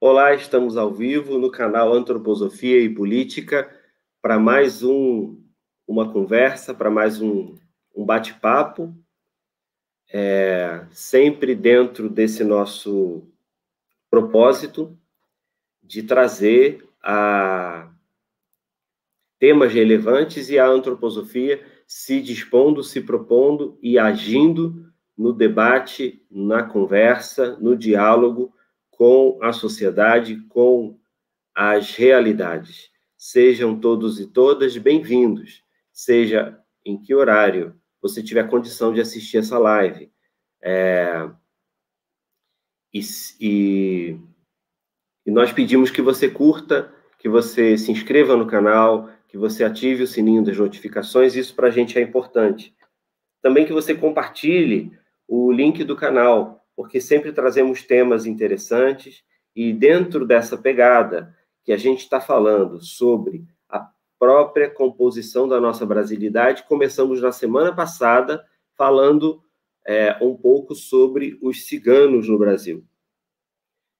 Olá, 0.00 0.32
estamos 0.32 0.76
ao 0.76 0.94
vivo 0.94 1.38
no 1.38 1.50
canal 1.50 1.92
Antroposofia 1.92 2.80
e 2.80 2.88
Política 2.88 3.68
para 4.22 4.38
mais 4.38 4.84
um, 4.84 5.42
uma 5.88 6.12
conversa, 6.12 6.72
para 6.72 6.88
mais 6.88 7.20
um, 7.20 7.56
um 7.96 8.06
bate-papo, 8.06 8.94
é, 10.08 10.86
sempre 10.92 11.52
dentro 11.52 12.08
desse 12.08 12.44
nosso 12.44 13.28
propósito 14.08 14.96
de 15.82 16.04
trazer 16.04 16.88
a 17.02 17.90
temas 19.36 19.72
relevantes 19.72 20.48
e 20.48 20.60
a 20.60 20.66
antroposofia 20.68 21.60
se 21.88 22.22
dispondo, 22.22 22.84
se 22.84 23.00
propondo 23.00 23.76
e 23.82 23.98
agindo 23.98 24.92
no 25.16 25.32
debate, 25.32 26.24
na 26.30 26.62
conversa, 26.62 27.56
no 27.56 27.76
diálogo 27.76 28.54
com 28.98 29.38
a 29.40 29.52
sociedade, 29.52 30.36
com 30.48 30.98
as 31.54 31.94
realidades. 31.94 32.90
Sejam 33.16 33.78
todos 33.78 34.18
e 34.18 34.26
todas 34.26 34.76
bem-vindos, 34.76 35.62
seja 35.92 36.60
em 36.84 37.00
que 37.00 37.14
horário 37.14 37.80
você 38.02 38.20
tiver 38.20 38.50
condição 38.50 38.92
de 38.92 39.00
assistir 39.00 39.38
essa 39.38 39.56
live. 39.56 40.10
É, 40.60 41.30
e, 42.92 43.00
e, 43.40 44.18
e 45.24 45.30
nós 45.30 45.52
pedimos 45.52 45.92
que 45.92 46.02
você 46.02 46.28
curta, 46.28 46.92
que 47.20 47.28
você 47.28 47.78
se 47.78 47.92
inscreva 47.92 48.36
no 48.36 48.48
canal, 48.48 49.10
que 49.28 49.38
você 49.38 49.62
ative 49.62 50.02
o 50.02 50.08
sininho 50.08 50.42
das 50.42 50.58
notificações, 50.58 51.36
isso 51.36 51.54
para 51.54 51.68
a 51.68 51.70
gente 51.70 51.96
é 51.96 52.02
importante. 52.02 52.74
Também 53.40 53.64
que 53.64 53.72
você 53.72 53.94
compartilhe 53.94 54.90
o 55.28 55.52
link 55.52 55.84
do 55.84 55.94
canal, 55.94 56.57
porque 56.78 57.00
sempre 57.00 57.32
trazemos 57.32 57.82
temas 57.82 58.24
interessantes 58.24 59.24
e 59.52 59.72
dentro 59.72 60.24
dessa 60.24 60.56
pegada 60.56 61.36
que 61.64 61.72
a 61.72 61.76
gente 61.76 62.02
está 62.02 62.20
falando 62.20 62.80
sobre 62.80 63.44
a 63.68 63.90
própria 64.16 64.70
composição 64.70 65.48
da 65.48 65.60
nossa 65.60 65.84
brasilidade, 65.84 66.62
começamos 66.68 67.20
na 67.20 67.32
semana 67.32 67.74
passada 67.74 68.46
falando 68.76 69.42
é, 69.84 70.16
um 70.22 70.36
pouco 70.36 70.72
sobre 70.72 71.36
os 71.42 71.66
ciganos 71.66 72.28
no 72.28 72.38
Brasil. 72.38 72.84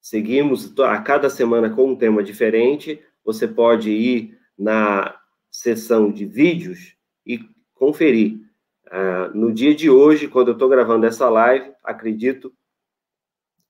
Seguimos 0.01 0.73
a 0.79 1.03
cada 1.03 1.29
semana 1.29 1.69
com 1.71 1.91
um 1.91 1.97
tema 1.97 2.23
diferente. 2.23 3.03
Você 3.25 3.49
pode 3.49 3.91
ir 3.91 4.39
na 4.57 5.21
seção 5.51 6.13
de 6.13 6.25
vídeos 6.25 6.95
e 7.27 7.41
conferir. 7.75 8.39
Uh, 8.87 9.37
no 9.37 9.53
dia 9.53 9.75
de 9.75 9.91
hoje, 9.91 10.29
quando 10.29 10.49
eu 10.49 10.53
estou 10.53 10.69
gravando 10.69 11.07
essa 11.07 11.29
live, 11.29 11.73
acredito 11.83 12.55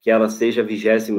que 0.01 0.11
ela 0.11 0.29
seja 0.29 0.63
a 0.63 0.65
26 0.65 1.11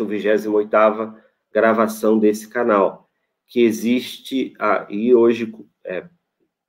ou 0.00 0.06
28 0.06 1.14
gravação 1.52 2.18
desse 2.18 2.48
canal, 2.48 3.08
que 3.46 3.62
existe 3.62 4.54
aí 4.58 5.14
hoje, 5.14 5.54
é, 5.84 6.04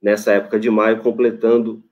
nessa 0.02 0.32
época 0.32 0.60
de 0.60 0.70
maio, 0.70 1.02
completando 1.02 1.84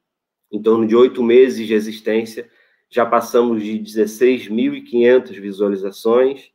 em 0.51 0.61
torno 0.61 0.87
de 0.87 0.95
oito 0.95 1.21
meses 1.21 1.67
de 1.67 1.73
existência, 1.73 2.49
já 2.89 3.05
passamos 3.05 3.61
de 3.61 3.77
16.500 3.79 5.39
visualizações. 5.41 6.51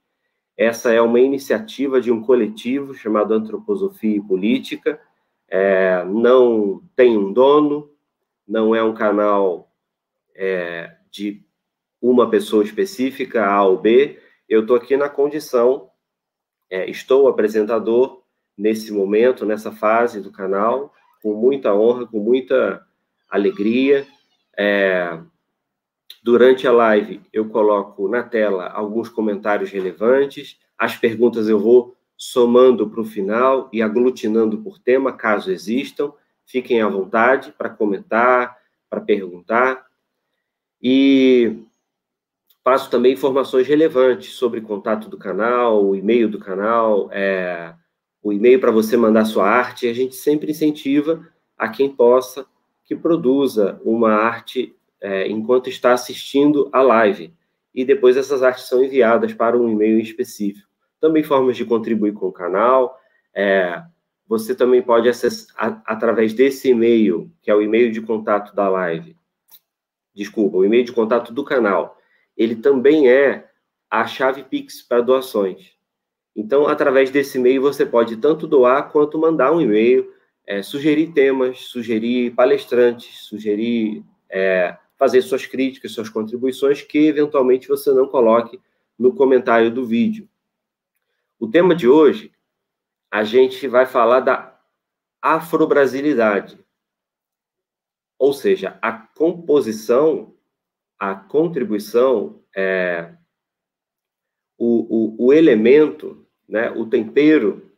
Essa 0.57 0.93
é 0.93 1.01
uma 1.01 1.21
iniciativa 1.21 2.01
de 2.01 2.11
um 2.11 2.23
coletivo 2.23 2.95
chamado 2.95 3.35
Antroposofia 3.35 4.17
e 4.17 4.23
Política. 4.23 5.01
É, 5.49 6.05
não 6.05 6.83
tem 6.95 7.19
um 7.19 7.33
dono, 7.33 7.91
não 8.47 8.75
é 8.75 8.83
um 8.83 8.95
canal 8.95 9.71
é, 10.35 10.97
de 11.11 11.45
uma 12.01 12.31
pessoa 12.31 12.65
específica, 12.65 13.47
A 13.47 13.63
ou 13.65 13.79
B, 13.79 14.19
eu 14.49 14.63
estou 14.63 14.77
aqui 14.77 14.97
na 14.97 15.09
condição, 15.09 15.91
é, 16.69 16.89
estou 16.89 17.29
apresentador 17.29 18.23
nesse 18.57 18.93
momento, 18.93 19.47
nessa 19.47 19.71
fase 19.73 20.21
do 20.21 20.31
canal, 20.31 20.93
com 21.23 21.35
muita 21.35 21.75
honra, 21.75 22.07
com 22.07 22.19
muita 22.19 22.85
alegria. 23.29 24.07
É, 24.57 25.19
durante 26.23 26.67
a 26.67 26.73
live, 26.73 27.21
eu 27.33 27.49
coloco 27.49 28.09
na 28.09 28.23
tela 28.23 28.69
alguns 28.69 29.09
comentários 29.09 29.71
relevantes, 29.71 30.59
as 30.77 30.97
perguntas 30.97 31.49
eu 31.49 31.59
vou 31.59 31.97
somando 32.17 32.89
para 32.91 33.01
o 33.01 33.05
final 33.05 33.71
e 33.73 33.81
aglutinando 33.81 34.59
por 34.59 34.79
tema, 34.79 35.13
caso 35.13 35.51
existam. 35.51 36.13
Fiquem 36.45 36.83
à 36.83 36.89
vontade 36.89 37.53
para 37.53 37.71
comentar, 37.71 38.59
para 38.91 39.01
perguntar. 39.01 39.87
E 40.83 41.65
Passo 42.63 42.91
também 42.91 43.15
informações 43.15 43.67
relevantes 43.67 44.35
sobre 44.35 44.61
contato 44.61 45.09
do 45.09 45.17
canal, 45.17 45.83
o 45.83 45.97
e-mail 45.97 46.29
do 46.29 46.39
canal, 46.39 47.09
é, 47.11 47.75
o 48.23 48.33
e-mail 48.33 48.61
para 48.61 48.71
você 48.71 48.99
mandar 48.99 49.25
sua 49.25 49.49
arte. 49.49 49.89
A 49.89 49.95
gente 49.95 50.15
sempre 50.15 50.51
incentiva 50.51 51.27
a 51.57 51.69
quem 51.69 51.89
possa 51.89 52.47
que 52.85 52.95
produza 52.95 53.81
uma 53.83 54.13
arte 54.13 54.77
é, 55.01 55.27
enquanto 55.29 55.71
está 55.71 55.93
assistindo 55.93 56.69
a 56.71 56.83
live. 56.83 57.33
E 57.75 57.85
depois 57.85 58.17
essas 58.17 58.43
artes 58.43 58.65
são 58.65 58.85
enviadas 58.85 59.33
para 59.33 59.57
um 59.57 59.71
e-mail 59.71 59.99
específico. 59.99 60.69
Também 61.01 61.23
formas 61.23 61.57
de 61.57 61.65
contribuir 61.65 62.13
com 62.13 62.27
o 62.27 62.33
canal. 62.33 62.99
É, 63.35 63.83
você 64.29 64.55
também 64.55 64.83
pode 64.83 65.09
acessar 65.09 65.83
através 65.87 66.35
desse 66.35 66.69
e-mail, 66.69 67.31
que 67.41 67.51
é 67.51 67.55
o 67.55 67.63
e-mail 67.63 67.91
de 67.91 68.03
contato 68.03 68.55
da 68.55 68.69
live. 68.69 69.17
Desculpa, 70.15 70.59
o 70.59 70.65
e-mail 70.65 70.85
de 70.85 70.93
contato 70.93 71.33
do 71.33 71.43
canal 71.43 71.97
ele 72.41 72.57
também 72.57 73.07
é 73.07 73.51
a 73.91 74.07
chave 74.07 74.43
Pix 74.45 74.81
para 74.81 75.03
doações. 75.03 75.73
Então, 76.35 76.67
através 76.67 77.11
desse 77.11 77.37
e-mail, 77.37 77.61
você 77.61 77.85
pode 77.85 78.17
tanto 78.17 78.47
doar 78.47 78.91
quanto 78.91 79.19
mandar 79.19 79.53
um 79.53 79.61
e-mail, 79.61 80.11
é, 80.47 80.63
sugerir 80.63 81.13
temas, 81.13 81.67
sugerir 81.67 82.31
palestrantes, 82.31 83.27
sugerir 83.27 84.03
é, 84.31 84.75
fazer 84.97 85.21
suas 85.21 85.45
críticas, 85.45 85.93
suas 85.93 86.09
contribuições, 86.09 86.81
que 86.81 87.07
eventualmente 87.09 87.69
você 87.69 87.93
não 87.93 88.09
coloque 88.09 88.59
no 88.99 89.15
comentário 89.15 89.71
do 89.71 89.85
vídeo. 89.85 90.27
O 91.39 91.47
tema 91.47 91.75
de 91.75 91.87
hoje, 91.87 92.33
a 93.11 93.23
gente 93.23 93.69
vai 93.69 93.85
falar 93.85 94.21
da 94.21 94.59
afrobrasilidade, 95.21 96.59
ou 98.19 98.33
seja, 98.33 98.79
a 98.81 98.93
composição 98.93 100.35
a 101.01 101.15
contribuição, 101.15 102.45
é, 102.55 103.15
o, 104.59 105.25
o, 105.25 105.27
o 105.29 105.33
elemento, 105.33 106.29
né, 106.47 106.71
o 106.71 106.85
tempero 106.85 107.73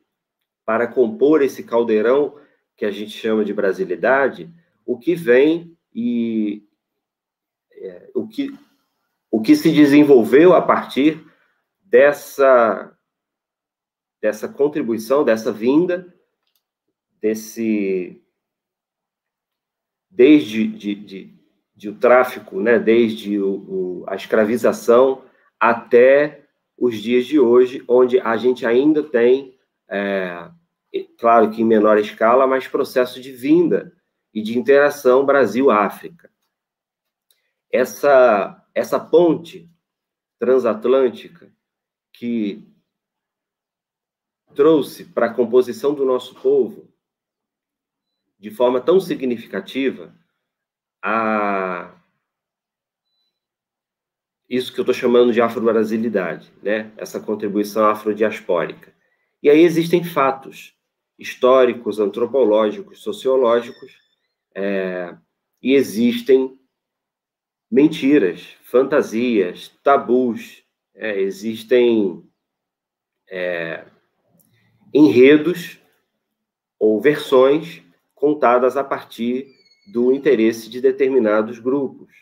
para 0.66 0.88
compor 0.88 1.41
esse 1.41 1.62
caldeirão 1.62 2.37
que 2.77 2.84
a 2.84 2.91
gente 2.91 3.12
chama 3.12 3.44
de 3.44 3.55
brasilidade, 3.55 4.53
o 4.84 4.99
que 4.99 5.15
vem 5.15 5.78
e 5.94 6.66
é, 7.71 8.10
o, 8.12 8.27
que, 8.27 8.53
o 9.31 9.41
que 9.41 9.54
se 9.54 9.71
desenvolveu 9.71 10.53
a 10.53 10.60
partir 10.60 11.25
dessa, 11.81 12.99
dessa 14.21 14.49
contribuição, 14.49 15.25
dessa 15.25 15.53
vinda, 15.53 16.12
desse 17.21 18.21
desde 20.10 20.66
de, 20.66 20.94
de, 20.94 21.41
de 21.82 21.88
o 21.88 21.97
tráfico, 21.97 22.60
né, 22.60 22.78
desde 22.78 23.41
o, 23.41 23.54
o, 23.54 24.04
a 24.06 24.15
escravização 24.15 25.25
até 25.59 26.47
os 26.78 26.94
dias 26.94 27.26
de 27.26 27.41
hoje, 27.41 27.82
onde 27.88 28.20
a 28.20 28.37
gente 28.37 28.65
ainda 28.65 29.03
tem, 29.03 29.59
é, 29.91 30.48
claro 31.19 31.50
que 31.50 31.60
em 31.60 31.65
menor 31.65 31.98
escala, 31.98 32.47
mas 32.47 32.69
processo 32.69 33.21
de 33.21 33.32
vinda 33.32 33.92
e 34.32 34.41
de 34.41 34.56
interação 34.56 35.26
Brasil-África. 35.26 36.31
Essa, 37.69 38.65
essa 38.72 39.00
ponte 39.00 39.69
transatlântica 40.39 41.53
que 42.12 42.65
trouxe 44.54 45.04
para 45.07 45.27
a 45.27 45.34
composição 45.34 45.92
do 45.92 46.04
nosso 46.04 46.36
povo, 46.36 46.89
de 48.39 48.53
forma 48.53 48.80
tão 48.80 49.01
significativa, 49.01 50.22
a 51.03 51.91
isso 54.49 54.71
que 54.71 54.78
eu 54.78 54.83
estou 54.83 54.95
chamando 54.95 55.33
de 55.33 55.41
afro-brasilidade, 55.41 56.53
né? 56.63 56.93
essa 56.99 57.19
contribuição 57.19 57.87
afrodiaspórica. 57.87 58.93
E 59.43 59.49
aí 59.49 59.63
existem 59.63 60.04
fatos 60.04 60.75
históricos, 61.19 61.99
antropológicos, 61.99 63.03
sociológicos, 63.03 63.97
é, 64.54 65.16
e 65.63 65.75
existem 65.75 66.59
mentiras, 67.71 68.55
fantasias, 68.63 69.69
tabus, 69.83 70.63
é, 70.95 71.19
existem 71.19 72.22
é, 73.31 73.87
enredos 74.93 75.78
ou 76.78 77.01
versões 77.01 77.83
contadas 78.15 78.77
a 78.77 78.84
partir 78.84 79.61
do 79.87 80.13
interesse 80.13 80.71
de 80.71 80.81
determinados 80.81 81.59
grupos. 81.59 82.13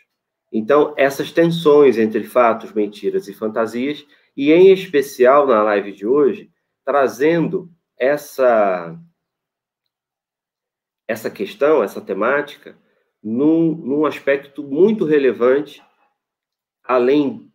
Então, 0.51 0.93
essas 0.97 1.31
tensões 1.31 1.97
entre 1.97 2.23
fatos, 2.23 2.73
mentiras 2.73 3.27
e 3.27 3.33
fantasias 3.33 4.05
e 4.35 4.51
em 4.51 4.71
especial 4.71 5.47
na 5.47 5.61
live 5.63 5.91
de 5.91 6.05
hoje, 6.05 6.51
trazendo 6.83 7.71
essa 7.97 8.97
essa 11.07 11.29
questão, 11.29 11.83
essa 11.83 11.99
temática, 11.99 12.77
num, 13.21 13.75
num 13.75 14.05
aspecto 14.05 14.63
muito 14.63 15.03
relevante, 15.03 15.83
além 16.83 17.51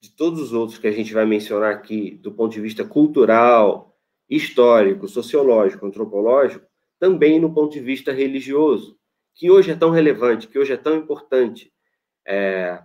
de 0.00 0.10
todos 0.10 0.40
os 0.40 0.52
outros 0.52 0.78
que 0.78 0.88
a 0.88 0.92
gente 0.92 1.14
vai 1.14 1.24
mencionar 1.24 1.72
aqui, 1.72 2.12
do 2.22 2.32
ponto 2.32 2.52
de 2.52 2.60
vista 2.60 2.84
cultural, 2.84 3.96
histórico, 4.28 5.06
sociológico, 5.08 5.86
antropológico, 5.86 6.66
também 6.98 7.38
no 7.40 7.54
ponto 7.54 7.72
de 7.72 7.80
vista 7.80 8.12
religioso, 8.12 8.98
que 9.36 9.50
hoje 9.50 9.70
é 9.70 9.76
tão 9.76 9.90
relevante, 9.90 10.48
que 10.48 10.58
hoje 10.58 10.72
é 10.72 10.76
tão 10.78 10.96
importante. 10.96 11.70
É, 12.26 12.82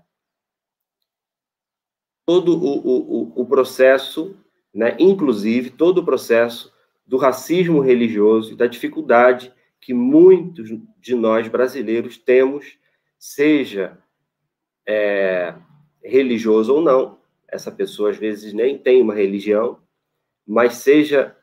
todo 2.25 2.53
o, 2.62 2.88
o, 2.88 3.42
o 3.42 3.45
processo, 3.45 4.38
né, 4.74 4.95
inclusive 5.00 5.69
todo 5.69 6.00
o 6.00 6.06
processo 6.06 6.71
do 7.07 7.18
racismo 7.18 7.80
religioso 7.80 8.53
e 8.53 8.56
da 8.56 8.68
dificuldade 8.68 9.51
que 9.80 9.94
muitos 9.94 10.69
de 11.00 11.15
nós 11.15 11.48
brasileiros 11.48 12.18
temos, 12.18 12.77
seja 13.18 13.98
é, 14.86 15.56
religioso 16.03 16.75
ou 16.75 16.81
não, 16.81 17.19
essa 17.48 17.71
pessoa 17.71 18.12
às 18.12 18.18
vezes 18.18 18.53
nem 18.53 18.77
tem 18.77 19.01
uma 19.01 19.15
religião, 19.15 19.80
mas 20.45 20.75
seja 20.75 21.36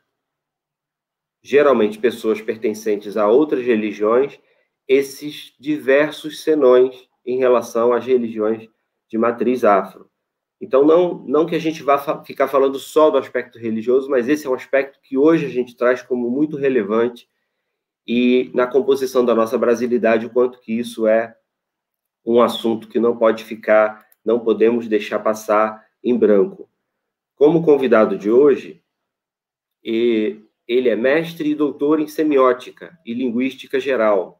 geralmente 1.41 1.97
pessoas 1.97 2.41
pertencentes 2.41 3.17
a 3.17 3.27
outras 3.27 3.65
religiões, 3.65 4.39
esses 4.89 5.53
diversos 5.59 6.41
senões 6.41 7.07
em 7.23 7.37
relação 7.37 7.93
às 7.93 8.03
religiões 8.03 8.67
de 9.07 9.19
matriz 9.19 9.63
afro. 9.63 10.09
Então, 10.59 10.83
não, 10.83 11.19
não 11.19 11.45
que 11.45 11.55
a 11.55 11.59
gente 11.59 11.83
vá 11.83 11.99
fa 11.99 12.23
ficar 12.23 12.47
falando 12.47 12.79
só 12.79 13.11
do 13.11 13.17
aspecto 13.17 13.59
religioso, 13.59 14.09
mas 14.09 14.27
esse 14.27 14.47
é 14.47 14.49
um 14.49 14.55
aspecto 14.55 14.99
que 15.01 15.15
hoje 15.15 15.45
a 15.45 15.49
gente 15.49 15.77
traz 15.77 16.01
como 16.01 16.29
muito 16.29 16.57
relevante 16.57 17.29
e 18.05 18.49
na 18.55 18.65
composição 18.65 19.23
da 19.23 19.35
nossa 19.35 19.57
brasilidade, 19.57 20.25
o 20.25 20.31
quanto 20.31 20.59
que 20.59 20.73
isso 20.73 21.05
é 21.05 21.37
um 22.25 22.41
assunto 22.41 22.87
que 22.87 22.99
não 22.99 23.15
pode 23.15 23.43
ficar, 23.43 24.05
não 24.25 24.39
podemos 24.39 24.87
deixar 24.87 25.19
passar 25.19 25.85
em 26.03 26.17
branco. 26.17 26.67
Como 27.35 27.63
convidado 27.63 28.17
de 28.17 28.31
hoje, 28.31 28.83
ele 29.83 30.89
é 30.89 30.95
mestre 30.95 31.51
e 31.51 31.55
doutor 31.55 31.99
em 31.99 32.07
semiótica 32.07 32.97
e 33.05 33.13
linguística 33.13 33.79
geral 33.79 34.38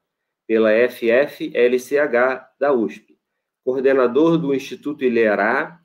pela 0.50 0.72
FFLCH 0.72 2.50
da 2.60 2.74
USP, 2.74 3.16
coordenador 3.64 4.36
do 4.36 4.52
Instituto 4.52 5.04
Ilerá, 5.04 5.80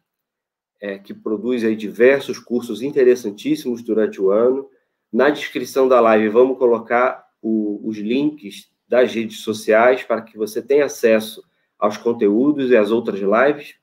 é, 0.80 0.98
que 0.98 1.12
produz 1.12 1.62
aí 1.62 1.76
diversos 1.76 2.38
cursos 2.38 2.80
interessantíssimos 2.80 3.82
durante 3.82 4.22
o 4.22 4.30
ano. 4.30 4.66
Na 5.12 5.28
descrição 5.28 5.86
da 5.86 6.00
live 6.00 6.30
vamos 6.30 6.56
colocar 6.56 7.26
o, 7.42 7.86
os 7.86 7.98
links 7.98 8.70
das 8.88 9.14
redes 9.14 9.40
sociais 9.40 10.02
para 10.02 10.22
que 10.22 10.38
você 10.38 10.62
tenha 10.62 10.86
acesso 10.86 11.44
aos 11.78 11.98
conteúdos 11.98 12.70
e 12.70 12.76
às 12.76 12.90
outras 12.90 13.20
lives 13.20 13.74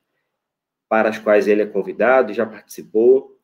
para 0.88 1.10
as 1.10 1.18
quais 1.18 1.46
ele 1.46 1.62
é 1.62 1.66
convidado 1.66 2.32
e 2.32 2.34
já 2.34 2.44
participou. 2.44 3.38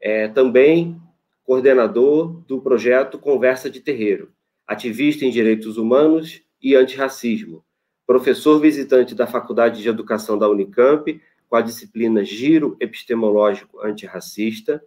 É, 0.00 0.26
também 0.26 0.98
coordenador 1.44 2.42
do 2.46 2.62
projeto 2.62 3.18
Conversa 3.18 3.68
de 3.68 3.80
Terreiro, 3.80 4.32
ativista 4.66 5.26
em 5.26 5.30
direitos 5.30 5.76
humanos 5.76 6.47
e 6.60 6.74
antirracismo, 6.74 7.64
professor 8.06 8.58
visitante 8.60 9.14
da 9.14 9.26
Faculdade 9.26 9.82
de 9.82 9.88
Educação 9.88 10.38
da 10.38 10.48
Unicamp, 10.48 11.20
com 11.48 11.56
a 11.56 11.62
disciplina 11.62 12.24
Giro 12.24 12.76
Epistemológico 12.80 13.80
Antirracista, 13.80 14.82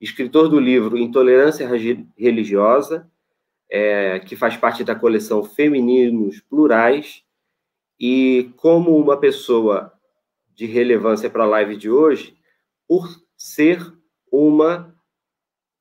escritor 0.00 0.48
do 0.48 0.58
livro 0.58 0.96
Intolerância 0.96 1.68
Religiosa 2.16 3.10
é, 3.68 4.18
que 4.20 4.34
faz 4.34 4.56
parte 4.56 4.82
da 4.82 4.94
coleção 4.94 5.44
Femininos 5.44 6.40
Plurais, 6.40 7.22
e 8.00 8.52
como 8.56 8.96
uma 8.96 9.16
pessoa 9.16 9.92
de 10.54 10.66
relevância 10.66 11.28
para 11.28 11.42
a 11.42 11.48
live 11.48 11.76
de 11.76 11.90
hoje, 11.90 12.36
por 12.86 13.08
ser 13.36 13.80
uma, 14.30 14.94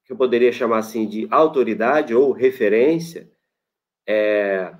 que 0.03 0.11
eu 0.11 0.17
poderia 0.17 0.51
chamar 0.51 0.79
assim 0.79 1.07
de 1.07 1.27
autoridade 1.29 2.15
ou 2.15 2.31
referência 2.31 3.31
é, 4.05 4.73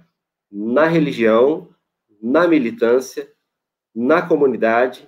na 0.52 0.88
religião, 0.88 1.74
na 2.22 2.48
militância, 2.48 3.32
na 3.94 4.22
comunidade 4.22 5.08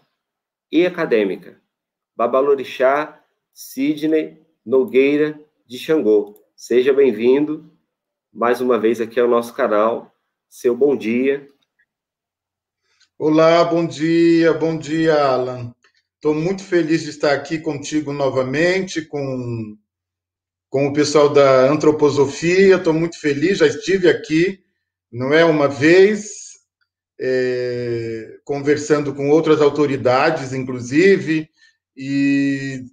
e 0.71 0.85
acadêmica. 0.85 1.61
Babalorixá 2.15 3.23
Sidney 3.53 4.41
Nogueira 4.65 5.39
de 5.65 5.77
Xangô. 5.77 6.35
Seja 6.55 6.93
bem-vindo 6.93 7.71
mais 8.31 8.61
uma 8.61 8.79
vez 8.79 9.01
aqui 9.01 9.19
ao 9.19 9.27
nosso 9.27 9.53
canal. 9.53 10.13
Seu 10.49 10.75
bom 10.75 10.95
dia. 10.95 11.47
Olá, 13.17 13.63
bom 13.65 13.85
dia, 13.85 14.53
bom 14.53 14.77
dia, 14.77 15.13
Alan. 15.13 15.73
Estou 16.15 16.33
muito 16.33 16.63
feliz 16.63 17.03
de 17.03 17.09
estar 17.09 17.33
aqui 17.33 17.59
contigo 17.59 18.13
novamente, 18.13 19.01
com, 19.01 19.77
com 20.69 20.87
o 20.87 20.93
pessoal 20.93 21.29
da 21.29 21.69
antroposofia. 21.69 22.75
Estou 22.75 22.93
muito 22.93 23.19
feliz, 23.19 23.59
já 23.59 23.67
estive 23.67 24.09
aqui, 24.09 24.63
não 25.11 25.33
é 25.33 25.43
uma 25.43 25.67
vez, 25.67 26.29
é, 27.19 28.37
conversando 28.43 29.13
com 29.13 29.29
outras 29.29 29.61
autoridades, 29.61 30.53
inclusive, 30.53 31.49
e 31.95 32.83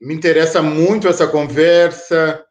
me 0.00 0.14
interessa 0.14 0.62
muito 0.62 1.08
essa 1.08 1.26
conversa 1.26 2.44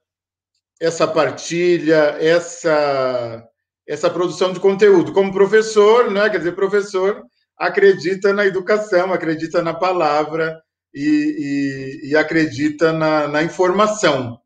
essa 0.79 1.07
partilha, 1.07 2.15
essa 2.19 3.43
essa 3.87 4.09
produção 4.09 4.51
de 4.51 4.59
conteúdo. 4.59 5.13
Como 5.13 5.31
professor, 5.31 6.11
né? 6.11 6.29
Quer 6.29 6.39
dizer, 6.39 6.51
professor 6.53 7.23
acredita 7.57 8.33
na 8.33 8.45
educação, 8.45 9.13
acredita 9.13 9.63
na 9.63 9.73
palavra 9.73 10.61
e, 10.93 12.03
e, 12.03 12.09
e 12.09 12.15
acredita 12.15 12.91
na, 12.91 13.27
na, 13.27 13.43
informação. 13.43 14.37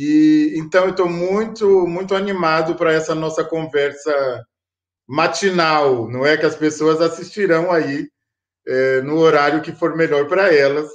E 0.00 0.54
então 0.56 0.84
eu 0.84 0.90
estou 0.90 1.08
muito 1.08 1.86
muito 1.86 2.14
animado 2.14 2.76
para 2.76 2.92
essa 2.92 3.14
nossa 3.14 3.44
conversa 3.44 4.44
matinal, 5.08 6.08
não 6.08 6.24
é 6.24 6.36
que 6.36 6.46
as 6.46 6.54
pessoas 6.56 7.00
assistirão 7.00 7.72
aí 7.72 8.08
é, 8.66 9.00
no 9.02 9.16
horário 9.18 9.62
que 9.62 9.72
for 9.72 9.96
melhor 9.96 10.28
para 10.28 10.54
elas 10.54 10.88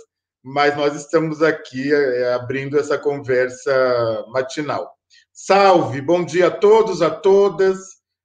mas 0.44 0.76
nós 0.76 0.94
estamos 0.96 1.42
aqui 1.42 1.94
é, 1.94 2.34
abrindo 2.34 2.78
essa 2.78 2.98
conversa 2.98 4.26
matinal. 4.28 4.94
Salve, 5.32 6.02
bom 6.02 6.26
dia 6.26 6.48
a 6.48 6.52
todos, 6.52 7.02
a 7.02 7.10
todas, 7.10 7.80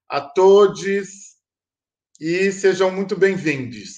a 0.09 0.21
todos 0.21 1.09
e 2.21 2.51
sejam 2.51 2.91
muito 2.91 3.17
bem-vindos. 3.17 3.98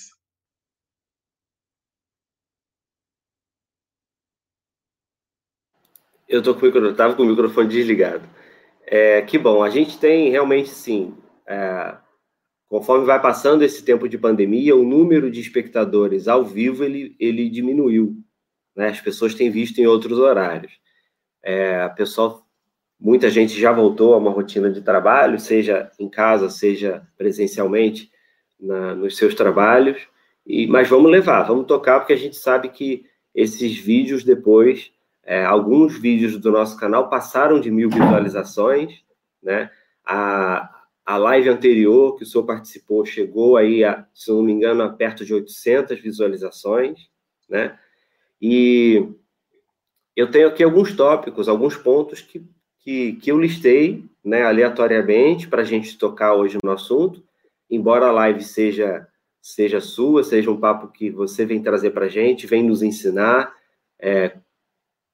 Eu 6.31 6.43
tô 6.43 6.55
com 6.55 6.61
o 6.61 6.65
microfone, 6.65 6.95
tava 6.95 7.15
com 7.15 7.23
o 7.23 7.27
microfone 7.27 7.69
desligado. 7.69 8.27
É, 8.87 9.21
que 9.23 9.37
bom, 9.37 9.63
a 9.63 9.69
gente 9.69 9.99
tem 9.99 10.31
realmente 10.31 10.71
sim, 10.71 11.15
é, 11.47 11.97
Conforme 12.71 13.05
vai 13.05 13.21
passando 13.21 13.63
esse 13.65 13.85
tempo 13.85 14.09
de 14.09 14.17
pandemia, 14.17 14.77
o 14.77 14.85
número 14.85 15.29
de 15.29 15.41
espectadores 15.41 16.29
ao 16.29 16.45
vivo 16.45 16.85
ele, 16.85 17.17
ele 17.19 17.51
diminuiu. 17.51 18.17
Né? 18.77 18.91
As 18.91 19.01
pessoas 19.01 19.35
têm 19.35 19.51
visto 19.51 19.81
em 19.81 19.89
outros 19.89 20.21
horários. 20.21 20.73
É, 21.43 21.89
pessoal, 21.89 22.47
muita 22.99 23.29
gente 23.29 23.61
já 23.61 23.73
voltou 23.73 24.15
a 24.15 24.19
uma 24.19 24.31
rotina 24.31 24.71
de 24.71 24.83
trabalho, 24.83 25.41
seja 25.41 25.91
em 25.99 26.09
casa, 26.09 26.49
seja 26.49 27.05
presencialmente 27.19 28.09
na, 28.61 28.95
nos 28.95 29.17
seus 29.17 29.35
trabalhos. 29.35 30.07
E, 30.47 30.69
mas 30.69 30.89
vamos 30.89 31.11
levar, 31.11 31.43
vamos 31.43 31.67
tocar, 31.67 31.99
porque 31.99 32.13
a 32.13 32.17
gente 32.17 32.37
sabe 32.37 32.69
que 32.69 33.05
esses 33.35 33.77
vídeos 33.79 34.23
depois, 34.23 34.93
é, 35.25 35.45
alguns 35.45 35.99
vídeos 35.99 36.39
do 36.39 36.51
nosso 36.51 36.79
canal 36.79 37.09
passaram 37.09 37.61
de 37.61 37.71
mil 37.71 37.91
visualizações, 37.91 39.03
né? 39.43 39.71
A, 40.05 40.85
a 41.05 41.17
live 41.17 41.49
anterior 41.49 42.17
que 42.17 42.23
o 42.23 42.27
senhor 42.27 42.45
participou 42.45 43.05
chegou 43.05 43.57
aí, 43.57 43.85
a, 43.85 44.07
se 44.15 44.31
não 44.31 44.43
me 44.43 44.53
engano, 44.53 44.83
a 44.83 44.89
perto 44.89 45.25
de 45.25 45.35
800 45.35 46.01
visualizações, 46.01 47.09
né? 47.49 47.79
E 48.41 49.07
eu 50.17 50.31
tenho 50.31 50.49
aqui 50.49 50.63
alguns 50.63 50.95
tópicos, 50.95 51.49
alguns 51.49 51.77
pontos 51.77 52.21
que, 52.21 52.45
que, 52.79 53.15
que 53.15 53.31
eu 53.31 53.39
listei, 53.39 54.05
né, 54.25 54.43
aleatoriamente, 54.43 55.49
para 55.49 55.63
a 55.63 55.65
gente 55.65 55.97
tocar 55.99 56.35
hoje 56.35 56.59
no 56.63 56.73
assunto, 56.73 57.23
embora 57.71 58.07
a 58.07 58.13
live 58.13 58.43
seja, 58.43 59.07
seja 59.41 59.81
sua, 59.81 60.23
seja 60.23 60.51
um 60.51 60.59
papo 60.59 60.89
que 60.89 61.11
você 61.11 61.45
vem 61.45 61.63
trazer 61.63 61.91
para 61.91 62.07
a 62.07 62.09
gente, 62.09 62.47
vem 62.47 62.63
nos 62.63 62.83
ensinar, 62.83 63.53
é, 63.99 64.37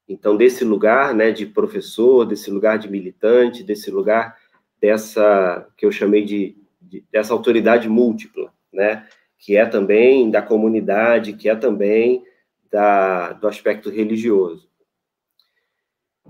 então, 0.08 0.36
desse 0.36 0.64
lugar, 0.64 1.14
né, 1.14 1.32
de 1.32 1.46
professor, 1.46 2.24
desse 2.24 2.50
lugar 2.50 2.78
de 2.78 2.88
militante, 2.88 3.64
desse 3.64 3.90
lugar 3.90 4.36
dessa 4.80 5.68
que 5.76 5.84
eu 5.84 5.90
chamei 5.90 6.24
de, 6.24 6.56
de, 6.80 7.04
dessa 7.10 7.32
autoridade 7.32 7.88
múltipla, 7.88 8.52
né? 8.72 9.06
Que 9.38 9.56
é 9.56 9.66
também 9.66 10.30
da 10.30 10.40
comunidade, 10.40 11.32
que 11.32 11.48
é 11.48 11.56
também 11.56 12.22
da, 12.70 13.32
do 13.32 13.48
aspecto 13.48 13.90
religioso. 13.90 14.68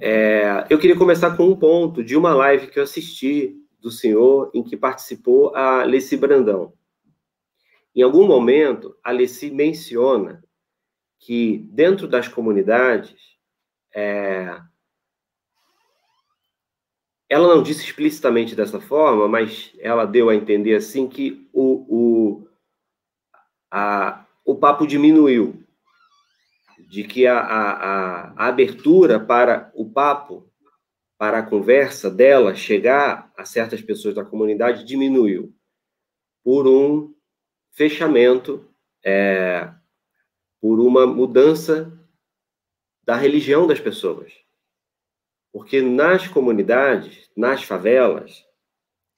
É, 0.01 0.67
eu 0.71 0.79
queria 0.79 0.97
começar 0.97 1.37
com 1.37 1.49
um 1.49 1.57
ponto 1.57 2.03
de 2.03 2.17
uma 2.17 2.35
live 2.35 2.69
que 2.69 2.79
eu 2.79 2.83
assisti 2.83 3.57
do 3.81 3.91
senhor, 3.91 4.51
em 4.55 4.63
que 4.63 4.77
participou 4.77 5.55
a 5.55 5.85
Leci 5.85 6.17
Brandão. 6.17 6.73
Em 7.95 8.03
algum 8.03 8.27
momento, 8.27 8.95
a 9.03 9.11
Leci 9.11 9.51
menciona 9.51 10.43
que 11.19 11.67
dentro 11.73 12.07
das 12.07 12.29
comunidades, 12.29 13.36
é, 13.97 14.61
ela 17.31 17.49
não 17.49 17.63
disse 17.63 17.83
explicitamente 17.83 18.55
dessa 18.55 18.79
forma, 18.79 19.27
mas 19.27 19.73
ela 19.79 20.05
deu 20.05 20.29
a 20.29 20.35
entender 20.35 20.75
assim 20.75 21.09
que 21.09 21.49
o, 21.51 21.87
o, 21.89 22.49
a, 23.71 24.27
o 24.45 24.55
papo 24.55 24.87
diminuiu, 24.87 25.65
de 26.91 27.05
que 27.05 27.27
a, 27.27 27.39
a, 27.39 28.33
a 28.37 28.49
abertura 28.49 29.19
para 29.19 29.73
o 29.75 29.91
papo, 29.91 30.47
para 31.17 31.39
a 31.39 31.43
conversa 31.43 32.11
dela 32.11 32.55
chegar 32.55 33.33
a 33.35 33.47
certas 33.47 33.81
pessoas 33.81 34.15
da 34.15 34.25
comunidade 34.25 34.85
diminuiu 34.85 35.55
por 36.45 36.69
um 36.69 37.15
fechamento, 37.73 38.69
é, 39.03 39.73
por 40.61 40.81
uma 40.81 41.07
mudança 41.07 41.96
da 43.07 43.15
religião 43.15 43.67
das 43.67 43.79
pessoas. 43.79 44.33
Porque 45.53 45.81
nas 45.81 46.27
comunidades, 46.27 47.31
nas 47.37 47.63
favelas, 47.63 48.45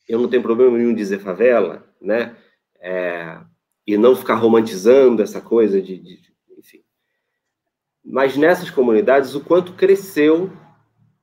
eu 0.07 0.21
não 0.21 0.29
tenho 0.29 0.43
problema 0.43 0.77
nenhum 0.77 0.95
dizer 0.95 1.19
favela, 1.21 1.85
né? 2.01 2.37
É, 2.81 3.41
e 3.87 3.97
não 3.97 4.15
ficar 4.15 4.35
romantizando 4.35 5.23
essa 5.23 5.41
coisa 5.41 5.81
de, 5.81 5.99
de, 5.99 6.21
enfim. 6.57 6.85
Mas 8.05 8.37
nessas 8.37 8.71
comunidades, 8.71 9.35
o 9.35 9.43
quanto 9.43 9.73
cresceu 9.73 10.53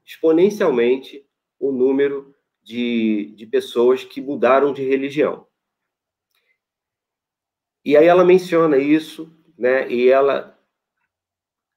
exponencialmente 0.04 1.26
o 1.60 1.72
número 1.72 2.36
de, 2.62 3.34
de 3.36 3.46
pessoas 3.46 4.04
que 4.04 4.20
mudaram 4.20 4.74
de 4.74 4.84
religião. 4.84 5.48
E 7.84 7.96
aí 7.96 8.08
ela 8.08 8.26
menciona 8.26 8.78
isso, 8.78 9.32
né? 9.58 9.90
E 9.90 10.10
ela 10.10 10.55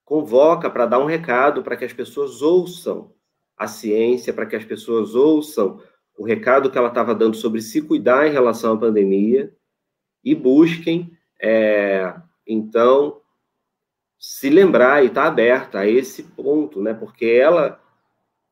convoca 0.09 0.71
para 0.71 0.87
dar 0.87 1.00
um 1.00 1.05
recado 1.05 1.62
para 1.62 1.77
que 1.77 1.85
as 1.85 1.93
pessoas 1.93 2.41
ouçam 2.41 3.12
a 3.55 3.67
ciência, 3.67 4.33
para 4.33 4.47
que 4.47 4.57
as 4.57 4.65
pessoas 4.65 5.15
ouçam 5.15 5.83
o 6.17 6.25
recado 6.25 6.71
que 6.71 6.79
ela 6.79 6.88
estava 6.88 7.15
dando 7.15 7.37
sobre 7.37 7.61
se 7.61 7.83
cuidar 7.83 8.27
em 8.27 8.33
relação 8.33 8.73
à 8.73 8.79
pandemia 8.79 9.55
e 10.25 10.35
busquem, 10.35 11.12
é, 11.38 12.15
então, 12.47 13.21
se 14.19 14.49
lembrar 14.49 15.05
e 15.05 15.09
estar 15.09 15.25
tá 15.25 15.29
aberta 15.29 15.81
a 15.81 15.87
esse 15.87 16.23
ponto, 16.23 16.81
né? 16.81 16.95
Porque 16.95 17.27
ela 17.27 17.79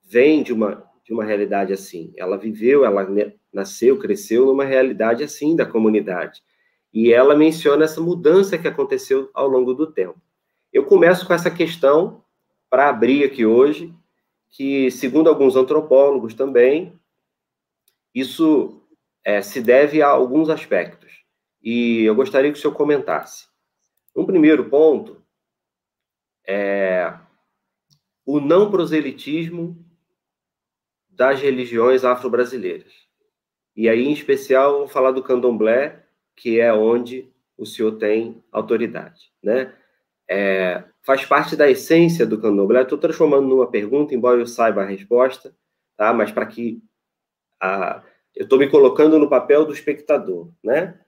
vem 0.05 0.43
de 0.43 0.53
uma, 0.53 0.85
de 1.03 1.15
uma 1.15 1.25
realidade 1.25 1.73
assim. 1.73 2.13
Ela 2.19 2.37
viveu, 2.37 2.85
ela 2.85 3.09
nasceu, 3.51 3.99
cresceu 3.99 4.45
numa 4.45 4.65
realidade 4.67 5.25
assim 5.25 5.57
da 5.57 5.65
comunidade. 5.65 6.43
E 6.93 7.11
ela 7.11 7.35
menciona 7.35 7.87
essa 7.87 8.01
mudança 8.03 8.59
que 8.59 8.69
aconteceu 8.69 9.31
ao 9.33 9.49
longo 9.49 9.73
do 9.73 9.91
tempo. 9.91 10.21
Eu 10.77 10.85
começo 10.85 11.27
com 11.27 11.33
essa 11.33 11.51
questão 11.51 12.23
para 12.69 12.91
abrir 12.91 13.25
aqui 13.25 13.47
hoje, 13.47 13.95
que, 14.51 14.91
segundo 14.91 15.27
alguns 15.27 15.57
antropólogos 15.57 16.35
também, 16.35 17.01
isso 18.15 18.87
é, 19.25 19.41
se 19.41 19.63
deve 19.63 20.03
a 20.03 20.09
alguns 20.09 20.51
aspectos 20.51 21.25
e 21.63 22.03
eu 22.03 22.15
gostaria 22.15 22.53
que 22.53 22.59
o 22.59 22.61
senhor 22.61 22.75
comentasse. 22.75 23.47
Um 24.15 24.27
primeiro 24.27 24.69
ponto 24.69 25.25
é 26.47 27.11
o 28.27 28.39
não 28.39 28.71
proselitismo 28.71 29.83
das 31.09 31.41
religiões 31.41 32.05
afro-brasileiras. 32.05 32.93
E 33.75 33.89
aí, 33.89 34.05
em 34.05 34.13
especial, 34.13 34.81
vou 34.81 34.89
falar 34.89 35.13
do 35.13 35.23
candomblé, 35.23 36.05
que 36.37 36.61
é 36.61 36.71
onde 36.71 37.33
o 37.57 37.65
senhor 37.65 37.93
tem 37.93 38.45
autoridade, 38.53 39.33
né? 39.43 39.75
É, 40.29 40.85
faz 41.03 41.25
parte 41.25 41.57
da 41.57 41.71
essência 41.71 42.27
do 42.27 42.41
candomblé. 42.41 42.83
Estou 42.83 42.99
transformando 42.99 43.47
numa 43.47 43.71
pergunta, 43.71 44.15
embora 44.15 44.41
eu 44.41 44.47
saiba 44.47 44.83
a 44.83 44.87
resposta, 44.87 45.55
tá? 45.97 46.13
Mas 46.13 46.33
para 46.33 46.47
que 46.47 46.83
a, 47.61 48.03
eu 48.35 48.45
estou 48.45 48.59
me 48.59 48.69
colocando 48.69 49.19
no 49.19 49.29
papel 49.29 49.65
do 49.65 49.73
espectador, 49.73 50.51
né? 50.63 50.99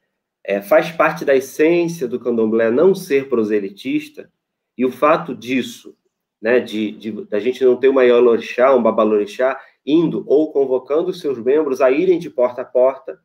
é, 0.48 0.62
faz 0.62 0.90
parte 0.90 1.26
da 1.26 1.36
essência 1.36 2.08
do 2.08 2.18
candomblé 2.18 2.70
não 2.70 2.94
ser 2.94 3.28
proselitista, 3.28 4.32
e 4.78 4.84
o 4.86 4.90
fato 4.90 5.34
disso, 5.34 5.94
né, 6.40 6.58
de, 6.58 6.90
de 6.92 7.12
da 7.26 7.38
gente 7.38 7.62
não 7.62 7.76
ter 7.76 7.88
uma 7.88 8.04
Iolorixá, 8.04 8.74
um 8.74 8.82
Babalorixá, 8.82 9.60
indo 9.84 10.24
ou 10.26 10.50
convocando 10.50 11.12
seus 11.12 11.38
membros 11.38 11.82
a 11.82 11.90
irem 11.90 12.18
de 12.18 12.30
porta 12.30 12.62
a 12.62 12.64
porta, 12.64 13.20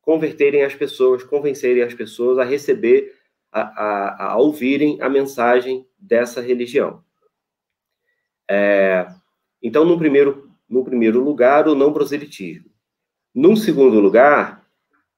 converterem 0.00 0.64
as 0.64 0.74
pessoas, 0.74 1.22
convencerem 1.22 1.84
as 1.84 1.94
pessoas 1.94 2.36
a 2.36 2.44
receber, 2.44 3.15
a, 3.56 3.62
a, 3.62 4.32
a 4.32 4.36
ouvirem 4.36 5.00
a 5.00 5.08
mensagem 5.08 5.86
dessa 5.98 6.42
religião. 6.42 7.02
É, 8.48 9.08
então, 9.62 9.84
no 9.84 9.96
primeiro, 9.96 10.52
no 10.68 10.84
primeiro 10.84 11.24
lugar, 11.24 11.66
o 11.66 11.74
não 11.74 11.92
proselitismo. 11.92 12.70
Num 13.34 13.56
segundo 13.56 13.98
lugar, 13.98 14.66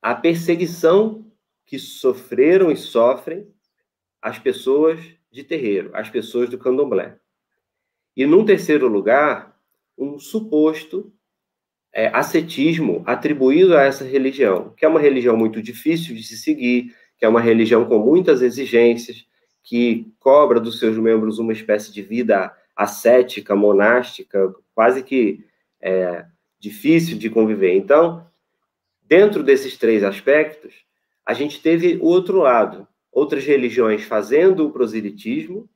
a 0.00 0.14
perseguição 0.14 1.26
que 1.66 1.78
sofreram 1.78 2.70
e 2.70 2.76
sofrem 2.76 3.52
as 4.22 4.38
pessoas 4.38 5.00
de 5.30 5.42
terreiro, 5.42 5.90
as 5.92 6.08
pessoas 6.08 6.48
do 6.48 6.58
candomblé. 6.58 7.18
E, 8.16 8.24
num 8.24 8.44
terceiro 8.44 8.86
lugar, 8.86 9.58
um 9.96 10.18
suposto 10.18 11.12
é, 11.92 12.06
ascetismo 12.08 13.02
atribuído 13.04 13.76
a 13.76 13.82
essa 13.82 14.04
religião, 14.04 14.72
que 14.76 14.84
é 14.84 14.88
uma 14.88 15.00
religião 15.00 15.36
muito 15.36 15.60
difícil 15.60 16.14
de 16.14 16.22
se 16.22 16.36
seguir, 16.36 16.94
que 17.18 17.24
é 17.24 17.28
uma 17.28 17.40
religião 17.40 17.84
com 17.84 17.98
muitas 17.98 18.42
exigências, 18.42 19.26
que 19.62 20.10
cobra 20.18 20.60
dos 20.60 20.78
seus 20.78 20.96
membros 20.96 21.38
uma 21.38 21.52
espécie 21.52 21.92
de 21.92 22.00
vida 22.00 22.54
ascética, 22.74 23.56
monástica, 23.56 24.54
quase 24.74 25.02
que 25.02 25.44
é, 25.80 26.24
difícil 26.58 27.18
de 27.18 27.28
conviver. 27.28 27.74
Então, 27.74 28.26
dentro 29.02 29.42
desses 29.42 29.76
três 29.76 30.04
aspectos, 30.04 30.74
a 31.26 31.34
gente 31.34 31.60
teve 31.60 31.96
o 31.96 32.04
outro 32.04 32.38
lado, 32.38 32.86
outras 33.12 33.44
religiões 33.44 34.04
fazendo 34.04 34.66
o 34.66 34.72
proselitismo, 34.72 35.68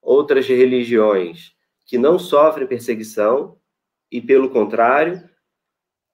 outras 0.00 0.46
religiões 0.46 1.54
que 1.84 1.98
não 1.98 2.18
sofrem 2.18 2.66
perseguição 2.66 3.56
e, 4.10 4.20
pelo 4.20 4.50
contrário, 4.50 5.22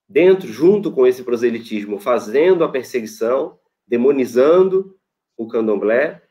dentro, 0.08 0.48
junto 0.48 0.92
com 0.92 1.06
esse 1.06 1.22
proselitismo, 1.22 1.98
fazendo 1.98 2.64
a 2.64 2.68
perseguição, 2.68 3.58
demonizando 3.92 4.99
o 5.37 5.46
candomblé, 5.46 6.22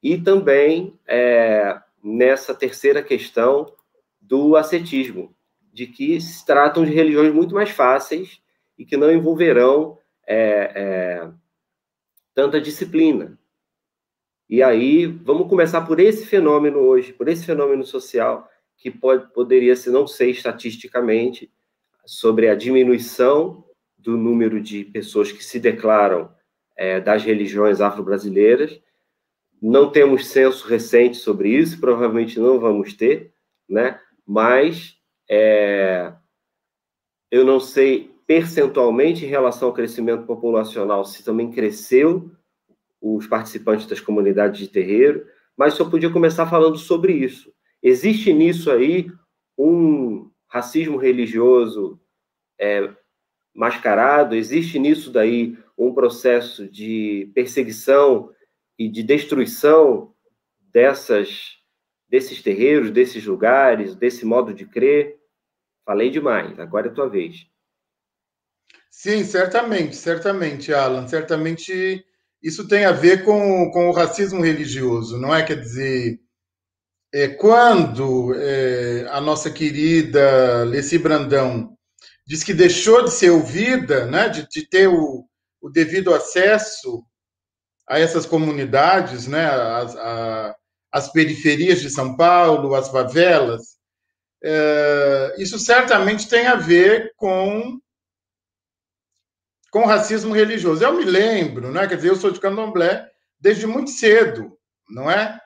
e 0.00 0.16
também 0.16 0.96
é, 1.04 1.76
nessa 2.00 2.54
terceira 2.54 3.02
questão 3.02 3.74
do 4.20 4.54
ascetismo, 4.54 5.34
de 5.72 5.88
que 5.88 6.20
se 6.20 6.46
tratam 6.46 6.84
de 6.84 6.92
religiões 6.92 7.34
muito 7.34 7.56
mais 7.56 7.70
fáceis 7.70 8.40
e 8.78 8.84
que 8.84 8.96
não 8.96 9.10
envolverão 9.10 9.98
é, 10.24 10.70
é, 10.76 11.30
tanta 12.32 12.60
disciplina. 12.60 13.36
E 14.48 14.62
aí, 14.62 15.06
vamos 15.06 15.48
começar 15.48 15.80
por 15.80 15.98
esse 15.98 16.24
fenômeno 16.24 16.78
hoje, 16.78 17.12
por 17.12 17.26
esse 17.26 17.44
fenômeno 17.44 17.84
social, 17.84 18.48
que 18.76 18.92
pode, 18.92 19.26
poderia 19.32 19.74
se 19.74 19.90
não 19.90 20.06
ser 20.06 20.30
estatisticamente 20.30 21.50
sobre 22.06 22.48
a 22.48 22.54
diminuição 22.54 23.64
do 23.96 24.16
número 24.16 24.60
de 24.60 24.84
pessoas 24.84 25.32
que 25.32 25.42
se 25.42 25.58
declaram 25.58 26.37
é, 26.78 27.00
das 27.00 27.24
religiões 27.24 27.80
afro-brasileiras. 27.80 28.80
Não 29.60 29.90
temos 29.90 30.28
censo 30.28 30.66
recente 30.68 31.16
sobre 31.16 31.48
isso, 31.50 31.80
provavelmente 31.80 32.38
não 32.38 32.60
vamos 32.60 32.94
ter, 32.94 33.34
né? 33.68 34.00
Mas 34.24 34.96
é, 35.28 36.12
eu 37.30 37.44
não 37.44 37.58
sei 37.58 38.14
percentualmente 38.26 39.24
em 39.24 39.28
relação 39.28 39.68
ao 39.68 39.74
crescimento 39.74 40.24
populacional, 40.24 41.04
se 41.04 41.24
também 41.24 41.50
cresceu 41.50 42.30
os 43.00 43.26
participantes 43.26 43.86
das 43.86 44.00
comunidades 44.00 44.60
de 44.60 44.68
terreiro, 44.68 45.26
mas 45.56 45.74
só 45.74 45.88
podia 45.88 46.10
começar 46.10 46.46
falando 46.46 46.78
sobre 46.78 47.12
isso. 47.12 47.52
Existe 47.82 48.32
nisso 48.32 48.70
aí 48.70 49.10
um 49.56 50.30
racismo 50.46 50.96
religioso 50.96 52.00
é, 52.58 52.92
mascarado, 53.58 54.36
existe 54.36 54.78
nisso 54.78 55.10
daí 55.10 55.58
um 55.76 55.92
processo 55.92 56.68
de 56.68 57.28
perseguição 57.34 58.30
e 58.78 58.88
de 58.88 59.02
destruição 59.02 60.14
dessas 60.72 61.58
desses 62.08 62.40
terreiros, 62.40 62.90
desses 62.90 63.26
lugares, 63.26 63.94
desse 63.96 64.24
modo 64.24 64.54
de 64.54 64.64
crer. 64.64 65.18
Falei 65.84 66.08
demais, 66.08 66.58
agora 66.58 66.86
é 66.86 66.90
a 66.90 66.94
tua 66.94 67.08
vez. 67.08 67.46
Sim, 68.90 69.24
certamente, 69.24 69.96
certamente, 69.96 70.72
Alan. 70.72 71.06
Certamente 71.06 72.02
isso 72.42 72.66
tem 72.66 72.86
a 72.86 72.92
ver 72.92 73.24
com, 73.24 73.70
com 73.72 73.88
o 73.88 73.92
racismo 73.92 74.40
religioso, 74.40 75.18
não 75.18 75.34
é? 75.34 75.42
Quer 75.42 75.60
dizer, 75.60 76.18
é, 77.12 77.28
quando 77.28 78.34
é, 78.34 79.06
a 79.10 79.20
nossa 79.20 79.50
querida 79.50 80.64
Leci 80.64 80.96
Brandão 80.96 81.77
diz 82.28 82.44
que 82.44 82.52
deixou 82.52 83.02
de 83.02 83.10
ser 83.10 83.30
ouvida, 83.30 84.04
né, 84.04 84.28
de, 84.28 84.46
de 84.46 84.68
ter 84.68 84.86
o, 84.86 85.24
o, 85.62 85.70
devido 85.70 86.14
acesso 86.14 87.02
a 87.88 87.98
essas 87.98 88.26
comunidades, 88.26 89.26
né, 89.26 89.46
as, 89.46 89.96
a, 89.96 90.56
as 90.92 91.10
periferias 91.10 91.80
de 91.80 91.88
São 91.88 92.14
Paulo, 92.18 92.74
as 92.74 92.90
favelas, 92.90 93.78
é, 94.44 95.36
isso 95.38 95.58
certamente 95.58 96.28
tem 96.28 96.46
a 96.46 96.54
ver 96.54 97.12
com 97.16 97.80
com 99.70 99.84
racismo 99.84 100.34
religioso. 100.34 100.82
Eu 100.82 100.94
me 100.94 101.04
lembro, 101.04 101.70
né? 101.70 101.86
Quer 101.86 101.96
dizer, 101.96 102.08
eu 102.08 102.16
sou 102.16 102.30
de 102.30 102.40
Candomblé 102.40 103.06
desde 103.38 103.66
muito 103.66 103.90
cedo, 103.90 104.56
não 104.88 105.10
é? 105.10 105.38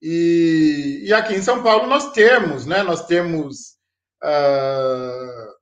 E, 0.00 1.02
e 1.04 1.12
aqui 1.12 1.34
em 1.34 1.42
São 1.42 1.62
Paulo 1.62 1.86
nós 1.86 2.12
temos, 2.12 2.64
né? 2.64 2.82
Nós 2.82 3.04
temos 3.06 3.76
uh, 4.24 5.55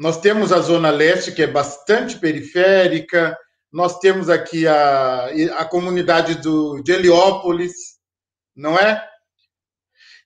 nós 0.00 0.18
temos 0.18 0.50
a 0.50 0.60
zona 0.60 0.88
leste 0.90 1.30
que 1.30 1.42
é 1.42 1.46
bastante 1.46 2.18
periférica. 2.18 3.36
Nós 3.70 3.98
temos 3.98 4.30
aqui 4.30 4.66
a, 4.66 5.26
a 5.58 5.64
comunidade 5.66 6.36
do, 6.36 6.82
de 6.82 6.90
Heliópolis, 6.90 7.74
não 8.56 8.78
é? 8.78 9.06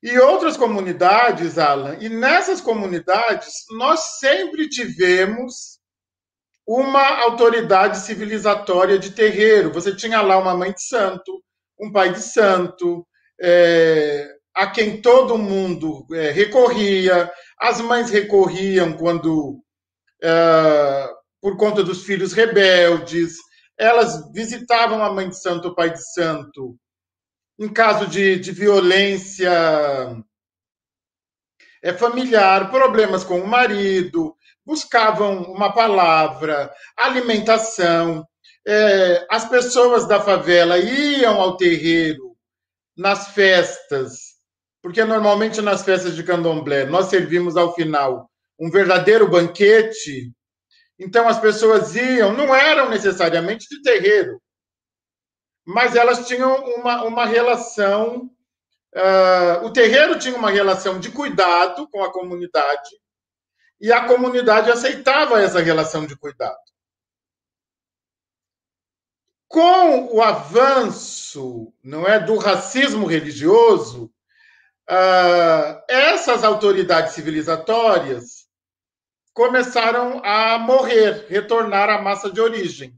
E 0.00 0.16
outras 0.19 0.57
comunidades, 0.57 1.59
Alan, 1.59 1.97
e 2.00 2.09
nessas 2.09 2.61
comunidades 2.61 3.64
nós 3.76 4.19
sempre 4.21 4.69
tivemos 4.69 5.81
uma 6.64 7.23
autoridade 7.23 7.99
civilizatória 7.99 8.97
de 8.97 9.11
terreiro. 9.11 9.73
Você 9.73 9.93
tinha 9.97 10.21
lá 10.21 10.38
uma 10.38 10.57
mãe 10.57 10.73
de 10.73 10.87
santo, 10.87 11.43
um 11.81 11.90
pai 11.90 12.12
de 12.12 12.21
santo, 12.21 13.04
é, 13.43 14.35
a 14.54 14.69
quem 14.69 15.02
todo 15.02 15.37
mundo 15.37 16.07
é, 16.12 16.31
recorria. 16.31 17.28
As 17.59 17.81
mães 17.81 18.11
recorriam 18.11 18.93
quando, 18.93 19.63
é, 20.25 21.11
por 21.40 21.59
conta 21.59 21.83
dos 21.83 22.04
filhos 22.04 22.33
rebeldes, 22.33 23.37
elas 23.76 24.33
visitavam 24.33 25.04
a 25.04 25.12
mãe 25.12 25.28
de 25.28 25.38
santo, 25.38 25.69
o 25.69 25.75
pai 25.75 25.90
de 25.90 26.02
santo, 26.14 26.75
em 27.59 27.69
caso 27.69 28.07
de, 28.07 28.38
de 28.38 28.50
violência 28.50 29.52
é, 31.83 31.93
familiar, 31.93 32.71
problemas 32.71 33.23
com 33.23 33.38
o 33.40 33.47
marido, 33.47 34.35
buscavam 34.64 35.43
uma 35.43 35.71
palavra, 35.75 36.73
alimentação. 36.97 38.26
É, 38.66 39.26
as 39.31 39.47
pessoas 39.47 40.09
da 40.09 40.19
favela 40.19 40.78
iam 40.78 41.38
ao 41.38 41.59
terreiro 41.59 42.35
nas 42.97 43.28
festas, 43.28 44.37
porque 44.83 45.04
normalmente 45.04 45.61
nas 45.61 45.83
festas 45.83 46.16
de 46.16 46.23
candomblé 46.23 46.87
nós 46.87 47.07
servimos 47.07 47.59
ao 47.59 47.75
final 47.75 48.31
um 48.58 48.70
verdadeiro 48.70 49.28
banquete. 49.28 50.32
Então 50.99 51.28
as 51.28 51.38
pessoas 51.38 51.94
iam, 51.96 52.32
não 52.32 52.54
eram 52.54 52.88
necessariamente 52.88 53.68
de 53.68 53.82
terreiro, 53.82 54.40
mas 55.66 55.96
elas 55.96 56.26
tinham 56.26 56.54
uma, 56.76 57.04
uma 57.04 57.26
relação. 57.26 58.30
Uh, 58.94 59.66
o 59.66 59.73
terreiro 59.73 60.18
tinha 60.18 60.37
uma 60.37 60.50
relação 60.50 61.00
de 61.00 61.11
cuidado 61.11 61.88
com 61.88 62.04
a 62.04 62.12
comunidade 62.12 62.90
e 63.80 63.92
a 63.92 64.06
comunidade 64.06 64.70
aceitava 64.70 65.42
essa 65.42 65.61
relação 65.61 66.06
de 66.06 66.16
cuidado. 66.16 66.56
Com 69.49 70.14
o 70.14 70.23
avanço, 70.23 71.73
não 71.82 72.06
é, 72.06 72.18
do 72.18 72.37
racismo 72.38 73.06
religioso, 73.06 74.11
uh, 74.88 75.82
essas 75.88 76.43
autoridades 76.45 77.12
civilizatórias 77.12 78.33
começaram 79.34 80.25
a 80.25 80.56
morrer, 80.58 81.26
retornar 81.28 81.90
à 81.90 82.00
massa 82.00 82.30
de 82.30 82.40
origem. 82.40 82.97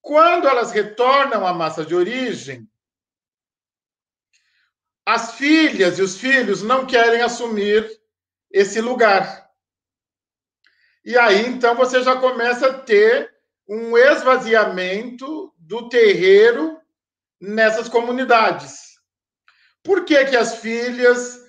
Quando 0.00 0.46
elas 0.46 0.70
retornam 0.70 1.44
à 1.44 1.52
massa 1.52 1.84
de 1.84 1.94
origem, 1.94 2.66
as 5.04 5.34
filhas 5.34 5.98
e 5.98 6.02
os 6.02 6.16
filhos 6.16 6.62
não 6.62 6.86
querem 6.86 7.20
assumir 7.20 7.90
esse 8.50 8.80
lugar. 8.80 9.50
E 11.04 11.18
aí, 11.18 11.44
então, 11.46 11.74
você 11.74 12.02
já 12.02 12.16
começa 12.16 12.68
a 12.68 12.78
ter 12.78 13.34
um 13.68 13.98
esvaziamento 13.98 15.52
do 15.58 15.88
terreiro 15.88 16.80
nessas 17.40 17.88
comunidades. 17.88 19.00
Por 19.82 20.04
que, 20.04 20.24
que 20.26 20.36
as 20.36 20.58
filhas 20.58 21.39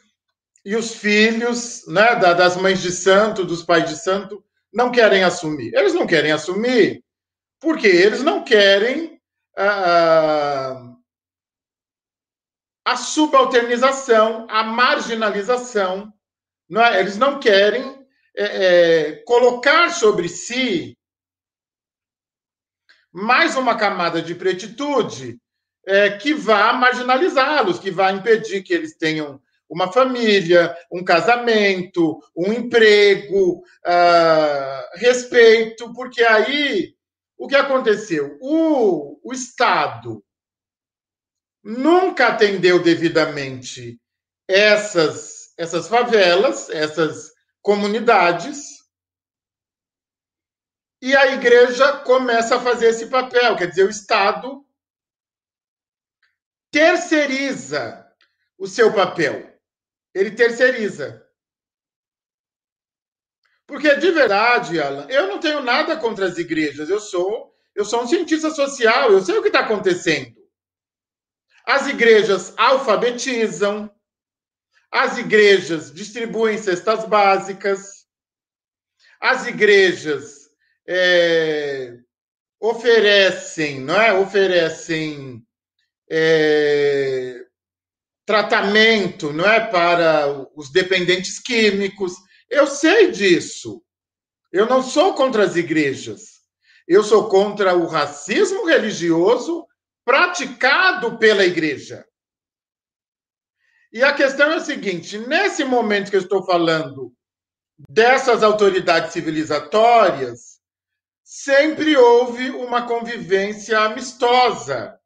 e 0.63 0.75
os 0.75 0.93
filhos 0.93 1.85
né, 1.87 2.15
das 2.15 2.55
mães 2.55 2.81
de 2.81 2.91
santo, 2.91 3.45
dos 3.45 3.63
pais 3.63 3.89
de 3.89 3.95
santo, 3.95 4.43
não 4.71 4.91
querem 4.91 5.23
assumir? 5.23 5.73
Eles 5.73 5.93
não 5.93 6.05
querem 6.05 6.31
assumir 6.31 7.03
porque 7.59 7.87
eles 7.87 8.23
não 8.23 8.43
querem 8.43 9.19
ah, 9.57 10.93
a 12.85 12.95
subalternização, 12.95 14.47
a 14.49 14.63
marginalização. 14.63 16.13
Não 16.69 16.83
é? 16.83 16.99
Eles 16.99 17.17
não 17.17 17.39
querem 17.39 18.05
é, 18.35 18.43
é, 18.45 19.15
colocar 19.23 19.89
sobre 19.89 20.29
si 20.29 20.97
mais 23.11 23.57
uma 23.57 23.77
camada 23.77 24.21
de 24.21 24.33
pretitude 24.33 25.37
é, 25.85 26.11
que 26.17 26.33
vá 26.33 26.71
marginalizá-los, 26.71 27.79
que 27.79 27.91
vá 27.91 28.11
impedir 28.11 28.63
que 28.63 28.73
eles 28.73 28.95
tenham 28.95 29.41
uma 29.71 29.89
família, 29.89 30.77
um 30.91 31.01
casamento, 31.01 32.19
um 32.35 32.51
emprego, 32.51 33.59
uh, 33.59 34.97
respeito, 34.97 35.93
porque 35.93 36.21
aí 36.21 36.93
o 37.37 37.47
que 37.47 37.55
aconteceu? 37.55 38.37
O, 38.41 39.17
o 39.23 39.33
Estado 39.33 40.21
nunca 41.63 42.27
atendeu 42.27 42.83
devidamente 42.83 43.97
essas, 44.45 45.53
essas 45.57 45.87
favelas, 45.87 46.69
essas 46.69 47.31
comunidades, 47.61 48.81
e 51.01 51.15
a 51.15 51.33
igreja 51.33 51.99
começa 51.99 52.57
a 52.57 52.59
fazer 52.59 52.89
esse 52.89 53.07
papel, 53.07 53.55
quer 53.55 53.67
dizer, 53.67 53.85
o 53.85 53.89
Estado 53.89 54.63
terceiriza 56.69 58.05
o 58.57 58.67
seu 58.67 58.93
papel. 58.93 59.50
Ele 60.13 60.31
terceiriza. 60.31 61.25
Porque 63.65 63.95
de 63.95 64.11
verdade, 64.11 64.81
Alan, 64.81 65.07
eu 65.09 65.27
não 65.27 65.39
tenho 65.39 65.61
nada 65.61 65.95
contra 65.95 66.25
as 66.25 66.37
igrejas. 66.37 66.89
Eu 66.89 66.99
sou, 66.99 67.55
eu 67.73 67.85
sou 67.85 68.03
um 68.03 68.07
cientista 68.07 68.49
social, 68.49 69.11
eu 69.11 69.21
sei 69.21 69.37
o 69.37 69.41
que 69.41 69.47
está 69.47 69.61
acontecendo. 69.61 70.35
As 71.65 71.87
igrejas 71.87 72.53
alfabetizam, 72.57 73.89
as 74.91 75.17
igrejas 75.17 75.93
distribuem 75.93 76.57
cestas 76.57 77.05
básicas, 77.05 78.05
as 79.21 79.47
igrejas 79.47 80.49
é, 80.85 81.97
oferecem, 82.59 83.79
não 83.79 83.95
é? 83.95 84.11
Oferecem 84.13 85.45
é, 86.09 87.40
tratamento, 88.31 89.33
não 89.33 89.45
é, 89.45 89.59
para 89.59 90.47
os 90.55 90.71
dependentes 90.71 91.37
químicos. 91.37 92.13
Eu 92.49 92.65
sei 92.65 93.11
disso. 93.11 93.83
Eu 94.53 94.65
não 94.67 94.81
sou 94.81 95.13
contra 95.15 95.43
as 95.43 95.57
igrejas. 95.57 96.39
Eu 96.87 97.03
sou 97.03 97.27
contra 97.27 97.75
o 97.75 97.87
racismo 97.87 98.65
religioso 98.65 99.67
praticado 100.05 101.17
pela 101.17 101.43
igreja. 101.43 102.05
E 103.91 104.01
a 104.01 104.13
questão 104.13 104.49
é 104.49 104.55
a 104.55 104.61
seguinte: 104.61 105.17
nesse 105.17 105.65
momento 105.65 106.09
que 106.09 106.15
eu 106.15 106.21
estou 106.21 106.45
falando 106.45 107.13
dessas 107.89 108.43
autoridades 108.43 109.11
civilizatórias, 109.11 110.61
sempre 111.21 111.97
houve 111.97 112.49
uma 112.51 112.87
convivência 112.87 113.77
amistosa 113.77 114.97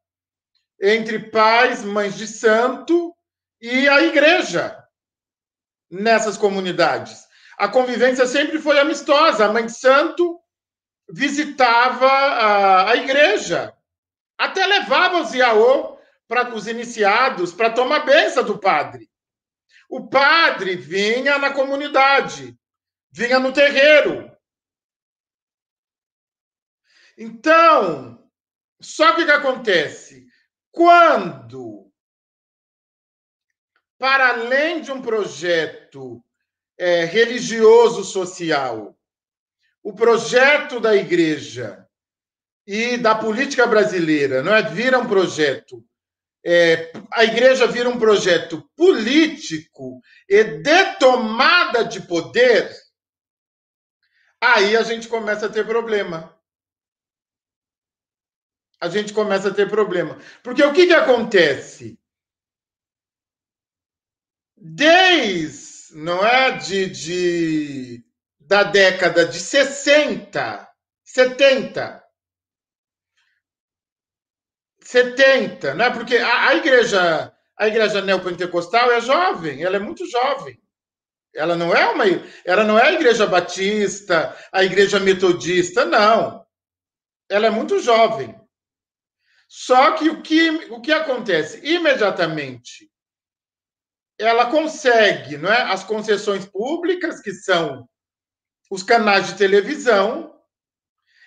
entre 0.80 1.18
pais, 1.30 1.82
mães 1.82 2.16
de 2.16 2.28
santo 2.28 3.15
e 3.60 3.88
a 3.88 4.02
igreja 4.02 4.84
nessas 5.90 6.36
comunidades 6.36 7.26
a 7.56 7.68
convivência 7.68 8.26
sempre 8.26 8.58
foi 8.60 8.78
amistosa. 8.78 9.46
A 9.46 9.52
mãe 9.52 9.66
de 9.66 9.72
santo 9.72 10.38
visitava 11.08 12.06
a, 12.06 12.90
a 12.90 12.96
igreja, 12.96 13.74
até 14.36 14.66
levava 14.66 15.22
os 15.22 15.32
iaô 15.32 15.96
para 16.28 16.54
os 16.54 16.66
iniciados 16.66 17.52
para 17.52 17.72
tomar 17.72 18.04
benção 18.04 18.44
do 18.44 18.58
padre. 18.58 19.08
O 19.88 20.08
padre 20.08 20.76
vinha 20.76 21.38
na 21.38 21.52
comunidade, 21.52 22.58
vinha 23.10 23.38
no 23.38 23.52
terreiro. 23.52 24.30
Então, 27.16 28.28
só 28.80 29.14
que 29.14 29.22
o 29.22 29.24
que 29.24 29.32
acontece? 29.32 30.26
Quando 30.70 31.85
para 33.98 34.28
além 34.28 34.80
de 34.80 34.92
um 34.92 35.00
projeto 35.00 36.22
é, 36.78 37.04
religioso 37.04 38.04
social, 38.04 38.96
o 39.82 39.92
projeto 39.92 40.80
da 40.80 40.94
igreja 40.94 41.86
e 42.66 42.96
da 42.96 43.14
política 43.14 43.66
brasileira 43.66 44.42
não 44.42 44.54
é 44.54 44.62
vira 44.62 44.98
um 44.98 45.06
projeto 45.06 45.84
é, 46.48 46.92
a 47.10 47.24
igreja 47.24 47.66
vira 47.66 47.88
um 47.88 47.98
projeto 47.98 48.62
político 48.76 50.00
e 50.28 50.44
de 50.44 50.96
tomada 50.96 51.84
de 51.84 52.00
poder, 52.00 52.70
aí 54.40 54.76
a 54.76 54.84
gente 54.84 55.08
começa 55.08 55.46
a 55.46 55.48
ter 55.48 55.66
problema. 55.66 56.32
A 58.80 58.88
gente 58.88 59.12
começa 59.12 59.48
a 59.48 59.54
ter 59.54 59.68
problema. 59.68 60.20
Porque 60.44 60.62
o 60.62 60.72
que, 60.72 60.86
que 60.86 60.92
acontece? 60.92 61.98
Desde, 64.68 65.96
não 65.96 66.26
é, 66.26 66.50
de, 66.58 66.90
de 66.90 68.04
da 68.40 68.64
década 68.64 69.24
de 69.24 69.38
60, 69.38 70.68
70, 71.04 72.04
70, 74.82 75.74
né? 75.74 75.90
Porque 75.90 76.16
a, 76.16 76.48
a 76.48 76.54
igreja, 76.56 77.32
a 77.56 77.68
igreja 77.68 78.02
neopentecostal 78.02 78.90
é 78.90 79.00
jovem, 79.00 79.62
ela 79.62 79.76
é 79.76 79.80
muito 79.80 80.04
jovem. 80.10 80.60
Ela 81.32 81.54
não 81.54 81.72
é 81.72 81.86
uma, 81.88 82.04
ela 82.44 82.64
não 82.64 82.76
é 82.76 82.88
a 82.88 82.92
igreja 82.92 83.24
batista, 83.24 84.36
a 84.50 84.64
igreja 84.64 84.98
metodista, 84.98 85.84
não. 85.84 86.44
Ela 87.28 87.46
é 87.46 87.50
muito 87.50 87.78
jovem. 87.78 88.34
Só 89.48 89.92
que 89.92 90.08
o 90.08 90.22
que, 90.22 90.50
o 90.70 90.80
que 90.80 90.92
acontece? 90.92 91.60
Imediatamente, 91.64 92.90
ela 94.18 94.50
consegue, 94.50 95.36
não 95.36 95.52
é? 95.52 95.62
As 95.62 95.84
concessões 95.84 96.44
públicas, 96.46 97.20
que 97.20 97.32
são 97.32 97.88
os 98.70 98.82
canais 98.82 99.28
de 99.28 99.34
televisão, 99.36 100.34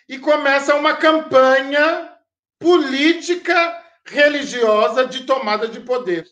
e 0.07 0.17
começa 0.17 0.75
uma 0.75 0.97
campanha 0.97 2.17
política 2.57 3.85
religiosa 4.05 5.05
de 5.05 5.23
tomada 5.25 5.67
de 5.67 5.79
poder. 5.79 6.27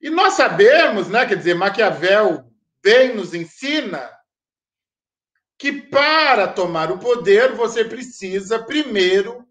E 0.00 0.10
nós 0.10 0.34
sabemos, 0.34 1.08
né, 1.08 1.26
quer 1.26 1.36
dizer, 1.36 1.54
Maquiavel 1.54 2.50
bem 2.82 3.14
nos 3.14 3.34
ensina 3.34 4.10
que 5.58 5.72
para 5.72 6.48
tomar 6.48 6.90
o 6.92 6.98
poder 6.98 7.52
você 7.52 7.84
precisa 7.84 8.62
primeiro 8.62 9.46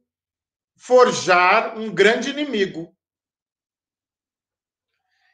forjar 0.77 1.77
um 1.77 1.93
grande 1.93 2.29
inimigo. 2.29 2.94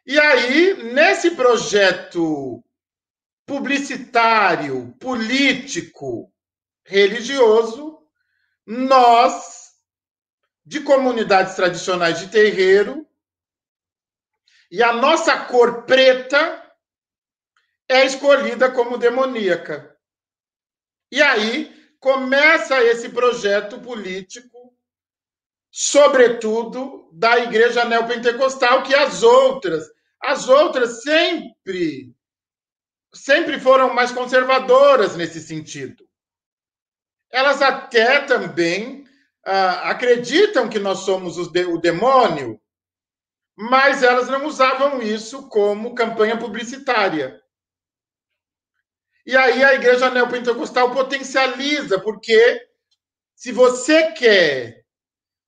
E 0.06 0.20
aí, 0.20 0.84
nesse 0.94 1.32
projeto 1.32 2.64
publicitário, 3.46 4.96
político, 5.00 6.34
religioso, 6.86 8.00
nós 8.66 9.72
de 10.66 10.82
comunidades 10.82 11.56
tradicionais 11.56 12.20
de 12.20 12.30
terreiro, 12.30 13.08
e 14.72 14.82
a 14.82 14.94
nossa 14.94 15.46
cor 15.46 15.84
preta 15.84 16.62
é 17.90 18.06
escolhida 18.06 18.72
como 18.72 18.98
demoníaca. 18.98 19.98
E 21.12 21.22
aí 21.22 21.94
começa 22.00 22.82
esse 22.82 23.10
projeto 23.10 23.80
político, 23.82 24.61
sobretudo 25.72 27.10
da 27.14 27.40
igreja 27.40 27.86
neopentecostal, 27.86 28.84
que 28.84 28.94
as 28.94 29.24
outras, 29.24 29.86
as 30.22 30.50
outras 30.50 31.02
sempre 31.02 32.14
sempre 33.14 33.60
foram 33.60 33.94
mais 33.94 34.12
conservadoras 34.12 35.16
nesse 35.16 35.42
sentido. 35.42 36.08
Elas 37.30 37.62
até 37.62 38.22
também 38.22 39.06
ah, 39.46 39.90
acreditam 39.90 40.70
que 40.70 40.80
nós 40.80 41.00
somos 41.00 41.38
o 41.38 41.78
demônio, 41.78 42.60
mas 43.56 44.04
elas 44.04 44.30
não 44.30 44.46
usavam 44.46 45.02
isso 45.02 45.48
como 45.50 45.96
campanha 45.96 46.38
publicitária. 46.38 47.42
E 49.26 49.38
aí 49.38 49.64
a 49.64 49.74
igreja 49.74 50.10
neopentecostal 50.10 50.92
potencializa, 50.92 52.00
porque 52.00 52.68
se 53.36 53.52
você 53.52 54.12
quer 54.14 54.81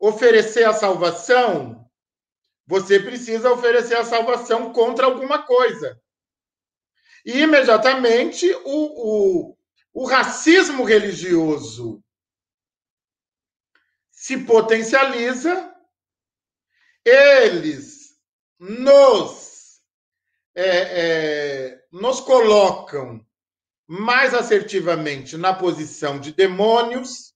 oferecer 0.05 0.65
a 0.65 0.73
salvação, 0.73 1.89
você 2.67 2.99
precisa 2.99 3.49
oferecer 3.49 3.95
a 3.95 4.03
salvação 4.03 4.73
contra 4.73 5.05
alguma 5.05 5.43
coisa. 5.43 5.97
E 7.25 7.39
imediatamente 7.39 8.53
o, 8.65 9.51
o, 9.51 9.57
o 9.93 10.05
racismo 10.05 10.83
religioso 10.83 12.03
se 14.11 14.43
potencializa, 14.43 15.73
eles 17.05 18.19
nos, 18.59 19.81
é, 20.53 20.67
é, 20.67 21.85
nos 21.93 22.19
colocam 22.19 23.25
mais 23.87 24.33
assertivamente 24.33 25.37
na 25.37 25.53
posição 25.53 26.19
de 26.19 26.33
demônios 26.33 27.33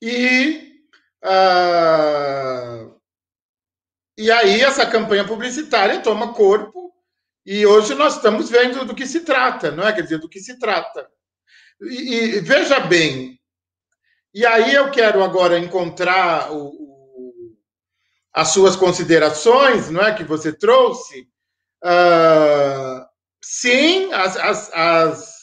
e 0.00 0.67
ah, 1.22 2.86
e 4.16 4.30
aí 4.30 4.60
essa 4.60 4.86
campanha 4.86 5.24
publicitária 5.24 6.00
toma 6.00 6.32
corpo 6.32 6.92
e 7.46 7.64
hoje 7.66 7.94
nós 7.94 8.16
estamos 8.16 8.50
vendo 8.50 8.84
do 8.84 8.94
que 8.94 9.06
se 9.06 9.20
trata, 9.20 9.70
não 9.70 9.86
é? 9.86 9.92
Quer 9.92 10.02
dizer, 10.02 10.18
do 10.18 10.28
que 10.28 10.40
se 10.40 10.58
trata. 10.58 11.08
E, 11.80 12.36
e 12.36 12.40
veja 12.40 12.80
bem, 12.80 13.38
e 14.34 14.44
aí 14.44 14.74
eu 14.74 14.90
quero 14.90 15.22
agora 15.22 15.58
encontrar 15.58 16.52
o, 16.52 16.68
o, 16.68 17.56
as 18.32 18.48
suas 18.48 18.76
considerações, 18.76 19.88
não 19.90 20.02
é, 20.02 20.14
que 20.14 20.24
você 20.24 20.52
trouxe. 20.52 21.28
Uh, 21.82 23.06
sim, 23.42 24.12
as, 24.12 24.36
as, 24.36 24.72
as, 24.72 25.34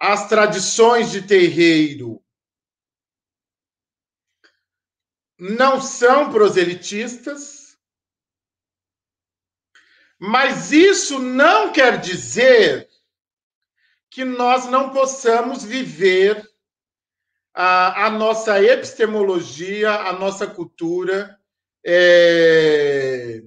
as 0.00 0.28
tradições 0.28 1.10
de 1.10 1.22
terreiro 1.22 2.19
não 5.40 5.80
são 5.80 6.30
proselitistas, 6.30 7.78
mas 10.18 10.70
isso 10.70 11.18
não 11.18 11.72
quer 11.72 11.98
dizer 11.98 12.90
que 14.10 14.22
nós 14.22 14.66
não 14.66 14.90
possamos 14.90 15.64
viver 15.64 16.46
a, 17.54 18.06
a 18.06 18.10
nossa 18.10 18.62
epistemologia, 18.62 19.90
a 19.90 20.12
nossa 20.12 20.46
cultura 20.46 21.40
é, 21.86 23.42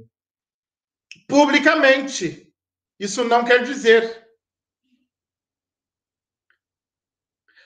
publicamente. 1.27 2.51
Isso 2.99 3.23
não 3.23 3.45
quer 3.45 3.63
dizer. 3.63 4.27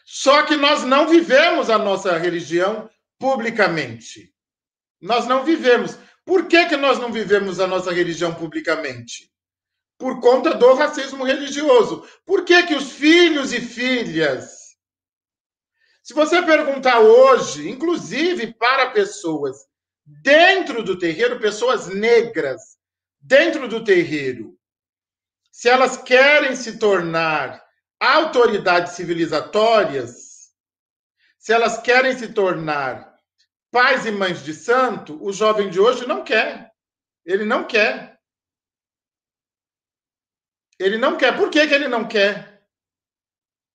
Só 0.04 0.46
que 0.46 0.58
nós 0.58 0.84
não 0.84 1.08
vivemos 1.08 1.70
a 1.70 1.78
nossa 1.78 2.18
religião 2.18 2.90
publicamente. 3.19 4.34
Nós 5.01 5.25
não 5.27 5.43
vivemos. 5.43 5.97
Por 6.25 6.47
que, 6.47 6.65
que 6.67 6.77
nós 6.77 6.99
não 6.99 7.12
vivemos 7.12 7.60
a 7.60 7.67
nossa 7.67 7.91
religião 7.91 8.34
publicamente? 8.34 9.32
Por 9.97 10.19
conta 10.19 10.53
do 10.53 10.73
racismo 10.73 11.23
religioso. 11.23 12.08
Por 12.25 12.45
que, 12.45 12.63
que 12.63 12.75
os 12.75 12.91
filhos 12.91 13.53
e 13.53 13.62
filhas 13.62 14.67
se 16.08 16.13
você 16.13 16.41
perguntar 16.41 17.01
hoje, 17.01 17.69
inclusive 17.69 18.53
para 18.53 18.91
pessoas 18.91 19.58
dentro 20.06 20.82
do 20.82 20.97
terreiro, 20.97 21.38
pessoas 21.38 21.89
negras 21.89 22.77
dentro 23.19 23.67
do 23.67 23.84
terreiro, 23.84 24.58
se 25.51 25.67
elas 25.67 25.97
querem 25.97 26.56
se 26.56 26.80
tornar 26.80 27.62
autoridades 27.99 28.93
civilizatórias, 28.93 30.53
se 31.38 31.51
elas 31.51 31.77
querem 31.77 32.17
se 32.17 32.30
tornar 32.30 33.07
pais 33.71 34.06
e 34.06 34.12
mães 34.12 34.43
de 34.43 34.53
santo, 34.53 35.17
o 35.23 35.32
jovem 35.32 35.69
de 35.69 35.80
hoje 35.80 36.08
não 36.08 36.23
quer. 36.23 36.71
Ele 37.25 37.45
não 37.45 37.65
quer. 37.65 38.19
Ele 40.80 40.97
não 40.97 41.17
quer. 41.17 41.36
Por 41.36 41.49
que, 41.49 41.67
que 41.67 41.73
ele 41.73 41.88
não 41.88 42.08
quer? 42.08 42.58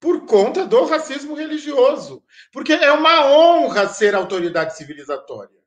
por 0.02 0.26
conta 0.26 0.66
do 0.66 0.84
racismo 0.84 1.32
religioso. 1.32 2.24
Porque 2.50 2.72
é 2.72 2.90
uma 2.90 3.24
honra 3.24 3.86
ser 3.86 4.16
autoridade 4.16 4.76
civilizatória. 4.76 5.62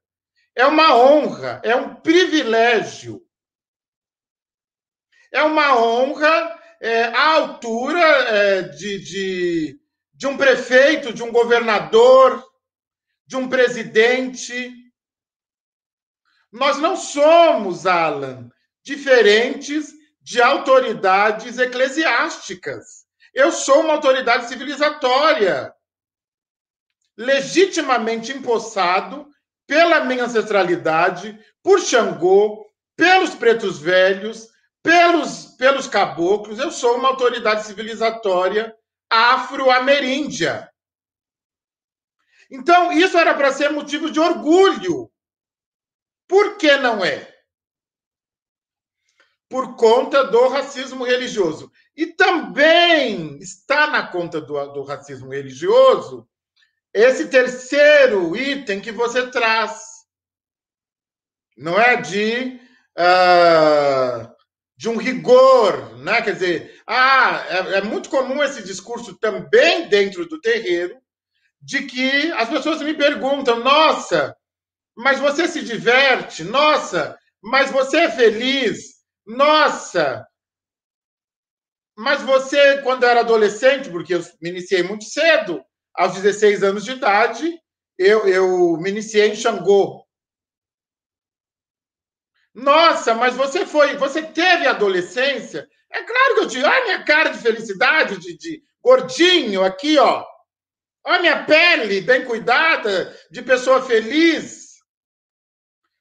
É 0.54 0.66
uma 0.66 0.94
honra, 0.94 1.62
é 1.64 1.74
um 1.74 1.96
privilégio. 1.96 3.26
É 5.32 5.42
uma 5.42 5.80
honra 5.80 6.60
é, 6.82 7.06
à 7.06 7.36
altura 7.36 8.02
é, 8.02 8.62
de, 8.64 9.00
de, 9.00 9.80
de 10.14 10.28
um 10.28 10.36
prefeito, 10.36 11.14
de 11.14 11.24
um 11.24 11.32
governador, 11.32 12.46
de 13.26 13.36
um 13.36 13.50
presidente. 13.50 14.74
Nós 16.52 16.78
não 16.78 16.96
somos, 16.96 17.86
Alan, 17.86 18.50
diferentes 18.84 19.94
de 20.22 20.42
autoridades 20.42 21.58
eclesiásticas. 21.58 23.06
Eu 23.34 23.52
sou 23.52 23.82
uma 23.82 23.94
autoridade 23.94 24.48
civilizatória, 24.48 25.74
legitimamente 27.18 28.32
empossado 28.32 29.28
pela 29.68 30.06
minha 30.06 30.26
ancestralidade, 30.26 31.38
por 31.62 31.82
Xangô, 31.82 32.66
pelos 32.96 33.36
pretos 33.36 33.80
velhos, 33.80 34.50
pelos, 34.82 35.48
pelos 35.58 35.88
caboclos. 35.88 36.60
Eu 36.60 36.72
sou 36.72 36.96
uma 36.98 37.10
autoridade 37.10 37.66
civilizatória 37.66 38.74
afro-ameríndia. 39.10 40.70
Então, 42.50 42.92
isso 42.92 43.18
era 43.18 43.34
para 43.34 43.52
ser 43.52 43.70
motivo 43.70 44.10
de 44.12 44.20
orgulho. 44.20 45.12
Por 46.28 46.58
que 46.58 46.76
não 46.78 47.04
é? 47.04 47.34
Por 49.50 49.76
conta 49.76 50.24
do 50.24 50.48
racismo 50.48 51.04
religioso. 51.04 51.72
E 51.96 52.08
também 52.08 53.38
está 53.38 53.88
na 53.88 54.08
conta 54.08 54.42
do, 54.42 54.74
do 54.74 54.84
racismo 54.84 55.30
religioso 55.30 56.28
esse 56.96 57.28
terceiro 57.28 58.36
item 58.38 58.80
que 58.80 58.92
você 58.92 59.30
traz. 59.30 59.82
Não 61.58 61.80
é 61.80 61.98
de, 61.98 62.60
uh, 62.98 64.34
de 64.78 64.88
um 64.88 64.96
rigor, 64.96 65.98
né? 65.98 66.22
Quer 66.22 66.34
dizer, 66.34 66.82
ah, 66.88 67.46
é, 67.50 67.78
é 67.78 67.82
muito 67.82 68.10
comum 68.10 68.42
esse 68.42 68.64
discurso 68.64 69.14
também 69.18 69.90
dentro 69.90 70.26
do 70.26 70.40
terreiro, 70.40 70.98
de 71.66 71.82
que 71.88 72.32
as 72.34 72.48
pessoas 72.48 72.82
me 72.82 72.94
perguntam: 72.94 73.60
nossa, 73.60 74.36
mas 74.96 75.20
você 75.20 75.48
se 75.48 75.64
diverte? 75.64 76.44
Nossa, 76.44 77.18
mas 77.42 77.72
você 77.72 78.02
é 78.02 78.12
feliz? 78.12 78.96
Nossa, 79.26 80.26
mas 81.98 82.22
você, 82.22 82.82
quando 82.84 83.06
era 83.06 83.22
adolescente, 83.22 83.90
porque 83.90 84.14
eu 84.14 84.22
me 84.42 84.50
iniciei 84.50 84.84
muito 84.84 85.06
cedo, 85.06 85.64
aos 85.96 86.14
16 86.14 86.62
anos 86.62 86.86
de 86.86 86.92
idade, 86.92 87.58
eu, 87.98 88.28
eu 88.28 88.78
me 88.78 88.90
iniciei 88.92 89.30
em 89.30 89.36
Xangô. 89.36 90.06
Nossa, 92.54 93.16
mas 93.16 93.36
você 93.36 93.66
foi, 93.66 93.98
você 93.98 94.22
teve 94.22 94.68
adolescência? 94.68 95.68
É 95.92 96.04
claro 96.04 96.36
que 96.36 96.42
eu 96.42 96.48
tive. 96.48 96.64
Olha 96.64 96.78
a 96.78 96.84
minha 96.84 97.04
cara 97.04 97.30
de 97.30 97.40
felicidade, 97.40 98.18
de, 98.20 98.38
de 98.38 98.62
gordinho 98.82 99.64
aqui, 99.64 99.98
ó. 99.98 100.26
Olha 101.08 101.22
minha 101.22 101.46
pele 101.46 102.02
bem 102.02 102.26
cuidada, 102.26 103.16
de 103.30 103.44
pessoa 103.44 103.80
feliz. 103.86 104.80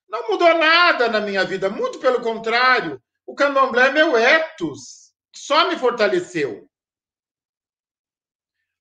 Não 0.09 0.31
mudou 0.31 0.57
nada 0.57 1.09
na 1.09 1.21
minha 1.21 1.45
vida, 1.45 1.69
muito 1.69 1.99
pelo 1.99 2.23
contrário. 2.23 3.03
O 3.27 3.35
candomblé 3.35 3.89
é 3.89 3.93
meu 3.93 4.17
ethos, 4.17 5.13
só 5.35 5.69
me 5.69 5.77
fortaleceu. 5.77 6.67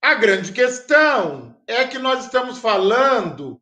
A 0.01 0.13
grande 0.13 0.53
questão 0.53 1.61
é 1.67 1.85
que 1.87 1.99
nós 1.99 2.25
estamos 2.25 2.59
falando 2.59 3.61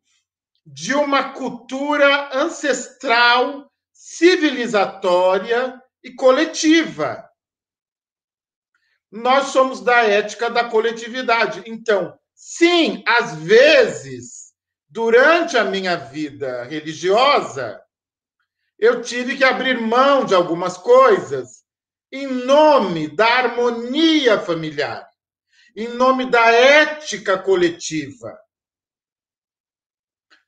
de 0.65 0.93
uma 0.93 1.33
cultura 1.33 2.29
ancestral, 2.35 3.71
civilizatória 3.91 5.81
e 6.03 6.13
coletiva. 6.13 7.27
Nós 9.11 9.47
somos 9.47 9.81
da 9.81 10.03
ética 10.03 10.49
da 10.49 10.69
coletividade. 10.69 11.63
Então, 11.65 12.17
Sim, 12.43 13.03
às 13.05 13.35
vezes, 13.35 14.51
durante 14.89 15.55
a 15.59 15.63
minha 15.63 15.95
vida 15.95 16.63
religiosa, 16.63 17.79
eu 18.79 19.03
tive 19.03 19.37
que 19.37 19.43
abrir 19.43 19.79
mão 19.79 20.25
de 20.25 20.33
algumas 20.33 20.75
coisas 20.75 21.63
em 22.11 22.25
nome 22.25 23.15
da 23.15 23.27
harmonia 23.27 24.41
familiar, 24.41 25.07
em 25.75 25.89
nome 25.89 26.31
da 26.31 26.51
ética 26.51 27.37
coletiva, 27.37 28.35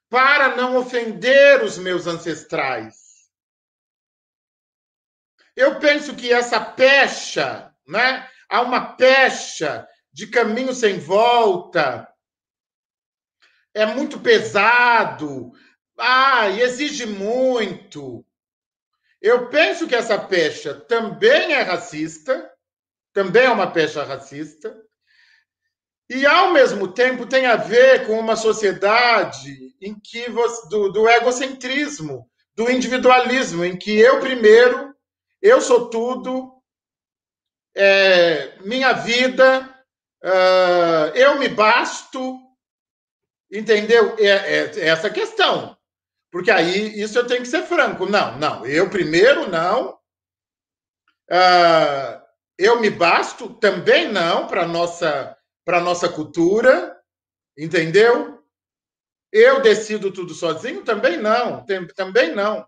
para 0.10 0.56
não 0.56 0.76
ofender 0.78 1.64
os 1.64 1.78
meus 1.78 2.08
ancestrais. 2.08 3.30
Eu 5.56 5.80
penso 5.80 6.16
que 6.16 6.34
essa 6.34 6.60
pecha, 6.60 7.72
né? 7.88 8.28
Há 8.50 8.62
uma 8.62 8.96
pecha 8.96 9.88
de 10.14 10.28
caminho 10.28 10.74
sem 10.74 11.00
volta, 11.00 12.08
é 13.74 13.86
muito 13.86 14.20
pesado, 14.20 15.52
ah, 15.98 16.50
exige 16.50 17.06
muito. 17.06 18.24
Eu 19.20 19.50
penso 19.50 19.88
que 19.88 19.96
essa 19.96 20.20
pecha 20.20 20.76
também 20.76 21.54
é 21.54 21.62
racista, 21.62 22.52
também 23.12 23.46
é 23.46 23.50
uma 23.50 23.72
pecha 23.72 24.04
racista, 24.04 24.80
e 26.10 26.26
ao 26.26 26.52
mesmo 26.52 26.94
tempo 26.94 27.26
tem 27.26 27.46
a 27.46 27.56
ver 27.56 28.06
com 28.06 28.20
uma 28.20 28.36
sociedade 28.36 29.74
em 29.82 30.00
que 30.00 30.30
você, 30.30 30.68
do, 30.70 30.92
do 30.92 31.10
egocentrismo, 31.10 32.30
do 32.56 32.70
individualismo, 32.70 33.66
em 33.66 33.76
que 33.76 33.98
eu 33.98 34.20
primeiro, 34.20 34.94
eu 35.42 35.60
sou 35.60 35.90
tudo, 35.90 36.54
é, 37.76 38.60
minha 38.60 38.94
vida, 38.94 39.73
Uh, 40.24 41.12
eu 41.16 41.38
me 41.38 41.50
basto, 41.50 42.40
entendeu? 43.52 44.16
É, 44.18 44.28
é, 44.28 44.80
é, 44.80 44.88
essa 44.88 45.10
questão. 45.10 45.78
Porque 46.32 46.50
aí 46.50 47.00
isso 47.00 47.20
eu 47.20 47.28
tenho 47.28 47.42
que 47.42 47.48
ser 47.48 47.64
franco. 47.64 48.06
Não, 48.06 48.38
não. 48.38 48.66
Eu 48.66 48.90
primeiro 48.90 49.50
não. 49.50 50.00
Uh, 51.30 52.24
eu 52.58 52.80
me 52.80 52.90
basto 52.90 53.54
também 53.56 54.12
não 54.12 54.48
para 54.48 54.66
nossa 54.66 55.38
para 55.66 55.80
nossa 55.80 56.10
cultura, 56.10 57.02
entendeu? 57.58 58.44
Eu 59.32 59.62
decido 59.62 60.12
tudo 60.12 60.34
sozinho 60.34 60.84
também 60.84 61.18
não, 61.18 61.66
também 61.96 62.34
não. 62.36 62.68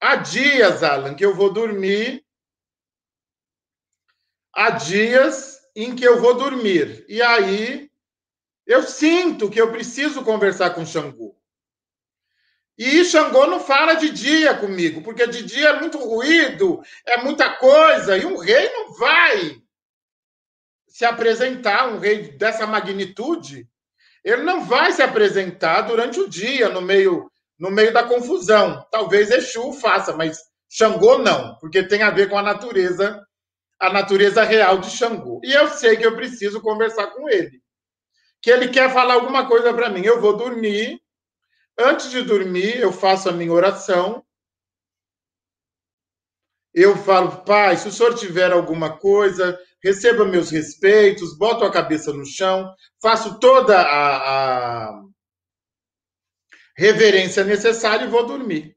Há 0.00 0.16
dias, 0.16 0.82
Alan, 0.82 1.14
que 1.14 1.24
eu 1.24 1.34
vou 1.34 1.52
dormir. 1.52 2.24
Há 4.52 4.70
dias 4.70 5.57
em 5.74 5.94
que 5.94 6.04
eu 6.04 6.20
vou 6.20 6.34
dormir. 6.34 7.04
E 7.08 7.22
aí 7.22 7.90
eu 8.66 8.82
sinto 8.82 9.48
que 9.48 9.60
eu 9.60 9.72
preciso 9.72 10.22
conversar 10.22 10.70
com 10.70 10.84
Xangô. 10.84 11.34
E 12.76 13.04
Xangô 13.04 13.46
não 13.46 13.58
fala 13.58 13.94
de 13.94 14.10
dia 14.10 14.54
comigo, 14.54 15.02
porque 15.02 15.26
de 15.26 15.42
dia 15.42 15.70
é 15.70 15.80
muito 15.80 15.98
ruído, 15.98 16.80
é 17.04 17.16
muita 17.22 17.50
coisa, 17.56 18.16
e 18.16 18.24
um 18.24 18.36
rei 18.36 18.68
não 18.70 18.92
vai 18.94 19.60
se 20.86 21.04
apresentar, 21.04 21.88
um 21.88 21.98
rei 21.98 22.36
dessa 22.36 22.66
magnitude, 22.66 23.68
ele 24.22 24.42
não 24.42 24.64
vai 24.64 24.92
se 24.92 25.02
apresentar 25.02 25.82
durante 25.82 26.20
o 26.20 26.28
dia, 26.28 26.68
no 26.68 26.80
meio, 26.80 27.30
no 27.58 27.70
meio 27.70 27.92
da 27.92 28.04
confusão. 28.04 28.86
Talvez 28.90 29.30
Exu 29.30 29.72
faça, 29.72 30.14
mas 30.14 30.38
Xangô 30.68 31.18
não, 31.18 31.56
porque 31.56 31.82
tem 31.82 32.02
a 32.02 32.10
ver 32.10 32.28
com 32.28 32.36
a 32.36 32.42
natureza 32.42 33.26
a 33.78 33.92
natureza 33.92 34.42
real 34.42 34.78
de 34.78 34.90
Xangô. 34.90 35.40
E 35.44 35.52
eu 35.52 35.68
sei 35.68 35.96
que 35.96 36.04
eu 36.04 36.16
preciso 36.16 36.60
conversar 36.60 37.08
com 37.08 37.28
ele. 37.28 37.62
Que 38.42 38.50
ele 38.50 38.68
quer 38.68 38.92
falar 38.92 39.14
alguma 39.14 39.46
coisa 39.46 39.72
para 39.72 39.90
mim. 39.90 40.04
Eu 40.04 40.20
vou 40.20 40.36
dormir. 40.36 41.00
Antes 41.78 42.10
de 42.10 42.22
dormir, 42.22 42.78
eu 42.78 42.92
faço 42.92 43.28
a 43.28 43.32
minha 43.32 43.52
oração. 43.52 44.24
Eu 46.74 46.96
falo, 46.96 47.44
pai, 47.44 47.76
se 47.76 47.88
o 47.88 47.92
senhor 47.92 48.14
tiver 48.14 48.52
alguma 48.52 48.98
coisa, 48.98 49.58
receba 49.82 50.24
meus 50.24 50.50
respeitos, 50.50 51.36
boto 51.36 51.64
a 51.64 51.72
cabeça 51.72 52.12
no 52.12 52.24
chão, 52.24 52.72
faço 53.00 53.38
toda 53.40 53.80
a, 53.80 54.88
a 54.88 55.02
reverência 56.76 57.42
necessária 57.44 58.04
e 58.04 58.08
vou 58.08 58.26
dormir. 58.26 58.76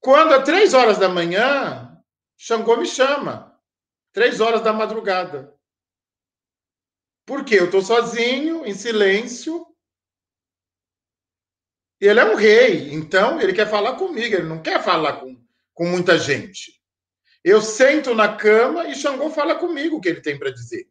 Quando, 0.00 0.32
às 0.32 0.44
três 0.44 0.74
horas 0.74 0.98
da 0.98 1.08
manhã, 1.08 1.89
Xangô 2.42 2.78
me 2.78 2.86
chama. 2.86 3.54
Três 4.12 4.40
horas 4.40 4.62
da 4.62 4.72
madrugada. 4.72 5.54
Por 7.26 7.44
quê? 7.44 7.56
Eu 7.60 7.66
estou 7.66 7.82
sozinho, 7.82 8.64
em 8.64 8.72
silêncio. 8.72 9.66
Ele 12.00 12.18
é 12.18 12.24
um 12.24 12.36
rei, 12.36 12.94
então 12.94 13.38
ele 13.38 13.52
quer 13.52 13.68
falar 13.68 13.96
comigo, 13.96 14.34
ele 14.34 14.48
não 14.48 14.62
quer 14.62 14.82
falar 14.82 15.20
com, 15.20 15.38
com 15.74 15.84
muita 15.84 16.18
gente. 16.18 16.82
Eu 17.44 17.60
sento 17.60 18.14
na 18.14 18.34
cama 18.34 18.88
e 18.88 18.94
Xangô 18.94 19.28
fala 19.28 19.56
comigo 19.56 19.98
o 19.98 20.00
que 20.00 20.08
ele 20.08 20.22
tem 20.22 20.38
para 20.38 20.50
dizer. 20.50 20.90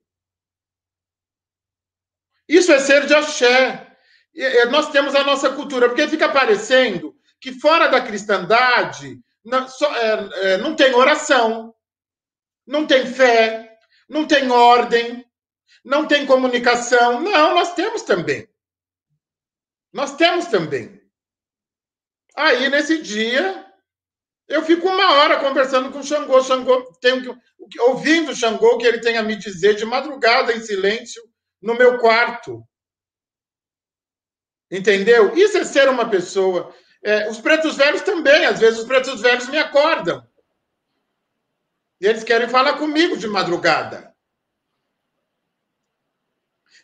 Isso 2.47 2.71
é 2.71 2.79
ser 2.79 3.07
de 3.07 3.15
axé. 3.15 3.97
E, 4.35 4.65
nós 4.65 4.91
temos 4.91 5.15
a 5.15 5.23
nossa 5.23 5.51
cultura, 5.55 5.89
porque 5.89 6.07
fica 6.07 6.31
parecendo 6.31 7.19
que 7.41 7.59
fora 7.59 7.87
da 7.87 7.99
cristandade 7.99 9.19
não, 9.49 9.67
só, 9.67 9.93
é, 9.95 10.29
é, 10.53 10.57
não 10.57 10.75
tem 10.75 10.93
oração, 10.93 11.73
não 12.67 12.85
tem 12.87 13.05
fé, 13.05 13.77
não 14.09 14.25
tem 14.27 14.49
ordem, 14.51 15.25
não 15.83 16.07
tem 16.07 16.25
comunicação. 16.25 17.21
Não, 17.21 17.55
nós 17.55 17.73
temos 17.73 18.03
também. 18.03 18.47
Nós 19.93 20.15
temos 20.15 20.45
também. 20.47 20.99
Aí, 22.35 22.69
nesse 22.69 23.01
dia, 23.01 23.65
Eu 24.49 24.63
fico 24.63 24.87
uma 24.87 25.13
hora 25.13 25.39
conversando 25.39 25.91
com 25.91 25.99
o 25.99 26.03
Xangô. 26.03 26.41
Xangô 26.43 26.91
tenho 26.99 27.21
que, 27.69 27.79
ouvindo 27.81 28.35
Xangô 28.35 28.77
que 28.79 28.85
ele 28.87 28.99
tem 28.99 29.15
a 29.17 29.23
me 29.23 29.35
dizer 29.35 29.75
de 29.75 29.85
madrugada 29.85 30.51
em 30.51 30.59
silêncio 30.59 31.21
no 31.61 31.75
meu 31.75 31.99
quarto. 31.99 32.63
Entendeu? 34.71 35.35
Isso 35.35 35.57
é 35.57 35.63
ser 35.63 35.87
uma 35.89 36.09
pessoa. 36.09 36.73
É, 37.03 37.29
os 37.29 37.39
pretos 37.39 37.75
velhos 37.75 38.01
também, 38.01 38.45
às 38.45 38.59
vezes 38.59 38.79
os 38.79 38.85
pretos 38.85 39.21
velhos 39.21 39.47
me 39.47 39.57
acordam. 39.57 40.27
E 41.99 42.05
eles 42.05 42.23
querem 42.23 42.47
falar 42.47 42.77
comigo 42.77 43.17
de 43.17 43.27
madrugada. 43.27 44.13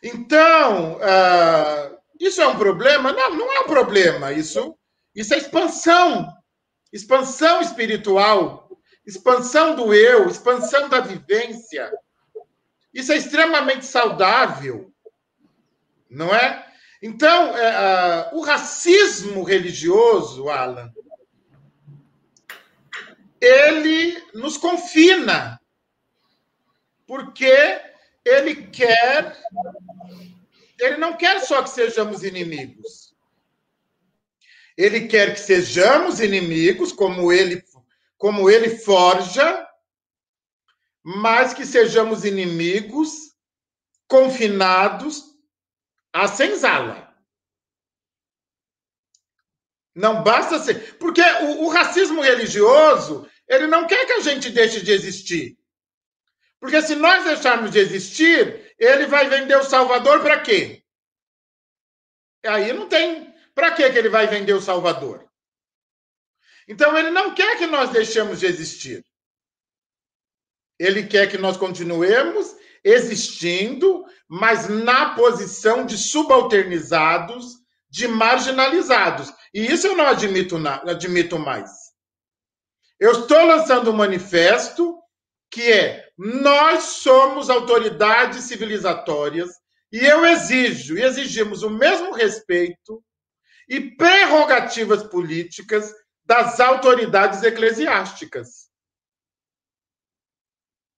Então, 0.02 0.96
uh, 0.96 1.98
isso 2.20 2.40
é 2.40 2.46
um 2.46 2.58
problema? 2.58 3.12
Não, 3.12 3.34
não 3.34 3.52
é 3.52 3.60
um 3.60 3.66
problema. 3.66 4.32
Isso, 4.32 4.76
isso 5.14 5.34
é 5.34 5.38
expansão. 5.38 6.32
Expansão 6.92 7.60
espiritual. 7.60 8.68
Expansão 9.06 9.74
do 9.74 9.94
eu, 9.94 10.28
expansão 10.28 10.88
da 10.88 11.00
vivência. 11.00 11.90
Isso 12.92 13.12
é 13.12 13.16
extremamente 13.16 13.86
saudável. 13.86 14.92
Não 16.10 16.34
é? 16.34 16.65
Então, 17.06 17.56
é, 17.56 18.32
uh, 18.32 18.36
o 18.36 18.40
racismo 18.40 19.44
religioso, 19.44 20.48
Alan, 20.48 20.92
ele 23.40 24.20
nos 24.34 24.56
confina, 24.56 25.60
porque 27.06 27.80
ele 28.24 28.66
quer, 28.66 29.40
ele 30.80 30.96
não 30.96 31.16
quer 31.16 31.42
só 31.42 31.62
que 31.62 31.70
sejamos 31.70 32.24
inimigos. 32.24 33.14
Ele 34.76 35.06
quer 35.06 35.34
que 35.34 35.40
sejamos 35.40 36.18
inimigos, 36.18 36.90
como 36.90 37.32
ele, 37.32 37.62
como 38.18 38.50
ele 38.50 38.78
forja, 38.78 39.64
mas 41.04 41.54
que 41.54 41.64
sejamos 41.64 42.24
inimigos 42.24 43.36
confinados 44.08 45.35
à 46.16 46.26
senzala. 46.28 47.14
Não 49.94 50.22
basta 50.22 50.58
ser. 50.58 50.96
Porque 50.98 51.20
o, 51.20 51.64
o, 51.64 51.68
racismo 51.68 52.22
religioso, 52.22 53.28
ele 53.46 53.66
não 53.66 53.86
quer 53.86 54.06
que 54.06 54.12
a 54.12 54.20
gente 54.20 54.50
deixe 54.50 54.80
de 54.80 54.92
existir. 54.92 55.58
Porque 56.58 56.80
se 56.80 56.94
nós 56.94 57.24
deixarmos 57.24 57.70
de 57.70 57.78
existir, 57.78 58.74
ele 58.78 59.06
vai 59.06 59.28
vender 59.28 59.56
o 59.56 59.64
Salvador 59.64 60.22
para 60.22 60.40
quê? 60.40 60.82
Aí 62.46 62.72
não 62.72 62.88
tem. 62.88 63.34
Para 63.54 63.72
que 63.72 63.82
ele 63.82 64.08
vai 64.08 64.26
vender 64.26 64.54
o 64.54 64.60
Salvador? 64.60 65.26
Então, 66.68 66.96
ele 66.96 67.10
não 67.10 67.34
quer 67.34 67.58
que 67.58 67.66
nós 67.66 67.90
deixemos 67.90 68.40
de 68.40 68.46
existir. 68.46 69.04
Ele 70.78 71.06
quer 71.06 71.30
que 71.30 71.38
nós 71.38 71.56
continuemos 71.56 72.55
existindo, 72.86 74.04
mas 74.28 74.68
na 74.68 75.16
posição 75.16 75.84
de 75.84 75.98
subalternizados, 75.98 77.56
de 77.90 78.06
marginalizados. 78.06 79.32
E 79.52 79.66
isso 79.66 79.88
eu 79.88 79.96
não 79.96 80.06
admito, 80.06 80.56
admito 80.56 81.36
mais. 81.36 81.70
Eu 83.00 83.10
estou 83.12 83.44
lançando 83.44 83.90
um 83.90 83.96
manifesto 83.96 84.96
que 85.50 85.72
é: 85.72 86.08
nós 86.16 86.84
somos 86.84 87.50
autoridades 87.50 88.44
civilizatórias 88.44 89.50
e 89.92 89.98
eu 89.98 90.24
exijo 90.24 90.96
e 90.96 91.02
exigimos 91.02 91.64
o 91.64 91.70
mesmo 91.70 92.12
respeito 92.12 93.02
e 93.68 93.80
prerrogativas 93.80 95.02
políticas 95.02 95.92
das 96.24 96.60
autoridades 96.60 97.42
eclesiásticas. 97.42 98.65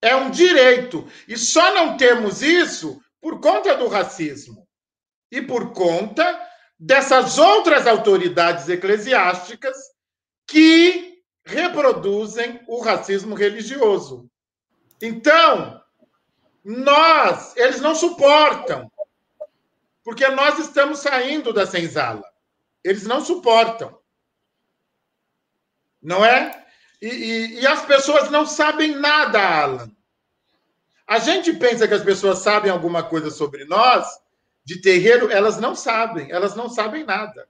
É 0.00 0.14
um 0.14 0.30
direito. 0.30 1.06
E 1.26 1.36
só 1.36 1.74
não 1.74 1.96
temos 1.96 2.42
isso 2.42 3.00
por 3.20 3.40
conta 3.40 3.76
do 3.76 3.88
racismo 3.88 4.66
e 5.30 5.42
por 5.42 5.72
conta 5.72 6.48
dessas 6.78 7.38
outras 7.38 7.86
autoridades 7.86 8.68
eclesiásticas 8.68 9.76
que 10.46 11.22
reproduzem 11.44 12.60
o 12.68 12.80
racismo 12.80 13.34
religioso. 13.34 14.30
Então, 15.00 15.82
nós, 16.64 17.56
eles 17.56 17.80
não 17.80 17.94
suportam, 17.94 18.90
porque 20.04 20.28
nós 20.28 20.58
estamos 20.58 21.00
saindo 21.00 21.52
da 21.52 21.66
senzala. 21.66 22.24
Eles 22.84 23.04
não 23.04 23.24
suportam. 23.24 23.98
Não 26.00 26.24
é? 26.24 26.66
E, 27.00 27.08
e, 27.08 27.60
e, 27.60 27.66
as 27.66 27.84
pessoas 27.84 28.30
não 28.30 28.44
sabem 28.44 28.96
nada, 28.96 29.40
Alan. 29.40 29.90
A 31.06 31.18
gente 31.18 31.52
pensa 31.52 31.86
que 31.86 31.94
as 31.94 32.02
pessoas 32.02 32.38
sabem 32.38 32.70
alguma 32.70 33.02
coisa 33.02 33.30
sobre 33.30 33.64
nós, 33.64 34.06
de 34.64 34.80
terreiro, 34.80 35.30
elas 35.30 35.58
não 35.58 35.74
sabem, 35.74 36.30
elas 36.30 36.54
não 36.54 36.68
sabem 36.68 37.04
nada. 37.04 37.48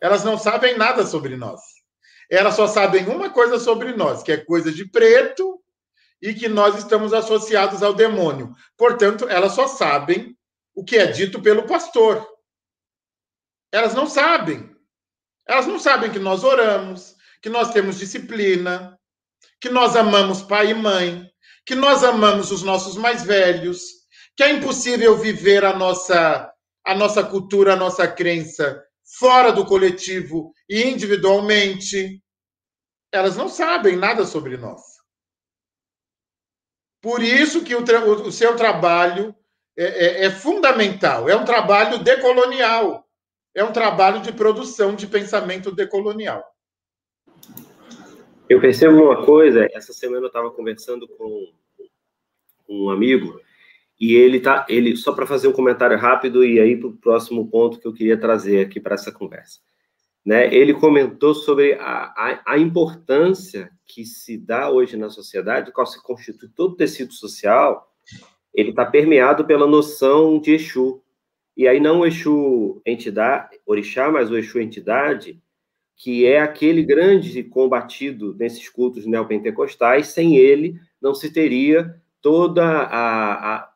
Elas 0.00 0.24
não 0.24 0.38
sabem 0.38 0.76
nada 0.76 1.04
sobre 1.04 1.36
nós. 1.36 1.60
Elas 2.30 2.54
só 2.54 2.66
sabem 2.66 3.06
uma 3.06 3.30
coisa 3.30 3.58
sobre 3.58 3.92
nós, 3.92 4.22
que 4.22 4.32
é 4.32 4.36
coisa 4.36 4.72
de 4.72 4.84
preto 4.84 5.60
e 6.20 6.32
que 6.32 6.48
nós 6.48 6.76
estamos 6.76 7.12
associados 7.12 7.82
ao 7.82 7.92
demônio. 7.94 8.54
Portanto, 8.76 9.28
elas 9.28 9.52
só 9.52 9.68
sabem 9.68 10.36
o 10.74 10.84
que 10.84 10.96
é 10.96 11.06
dito 11.06 11.42
pelo 11.42 11.66
pastor. 11.66 12.26
Elas 13.70 13.94
não 13.94 14.06
sabem. 14.06 14.74
Elas 15.46 15.66
não 15.66 15.78
sabem 15.78 16.10
que 16.10 16.18
nós 16.18 16.42
oramos, 16.42 17.15
que 17.42 17.48
nós 17.48 17.72
temos 17.72 17.98
disciplina, 17.98 18.98
que 19.60 19.68
nós 19.68 19.96
amamos 19.96 20.42
pai 20.42 20.70
e 20.70 20.74
mãe, 20.74 21.30
que 21.64 21.74
nós 21.74 22.04
amamos 22.04 22.50
os 22.50 22.62
nossos 22.62 22.96
mais 22.96 23.22
velhos, 23.24 23.80
que 24.36 24.42
é 24.42 24.50
impossível 24.50 25.16
viver 25.16 25.64
a 25.64 25.76
nossa 25.76 26.52
a 26.84 26.94
nossa 26.94 27.24
cultura, 27.24 27.72
a 27.72 27.76
nossa 27.76 28.06
crença 28.06 28.80
fora 29.18 29.52
do 29.52 29.66
coletivo 29.66 30.52
e 30.68 30.84
individualmente. 30.84 32.22
Elas 33.10 33.36
não 33.36 33.48
sabem 33.48 33.96
nada 33.96 34.24
sobre 34.24 34.56
nós. 34.56 34.80
Por 37.02 37.22
isso 37.22 37.64
que 37.64 37.74
o, 37.74 37.82
o 38.22 38.32
seu 38.32 38.56
trabalho 38.56 39.34
é, 39.76 39.84
é, 39.84 40.26
é 40.26 40.30
fundamental. 40.30 41.28
É 41.28 41.36
um 41.36 41.44
trabalho 41.44 41.98
decolonial. 41.98 43.04
É 43.54 43.64
um 43.64 43.72
trabalho 43.72 44.20
de 44.22 44.32
produção 44.32 44.94
de 44.94 45.06
pensamento 45.06 45.72
decolonial. 45.72 46.44
Eu 48.48 48.60
percebo 48.60 49.02
uma 49.02 49.24
coisa, 49.24 49.66
essa 49.72 49.92
semana 49.92 50.22
eu 50.22 50.28
estava 50.28 50.50
conversando 50.52 51.08
com 51.08 51.52
um 52.68 52.90
amigo, 52.90 53.40
e 53.98 54.14
ele 54.14 54.38
tá, 54.38 54.64
ele 54.68 54.96
só 54.96 55.12
para 55.12 55.26
fazer 55.26 55.48
um 55.48 55.52
comentário 55.52 55.98
rápido 55.98 56.44
e 56.44 56.60
aí 56.60 56.76
para 56.76 56.88
o 56.88 56.96
próximo 56.96 57.48
ponto 57.48 57.80
que 57.80 57.88
eu 57.88 57.92
queria 57.92 58.16
trazer 58.16 58.64
aqui 58.64 58.78
para 58.78 58.94
essa 58.94 59.10
conversa, 59.10 59.58
né? 60.24 60.54
Ele 60.54 60.74
comentou 60.74 61.34
sobre 61.34 61.74
a, 61.74 62.12
a, 62.16 62.42
a, 62.52 62.58
importância 62.58 63.70
que 63.84 64.04
se 64.04 64.36
dá 64.36 64.70
hoje 64.70 64.96
na 64.96 65.08
sociedade, 65.08 65.72
qual 65.72 65.86
se 65.86 66.00
constitui 66.02 66.48
todo 66.48 66.72
o 66.72 66.76
tecido 66.76 67.12
social, 67.12 67.90
ele 68.54 68.70
está 68.70 68.84
permeado 68.84 69.44
pela 69.44 69.66
noção 69.66 70.38
de 70.38 70.52
Exu. 70.52 71.02
E 71.56 71.66
aí 71.66 71.80
não 71.80 72.00
o 72.00 72.06
Exu 72.06 72.82
entidade, 72.84 73.58
orixá, 73.64 74.10
mas 74.10 74.30
o 74.30 74.36
Exu 74.36 74.60
entidade, 74.60 75.40
que 75.96 76.26
é 76.26 76.40
aquele 76.40 76.82
grande 76.82 77.42
combatido 77.42 78.36
nesses 78.38 78.68
cultos 78.68 79.06
neopentecostais, 79.06 80.08
sem 80.08 80.36
ele 80.36 80.78
não 81.00 81.14
se 81.14 81.32
teria 81.32 82.00
toda 82.20 82.62
a, 82.64 83.54
a 83.54 83.72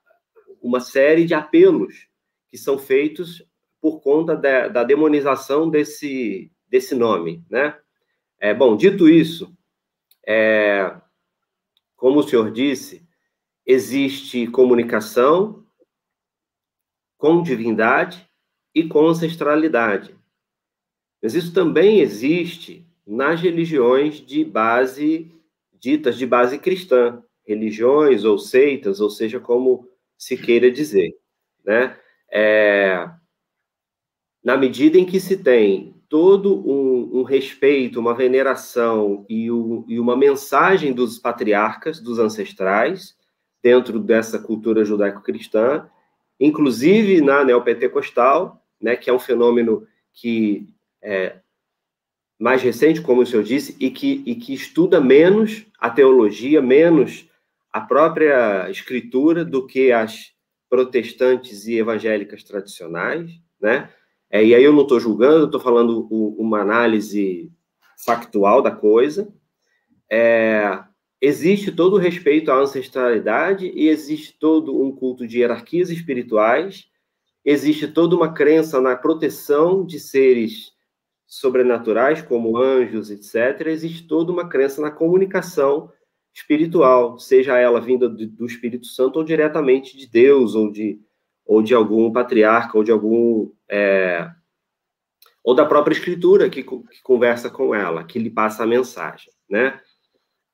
uma 0.61 0.81
série 0.81 1.25
de 1.25 1.33
apelos 1.33 2.07
que 2.47 2.59
são 2.59 2.79
feitos 2.79 3.43
por 3.81 4.01
conta 4.01 4.37
da, 4.37 4.69
da 4.69 4.85
demonização 4.85 5.71
desse, 5.71 6.53
desse 6.69 6.95
nome, 6.95 7.43
né? 7.49 7.79
É, 8.39 8.53
bom, 8.53 8.77
dito 8.77 9.09
isso, 9.09 9.57
é, 10.27 10.95
como 11.97 12.21
o 12.21 12.23
senhor 12.23 12.51
disse, 12.51 13.07
existe 13.65 14.47
comunicação 14.47 15.65
com 17.17 17.43
divindade 17.43 18.27
e 18.75 18.87
com 18.87 19.07
ancestralidade. 19.07 20.20
Mas 21.23 21.35
isso 21.35 21.53
também 21.53 22.01
existe 22.01 22.87
nas 23.07 23.41
religiões 23.41 24.17
de 24.17 24.45
base, 24.45 25.31
ditas 25.79 26.17
de 26.17 26.27
base 26.27 26.59
cristã, 26.59 27.23
religiões 27.47 28.25
ou 28.25 28.39
seitas, 28.39 29.01
ou 29.01 29.11
seja, 29.11 29.41
como 29.41 29.89
se 30.17 30.37
queira 30.37 30.71
dizer, 30.71 31.17
né? 31.65 31.97
É, 32.33 33.11
na 34.43 34.57
medida 34.57 34.97
em 34.99 35.05
que 35.05 35.19
se 35.19 35.37
tem 35.37 35.95
todo 36.09 36.59
um, 36.69 37.21
um 37.21 37.23
respeito, 37.23 38.01
uma 38.01 38.15
veneração 38.15 39.25
e, 39.29 39.51
o, 39.51 39.85
e, 39.89 39.99
uma 40.01 40.17
mensagem 40.17 40.93
dos 40.93 41.19
patriarcas, 41.19 42.01
dos 42.01 42.19
ancestrais, 42.19 43.17
dentro 43.63 43.99
dessa 43.99 44.39
cultura 44.39 44.85
judaico-cristã, 44.85 45.89
inclusive 46.39 47.21
na 47.21 47.45
neopentecostal, 47.45 48.65
né, 48.81 48.97
que 48.97 49.11
é 49.11 49.13
um 49.13 49.19
fenômeno 49.19 49.87
que 50.13 50.67
é, 51.03 51.37
mais 52.39 52.63
recente, 52.63 53.03
como 53.03 53.23
o 53.23 53.27
senhor 53.27 53.43
disse, 53.43 53.77
e 53.79 53.91
que, 53.91 54.23
e 54.25 54.35
que 54.35 54.55
estuda 54.55 55.01
menos 55.01 55.67
a 55.79 55.91
teologia, 55.91 56.63
menos 56.63 57.29
a 57.73 57.81
própria 57.81 58.69
escritura 58.71 59.45
do 59.45 59.67
que 59.67 59.93
as 59.93 60.33
protestantes 60.69 61.67
e 61.67 61.77
evangélicas 61.77 62.43
tradicionais, 62.43 63.31
né? 63.61 63.91
É, 64.31 64.45
e 64.45 64.55
aí 64.55 64.63
eu 64.63 64.73
não 64.73 64.83
estou 64.83 65.01
julgando, 65.01 65.47
estou 65.47 65.61
falando 65.61 66.07
o, 66.09 66.37
uma 66.41 66.61
análise 66.61 67.53
factual 68.05 68.63
da 68.63 68.71
coisa. 68.71 69.29
É, 70.11 70.83
existe 71.21 71.73
todo 71.73 71.95
o 71.95 71.99
respeito 71.99 72.51
à 72.51 72.57
ancestralidade 72.57 73.67
e 73.67 73.89
existe 73.89 74.37
todo 74.39 74.81
um 74.81 74.93
culto 74.93 75.27
de 75.27 75.41
hierarquias 75.41 75.91
espirituais, 75.91 76.87
existe 77.45 77.89
toda 77.89 78.15
uma 78.15 78.33
crença 78.33 78.81
na 78.81 78.97
proteção 78.97 79.85
de 79.85 79.99
seres 79.99 80.73
sobrenaturais, 81.31 82.21
como 82.21 82.59
anjos, 82.59 83.09
etc. 83.09 83.69
Existe 83.69 84.09
toda 84.09 84.33
uma 84.33 84.49
crença 84.49 84.83
na 84.83 84.91
comunicação 84.91 85.93
espiritual, 86.35 87.19
seja 87.21 87.57
ela 87.57 87.81
vinda 87.81 88.09
do 88.09 88.45
Espírito 88.45 88.87
Santo 88.87 89.17
ou 89.21 89.25
diretamente 89.25 89.97
de 89.97 90.09
Deus, 90.09 90.57
ou 90.57 90.71
de, 90.73 91.01
ou 91.47 91.63
de 91.63 91.73
algum 91.73 92.13
patriarca, 92.13 92.77
ou 92.77 92.83
de 92.83 92.91
algum. 92.91 93.53
É, 93.69 94.29
ou 95.43 95.55
da 95.55 95.65
própria 95.65 95.95
Escritura 95.95 96.51
que, 96.51 96.65
que, 96.65 97.03
conversa 97.03 97.49
com 97.49 97.73
ela, 97.75 98.05
que 98.05 98.19
lhe 98.19 98.29
passa 98.29 98.65
a 98.65 98.67
mensagem, 98.67 99.33
né? 99.49 99.81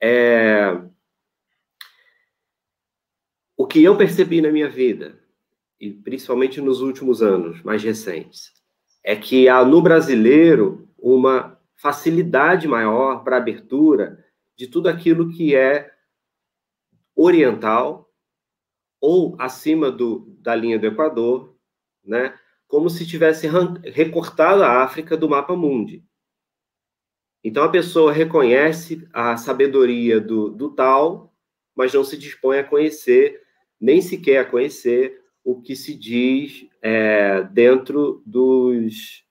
É, 0.01 0.79
o 3.57 3.67
que 3.67 3.83
eu 3.83 3.97
percebi 3.97 4.43
na 4.43 4.53
minha 4.53 4.69
vida, 4.69 5.19
e 5.81 5.91
principalmente 5.91 6.61
nos 6.61 6.83
últimos 6.83 7.23
anos 7.23 7.63
mais 7.63 7.83
recentes, 7.83 8.53
é 9.07 9.15
que 9.15 9.49
há 9.49 9.65
no 9.65 9.81
brasileiro 9.81 10.89
uma 10.99 11.57
facilidade 11.77 12.67
maior 12.67 13.23
para 13.23 13.37
abertura 13.37 14.25
de 14.57 14.67
tudo 14.67 14.89
aquilo 14.89 15.31
que 15.31 15.55
é 15.55 15.93
oriental 17.15 18.13
ou 19.01 19.37
acima 19.39 19.93
do, 19.93 20.37
da 20.41 20.57
linha 20.57 20.77
do 20.77 20.89
Equador, 20.89 21.57
né? 22.05 22.37
como 22.67 22.91
se 22.91 23.07
tivesse 23.07 23.47
recortado 23.93 24.65
a 24.65 24.83
África 24.83 25.17
do 25.17 25.29
mapa 25.29 25.55
mundi. 25.55 26.05
Então 27.45 27.63
a 27.63 27.69
pessoa 27.69 28.13
reconhece 28.13 29.07
a 29.13 29.37
sabedoria 29.37 30.21
do, 30.21 30.51
do 30.51 30.71
tal, 30.71 31.33
mas 31.77 31.95
não 31.95 32.03
se 32.03 32.19
dispõe 32.19 32.59
a 32.59 32.65
conhecer, 32.65 33.41
nem 33.81 34.03
sequer 34.03 34.39
a 34.39 34.45
conhecer 34.45 35.23
o 35.45 35.63
que 35.63 35.77
se 35.77 35.95
diz 35.95 36.67
é, 36.87 37.43
dentro 37.43 38.23
dos, 38.25 39.25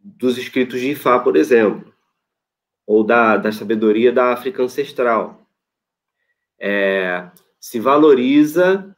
dos 0.00 0.38
escritos 0.38 0.80
de 0.80 0.90
Ifá, 0.90 1.20
por 1.20 1.36
exemplo 1.36 1.90
ou 2.84 3.04
da, 3.04 3.36
da 3.36 3.52
sabedoria 3.52 4.10
da 4.10 4.32
África 4.32 4.64
ancestral. 4.64 5.46
É, 6.58 7.30
se 7.60 7.78
valoriza 7.78 8.96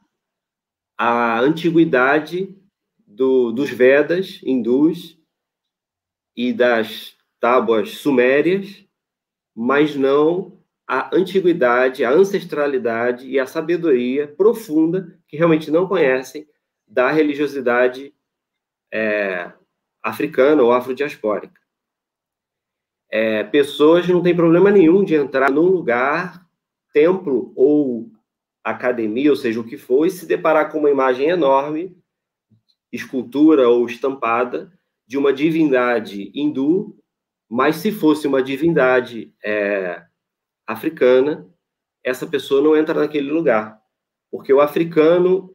a 0.97 1.39
antiguidade 1.39 2.57
do, 3.05 3.51
dos 3.51 3.69
Vedas 3.69 4.39
hindus 4.41 5.15
e 6.35 6.51
das 6.51 7.15
tábuas 7.39 7.99
sumérias, 7.99 8.83
mas 9.55 9.95
não 9.95 10.59
a 10.87 11.15
antiguidade, 11.15 12.03
a 12.03 12.09
ancestralidade 12.09 13.27
e 13.27 13.39
a 13.39 13.45
sabedoria 13.45 14.27
profunda 14.27 15.19
que 15.27 15.37
realmente 15.37 15.69
não 15.69 15.87
conhecem 15.87 16.47
da 16.87 17.11
religiosidade 17.11 18.13
é, 18.93 19.51
africana 20.01 20.61
ou 20.61 20.71
afrodiaspórica. 20.71 21.59
É, 23.09 23.43
pessoas 23.43 24.07
não 24.07 24.21
têm 24.21 24.35
problema 24.35 24.71
nenhum 24.71 25.03
de 25.03 25.15
entrar 25.15 25.51
num 25.51 25.67
lugar, 25.67 26.45
templo 26.91 27.53
ou 27.55 28.11
academia, 28.63 29.29
ou 29.29 29.35
seja, 29.35 29.59
o 29.59 29.63
que 29.63 29.77
for, 29.77 30.05
e 30.05 30.11
se 30.11 30.25
deparar 30.25 30.71
com 30.71 30.79
uma 30.79 30.89
imagem 30.89 31.29
enorme, 31.29 31.95
escultura 32.91 33.67
ou 33.67 33.85
estampada, 33.85 34.71
de 35.05 35.17
uma 35.17 35.33
divindade 35.33 36.31
hindu, 36.33 36.97
mas 37.49 37.75
se 37.75 37.91
fosse 37.91 38.27
uma 38.27 38.41
divindade 38.41 39.33
é, 39.43 40.03
africana, 40.65 41.47
essa 42.03 42.25
pessoa 42.25 42.61
não 42.61 42.75
entra 42.75 42.99
naquele 42.99 43.29
lugar, 43.29 43.79
porque 44.31 44.51
o 44.51 44.61
africano 44.61 45.52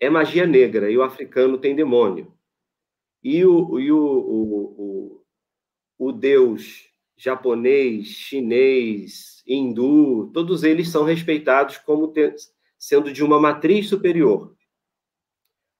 é 0.00 0.10
magia 0.10 0.46
negra 0.46 0.90
e 0.90 0.96
o 0.96 1.02
africano 1.02 1.58
tem 1.58 1.74
demônio. 1.74 2.32
E 3.22 3.44
o, 3.44 3.80
e 3.80 3.90
o, 3.90 3.98
o, 3.98 5.24
o 5.98 6.12
deus 6.12 6.88
japonês, 7.16 8.08
chinês, 8.08 9.42
hindu, 9.46 10.30
todos 10.32 10.62
eles 10.62 10.88
são 10.90 11.04
respeitados 11.04 11.78
como 11.78 12.08
ter, 12.08 12.36
sendo 12.78 13.12
de 13.12 13.24
uma 13.24 13.40
matriz 13.40 13.88
superior. 13.88 14.54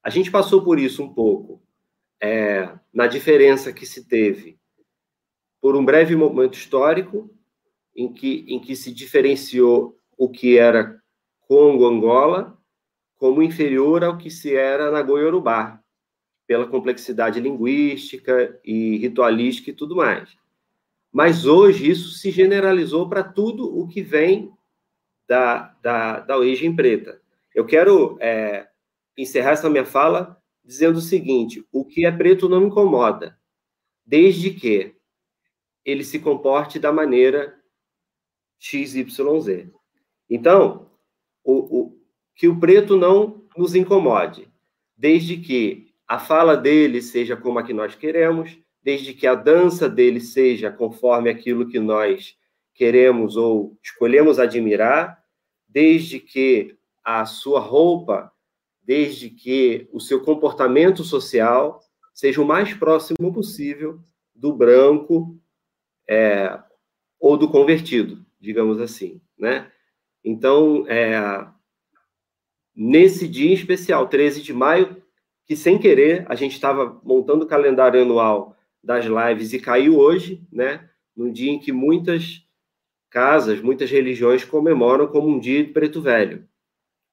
A 0.02 0.08
gente 0.08 0.30
passou 0.30 0.64
por 0.64 0.78
isso 0.78 1.02
um 1.02 1.12
pouco, 1.12 1.62
é, 2.20 2.78
na 2.92 3.06
diferença 3.06 3.72
que 3.72 3.84
se 3.84 4.08
teve 4.08 4.58
por 5.60 5.76
um 5.76 5.84
breve 5.84 6.16
momento 6.16 6.54
histórico, 6.54 7.30
em 7.94 8.12
que, 8.12 8.44
em 8.48 8.60
que 8.60 8.76
se 8.76 8.92
diferenciou 8.92 9.98
o 10.16 10.28
que 10.28 10.56
era 10.56 11.02
Congo-Angola 11.40 12.55
como 13.16 13.42
inferior 13.42 14.04
ao 14.04 14.18
que 14.18 14.30
se 14.30 14.54
era 14.54 14.90
Nagoya-Urubá, 14.90 15.80
pela 16.46 16.66
complexidade 16.66 17.40
linguística 17.40 18.58
e 18.64 18.96
ritualística 18.98 19.70
e 19.70 19.74
tudo 19.74 19.96
mais. 19.96 20.36
Mas 21.12 21.46
hoje 21.46 21.90
isso 21.90 22.10
se 22.10 22.30
generalizou 22.30 23.08
para 23.08 23.24
tudo 23.24 23.78
o 23.78 23.88
que 23.88 24.02
vem 24.02 24.52
da, 25.26 25.74
da, 25.82 26.20
da 26.20 26.36
origem 26.36 26.74
preta. 26.74 27.20
Eu 27.54 27.64
quero 27.64 28.16
é, 28.20 28.68
encerrar 29.16 29.52
essa 29.52 29.70
minha 29.70 29.84
fala 29.84 30.40
dizendo 30.64 30.98
o 30.98 31.02
seguinte: 31.02 31.66
o 31.72 31.84
que 31.84 32.04
é 32.04 32.12
preto 32.12 32.48
não 32.48 32.60
me 32.60 32.66
incomoda, 32.66 33.38
desde 34.04 34.50
que 34.50 34.94
ele 35.84 36.04
se 36.04 36.18
comporte 36.18 36.78
da 36.78 36.92
maneira 36.92 37.58
XYZ. 38.58 39.70
Então, 40.28 40.90
o, 41.44 41.78
o, 41.78 41.95
que 42.36 42.46
o 42.46 42.60
preto 42.60 42.96
não 42.96 43.42
nos 43.56 43.74
incomode, 43.74 44.48
desde 44.96 45.38
que 45.38 45.88
a 46.06 46.18
fala 46.18 46.56
dele 46.56 47.02
seja 47.02 47.36
como 47.36 47.58
a 47.58 47.62
que 47.62 47.72
nós 47.72 47.94
queremos, 47.94 48.56
desde 48.82 49.12
que 49.14 49.26
a 49.26 49.34
dança 49.34 49.88
dele 49.88 50.20
seja 50.20 50.70
conforme 50.70 51.28
aquilo 51.28 51.66
que 51.66 51.80
nós 51.80 52.36
queremos 52.74 53.36
ou 53.36 53.76
escolhemos 53.82 54.38
admirar, 54.38 55.20
desde 55.66 56.20
que 56.20 56.76
a 57.02 57.24
sua 57.24 57.58
roupa, 57.58 58.30
desde 58.82 59.30
que 59.30 59.88
o 59.90 59.98
seu 59.98 60.22
comportamento 60.22 61.02
social 61.02 61.80
seja 62.14 62.40
o 62.40 62.46
mais 62.46 62.72
próximo 62.74 63.32
possível 63.32 63.98
do 64.34 64.52
branco 64.52 65.36
é, 66.08 66.56
ou 67.18 67.36
do 67.36 67.48
convertido, 67.48 68.24
digamos 68.38 68.78
assim, 68.78 69.20
né? 69.38 69.72
Então, 70.22 70.84
é, 70.88 71.46
nesse 72.76 73.26
dia 73.26 73.54
especial, 73.54 74.06
13 74.06 74.42
de 74.42 74.52
maio, 74.52 75.02
que 75.46 75.56
sem 75.56 75.78
querer 75.78 76.26
a 76.28 76.34
gente 76.34 76.52
estava 76.52 77.00
montando 77.02 77.44
o 77.44 77.48
calendário 77.48 78.02
anual 78.02 78.56
das 78.82 79.06
lives 79.06 79.52
e 79.52 79.58
caiu 79.58 79.96
hoje, 79.96 80.46
né? 80.52 80.88
Num 81.16 81.32
dia 81.32 81.50
em 81.50 81.58
que 81.58 81.72
muitas 81.72 82.44
casas, 83.08 83.60
muitas 83.60 83.90
religiões 83.90 84.44
comemoram 84.44 85.06
como 85.06 85.28
um 85.28 85.38
dia 85.38 85.64
de 85.64 85.72
preto 85.72 86.02
velho, 86.02 86.46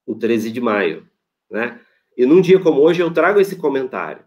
o 0.05 0.15
13 0.15 0.51
de 0.51 0.59
maio, 0.59 1.07
né? 1.49 1.79
E 2.17 2.25
num 2.25 2.41
dia 2.41 2.59
como 2.59 2.81
hoje 2.81 3.01
eu 3.01 3.13
trago 3.13 3.39
esse 3.39 3.55
comentário 3.55 4.23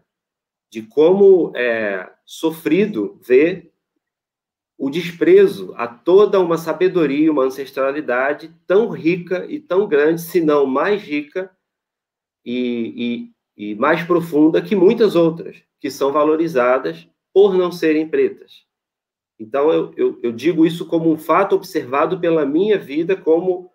de 0.69 0.81
como 0.81 1.53
é 1.55 2.09
sofrido 2.25 3.19
ver 3.25 3.71
o 4.77 4.89
desprezo 4.89 5.73
a 5.75 5.87
toda 5.87 6.39
uma 6.39 6.57
sabedoria, 6.57 7.31
uma 7.31 7.43
ancestralidade 7.43 8.53
tão 8.67 8.89
rica 8.89 9.45
e 9.49 9.59
tão 9.59 9.87
grande, 9.87 10.21
se 10.21 10.39
não 10.39 10.65
mais 10.65 11.01
rica 11.01 11.49
e, 12.45 13.31
e 13.57 13.75
mais 13.75 14.03
profunda 14.03 14.61
que 14.61 14.75
muitas 14.75 15.15
outras, 15.15 15.57
que 15.79 15.89
são 15.89 16.11
valorizadas 16.11 17.09
por 17.33 17.55
não 17.55 17.71
serem 17.71 18.07
pretas. 18.07 18.65
Então, 19.39 19.71
eu, 19.71 19.93
eu, 19.95 20.19
eu, 20.23 20.31
digo 20.31 20.65
isso 20.65 20.85
como 20.85 21.11
um 21.11 21.17
fato 21.17 21.55
observado 21.55 22.19
pela 22.19 22.45
minha 22.45 22.77
vida 22.77 23.15
como 23.15 23.71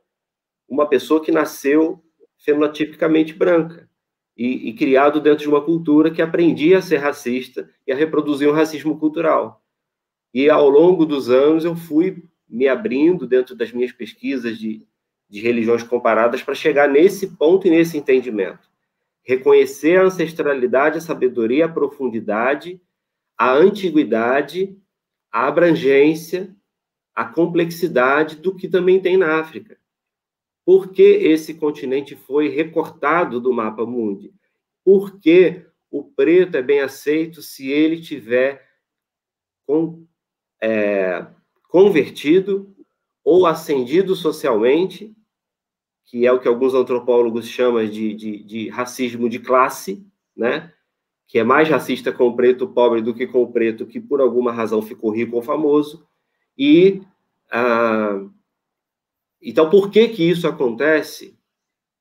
uma 0.68 0.88
pessoa 0.88 1.22
que 1.22 1.30
nasceu 1.30 2.02
fenotipicamente 2.38 3.32
branca 3.32 3.88
e, 4.36 4.68
e 4.68 4.72
criado 4.72 5.20
dentro 5.20 5.44
de 5.44 5.48
uma 5.48 5.60
cultura 5.60 6.10
que 6.10 6.22
aprendia 6.22 6.78
a 6.78 6.82
ser 6.82 6.96
racista 6.96 7.68
e 7.86 7.92
a 7.92 7.96
reproduzir 7.96 8.48
um 8.48 8.52
racismo 8.52 8.98
cultural. 8.98 9.61
E 10.32 10.48
ao 10.48 10.68
longo 10.68 11.04
dos 11.04 11.30
anos 11.30 11.64
eu 11.64 11.76
fui 11.76 12.24
me 12.48 12.68
abrindo 12.68 13.26
dentro 13.26 13.54
das 13.54 13.72
minhas 13.72 13.92
pesquisas 13.92 14.58
de, 14.58 14.86
de 15.28 15.40
religiões 15.40 15.82
comparadas 15.82 16.42
para 16.42 16.54
chegar 16.54 16.88
nesse 16.88 17.36
ponto 17.36 17.66
e 17.66 17.70
nesse 17.70 17.96
entendimento 17.96 18.70
reconhecer 19.24 20.00
a 20.00 20.04
ancestralidade, 20.04 20.98
a 20.98 21.00
sabedoria, 21.00 21.66
a 21.66 21.68
profundidade, 21.68 22.80
a 23.38 23.52
antiguidade 23.52 24.76
a 25.32 25.48
abrangência, 25.48 26.54
a 27.14 27.24
complexidade 27.24 28.36
do 28.36 28.54
que 28.54 28.68
também 28.68 29.00
tem 29.00 29.16
na 29.16 29.40
África. 29.40 29.78
Por 30.64 30.92
que 30.92 31.02
esse 31.02 31.54
continente 31.54 32.14
foi 32.14 32.48
recortado 32.48 33.40
do 33.40 33.52
mapa 33.52 33.86
mundi? 33.86 34.32
Por 34.84 35.18
que 35.18 35.64
o 35.90 36.04
preto 36.04 36.56
é 36.56 36.62
bem 36.62 36.80
aceito 36.80 37.40
se 37.40 37.70
ele 37.70 38.00
tiver 38.00 38.68
com, 39.66 40.06
é, 40.62 41.26
convertido 41.68 42.72
ou 43.24 43.46
ascendido 43.46 44.14
socialmente, 44.14 45.12
que 46.04 46.24
é 46.24 46.32
o 46.32 46.38
que 46.38 46.46
alguns 46.46 46.72
antropólogos 46.72 47.48
chamam 47.48 47.84
de, 47.86 48.14
de, 48.14 48.42
de 48.44 48.68
racismo 48.68 49.28
de 49.28 49.40
classe, 49.40 50.06
né? 50.36 50.72
que 51.26 51.38
é 51.38 51.44
mais 51.44 51.68
racista 51.68 52.12
com 52.12 52.28
o 52.28 52.36
preto 52.36 52.68
pobre 52.68 53.00
do 53.00 53.14
que 53.14 53.26
com 53.26 53.42
o 53.42 53.50
preto 53.50 53.86
que 53.86 53.98
por 53.98 54.20
alguma 54.20 54.52
razão 54.52 54.82
ficou 54.82 55.10
rico 55.10 55.36
ou 55.36 55.42
famoso. 55.42 56.06
E 56.56 57.00
ah, 57.50 58.22
então 59.40 59.70
por 59.70 59.90
que 59.90 60.08
que 60.08 60.22
isso 60.22 60.46
acontece 60.46 61.38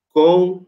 com 0.10 0.66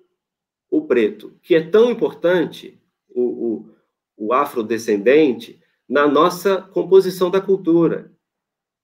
o 0.72 0.82
preto, 0.82 1.38
que 1.42 1.56
é 1.56 1.62
tão 1.62 1.92
importante 1.92 2.80
o, 3.10 3.22
o, 3.22 3.76
o 4.16 4.34
afrodescendente 4.34 5.60
na 5.88 6.08
nossa 6.08 6.62
composição 6.62 7.30
da 7.30 7.42
cultura? 7.42 8.12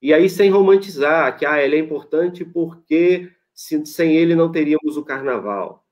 E 0.02 0.14
aí, 0.14 0.30
sem 0.30 0.50
romantizar, 0.50 1.36
que 1.38 1.44
ah, 1.44 1.62
ele 1.62 1.76
é 1.76 1.78
importante 1.78 2.44
porque 2.44 3.30
se, 3.52 3.84
sem 3.84 4.16
ele 4.16 4.34
não 4.34 4.50
teríamos 4.50 4.96
o 4.96 5.04
carnaval. 5.04 5.84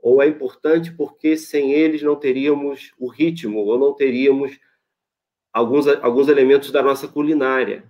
Ou 0.00 0.20
é 0.20 0.26
importante 0.26 0.92
porque 0.92 1.36
sem 1.36 1.72
eles 1.72 2.02
não 2.02 2.16
teríamos 2.16 2.92
o 2.98 3.08
ritmo, 3.08 3.60
ou 3.60 3.78
não 3.78 3.94
teríamos 3.94 4.58
alguns, 5.52 5.86
alguns 5.86 6.26
elementos 6.26 6.72
da 6.72 6.82
nossa 6.82 7.06
culinária. 7.06 7.84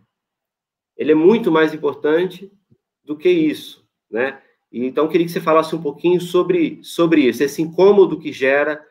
Ele 0.95 1.13
é 1.13 1.15
muito 1.15 1.51
mais 1.51 1.73
importante 1.73 2.53
do 3.03 3.17
que 3.17 3.31
isso, 3.31 3.89
né? 4.11 4.43
Então, 4.71 5.09
queria 5.09 5.27
que 5.27 5.33
você 5.33 5.41
falasse 5.41 5.75
um 5.75 5.83
pouquinho 5.83 6.21
sobre, 6.21 6.81
sobre 6.83 7.23
isso, 7.23 7.43
esse 7.43 7.61
incômodo 7.61 8.19
que 8.19 8.33
gera 8.33 8.85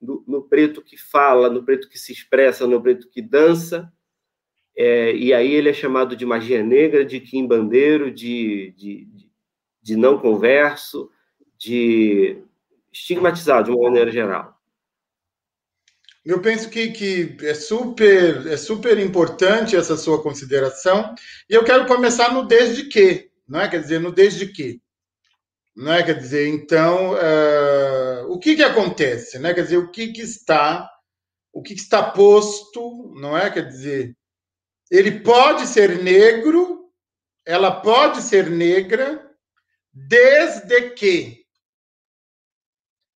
no, 0.00 0.42
preto 0.42 0.82
que 0.82 0.96
fala, 0.96 1.48
no 1.48 1.64
preto 1.64 1.88
que 1.88 1.98
se 1.98 2.12
expressa, 2.12 2.66
no 2.66 2.80
preto 2.82 3.08
que 3.08 3.22
dança, 3.22 3.92
é, 4.76 5.14
e 5.14 5.32
aí 5.32 5.52
ele 5.52 5.70
é 5.70 5.72
chamado 5.72 6.14
de 6.14 6.26
magia 6.26 6.62
negra, 6.62 7.04
de 7.04 7.18
quimbandeiro, 7.18 8.10
de, 8.10 8.74
de, 8.76 9.08
de 9.82 9.96
não 9.96 10.18
converso, 10.18 11.10
de 11.58 12.38
estigmatizado 12.92 13.70
de 13.70 13.70
uma 13.70 13.88
maneira 13.88 14.10
geral. 14.10 14.54
Eu 16.24 16.40
penso 16.40 16.68
que, 16.68 16.88
que 16.88 17.36
é, 17.42 17.54
super, 17.54 18.46
é 18.48 18.56
super 18.56 18.98
importante 18.98 19.76
essa 19.76 19.96
sua 19.96 20.20
consideração, 20.22 21.14
e 21.48 21.54
eu 21.54 21.64
quero 21.64 21.86
começar 21.86 22.34
no 22.34 22.44
desde 22.44 22.84
que, 22.84 23.30
não 23.48 23.60
é? 23.60 23.68
Quer 23.68 23.80
dizer, 23.80 24.00
no 24.00 24.10
desde 24.10 24.46
que. 24.48 24.80
Não 25.74 25.92
é? 25.92 26.02
Quer 26.02 26.14
dizer, 26.14 26.48
então, 26.48 27.12
uh, 27.12 28.05
o 28.36 28.38
que 28.38 28.54
que 28.54 28.62
acontece, 28.62 29.38
né? 29.38 29.54
Quer 29.54 29.62
dizer, 29.62 29.78
o 29.78 29.90
que 29.90 30.12
que 30.12 30.20
está, 30.20 30.90
o 31.50 31.62
que, 31.62 31.74
que 31.74 31.80
está 31.80 32.10
posto, 32.10 33.14
não 33.18 33.36
é? 33.36 33.50
Quer 33.50 33.66
dizer, 33.66 34.14
ele 34.90 35.20
pode 35.20 35.66
ser 35.66 36.02
negro, 36.02 36.92
ela 37.46 37.80
pode 37.80 38.20
ser 38.20 38.50
negra, 38.50 39.26
desde 39.90 40.90
que 40.90 41.46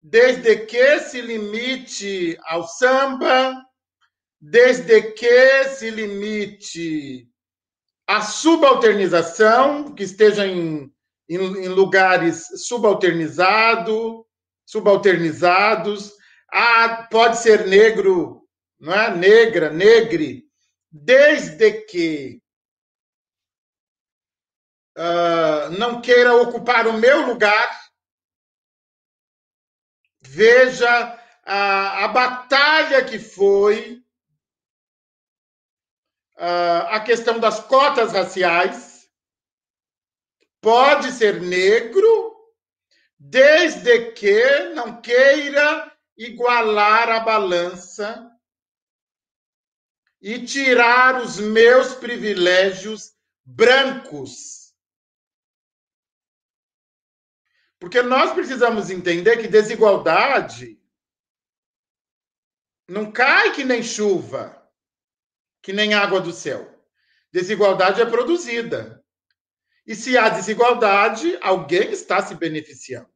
desde 0.00 0.56
que 0.64 1.00
se 1.00 1.20
limite 1.20 2.38
ao 2.44 2.62
samba, 2.62 3.60
desde 4.40 5.02
que 5.12 5.64
se 5.64 5.90
limite 5.90 7.28
à 8.06 8.22
subalternização, 8.22 9.92
que 9.92 10.04
esteja 10.04 10.46
em, 10.46 10.90
em, 11.28 11.36
em 11.36 11.68
lugares 11.68 12.46
subalternizado, 12.68 14.24
subalternizados, 14.68 16.12
ah, 16.52 17.08
pode 17.10 17.38
ser 17.38 17.66
negro, 17.66 18.46
não 18.78 18.92
é? 18.92 19.16
Negra, 19.16 19.70
negre, 19.70 20.44
desde 20.92 21.72
que 21.86 22.42
uh, 24.94 25.70
não 25.78 26.02
queira 26.02 26.36
ocupar 26.36 26.86
o 26.86 26.92
meu 26.92 27.26
lugar, 27.28 27.88
veja 30.20 31.18
a, 31.46 32.04
a 32.04 32.08
batalha 32.08 33.02
que 33.06 33.18
foi 33.18 34.04
uh, 36.36 36.88
a 36.90 37.00
questão 37.00 37.40
das 37.40 37.58
cotas 37.58 38.12
raciais, 38.12 39.08
pode 40.60 41.10
ser 41.12 41.40
negro, 41.40 42.27
desde 43.18 44.12
que 44.12 44.68
não 44.74 45.00
queira 45.00 45.96
igualar 46.16 47.08
a 47.10 47.20
balança 47.20 48.30
e 50.20 50.44
tirar 50.44 51.20
os 51.22 51.38
meus 51.38 51.94
privilégios 51.94 53.16
brancos. 53.44 54.74
Porque 57.78 58.02
nós 58.02 58.32
precisamos 58.32 58.90
entender 58.90 59.36
que 59.40 59.46
desigualdade 59.48 60.78
não 62.88 63.12
cai 63.12 63.54
que 63.54 63.64
nem 63.64 63.82
chuva, 63.82 64.66
que 65.62 65.72
nem 65.72 65.94
água 65.94 66.20
do 66.20 66.32
céu. 66.32 66.74
Desigualdade 67.30 68.00
é 68.00 68.06
produzida. 68.06 68.97
E 69.88 69.94
se 69.94 70.18
há 70.18 70.28
desigualdade, 70.28 71.38
alguém 71.40 71.92
está 71.92 72.20
se 72.20 72.34
beneficiando. 72.34 73.08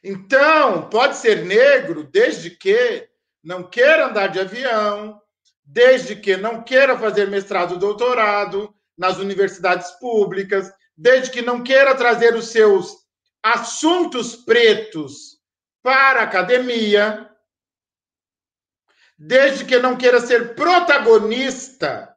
Então, 0.00 0.88
pode 0.88 1.16
ser 1.16 1.44
negro 1.44 2.04
desde 2.04 2.50
que 2.50 3.10
não 3.42 3.68
queira 3.68 4.06
andar 4.06 4.28
de 4.28 4.38
avião, 4.38 5.20
desde 5.64 6.14
que 6.14 6.36
não 6.36 6.62
queira 6.62 6.96
fazer 6.96 7.26
mestrado, 7.26 7.80
doutorado 7.80 8.72
nas 8.96 9.18
universidades 9.18 9.90
públicas, 9.98 10.72
desde 10.96 11.32
que 11.32 11.42
não 11.42 11.64
queira 11.64 11.96
trazer 11.96 12.36
os 12.36 12.46
seus 12.46 12.96
assuntos 13.42 14.36
pretos 14.36 15.40
para 15.82 16.20
a 16.20 16.24
academia, 16.24 17.28
desde 19.18 19.64
que 19.64 19.80
não 19.80 19.96
queira 19.96 20.20
ser 20.20 20.54
protagonista 20.54 22.11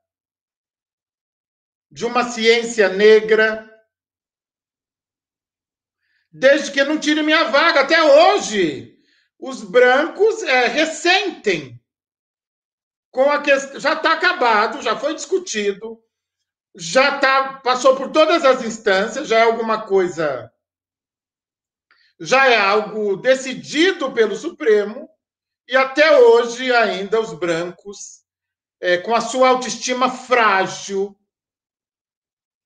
de 1.92 2.06
uma 2.06 2.24
ciência 2.24 2.90
negra, 2.90 3.72
desde 6.32 6.72
que 6.72 6.84
não 6.84 7.00
tire 7.00 7.24
minha 7.24 7.46
vaga 7.46 7.82
até 7.82 8.02
hoje 8.02 8.96
os 9.40 9.62
brancos 9.62 10.44
é, 10.44 10.68
ressentem 10.68 11.82
com 13.12 13.32
a 13.32 13.42
questão. 13.42 13.80
Já 13.80 13.94
está 13.94 14.14
acabado, 14.14 14.82
já 14.82 14.98
foi 14.98 15.14
discutido, 15.14 16.02
já 16.76 17.20
tá, 17.20 17.60
passou 17.60 17.96
por 17.96 18.12
todas 18.12 18.44
as 18.44 18.64
instâncias, 18.64 19.28
já 19.28 19.40
é 19.40 19.44
alguma 19.44 19.86
coisa. 19.86 20.52
Já 22.20 22.48
é 22.50 22.58
algo 22.58 23.18
decidido 23.18 24.12
pelo 24.14 24.36
Supremo, 24.36 25.10
e 25.68 25.76
até 25.76 26.18
hoje 26.18 26.74
ainda 26.74 27.20
os 27.20 27.34
brancos, 27.34 28.24
é, 28.80 28.98
com 28.98 29.14
a 29.14 29.22
sua 29.22 29.50
autoestima 29.50 30.10
frágil, 30.10 31.18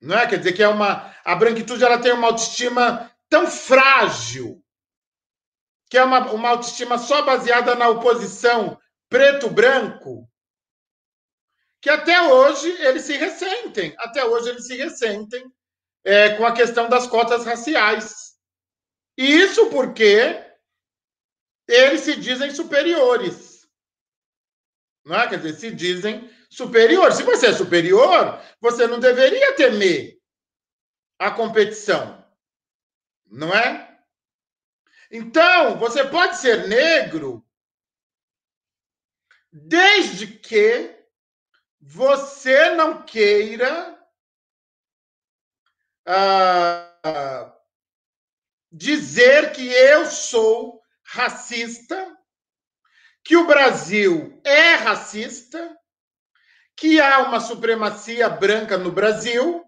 não 0.01 0.17
é? 0.17 0.27
Quer 0.27 0.37
dizer 0.37 0.53
que 0.53 0.63
é 0.63 0.67
uma 0.67 1.15
a 1.23 1.35
branquitude 1.35 1.83
ela 1.83 1.99
tem 1.99 2.11
uma 2.11 2.27
autoestima 2.27 3.11
tão 3.27 3.47
frágil 3.47 4.63
que 5.89 5.97
é 5.97 6.03
uma, 6.03 6.31
uma 6.31 6.49
autoestima 6.49 6.97
só 6.99 7.23
baseada 7.23 7.73
na 7.73 7.89
oposição 7.89 8.79
preto-branco, 9.09 10.29
que 11.81 11.89
até 11.89 12.21
hoje 12.21 12.69
eles 12.83 13.03
se 13.03 13.17
ressentem, 13.17 13.95
até 13.97 14.23
hoje 14.23 14.49
eles 14.49 14.67
se 14.67 14.75
ressentem 14.75 15.51
é, 16.03 16.35
com 16.35 16.45
a 16.45 16.53
questão 16.53 16.87
das 16.87 17.07
cotas 17.07 17.43
raciais. 17.43 18.37
Isso 19.17 19.69
porque 19.71 20.45
eles 21.67 22.01
se 22.01 22.15
dizem 22.15 22.51
superiores. 22.51 23.67
Não 25.03 25.19
é? 25.19 25.27
Quer 25.27 25.37
dizer, 25.37 25.53
se 25.55 25.71
dizem 25.71 26.29
superiores. 26.49 27.15
Se 27.15 27.23
você 27.23 27.47
é 27.47 27.53
superior, 27.53 28.41
você 28.59 28.87
não 28.87 28.99
deveria 28.99 29.55
temer 29.55 30.19
a 31.17 31.31
competição. 31.31 32.25
Não 33.25 33.53
é? 33.53 33.99
Então, 35.11 35.77
você 35.77 36.03
pode 36.05 36.37
ser 36.37 36.67
negro 36.67 37.45
desde 39.51 40.27
que 40.27 40.95
você 41.79 42.71
não 42.71 43.03
queira 43.03 43.97
uh, 46.07 47.51
dizer 48.71 49.51
que 49.53 49.67
eu 49.67 50.05
sou 50.05 50.81
racista, 51.03 52.17
que 53.23 53.35
o 53.35 53.47
Brasil 53.47 54.39
é 54.43 54.75
racista, 54.75 55.78
que 56.80 56.99
há 56.99 57.19
uma 57.19 57.41
supremacia 57.41 58.30
branca 58.30 58.77
no 58.77 58.89
Brasil, 58.89 59.65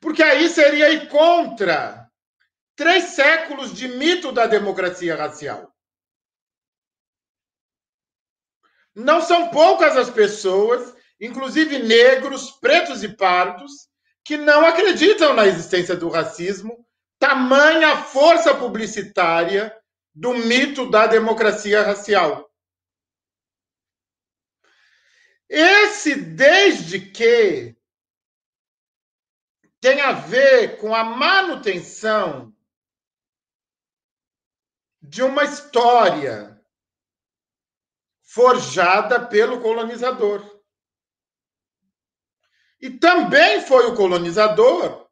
porque 0.00 0.22
aí 0.22 0.48
seria 0.48 0.90
ir 0.90 1.08
contra 1.08 2.08
três 2.76 3.04
séculos 3.04 3.74
de 3.74 3.88
mito 3.88 4.30
da 4.30 4.46
democracia 4.46 5.16
racial. 5.16 5.74
Não 8.94 9.20
são 9.20 9.48
poucas 9.48 9.96
as 9.96 10.08
pessoas, 10.08 10.94
inclusive 11.20 11.80
negros, 11.80 12.52
pretos 12.52 13.02
e 13.02 13.08
pardos, 13.08 13.88
que 14.24 14.36
não 14.36 14.64
acreditam 14.64 15.34
na 15.34 15.46
existência 15.46 15.96
do 15.96 16.08
racismo, 16.08 16.86
tamanha 17.18 17.96
força 17.96 18.54
publicitária 18.54 19.76
do 20.14 20.32
mito 20.32 20.88
da 20.88 21.08
democracia 21.08 21.82
racial. 21.82 22.48
Esse 25.48 26.14
desde 26.14 27.10
que 27.10 27.76
tem 29.80 30.00
a 30.00 30.12
ver 30.12 30.80
com 30.80 30.94
a 30.94 31.04
manutenção 31.04 32.54
de 35.02 35.22
uma 35.22 35.44
história 35.44 36.58
forjada 38.22 39.24
pelo 39.28 39.60
colonizador. 39.60 40.42
E 42.80 42.90
também 42.90 43.60
foi 43.60 43.86
o 43.86 43.94
colonizador, 43.94 45.08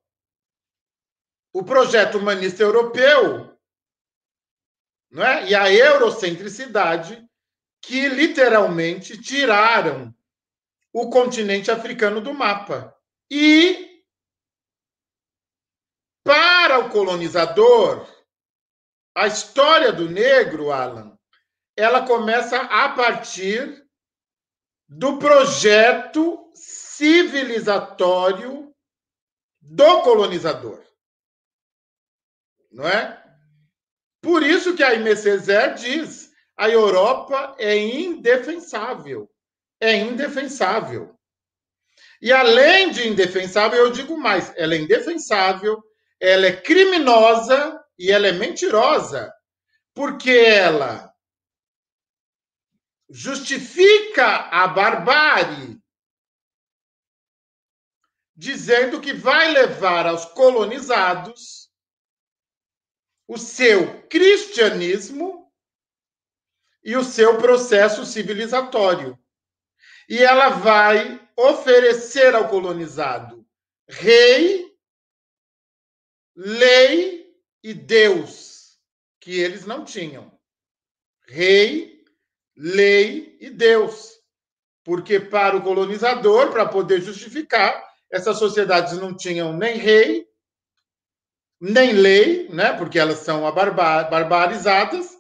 o 1.53 1.63
projeto 1.63 2.17
humanista 2.17 2.63
europeu, 2.63 3.57
não 5.11 5.23
é? 5.23 5.51
e 5.51 5.55
a 5.55 5.71
eurocentricidade, 5.71 7.23
que 7.83 8.09
literalmente 8.09 9.21
tiraram 9.21 10.15
o 10.93 11.09
continente 11.09 11.71
africano 11.71 12.21
do 12.21 12.35
mapa. 12.35 12.95
E, 13.31 14.05
para 16.23 16.81
o 16.81 16.91
colonizador, 16.91 18.07
a 19.15 19.27
história 19.27 19.91
do 19.93 20.11
negro, 20.11 20.71
Alan, 20.71 21.19
ela 21.77 22.07
começa 22.07 22.61
a 22.61 22.91
partir 22.91 23.83
do 24.89 25.19
projeto 25.19 26.51
civilizatório 26.55 28.75
do 29.61 30.03
colonizador. 30.03 30.83
Não 32.71 32.87
é? 32.87 33.21
Por 34.21 34.43
isso 34.43 34.77
que 34.77 34.83
a 34.83 34.89
Aimé 34.89 35.15
diz: 35.15 36.33
a 36.57 36.69
Europa 36.69 37.57
é 37.59 37.77
indefensável. 37.77 39.32
É 39.83 39.97
indefensável. 39.97 41.19
E 42.21 42.31
além 42.31 42.93
de 42.93 43.09
indefensável, 43.09 43.81
eu 43.81 43.91
digo 43.91 44.17
mais: 44.17 44.53
ela 44.57 44.77
é 44.77 44.79
indefensável, 44.79 45.83
ela 46.21 46.47
é 46.47 46.57
criminosa 46.57 47.85
e 47.99 48.13
ela 48.13 48.29
é 48.29 48.33
mentirosa, 48.33 49.35
porque 49.93 50.31
ela 50.31 51.13
justifica 53.11 54.49
a 54.53 54.69
barbárie 54.69 55.83
dizendo 58.37 59.01
que 59.01 59.13
vai 59.13 59.51
levar 59.51 60.07
aos 60.07 60.25
colonizados 60.27 61.69
o 63.27 63.37
seu 63.37 64.07
cristianismo 64.09 65.53
e 66.85 66.97
o 66.97 67.03
seu 67.03 67.39
processo 67.39 68.07
civilizatório. 68.07 69.21
E 70.09 70.19
ela 70.19 70.51
vai 70.51 71.21
oferecer 71.37 72.35
ao 72.35 72.49
colonizado 72.49 73.43
rei, 73.93 74.75
lei 76.35 77.31
e 77.63 77.75
Deus, 77.75 78.79
que 79.21 79.39
eles 79.39 79.67
não 79.67 79.85
tinham. 79.85 80.33
Rei, 81.27 82.03
lei 82.57 83.37
e 83.41 83.51
Deus. 83.51 84.19
Porque 84.85 85.21
para 85.21 85.57
o 85.57 85.63
colonizador, 85.63 86.51
para 86.51 86.67
poder 86.67 87.01
justificar, 87.01 87.83
essas 88.11 88.39
sociedades 88.39 88.99
não 88.99 89.17
tinham 89.17 89.57
nem 89.57 89.77
rei, 89.77 90.27
nem 91.61 91.93
lei, 91.93 92.49
né? 92.49 92.73
porque 92.77 92.99
elas 92.99 93.19
são 93.19 93.43
barbarizadas, 93.53 95.17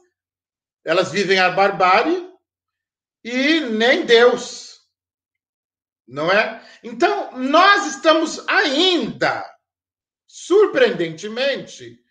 elas 0.85 1.13
vivem 1.13 1.39
a 1.39 1.51
barbárie, 1.51 2.29
e 3.23 3.61
nem 3.61 4.05
Deus. 4.05 4.72
Não 6.07 6.31
é? 6.31 6.63
Então, 6.83 7.39
nós 7.39 7.87
estamos 7.87 8.47
ainda, 8.49 9.45
surpreendentemente, 10.27 12.03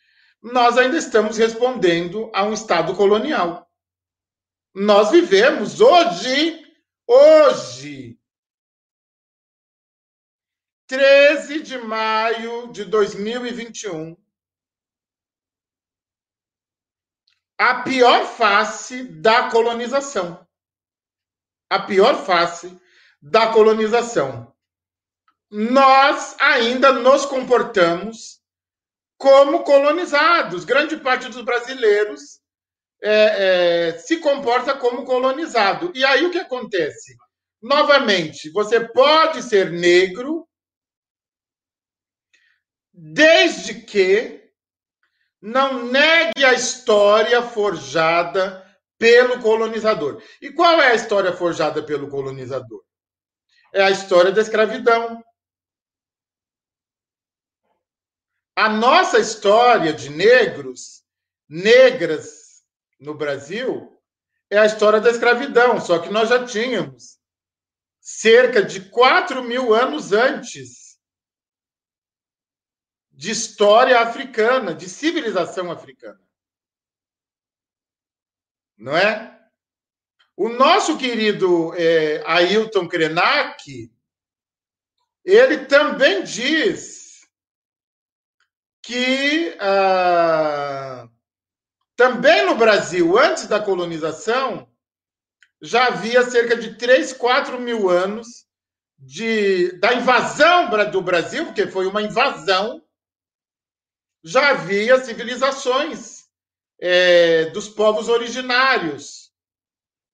nós 0.41 0.77
ainda 0.77 0.97
estamos 0.97 1.37
respondendo 1.37 2.31
a 2.33 2.43
um 2.43 2.53
Estado 2.53 2.95
colonial. 2.95 3.69
Nós 4.73 5.11
vivemos 5.11 5.81
hoje, 5.81 6.65
hoje, 7.05 8.19
13 10.87 11.61
de 11.61 11.77
maio 11.77 12.71
de 12.71 12.85
2021, 12.85 14.17
a 17.57 17.83
pior 17.83 18.25
face 18.25 19.03
da 19.03 19.49
colonização. 19.51 20.47
A 21.69 21.79
pior 21.79 22.25
face 22.25 22.77
da 23.21 23.47
colonização. 23.47 24.51
Nós 25.49 26.35
ainda 26.39 26.91
nos 26.91 27.25
comportamos 27.25 28.41
como 29.17 29.63
colonizados. 29.63 30.65
Grande 30.65 30.97
parte 30.97 31.27
dos 31.29 31.43
brasileiros 31.43 32.41
é, 33.03 33.89
é, 33.89 33.97
se 33.97 34.17
comporta 34.17 34.75
como 34.75 35.03
colonizado. 35.03 35.91
E 35.93 36.03
aí 36.03 36.25
o 36.25 36.31
que 36.31 36.39
acontece? 36.39 37.15
Novamente, 37.61 38.49
você 38.51 38.79
pode 38.79 39.43
ser 39.43 39.71
negro 39.71 40.47
desde 42.91 43.81
que 43.81 44.41
não 45.41 45.85
negue 45.85 46.45
a 46.45 46.53
história 46.53 47.41
forjada 47.41 48.65
pelo 48.97 49.41
colonizador. 49.41 50.21
E 50.41 50.51
qual 50.51 50.79
é 50.79 50.91
a 50.91 50.95
história 50.95 51.33
forjada 51.33 51.83
pelo 51.83 52.07
colonizador? 52.07 52.83
É 53.73 53.83
a 53.83 53.89
história 53.89 54.31
da 54.31 54.41
escravidão. 54.41 55.23
A 58.55 58.69
nossa 58.69 59.17
história 59.19 59.93
de 59.93 60.09
negros, 60.09 61.03
negras 61.47 62.63
no 62.99 63.13
Brasil, 63.15 63.99
é 64.49 64.57
a 64.57 64.65
história 64.65 64.99
da 64.99 65.09
escravidão, 65.09 65.79
só 65.79 65.99
que 65.99 66.09
nós 66.09 66.29
já 66.29 66.45
tínhamos 66.45 67.17
cerca 68.01 68.61
de 68.61 68.89
4 68.89 69.43
mil 69.43 69.73
anos 69.73 70.11
antes 70.11 70.99
de 73.11 73.31
história 73.31 73.99
africana, 73.99 74.73
de 74.73 74.89
civilização 74.89 75.71
africana. 75.71 76.21
Não 78.77 78.97
é? 78.97 79.40
O 80.35 80.49
nosso 80.49 80.97
querido 80.97 81.73
é, 81.75 82.23
Ailton 82.25 82.87
Krenak, 82.87 83.91
ele 85.23 85.65
também 85.65 86.23
diz 86.23 87.27
que 88.81 89.55
ah, 89.59 91.07
também 91.95 92.45
no 92.45 92.55
Brasil, 92.55 93.17
antes 93.19 93.45
da 93.45 93.59
colonização, 93.59 94.67
já 95.61 95.87
havia 95.87 96.23
cerca 96.23 96.55
de 96.55 96.75
3, 96.75 97.13
4 97.13 97.59
mil 97.59 97.89
anos 97.89 98.47
de, 98.97 99.73
da 99.79 99.93
invasão 99.93 100.69
do 100.89 101.01
Brasil, 101.01 101.45
porque 101.45 101.67
foi 101.67 101.85
uma 101.85 102.01
invasão 102.01 102.81
já 104.23 104.51
havia 104.51 105.03
civilizações 105.03 106.25
é, 106.79 107.45
dos 107.51 107.67
povos 107.67 108.07
originários, 108.07 109.20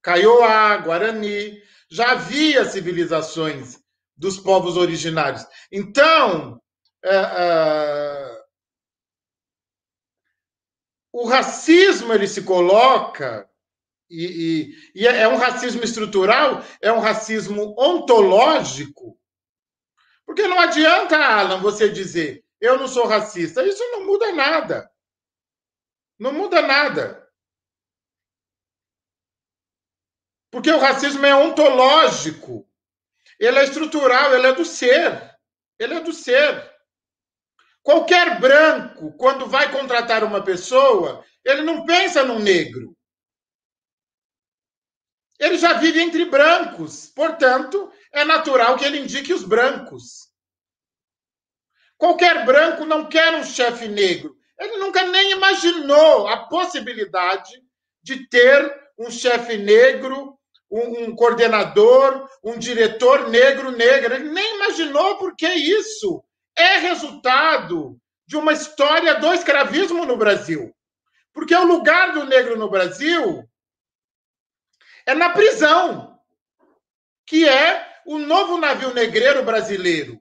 Kaiowá, 0.08 0.78
Guarani, 0.78 1.62
já 1.92 2.12
havia 2.12 2.64
civilizações 2.64 3.78
dos 4.16 4.40
povos 4.40 4.78
originários. 4.78 5.46
Então, 5.70 6.62
é, 7.04 7.14
é, 7.14 8.42
o 11.12 11.28
racismo 11.28 12.14
ele 12.14 12.26
se 12.26 12.44
coloca 12.44 13.50
e, 14.10 14.72
e, 14.96 15.02
e, 15.02 15.06
é 15.06 15.28
um 15.28 15.36
racismo 15.36 15.84
estrutural, 15.84 16.64
é 16.82 16.90
um 16.90 17.00
racismo 17.00 17.76
ontológico, 17.78 19.20
porque 20.26 20.48
não 20.48 20.62
adianta, 20.62 21.18
Alan, 21.18 21.60
você 21.60 21.90
dizer 21.90 22.46
eu 22.62 22.80
não 22.80 22.88
sou 22.88 23.06
racista. 23.06 23.62
Isso 23.62 23.84
não 23.92 24.06
muda 24.06 24.32
nada. 24.32 24.90
Não 26.18 26.32
muda 26.32 26.62
nada. 26.62 27.27
Porque 30.58 30.72
o 30.72 30.80
racismo 30.80 31.24
é 31.24 31.36
ontológico. 31.36 32.68
Ele 33.40 33.60
é 33.60 33.64
estrutural, 33.64 34.34
ele 34.34 34.48
é 34.48 34.54
do 34.56 34.66
ser. 34.66 35.38
Ele 35.78 35.94
é 35.94 36.00
do 36.00 36.12
ser. 36.12 36.76
Qualquer 37.84 38.40
branco, 38.40 39.16
quando 39.18 39.46
vai 39.46 39.72
contratar 39.72 40.24
uma 40.24 40.44
pessoa, 40.44 41.24
ele 41.46 41.62
não 41.62 41.86
pensa 41.86 42.24
num 42.24 42.40
negro. 42.40 42.98
Ele 45.38 45.60
já 45.60 45.74
vive 45.74 46.02
entre 46.02 46.26
brancos, 46.26 47.06
portanto, 47.06 47.92
é 48.12 48.26
natural 48.26 48.78
que 48.78 48.86
ele 48.86 48.98
indique 48.98 49.32
os 49.32 49.44
brancos. 49.44 50.32
Qualquer 52.00 52.48
branco 52.48 52.84
não 52.84 53.08
quer 53.08 53.36
um 53.36 53.44
chefe 53.44 53.88
negro. 53.88 54.36
Ele 54.58 54.78
nunca 54.78 55.06
nem 55.06 55.34
imaginou 55.34 56.28
a 56.28 56.48
possibilidade 56.48 57.64
de 58.02 58.28
ter 58.28 58.76
um 58.98 59.12
chefe 59.12 59.56
negro, 59.56 60.37
um, 60.70 61.04
um, 61.04 61.16
coordenador, 61.16 62.30
um 62.44 62.58
diretor 62.58 63.30
negro, 63.30 63.72
negra. 63.72 64.16
Ele 64.16 64.30
nem 64.30 64.56
imaginou 64.56 65.18
porque 65.18 65.48
isso 65.48 66.24
é 66.56 66.78
resultado 66.78 68.00
de 68.26 68.36
uma 68.36 68.54
história 68.54 69.16
do 69.16 69.34
escravismo 69.34 70.06
no 70.06 70.18
Brasil. 70.18 70.76
Porque 71.34 71.56
o 71.56 71.66
lugar 71.66 72.14
do 72.14 72.26
negro 72.26 72.58
no 72.58 72.70
Brasil 72.70 73.48
é 75.06 75.14
na 75.14 75.30
prisão, 75.30 76.20
que 77.26 77.48
é 77.48 78.02
o 78.06 78.18
novo 78.18 78.58
navio 78.58 78.94
negreiro 78.94 79.44
brasileiro. 79.44 80.20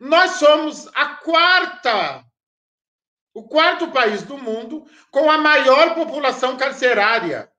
Nós 0.00 0.32
somos 0.32 0.88
a 0.94 1.16
quarta, 1.16 2.24
o 3.32 3.48
quarto 3.48 3.90
país 3.90 4.22
do 4.22 4.36
mundo 4.36 4.86
com 5.10 5.30
a 5.30 5.38
maior 5.38 5.94
população 5.94 6.56
carcerária. 6.56 7.50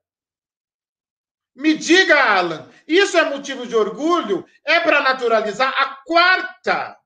Me 1.59 1.75
diga, 1.77 2.15
Alan, 2.17 2.71
isso 2.87 3.17
é 3.17 3.29
motivo 3.29 3.67
de 3.67 3.75
orgulho? 3.75 4.47
É 4.63 4.79
para 4.79 5.01
naturalizar 5.01 5.69
a 5.77 6.01
quarta 6.05 6.97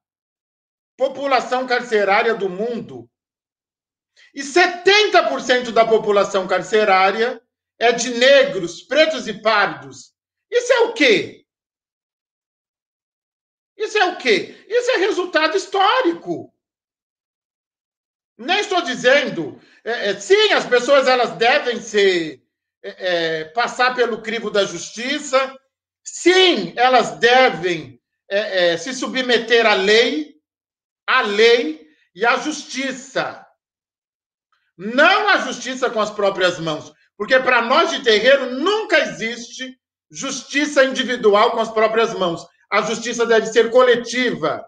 população 0.95 1.65
carcerária 1.65 2.35
do 2.35 2.47
mundo. 2.47 3.09
E 4.31 4.41
70% 4.43 5.71
da 5.71 5.87
população 5.87 6.47
carcerária 6.47 7.41
é 7.79 7.91
de 7.93 8.13
negros, 8.13 8.83
pretos 8.83 9.27
e 9.27 9.41
pardos. 9.41 10.13
Isso 10.51 10.71
é 10.71 10.79
o 10.81 10.93
quê? 10.93 11.47
Isso 13.75 13.97
é 13.97 14.05
o 14.05 14.17
quê? 14.19 14.63
Isso 14.69 14.91
é 14.91 14.97
resultado 14.97 15.57
histórico. 15.57 16.53
Nem 18.37 18.59
estou 18.59 18.83
dizendo. 18.83 19.59
É, 19.83 20.11
é, 20.11 20.19
sim, 20.19 20.53
as 20.53 20.67
pessoas 20.67 21.07
elas 21.07 21.31
devem 21.37 21.81
ser 21.81 22.42
é, 22.83 23.39
é 23.39 23.43
passar 23.45 23.95
pelo 23.95 24.21
crivo 24.21 24.51
da 24.51 24.65
justiça. 24.65 25.55
Sim, 26.03 26.73
elas 26.75 27.17
devem 27.17 27.99
é, 28.29 28.73
é, 28.73 28.77
se 28.77 28.93
submeter 28.93 29.65
à 29.65 29.73
lei, 29.73 30.35
à 31.07 31.21
lei 31.21 31.87
e 32.13 32.25
à 32.25 32.37
justiça. 32.37 33.45
Não 34.77 35.29
a 35.29 35.37
justiça 35.37 35.89
com 35.89 36.01
as 36.01 36.09
próprias 36.09 36.59
mãos, 36.59 36.91
porque 37.17 37.39
para 37.39 37.61
nós 37.61 37.91
de 37.91 38.03
terreiro 38.03 38.55
nunca 38.55 38.99
existe 38.99 39.77
justiça 40.11 40.83
individual 40.83 41.51
com 41.51 41.59
as 41.59 41.71
próprias 41.71 42.13
mãos. 42.13 42.45
A 42.71 42.81
justiça 42.81 43.25
deve 43.25 43.47
ser 43.47 43.69
coletiva. 43.69 44.65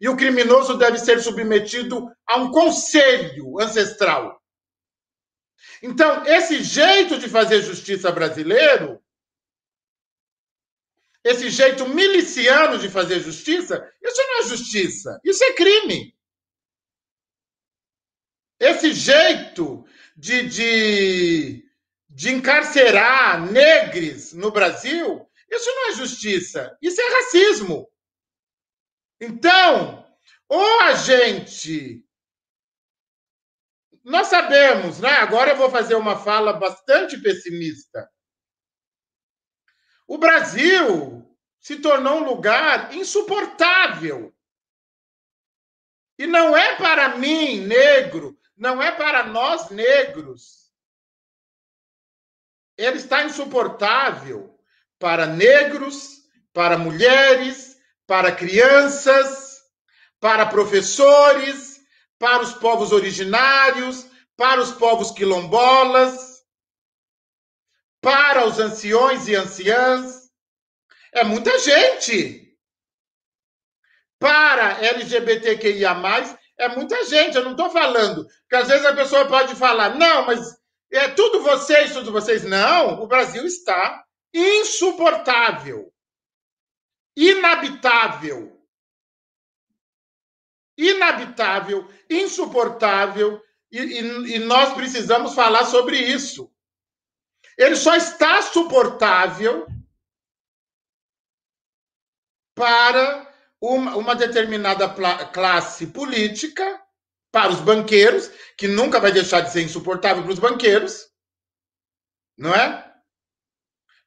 E 0.00 0.08
o 0.08 0.16
criminoso 0.16 0.78
deve 0.78 0.98
ser 0.98 1.20
submetido 1.20 2.10
a 2.26 2.38
um 2.38 2.50
conselho 2.50 3.60
ancestral. 3.60 4.39
Então, 5.82 6.24
esse 6.26 6.62
jeito 6.62 7.18
de 7.18 7.28
fazer 7.28 7.62
justiça 7.62 8.10
brasileiro, 8.12 9.02
esse 11.24 11.50
jeito 11.50 11.88
miliciano 11.88 12.78
de 12.78 12.88
fazer 12.88 13.20
justiça, 13.20 13.92
isso 14.02 14.22
não 14.22 14.40
é 14.40 14.42
justiça, 14.42 15.20
isso 15.24 15.44
é 15.44 15.52
crime. 15.54 16.16
Esse 18.58 18.92
jeito 18.92 19.86
de, 20.16 20.48
de, 20.48 21.70
de 22.08 22.30
encarcerar 22.30 23.50
negros 23.50 24.32
no 24.34 24.50
Brasil, 24.50 25.26
isso 25.50 25.70
não 25.74 25.88
é 25.88 25.94
justiça, 25.94 26.76
isso 26.82 27.00
é 27.00 27.08
racismo. 27.14 27.90
Então, 29.20 30.06
ou 30.48 30.80
a 30.80 30.94
gente. 30.94 32.04
Nós 34.10 34.26
sabemos, 34.26 34.98
né? 34.98 35.08
Agora 35.18 35.50
eu 35.50 35.56
vou 35.56 35.70
fazer 35.70 35.94
uma 35.94 36.18
fala 36.18 36.52
bastante 36.52 37.16
pessimista. 37.16 38.10
O 40.04 40.18
Brasil 40.18 41.24
se 41.60 41.76
tornou 41.76 42.16
um 42.16 42.24
lugar 42.24 42.92
insuportável. 42.92 44.34
E 46.18 46.26
não 46.26 46.56
é 46.56 46.74
para 46.74 47.18
mim, 47.18 47.60
negro, 47.60 48.36
não 48.56 48.82
é 48.82 48.90
para 48.90 49.22
nós 49.26 49.70
negros. 49.70 50.72
Ele 52.76 52.96
está 52.96 53.22
insuportável 53.22 54.58
para 54.98 55.24
negros, 55.24 56.24
para 56.52 56.76
mulheres, 56.76 57.80
para 58.08 58.34
crianças, 58.34 59.62
para 60.18 60.46
professores, 60.46 61.69
para 62.20 62.42
os 62.42 62.52
povos 62.52 62.92
originários, 62.92 64.06
para 64.36 64.60
os 64.60 64.72
povos 64.72 65.10
quilombolas, 65.10 66.44
para 67.98 68.46
os 68.46 68.60
anciões 68.60 69.26
e 69.26 69.34
anciãs. 69.34 70.30
É 71.12 71.24
muita 71.24 71.58
gente. 71.58 72.46
Para 74.18 74.84
LGBTQIA, 74.84 75.96
é 76.58 76.68
muita 76.68 77.02
gente, 77.06 77.36
eu 77.36 77.42
não 77.42 77.52
estou 77.52 77.70
falando. 77.70 78.26
Porque 78.42 78.56
às 78.56 78.68
vezes 78.68 78.84
a 78.84 78.94
pessoa 78.94 79.26
pode 79.26 79.54
falar, 79.56 79.96
não, 79.96 80.26
mas 80.26 80.60
é 80.92 81.08
tudo 81.08 81.42
vocês, 81.42 81.94
tudo 81.94 82.12
vocês. 82.12 82.44
Não, 82.44 83.02
o 83.02 83.06
Brasil 83.06 83.46
está 83.46 84.04
insuportável, 84.34 85.90
inabitável. 87.16 88.59
Inabitável, 90.80 91.86
insuportável, 92.08 93.42
e, 93.70 93.78
e, 93.78 94.36
e 94.36 94.38
nós 94.38 94.72
precisamos 94.72 95.34
falar 95.34 95.66
sobre 95.66 95.98
isso. 95.98 96.50
Ele 97.58 97.76
só 97.76 97.94
está 97.94 98.40
suportável 98.40 99.66
para 102.54 103.30
uma, 103.60 103.94
uma 103.96 104.16
determinada 104.16 104.88
classe 105.26 105.88
política 105.88 106.82
para 107.30 107.52
os 107.52 107.60
banqueiros, 107.60 108.28
que 108.56 108.66
nunca 108.66 108.98
vai 108.98 109.12
deixar 109.12 109.42
de 109.42 109.52
ser 109.52 109.62
insuportável 109.62 110.22
para 110.22 110.32
os 110.32 110.38
banqueiros, 110.38 111.08
não 112.38 112.54
é? 112.54 112.90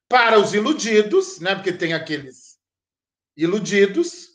Para 0.09 0.39
os 0.39 0.53
iludidos, 0.53 1.39
né? 1.39 1.53
Porque 1.53 1.71
tem 1.71 1.93
aqueles 1.93 2.57
iludidos, 3.37 4.32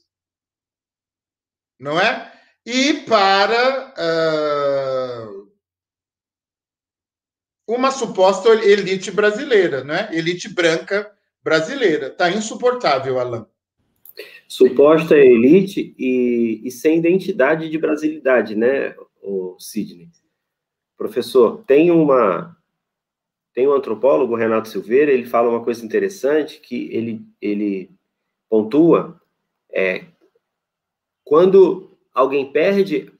não 1.79 2.01
é? 2.01 2.33
E 2.66 2.95
para 3.09 3.95
uh, 5.26 5.49
uma 7.66 7.91
suposta 7.91 8.49
elite 8.51 9.11
brasileira, 9.11 9.85
né? 9.85 10.09
Elite 10.12 10.49
branca 10.49 11.11
brasileira. 11.43 12.09
Está 12.09 12.31
insuportável, 12.31 13.18
Alan 13.18 13.47
suposta 14.49 15.14
elite 15.14 15.95
e, 15.99 16.62
e, 16.64 16.70
sem 16.70 16.99
identidade 16.99 17.68
de 17.68 17.79
brasilidade, 17.79 18.55
né, 18.57 18.97
o 19.22 19.57
Sidney? 19.59 20.09
Professor, 20.97 21.62
tem 21.64 21.91
uma 21.91 22.57
tem 23.55 23.66
um 23.66 23.72
antropólogo, 23.72 24.37
Renato 24.37 24.68
Silveira, 24.68 25.11
ele 25.11 25.26
fala 25.26 25.51
uma 25.51 25.64
coisa 25.64 25.85
interessante 25.85 26.61
que 26.61 26.89
ele, 26.93 27.26
ele 27.43 27.91
pontua 28.49 29.20
é 29.70 30.05
quando 31.29 31.95
alguém 32.14 32.51
perde 32.51 33.12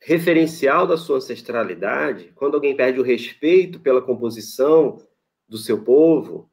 referencial 0.00 0.84
da 0.84 0.96
sua 0.96 1.18
ancestralidade, 1.18 2.32
quando 2.34 2.56
alguém 2.56 2.74
perde 2.74 2.98
o 2.98 3.04
respeito 3.04 3.78
pela 3.78 4.02
composição 4.02 5.00
do 5.48 5.56
seu 5.56 5.84
povo, 5.84 6.50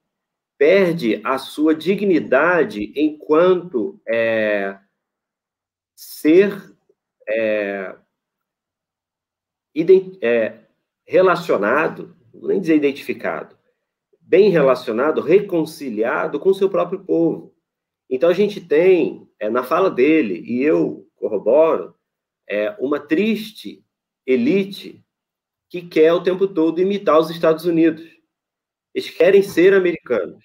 perde 0.55 1.19
a 1.23 1.39
sua 1.39 1.73
dignidade 1.73 2.93
enquanto 2.95 3.99
é, 4.07 4.77
ser 5.95 6.75
é, 7.27 7.95
é, 10.21 10.59
relacionado, 11.03 12.15
nem 12.35 12.61
dizer 12.61 12.75
identificado, 12.75 13.57
bem 14.21 14.51
relacionado, 14.51 15.21
reconciliado 15.21 16.39
com 16.39 16.49
o 16.49 16.55
seu 16.55 16.69
próprio 16.69 17.03
povo. 17.03 17.51
Então 18.07 18.29
a 18.29 18.33
gente 18.33 18.61
tem, 18.61 19.26
é, 19.39 19.49
na 19.49 19.63
fala 19.63 19.89
dele, 19.89 20.41
e 20.45 20.63
eu 20.63 21.07
corroboro, 21.15 21.95
é, 22.47 22.75
uma 22.79 22.99
triste 22.99 23.83
elite 24.25 25.03
que 25.69 25.81
quer 25.81 26.13
o 26.13 26.23
tempo 26.23 26.47
todo 26.47 26.81
imitar 26.81 27.19
os 27.19 27.29
Estados 27.29 27.65
Unidos 27.65 28.03
Eles 28.93 29.09
querem 29.09 29.41
ser 29.41 29.73
americanos. 29.73 30.43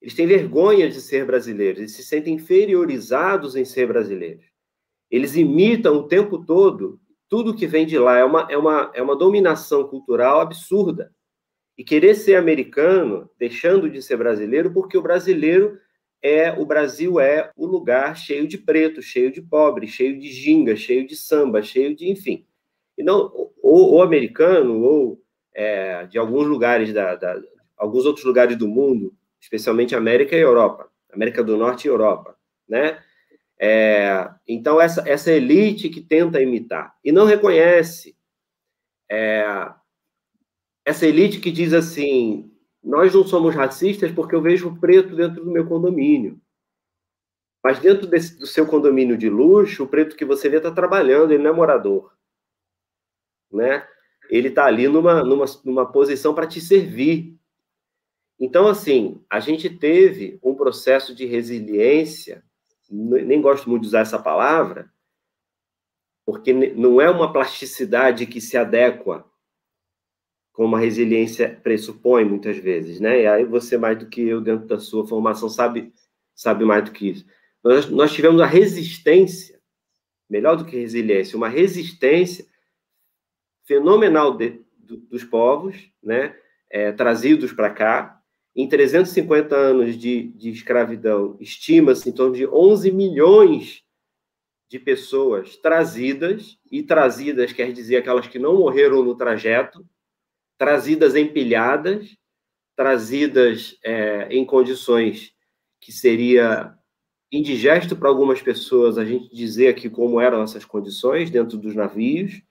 Eles 0.00 0.14
têm 0.14 0.26
vergonha 0.26 0.88
de 0.88 1.00
ser 1.00 1.26
brasileiros, 1.26 1.80
eles 1.80 1.92
se 1.92 2.02
sentem 2.02 2.34
inferiorizados 2.34 3.54
em 3.56 3.64
ser 3.64 3.86
brasileiros. 3.86 4.44
Eles 5.10 5.36
imitam 5.36 5.96
o 5.96 6.08
tempo 6.08 6.44
todo 6.44 7.00
tudo 7.30 7.54
que 7.54 7.66
vem 7.66 7.86
de 7.86 7.96
lá. 7.96 8.18
É 8.18 8.24
uma, 8.24 8.46
é 8.50 8.58
uma, 8.58 8.90
é 8.92 9.00
uma 9.00 9.16
dominação 9.16 9.86
cultural 9.86 10.40
absurda. 10.40 11.14
E 11.78 11.84
querer 11.84 12.14
ser 12.14 12.34
americano, 12.34 13.30
deixando 13.38 13.88
de 13.88 14.02
ser 14.02 14.18
brasileiro, 14.18 14.72
porque 14.72 14.98
o 14.98 15.02
brasileiro 15.02 15.78
é 16.22 16.52
o 16.52 16.64
Brasil 16.66 17.18
é 17.18 17.50
o 17.56 17.66
lugar 17.66 18.16
cheio 18.16 18.46
de 18.46 18.58
preto, 18.58 19.02
cheio 19.02 19.32
de 19.32 19.40
pobre, 19.40 19.86
cheio 19.86 20.18
de 20.18 20.28
ginga, 20.30 20.76
cheio 20.76 21.06
de 21.06 21.16
samba, 21.16 21.62
cheio 21.62 21.94
de 21.94 22.10
enfim. 22.10 22.46
E 22.96 23.02
não 23.02 23.32
ou, 23.62 23.94
ou 23.94 24.02
americano 24.02 24.82
ou 24.82 25.22
é, 25.54 26.06
de 26.06 26.18
alguns 26.18 26.46
lugares 26.46 26.92
da, 26.92 27.14
da, 27.16 27.40
alguns 27.76 28.04
outros 28.04 28.24
lugares 28.24 28.56
do 28.56 28.68
mundo, 28.68 29.14
especialmente 29.40 29.94
América 29.94 30.36
e 30.36 30.40
Europa, 30.40 30.90
América 31.12 31.42
do 31.42 31.56
Norte 31.56 31.86
e 31.86 31.88
Europa, 31.88 32.36
né? 32.68 33.02
É, 33.58 34.30
então 34.48 34.80
essa 34.80 35.06
essa 35.06 35.30
elite 35.30 35.90
que 35.90 36.00
tenta 36.00 36.40
imitar 36.40 36.94
e 37.04 37.12
não 37.12 37.26
reconhece 37.26 38.16
é, 39.10 39.44
essa 40.84 41.06
elite 41.06 41.40
que 41.40 41.50
diz 41.50 41.74
assim 41.74 42.50
nós 42.82 43.14
não 43.14 43.24
somos 43.24 43.54
racistas 43.54 44.10
porque 44.10 44.34
eu 44.34 44.40
vejo 44.40 44.68
o 44.68 44.78
preto 44.78 45.14
dentro 45.14 45.44
do 45.44 45.50
meu 45.50 45.66
condomínio. 45.66 46.40
Mas 47.62 47.78
dentro 47.78 48.06
desse, 48.06 48.38
do 48.38 48.46
seu 48.46 48.66
condomínio 48.66 49.18
de 49.18 49.28
luxo, 49.28 49.84
o 49.84 49.88
preto 49.88 50.16
que 50.16 50.24
você 50.24 50.48
vê 50.48 50.56
está 50.56 50.70
trabalhando, 50.70 51.32
ele 51.32 51.42
não 51.42 51.50
é 51.50 51.54
morador. 51.54 52.12
Né? 53.52 53.86
Ele 54.30 54.48
está 54.48 54.64
ali 54.64 54.88
numa, 54.88 55.22
numa, 55.22 55.44
numa 55.64 55.92
posição 55.92 56.34
para 56.34 56.46
te 56.46 56.60
servir. 56.60 57.36
Então, 58.38 58.66
assim, 58.66 59.22
a 59.28 59.40
gente 59.40 59.68
teve 59.68 60.38
um 60.42 60.54
processo 60.54 61.14
de 61.14 61.26
resiliência, 61.26 62.42
nem 62.90 63.42
gosto 63.42 63.68
muito 63.68 63.82
de 63.82 63.88
usar 63.88 64.00
essa 64.00 64.18
palavra, 64.18 64.90
porque 66.24 66.52
não 66.52 66.98
é 67.00 67.10
uma 67.10 67.30
plasticidade 67.30 68.26
que 68.26 68.40
se 68.40 68.56
adequa 68.56 69.29
como 70.60 70.76
a 70.76 70.78
resiliência 70.78 71.58
pressupõe 71.62 72.22
muitas 72.22 72.58
vezes, 72.58 73.00
né? 73.00 73.22
E 73.22 73.26
aí 73.26 73.46
você 73.46 73.78
mais 73.78 73.98
do 73.98 74.04
que 74.04 74.20
eu 74.20 74.42
dentro 74.42 74.66
da 74.66 74.78
sua 74.78 75.06
formação 75.06 75.48
sabe 75.48 75.90
sabe 76.34 76.66
mais 76.66 76.84
do 76.84 76.92
que 76.92 77.08
isso. 77.08 77.24
Nós, 77.64 77.88
nós 77.88 78.12
tivemos 78.12 78.42
a 78.42 78.46
resistência, 78.46 79.58
melhor 80.28 80.58
do 80.58 80.66
que 80.66 80.76
resiliência, 80.76 81.34
uma 81.34 81.48
resistência 81.48 82.44
fenomenal 83.64 84.36
de, 84.36 84.60
do, 84.76 84.98
dos 84.98 85.24
povos, 85.24 85.90
né? 86.02 86.36
É, 86.68 86.92
trazidos 86.92 87.54
para 87.54 87.70
cá. 87.70 88.20
Em 88.54 88.68
350 88.68 89.56
anos 89.56 89.96
de, 89.96 90.24
de 90.24 90.50
escravidão, 90.50 91.38
estima-se 91.40 92.10
em 92.10 92.12
torno 92.12 92.34
de 92.34 92.46
11 92.46 92.92
milhões 92.92 93.82
de 94.68 94.78
pessoas 94.78 95.56
trazidas, 95.56 96.58
e 96.70 96.82
trazidas 96.82 97.50
quer 97.50 97.72
dizer 97.72 97.96
aquelas 97.96 98.26
que 98.26 98.38
não 98.38 98.58
morreram 98.58 99.02
no 99.02 99.14
trajeto, 99.14 99.82
trazidas 100.60 101.16
empilhadas, 101.16 102.18
trazidas 102.76 103.78
é, 103.82 104.28
em 104.30 104.44
condições 104.44 105.32
que 105.80 105.90
seria 105.90 106.74
indigesto 107.32 107.96
para 107.96 108.10
algumas 108.10 108.42
pessoas 108.42 108.98
a 108.98 109.04
gente 109.06 109.34
dizer 109.34 109.68
aqui 109.68 109.88
como 109.88 110.20
eram 110.20 110.42
essas 110.42 110.62
condições 110.62 111.30
dentro 111.30 111.56
dos 111.56 111.74
navios, 111.74 112.42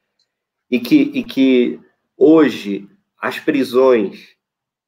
e 0.71 0.79
que, 0.79 0.95
e 0.95 1.23
que 1.23 1.79
hoje 2.17 2.89
as 3.21 3.39
prisões 3.39 4.29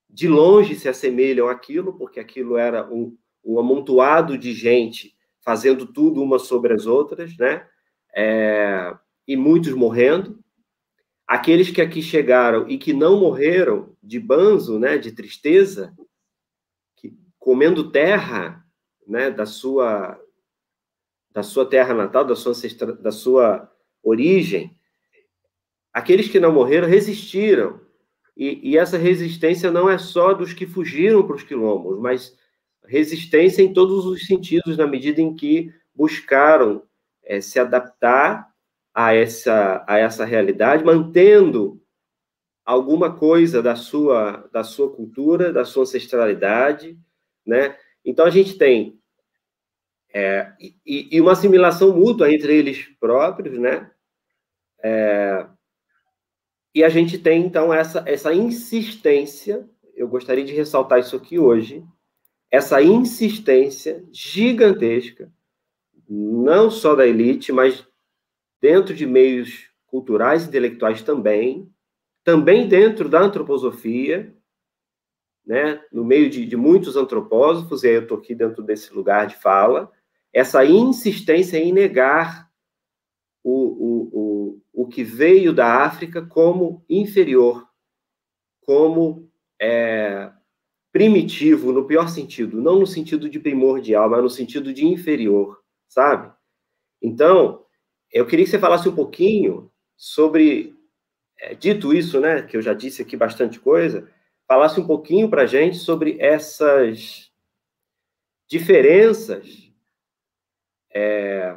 de 0.10 0.28
longe 0.28 0.74
se 0.74 0.90
assemelham 0.90 1.48
àquilo, 1.48 1.94
porque 1.94 2.20
aquilo 2.20 2.58
era 2.58 2.92
um, 2.92 3.16
um 3.46 3.60
amontoado 3.60 4.36
de 4.36 4.52
gente 4.52 5.14
fazendo 5.42 5.86
tudo 5.86 6.24
uma 6.24 6.40
sobre 6.40 6.74
as 6.74 6.88
outras, 6.88 7.38
né? 7.38 7.68
É, 8.16 8.92
e 9.28 9.38
muitos 9.38 9.74
morrendo, 9.74 10.41
aqueles 11.32 11.72
que 11.72 11.82
aqui 11.82 12.02
chegaram 12.02 12.68
e 12.68 12.78
que 12.78 12.92
não 12.92 13.18
morreram 13.18 13.96
de 14.04 14.20
banzo, 14.20 14.78
né, 14.78 14.98
de 14.98 15.14
tristeza, 15.14 15.96
que, 16.98 17.18
comendo 17.40 17.90
terra, 17.90 18.66
né, 19.08 19.32
da 19.32 19.46
sua 19.46 20.20
da 21.32 21.42
sua 21.42 21.66
terra 21.66 21.94
natal, 21.94 22.26
da 22.26 22.36
sua 22.36 22.52
ancestra, 22.52 22.92
da 22.92 23.14
sua 23.14 23.72
origem, 24.04 24.78
aqueles 25.94 26.28
que 26.28 26.42
não 26.42 26.52
morreram 26.52 26.90
resistiram. 26.90 27.80
E, 28.36 28.72
e 28.72 28.78
essa 28.78 28.98
resistência 28.98 29.72
não 29.72 29.90
é 29.90 29.98
só 29.98 30.34
dos 30.34 30.52
que 30.52 30.68
fugiram 30.68 31.26
para 31.26 31.38
os 31.38 31.44
quilombos, 31.44 31.98
mas 31.98 32.38
resistência 32.84 33.62
em 33.62 33.72
todos 33.72 34.06
os 34.06 34.26
sentidos, 34.26 34.76
na 34.76 34.86
medida 34.86 35.22
em 35.22 35.34
que 35.34 35.74
buscaram 35.96 36.84
é, 37.24 37.40
se 37.40 37.58
adaptar 37.58 38.51
a 38.94 39.14
essa, 39.14 39.84
a 39.88 39.98
essa 39.98 40.26
realidade, 40.26 40.84
mantendo 40.84 41.82
alguma 42.66 43.16
coisa 43.16 43.62
da 43.62 43.76
sua, 43.76 44.50
da 44.52 44.64
sua 44.64 44.94
cultura, 44.94 45.52
da 45.52 45.66
sua 45.66 45.84
ancestralidade, 45.84 46.98
né? 47.46 47.78
Então, 48.04 48.26
a 48.26 48.30
gente 48.30 48.58
tem 48.58 49.00
é, 50.14 50.52
e, 50.60 51.08
e, 51.16 51.22
uma 51.22 51.32
assimilação 51.32 51.96
mútua 51.96 52.34
entre 52.34 52.54
eles 52.54 52.86
próprios, 53.00 53.58
né? 53.58 53.90
É, 54.84 55.48
e 56.76 56.84
a 56.84 56.90
gente 56.90 57.18
tem, 57.18 57.46
então, 57.46 57.74
essa, 57.74 58.04
essa 58.06 58.34
insistência, 58.34 59.68
eu 59.96 60.08
gostaria 60.08 60.44
de 60.44 60.54
ressaltar 60.54 61.00
isso 61.00 61.16
aqui 61.16 61.40
hoje, 61.40 61.84
essa 62.50 62.82
insistência 62.82 64.04
gigantesca, 64.12 65.32
não 66.10 66.70
só 66.70 66.94
da 66.96 67.08
elite, 67.08 67.52
mas 67.54 67.88
dentro 68.62 68.94
de 68.94 69.06
meios 69.06 69.70
culturais 69.88 70.46
e 70.46 70.48
intelectuais 70.48 71.02
também, 71.02 71.70
também 72.24 72.68
dentro 72.68 73.10
da 73.10 73.20
antroposofia, 73.20 74.34
né, 75.46 75.84
no 75.92 76.06
meio 76.06 76.30
de, 76.30 76.46
de 76.46 76.56
muitos 76.56 76.96
antropósofos, 76.96 77.84
e 77.84 77.88
aí 77.88 77.96
eu 77.96 78.04
estou 78.04 78.18
aqui 78.18 78.36
dentro 78.36 78.62
desse 78.62 78.94
lugar 78.94 79.26
de 79.26 79.36
fala, 79.36 79.92
essa 80.32 80.64
insistência 80.64 81.58
em 81.58 81.74
negar 81.74 82.50
o, 83.44 83.52
o, 83.52 84.10
o, 84.14 84.84
o 84.84 84.88
que 84.88 85.04
veio 85.04 85.52
da 85.52 85.84
África 85.84 86.22
como 86.22 86.86
inferior, 86.88 87.68
como 88.62 89.30
é, 89.60 90.32
primitivo, 90.92 91.72
no 91.72 91.86
pior 91.86 92.08
sentido, 92.08 92.62
não 92.62 92.80
no 92.80 92.88
sentido 92.88 93.28
de 93.28 93.40
primordial, 93.40 94.10
mas 94.10 94.22
no 94.22 94.30
sentido 94.30 94.72
de 94.72 94.86
inferior, 94.86 95.60
sabe? 95.88 96.32
Então, 97.02 97.66
eu 98.12 98.26
queria 98.26 98.46
que 98.46 98.52
você 98.52 98.60
falasse 98.60 98.90
um 98.90 98.96
pouquinho 98.96 99.72
sobre, 99.96 100.76
é, 101.40 101.56
dito 101.56 101.94
isso, 101.94 102.20
né, 102.20 102.42
que 102.42 102.58
eu 102.58 102.62
já 102.62 102.74
disse 102.74 103.02
aqui 103.02 103.16
bastante 103.16 103.60
coisa, 103.60 104.10
falasse 104.48 104.80
um 104.80 104.86
pouquinho 104.86 105.30
para 105.30 105.44
a 105.44 105.46
gente 105.46 105.78
sobre 105.78 106.18
essas 106.20 107.32
diferenças 108.50 109.72
é, 110.94 111.56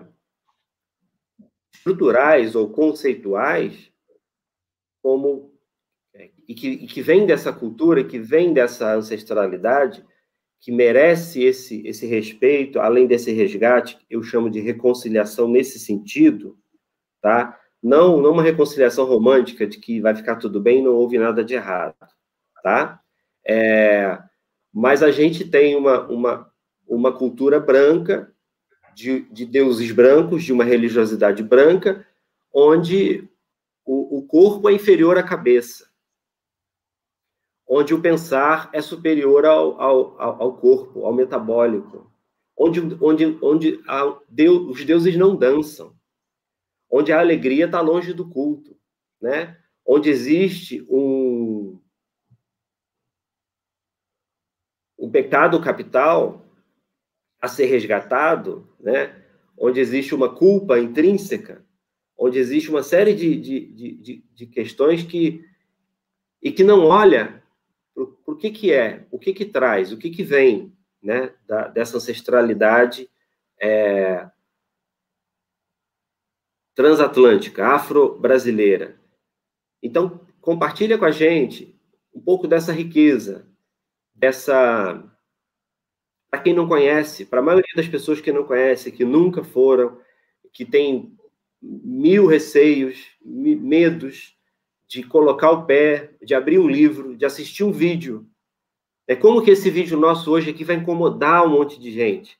estruturais 1.74 2.54
ou 2.54 2.70
conceituais, 2.70 3.92
como 5.02 5.52
é, 6.14 6.30
e 6.46 6.54
que, 6.54 6.68
e 6.68 6.86
que 6.86 7.02
vem 7.02 7.26
dessa 7.26 7.52
cultura, 7.52 8.04
que 8.04 8.18
vem 8.18 8.54
dessa 8.54 8.94
ancestralidade, 8.94 10.04
que 10.60 10.72
merece 10.72 11.42
esse, 11.42 11.86
esse 11.86 12.06
respeito, 12.06 12.80
além 12.80 13.06
desse 13.06 13.32
resgate, 13.32 13.98
eu 14.08 14.22
chamo 14.22 14.48
de 14.48 14.60
reconciliação 14.60 15.48
nesse 15.48 15.78
sentido, 15.78 16.58
tá? 17.20 17.58
Não, 17.82 18.20
não 18.20 18.32
uma 18.32 18.42
reconciliação 18.42 19.04
romântica 19.04 19.66
de 19.66 19.78
que 19.78 20.00
vai 20.00 20.14
ficar 20.14 20.36
tudo 20.36 20.60
bem, 20.60 20.82
não 20.82 20.94
houve 20.94 21.18
nada 21.18 21.44
de 21.44 21.54
errado, 21.54 21.94
tá? 22.62 23.00
É, 23.46 24.18
mas 24.72 25.02
a 25.02 25.10
gente 25.10 25.44
tem 25.44 25.76
uma, 25.76 26.06
uma, 26.08 26.50
uma 26.88 27.12
cultura 27.12 27.60
branca, 27.60 28.34
de, 28.94 29.20
de 29.30 29.44
deuses 29.44 29.90
brancos, 29.90 30.44
de 30.44 30.52
uma 30.52 30.64
religiosidade 30.64 31.42
branca, 31.42 32.06
onde 32.52 33.28
o, 33.84 34.18
o 34.18 34.22
corpo 34.22 34.68
é 34.68 34.72
inferior 34.72 35.18
à 35.18 35.22
cabeça, 35.22 35.86
onde 37.66 37.94
o 37.94 38.00
pensar 38.00 38.70
é 38.72 38.80
superior 38.82 39.44
ao, 39.46 39.80
ao, 39.80 40.42
ao 40.42 40.56
corpo, 40.56 41.04
ao 41.04 41.14
metabólico, 41.14 42.12
onde, 42.56 42.80
onde, 43.00 43.38
onde 43.42 43.80
Deus, 44.28 44.68
os 44.70 44.84
deuses 44.84 45.16
não 45.16 45.34
dançam, 45.34 45.94
onde 46.90 47.12
a 47.12 47.18
alegria 47.18 47.66
está 47.66 47.80
longe 47.80 48.12
do 48.12 48.28
culto, 48.28 48.76
né? 49.20 49.58
onde 49.86 50.08
existe 50.08 50.86
um, 50.88 51.80
um 54.98 55.10
pecado 55.10 55.60
capital 55.60 56.46
a 57.40 57.48
ser 57.48 57.66
resgatado, 57.66 58.68
né? 58.78 59.22
onde 59.58 59.80
existe 59.80 60.14
uma 60.14 60.34
culpa 60.34 60.78
intrínseca, 60.78 61.64
onde 62.16 62.38
existe 62.38 62.70
uma 62.70 62.82
série 62.82 63.14
de, 63.14 63.36
de, 63.36 63.66
de, 63.72 64.24
de, 64.32 64.46
questões 64.46 65.02
que 65.02 65.44
e 66.40 66.52
que 66.52 66.62
não 66.62 66.86
olha 66.86 67.43
o 68.34 68.36
que, 68.36 68.50
que 68.50 68.72
é, 68.72 69.06
o 69.10 69.18
que, 69.18 69.32
que 69.32 69.44
traz, 69.44 69.92
o 69.92 69.96
que, 69.96 70.10
que 70.10 70.22
vem 70.22 70.76
né, 71.02 71.32
da, 71.46 71.68
dessa 71.68 71.96
ancestralidade 71.96 73.08
é, 73.60 74.28
transatlântica, 76.74 77.68
afro-brasileira. 77.68 79.00
Então, 79.80 80.26
compartilha 80.40 80.98
com 80.98 81.04
a 81.04 81.12
gente 81.12 81.78
um 82.12 82.20
pouco 82.20 82.48
dessa 82.48 82.72
riqueza, 82.72 83.48
dessa. 84.14 85.02
Para 86.28 86.42
quem 86.42 86.52
não 86.52 86.66
conhece, 86.66 87.24
para 87.24 87.38
a 87.38 87.42
maioria 87.42 87.72
das 87.76 87.86
pessoas 87.86 88.20
que 88.20 88.32
não 88.32 88.44
conhecem, 88.44 88.92
que 88.92 89.04
nunca 89.04 89.44
foram, 89.44 90.00
que 90.52 90.64
tem 90.64 91.16
mil 91.62 92.26
receios, 92.26 93.06
medos 93.24 94.36
de 94.94 95.02
colocar 95.02 95.50
o 95.50 95.64
pé, 95.64 96.12
de 96.22 96.34
abrir 96.34 96.58
um 96.58 96.68
livro, 96.68 97.16
de 97.16 97.24
assistir 97.24 97.64
um 97.64 97.72
vídeo. 97.72 98.26
É 99.06 99.16
como 99.16 99.42
que 99.42 99.50
esse 99.50 99.68
vídeo 99.68 99.98
nosso 99.98 100.30
hoje 100.30 100.50
aqui 100.50 100.62
vai 100.62 100.76
incomodar 100.76 101.44
um 101.44 101.50
monte 101.50 101.80
de 101.80 101.90
gente, 101.90 102.38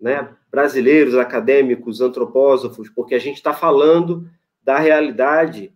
né? 0.00 0.34
Brasileiros, 0.50 1.16
acadêmicos, 1.16 2.00
antropósofos, 2.00 2.88
porque 2.88 3.14
a 3.14 3.18
gente 3.18 3.36
está 3.36 3.52
falando 3.52 4.30
da 4.62 4.78
realidade 4.78 5.72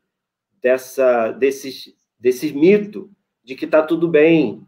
dessa, 0.63 1.33
desses, 1.33 1.95
desse 2.19 2.53
mito 2.53 3.11
de 3.43 3.55
que 3.55 3.65
está 3.65 3.83
tudo 3.83 4.09
bem 4.09 4.67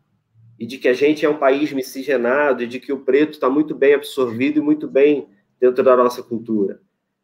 e 0.59 0.67
de 0.67 0.79
que 0.79 0.89
a 0.89 0.93
gente 0.93 1.25
é 1.25 1.29
um 1.29 1.39
país 1.39 1.73
miscigenado 1.73 2.63
e 2.63 2.67
de 2.67 2.81
que 2.81 2.93
o 2.93 3.01
preto 3.01 3.33
está 3.33 3.49
muito 3.49 3.75
bem 3.75 3.95
absorvido 3.95 4.59
e 4.59 4.63
muito 4.63 4.89
bem 4.89 5.29
dentro 5.61 5.83
da 5.83 5.97
nossa 5.97 6.23
cultura, 6.23 6.81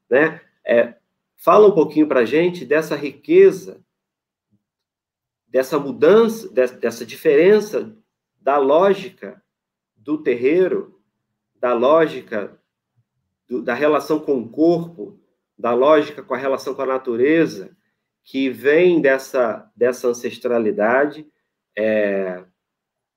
né? 0.09 0.41
É, 0.65 0.95
fala 1.37 1.67
um 1.67 1.73
pouquinho 1.73 2.07
para 2.07 2.21
a 2.21 2.25
gente 2.25 2.65
dessa 2.65 2.95
riqueza, 2.95 3.83
dessa 5.53 5.79
mudança, 5.79 6.49
dessa 6.49 7.05
diferença 7.05 7.95
da 8.41 8.57
lógica 8.57 9.41
do 9.95 10.17
terreiro, 10.17 10.99
da 11.61 11.75
lógica 11.75 12.59
do, 13.47 13.63
da 13.63 13.75
relação 13.75 14.19
com 14.19 14.41
o 14.41 14.49
corpo, 14.49 15.21
da 15.57 15.75
lógica 15.75 16.23
com 16.23 16.33
a 16.33 16.39
relação 16.39 16.75
com 16.75 16.81
a 16.81 16.87
natureza, 16.87 17.77
que 18.25 18.49
vem 18.49 19.03
dessa, 19.03 19.71
dessa 19.77 20.09
ancestralidade 20.09 21.27
é, 21.77 22.43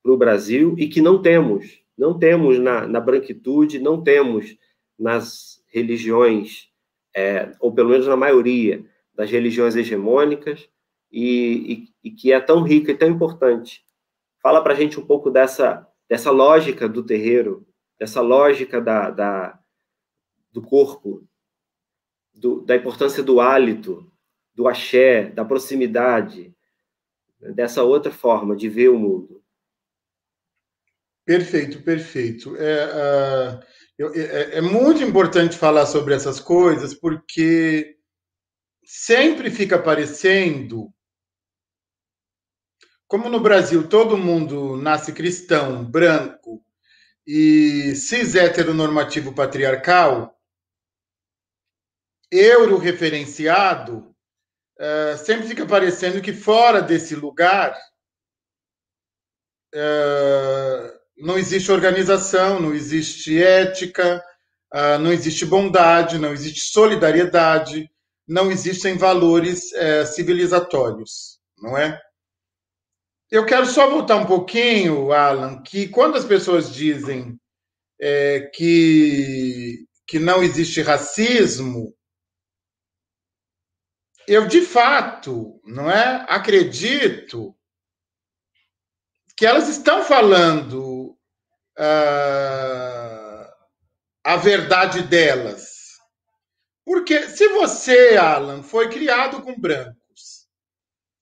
para 0.04 0.12
o 0.12 0.18
Brasil 0.18 0.76
e 0.78 0.90
que 0.90 1.00
não 1.00 1.22
temos, 1.22 1.82
não 1.98 2.20
temos 2.20 2.60
na, 2.60 2.86
na 2.86 3.00
branquitude, 3.00 3.80
não 3.80 4.04
temos 4.04 4.58
nas 5.00 5.64
religiões, 5.68 6.68
é, 7.16 7.54
ou 7.62 7.74
pelo 7.74 7.92
menos 7.92 8.08
na 8.08 8.18
maioria 8.18 8.86
das 9.14 9.32
religiões 9.32 9.78
hegemônicas, 9.78 10.70
e, 11.16 11.88
e, 12.04 12.10
e 12.10 12.12
que 12.12 12.34
é 12.34 12.42
tão 12.42 12.62
rica 12.62 12.92
e 12.92 12.98
tão 12.98 13.08
importante. 13.08 13.86
Fala 14.42 14.62
para 14.62 14.74
a 14.74 14.76
gente 14.76 15.00
um 15.00 15.06
pouco 15.06 15.32
dessa, 15.32 15.88
dessa 16.10 16.30
lógica 16.30 16.90
do 16.90 17.02
terreiro, 17.02 17.66
dessa 17.98 18.20
lógica 18.20 18.82
da, 18.82 19.10
da 19.10 19.60
do 20.52 20.62
corpo, 20.62 21.26
do, 22.34 22.62
da 22.62 22.76
importância 22.76 23.24
do 23.24 23.40
hálito, 23.40 24.12
do 24.54 24.68
axé, 24.68 25.30
da 25.30 25.46
proximidade, 25.46 26.54
dessa 27.40 27.82
outra 27.82 28.12
forma 28.12 28.54
de 28.54 28.68
ver 28.68 28.90
o 28.90 29.00
mundo. 29.00 29.42
Perfeito, 31.26 31.82
perfeito. 31.82 32.56
É, 32.58 33.60
uh, 34.04 34.14
é, 34.18 34.58
é, 34.58 34.62
muito 34.62 35.02
importante 35.02 35.58
falar 35.58 35.86
sobre 35.86 36.14
essas 36.14 36.40
coisas, 36.40 36.94
porque 36.94 37.98
sempre 38.84 39.50
fica 39.50 39.82
parecendo. 39.82 40.94
Como 43.08 43.30
no 43.30 43.40
Brasil 43.40 43.88
todo 43.88 44.18
mundo 44.18 44.78
nasce 44.78 45.14
cristão, 45.14 45.84
branco 45.86 46.64
e 47.26 47.96
cis 47.96 48.34
heteronormativo 48.36 49.34
patriarcal, 49.34 50.36
euro 52.32 52.78
referenciado, 52.78 54.16
uh, 54.80 55.18
sempre 55.24 55.48
fica 55.48 55.66
parecendo 55.68 56.22
que 56.22 56.34
fora 56.34 56.82
desse 56.82 57.16
lugar 57.16 57.78
uh, 59.74 61.00
não 61.18 61.38
existe 61.38 61.72
organização, 61.72 62.60
não 62.60 62.74
existe 62.74 63.42
ética, 63.42 64.24
uh, 64.74 64.98
não 65.00 65.14
existe 65.14 65.46
bondade, 65.46 66.18
não 66.18 66.34
existe 66.34 66.72
solidariedade, 66.72 67.90
não 68.28 68.52
existem 68.52 68.98
valores 68.98 69.70
civilizatórios, 70.16 71.40
não 71.62 71.78
é? 71.78 72.02
Eu 73.32 73.46
quero 73.46 73.66
só 73.66 73.90
voltar 73.90 74.18
um 74.18 74.26
pouquinho, 74.26 75.12
Alan, 75.12 75.62
que 75.62 75.88
quando 75.88 76.16
as 76.16 76.26
pessoas 76.26 76.74
dizem 76.74 77.40
é, 78.00 78.52
que, 78.54 79.88
que 80.08 80.20
não 80.20 80.44
existe 80.44 80.82
racismo, 80.82 81.96
eu 84.28 84.48
de 84.48 84.62
fato, 84.62 85.60
não 85.66 85.90
é, 85.90 86.26
acredito 86.30 87.56
que 89.36 89.46
elas 89.46 89.68
estão 89.68 90.04
falando 90.04 91.18
uh, 91.78 93.46
a 94.24 94.38
verdade 94.38 95.04
delas. 95.04 95.76
Porque 96.86 97.28
se 97.30 97.48
você, 97.50 98.16
Alan, 98.16 98.64
foi 98.64 98.90
criado 98.90 99.42
com 99.42 99.60
brancos, 99.60 100.05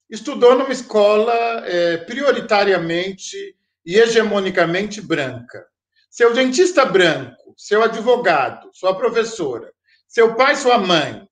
estudou 0.08 0.54
numa 0.56 0.72
escola 0.72 1.34
é, 1.66 1.98
prioritariamente 1.98 3.56
e 3.84 3.96
hegemonicamente 3.98 5.00
branca, 5.00 5.66
seu 6.10 6.32
dentista 6.32 6.84
branco, 6.84 7.54
seu 7.56 7.82
advogado, 7.82 8.70
sua 8.72 8.96
professora, 8.96 9.72
seu 10.06 10.34
pai, 10.36 10.56
sua 10.56 10.78
mãe, 10.78 11.28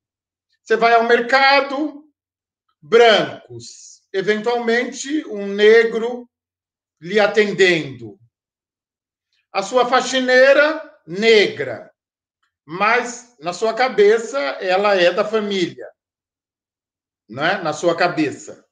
você 0.63 0.77
vai 0.77 0.95
ao 0.95 1.05
mercado, 1.05 2.05
brancos, 2.81 4.03
eventualmente 4.13 5.25
um 5.27 5.47
negro 5.47 6.29
lhe 7.01 7.19
atendendo. 7.19 8.19
A 9.53 9.63
sua 9.63 9.87
faxineira, 9.87 10.91
negra, 11.07 11.91
mas 12.65 13.37
na 13.41 13.53
sua 13.53 13.75
cabeça 13.75 14.39
ela 14.61 14.95
é 14.95 15.13
da 15.13 15.25
família, 15.25 15.89
não 17.29 17.45
é? 17.45 17.63
Na 17.63 17.73
sua 17.73 17.97
cabeça. 17.97 18.65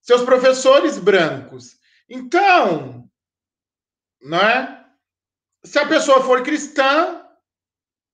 Seus 0.00 0.22
professores 0.22 0.98
brancos. 0.98 1.76
Então, 2.08 3.10
não 4.20 4.38
é? 4.38 4.86
Se 5.64 5.78
a 5.78 5.88
pessoa 5.88 6.22
for 6.22 6.42
cristã, 6.42 7.24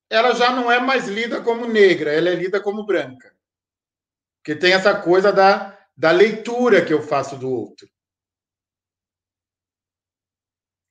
ela 0.09 0.35
já 0.35 0.51
não 0.51 0.71
é 0.71 0.81
mais 0.81 1.07
lida 1.09 1.43
como 1.43 1.67
negra, 1.67 2.13
ela 2.13 2.29
é 2.29 2.35
lida 2.35 2.61
como 2.61 2.85
branca. 2.85 3.35
Porque 4.39 4.57
tem 4.57 4.73
essa 4.73 5.01
coisa 5.01 5.33
da, 5.33 5.79
da 5.97 6.11
leitura 6.11 6.85
que 6.85 6.93
eu 6.93 7.03
faço 7.03 7.37
do 7.37 7.51
outro. 7.51 7.89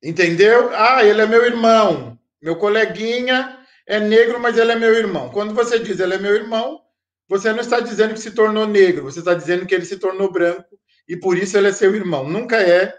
Entendeu? 0.03 0.73
Ah, 0.75 1.03
ele 1.03 1.21
é 1.21 1.27
meu 1.27 1.45
irmão. 1.45 2.19
Meu 2.41 2.57
coleguinha 2.57 3.63
é 3.85 3.99
negro, 3.99 4.39
mas 4.39 4.57
ele 4.57 4.71
é 4.71 4.75
meu 4.75 4.93
irmão. 4.95 5.29
Quando 5.31 5.53
você 5.53 5.77
diz 5.77 5.99
ele 5.99 6.15
é 6.15 6.17
meu 6.17 6.33
irmão, 6.33 6.83
você 7.31 7.53
não 7.53 7.61
está 7.61 7.79
dizendo 7.79 8.13
que 8.13 8.19
se 8.19 8.31
tornou 8.31 8.67
negro, 8.67 9.03
você 9.03 9.19
está 9.19 9.33
dizendo 9.33 9.65
que 9.65 9.73
ele 9.73 9.85
se 9.85 9.97
tornou 9.97 10.29
branco 10.29 10.77
e 11.07 11.15
por 11.15 11.37
isso 11.37 11.57
ele 11.57 11.69
é 11.69 11.71
seu 11.71 11.95
irmão. 11.95 12.27
Nunca 12.27 12.61
é 12.61 12.93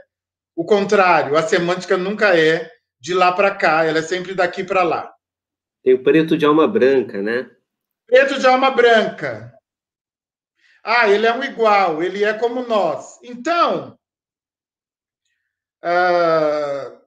o 0.56 0.64
contrário. 0.64 1.36
A 1.36 1.42
semântica 1.42 1.98
nunca 1.98 2.34
é 2.34 2.72
de 2.98 3.12
lá 3.12 3.30
para 3.32 3.54
cá, 3.54 3.84
ela 3.84 3.98
é 3.98 4.02
sempre 4.02 4.34
daqui 4.34 4.64
para 4.64 4.82
lá. 4.82 5.14
Tem 5.82 5.92
o 5.92 6.02
preto 6.02 6.38
de 6.38 6.46
alma 6.46 6.66
branca, 6.66 7.20
né? 7.20 7.50
Preto 8.06 8.38
de 8.38 8.46
alma 8.46 8.70
branca. 8.70 9.52
Ah, 10.82 11.10
ele 11.10 11.26
é 11.26 11.34
um 11.34 11.44
igual, 11.44 12.02
ele 12.02 12.24
é 12.24 12.32
como 12.32 12.66
nós. 12.66 13.18
Então, 13.22 13.98
uh, 15.84 16.98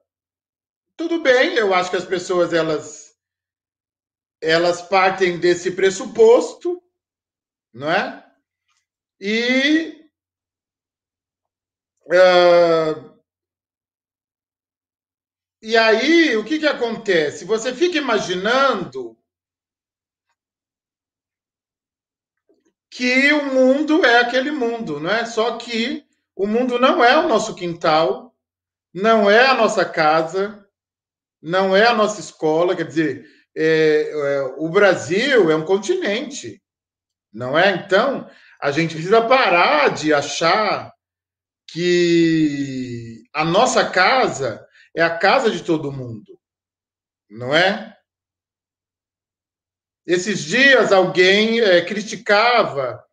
tudo 0.96 1.24
bem, 1.24 1.56
eu 1.56 1.74
acho 1.74 1.90
que 1.90 1.98
as 1.98 2.06
pessoas 2.06 2.54
elas 2.54 3.16
elas 4.40 4.84
partem 4.84 5.40
desse 5.40 5.72
pressuposto, 5.72 6.85
não 7.76 7.92
é? 7.92 8.26
E 9.20 10.10
uh, 12.08 13.16
e 15.62 15.76
aí, 15.76 16.38
o 16.38 16.46
que, 16.46 16.60
que 16.60 16.68
acontece? 16.68 17.44
Você 17.44 17.74
fica 17.74 17.98
imaginando 17.98 19.18
que 22.90 23.34
o 23.34 23.46
mundo 23.46 24.06
é 24.06 24.20
aquele 24.20 24.52
mundo, 24.52 25.00
não 25.00 25.10
é? 25.10 25.26
Só 25.26 25.58
que 25.58 26.06
o 26.36 26.46
mundo 26.48 26.80
não 26.80 27.04
é 27.04 27.18
o 27.18 27.28
nosso 27.28 27.56
quintal, 27.56 28.34
não 28.94 29.30
é 29.30 29.48
a 29.48 29.56
nossa 29.56 29.84
casa, 29.84 30.66
não 31.42 31.76
é 31.76 31.88
a 31.88 31.96
nossa 31.96 32.20
escola, 32.20 32.76
quer 32.76 32.86
dizer, 32.88 33.28
é, 33.56 34.12
é, 34.12 34.42
o 34.58 34.70
Brasil 34.70 35.50
é 35.50 35.56
um 35.56 35.66
continente, 35.66 36.62
não 37.36 37.60
é? 37.60 37.76
Então, 37.76 38.30
a 38.62 38.72
gente 38.72 38.96
precisa 38.96 39.22
parar 39.28 39.90
de 39.90 40.14
achar 40.14 40.94
que 41.68 43.24
a 43.34 43.44
nossa 43.44 43.90
casa 43.90 44.66
é 44.96 45.04
a 45.04 45.18
casa 45.18 45.52
de 45.52 45.62
todo 45.62 45.92
mundo, 45.92 46.40
não 47.30 47.54
é? 47.54 47.94
Esses 50.08 50.46
dias 50.46 50.94
alguém 50.94 51.60
é, 51.60 51.84
criticava 51.84 53.04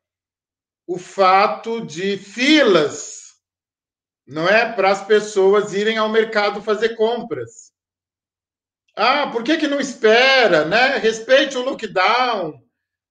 o 0.87 0.99
fato 0.99 1.85
de 1.85 2.17
filas, 2.17 3.33
não 4.25 4.47
é, 4.47 4.73
para 4.73 4.93
as 4.93 5.05
pessoas 5.05 5.73
irem 5.73 5.99
ao 5.99 6.09
mercado 6.09 6.63
fazer 6.63 6.95
compras. 6.95 7.73
Ah, 8.95 9.29
por 9.33 9.43
que, 9.43 9.57
que 9.57 9.67
não 9.67 9.81
espera, 9.81 10.65
né? 10.65 10.99
Respeite 10.99 11.57
o 11.57 11.63
lockdown. 11.63 12.62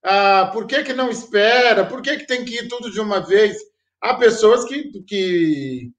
Ah, 0.04 0.50
por 0.52 0.66
que, 0.66 0.84
que 0.84 0.94
não 0.94 1.10
espera? 1.10 1.86
Por 1.86 2.02
que, 2.02 2.18
que 2.18 2.28
tem 2.28 2.44
que 2.44 2.56
ir 2.56 2.68
tudo 2.68 2.92
de 2.92 3.00
uma 3.00 3.20
vez? 3.20 3.58
Há 4.02 4.16
pessoas 4.16 4.66
que, 4.66 5.04
que, 5.04 5.92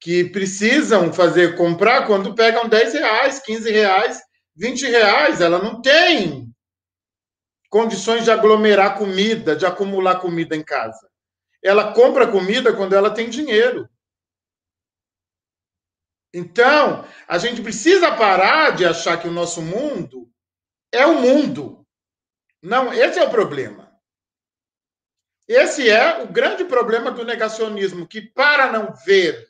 que 0.00 0.24
precisam 0.30 1.12
fazer 1.12 1.56
comprar 1.56 2.06
quando 2.06 2.34
pegam 2.34 2.68
10 2.68 2.94
reais, 2.94 3.40
15 3.40 3.70
reais, 3.70 4.20
20 4.56 4.86
reais. 4.86 5.40
Ela 5.40 5.58
não 5.58 5.80
tem 5.80 6.52
condições 7.70 8.24
de 8.24 8.30
aglomerar 8.30 8.98
comida, 8.98 9.54
de 9.54 9.64
acumular 9.64 10.20
comida 10.20 10.56
em 10.56 10.64
casa. 10.64 11.08
Ela 11.62 11.92
compra 11.92 12.26
comida 12.26 12.72
quando 12.72 12.94
ela 12.94 13.10
tem 13.10 13.30
dinheiro. 13.30 13.88
Então, 16.34 17.06
a 17.26 17.38
gente 17.38 17.62
precisa 17.62 18.12
parar 18.12 18.70
de 18.70 18.84
achar 18.84 19.20
que 19.20 19.28
o 19.28 19.32
nosso 19.32 19.62
mundo 19.62 20.28
é 20.92 21.06
o 21.06 21.20
mundo. 21.20 21.85
Não, 22.66 22.92
esse 22.92 23.16
é 23.20 23.22
o 23.22 23.30
problema. 23.30 23.96
Esse 25.46 25.88
é 25.88 26.20
o 26.24 26.26
grande 26.26 26.64
problema 26.64 27.12
do 27.12 27.24
negacionismo, 27.24 28.08
que 28.08 28.20
para 28.20 28.72
não 28.72 28.92
ver 29.06 29.48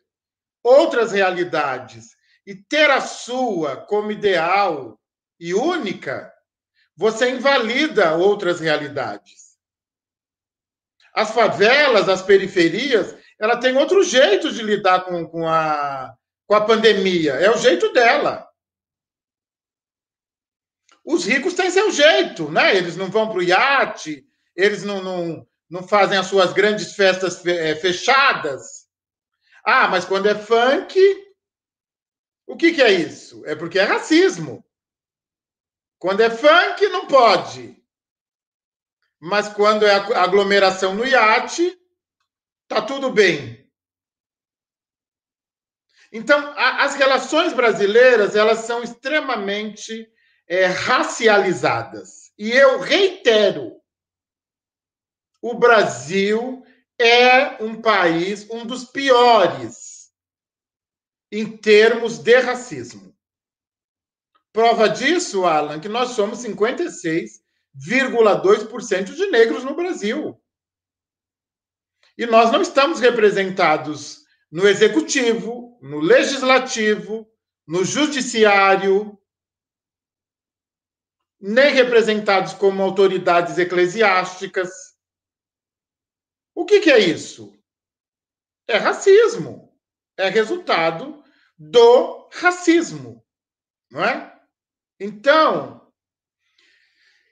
outras 0.63 1.13
realidades 1.13 2.11
e 2.47 2.55
ter 2.55 2.91
a 2.91 3.01
sua 3.01 3.77
como 3.77 4.13
ideal 4.13 5.01
e 5.41 5.55
única, 5.55 6.31
você 6.95 7.31
invalida 7.31 8.15
outras 8.15 8.61
realidades. 8.61 9.57
As 11.15 11.31
favelas, 11.31 12.11
as 12.11 12.21
periferias, 12.21 13.17
ela 13.39 13.57
tem 13.57 13.75
outro 13.79 14.05
jeito 14.05 14.53
de 14.53 14.63
lidar 14.63 15.07
com, 15.07 15.27
com, 15.27 15.49
a, 15.49 16.15
com 16.47 16.55
a 16.55 16.61
pandemia. 16.61 17.33
É 17.33 17.51
o 17.51 17.57
jeito 17.57 17.91
dela. 17.95 18.47
Os 21.07 21.25
ricos 21.25 21.55
têm 21.55 21.71
seu 21.71 21.93
jeito, 21.93 22.51
né? 22.51 22.77
Eles 22.77 22.97
não 22.97 23.09
vão 23.09 23.29
para 23.29 23.39
o 23.39 23.43
iate, 23.43 24.27
eles 24.57 24.83
não, 24.83 25.01
não, 25.01 25.47
não 25.71 25.87
fazem 25.87 26.19
as 26.19 26.27
suas 26.27 26.53
grandes 26.53 26.97
festas 26.97 27.47
eh, 27.47 27.77
fechadas. 27.77 28.89
Ah, 29.65 29.87
mas 29.87 30.05
quando 30.05 30.29
é 30.29 30.35
funk, 30.35 30.99
o 32.45 32.57
que, 32.57 32.73
que 32.73 32.83
é 32.83 32.91
isso? 32.91 33.47
É 33.47 33.55
porque 33.55 33.79
é 33.79 33.85
racismo. 33.85 34.65
Quando 35.97 36.23
é 36.23 36.29
funk, 36.29 36.89
não 36.89 37.07
pode. 37.07 37.81
Mas 39.21 39.49
quando 39.49 39.87
é 39.87 39.95
aglomeração 39.95 40.93
no 40.93 41.07
iate, 41.07 41.79
tá 42.67 42.83
tudo 42.83 43.13
bem. 43.13 43.65
Então, 46.13 46.53
a, 46.57 46.83
as 46.83 46.97
relações 46.97 47.53
brasileiras 47.53 48.35
elas 48.35 48.61
são 48.61 48.83
extremamente 48.83 50.11
é, 50.49 50.67
racializadas. 50.67 52.33
E 52.39 52.51
eu 52.51 52.81
reitero, 52.81 53.81
o 55.43 55.55
Brasil 55.55 56.63
é 56.99 57.63
um 57.63 57.81
país, 57.81 58.49
um 58.51 58.67
dos 58.67 58.85
piores 58.85 60.11
em 61.31 61.57
termos 61.57 62.19
de 62.19 62.41
racismo. 62.41 63.15
Prova 64.53 64.89
disso, 64.89 65.45
Alan, 65.45 65.79
que 65.81 65.89
nós 65.89 66.11
somos 66.11 66.39
56,2% 66.39 69.15
de 69.15 69.27
negros 69.27 69.65
no 69.65 69.75
Brasil. 69.75 70.41
E 72.17 72.25
nós 72.25 72.51
não 72.51 72.63
estamos 72.63 73.01
representados 73.01 74.25
no 74.51 74.67
executivo, 74.67 75.79
no 75.83 76.01
legislativo, 76.01 77.31
no 77.67 77.85
judiciário, 77.85 79.19
nem 81.41 81.73
representados 81.73 82.55
como 82.55 82.83
autoridades 82.83 83.59
eclesiásticas. 83.59 84.71
O 86.55 86.65
que, 86.65 86.81
que 86.81 86.91
é 86.91 86.99
isso? 86.99 87.53
É 88.67 88.77
racismo. 88.77 89.77
É 90.17 90.29
resultado 90.29 91.23
do 91.59 92.29
racismo, 92.33 93.25
não 93.91 94.03
é? 94.03 94.35
Então, 94.99 95.93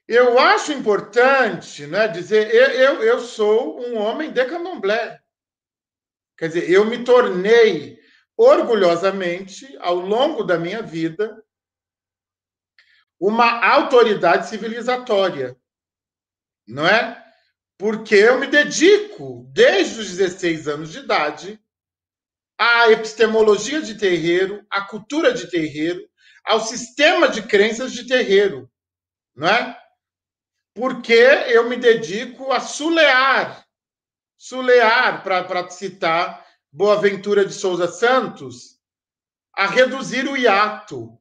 eu 0.06 0.38
acho 0.38 0.72
importante 0.72 1.86
né, 1.86 2.06
dizer, 2.08 2.54
eu, 2.54 2.70
eu, 2.72 3.02
eu 3.02 3.20
sou 3.20 3.80
um 3.80 3.96
homem 3.96 4.30
de 4.30 4.44
candomblé. 4.44 5.18
Quer 6.36 6.48
dizer, 6.48 6.70
eu 6.70 6.84
me 6.84 7.04
tornei 7.04 7.98
orgulhosamente, 8.36 9.76
ao 9.78 9.94
longo 9.94 10.42
da 10.42 10.58
minha 10.58 10.82
vida, 10.82 11.43
uma 13.26 13.66
autoridade 13.66 14.50
civilizatória, 14.50 15.56
não 16.68 16.86
é? 16.86 17.24
Porque 17.78 18.14
eu 18.14 18.38
me 18.38 18.46
dedico, 18.46 19.48
desde 19.50 20.00
os 20.00 20.08
16 20.10 20.68
anos 20.68 20.92
de 20.92 20.98
idade, 20.98 21.58
à 22.58 22.90
epistemologia 22.90 23.80
de 23.80 23.96
terreiro, 23.96 24.62
à 24.68 24.82
cultura 24.82 25.32
de 25.32 25.50
terreiro, 25.50 26.06
ao 26.44 26.60
sistema 26.60 27.26
de 27.26 27.42
crenças 27.42 27.92
de 27.92 28.06
terreiro, 28.06 28.70
não 29.34 29.48
é? 29.48 29.80
Porque 30.74 31.14
eu 31.14 31.66
me 31.66 31.76
dedico 31.76 32.52
a 32.52 32.60
sulear, 32.60 33.66
sulear, 34.36 35.22
para 35.22 35.70
citar 35.70 36.46
Boaventura 36.70 37.46
de 37.46 37.54
Souza 37.54 37.88
Santos, 37.88 38.78
a 39.56 39.66
reduzir 39.66 40.28
o 40.28 40.36
hiato 40.36 41.18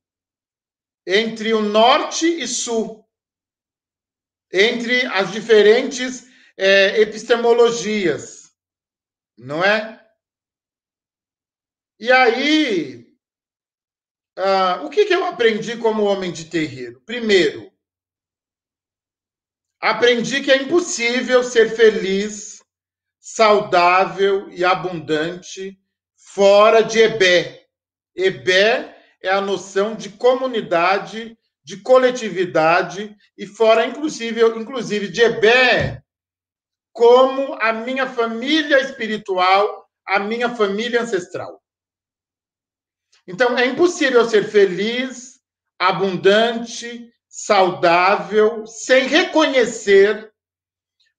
entre 1.05 1.53
o 1.53 1.61
norte 1.61 2.25
e 2.25 2.47
sul, 2.47 3.05
entre 4.51 5.05
as 5.07 5.31
diferentes 5.31 6.27
é, 6.57 7.01
epistemologias, 7.01 8.53
não 9.37 9.63
é? 9.63 9.99
E 11.99 12.11
aí, 12.11 13.07
ah, 14.35 14.81
o 14.83 14.89
que, 14.89 15.05
que 15.05 15.13
eu 15.13 15.25
aprendi 15.25 15.77
como 15.77 16.03
homem 16.03 16.31
de 16.31 16.45
terreiro? 16.45 17.01
Primeiro, 17.01 17.71
aprendi 19.79 20.41
que 20.41 20.51
é 20.51 20.61
impossível 20.61 21.43
ser 21.43 21.75
feliz, 21.75 22.63
saudável 23.19 24.49
e 24.49 24.65
abundante 24.65 25.79
fora 26.15 26.81
de 26.81 26.99
Ebé. 26.99 27.67
Ebé 28.15 29.02
é 29.23 29.29
a 29.29 29.39
noção 29.39 29.95
de 29.95 30.09
comunidade, 30.09 31.37
de 31.63 31.77
coletividade 31.77 33.15
e 33.37 33.47
fora 33.47 33.85
inclusive, 33.85 34.41
inclusive 34.59 35.07
de 35.07 35.21
Ebé 35.21 36.03
como 36.91 37.55
a 37.55 37.73
minha 37.73 38.07
família 38.07 38.79
espiritual, 38.81 39.89
a 40.05 40.19
minha 40.19 40.53
família 40.55 41.01
ancestral. 41.01 41.63
Então, 43.25 43.57
é 43.57 43.65
impossível 43.65 44.29
ser 44.29 44.43
feliz, 44.43 45.41
abundante, 45.79 47.11
saudável, 47.27 48.67
sem 48.67 49.07
reconhecer 49.07 50.31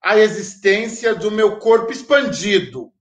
a 0.01 0.19
existência 0.19 1.15
do 1.15 1.31
meu 1.31 1.59
corpo 1.59 1.91
expandido. 1.91 2.93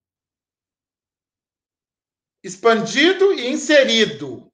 Expandido 2.42 3.34
e 3.34 3.50
inserido 3.50 4.53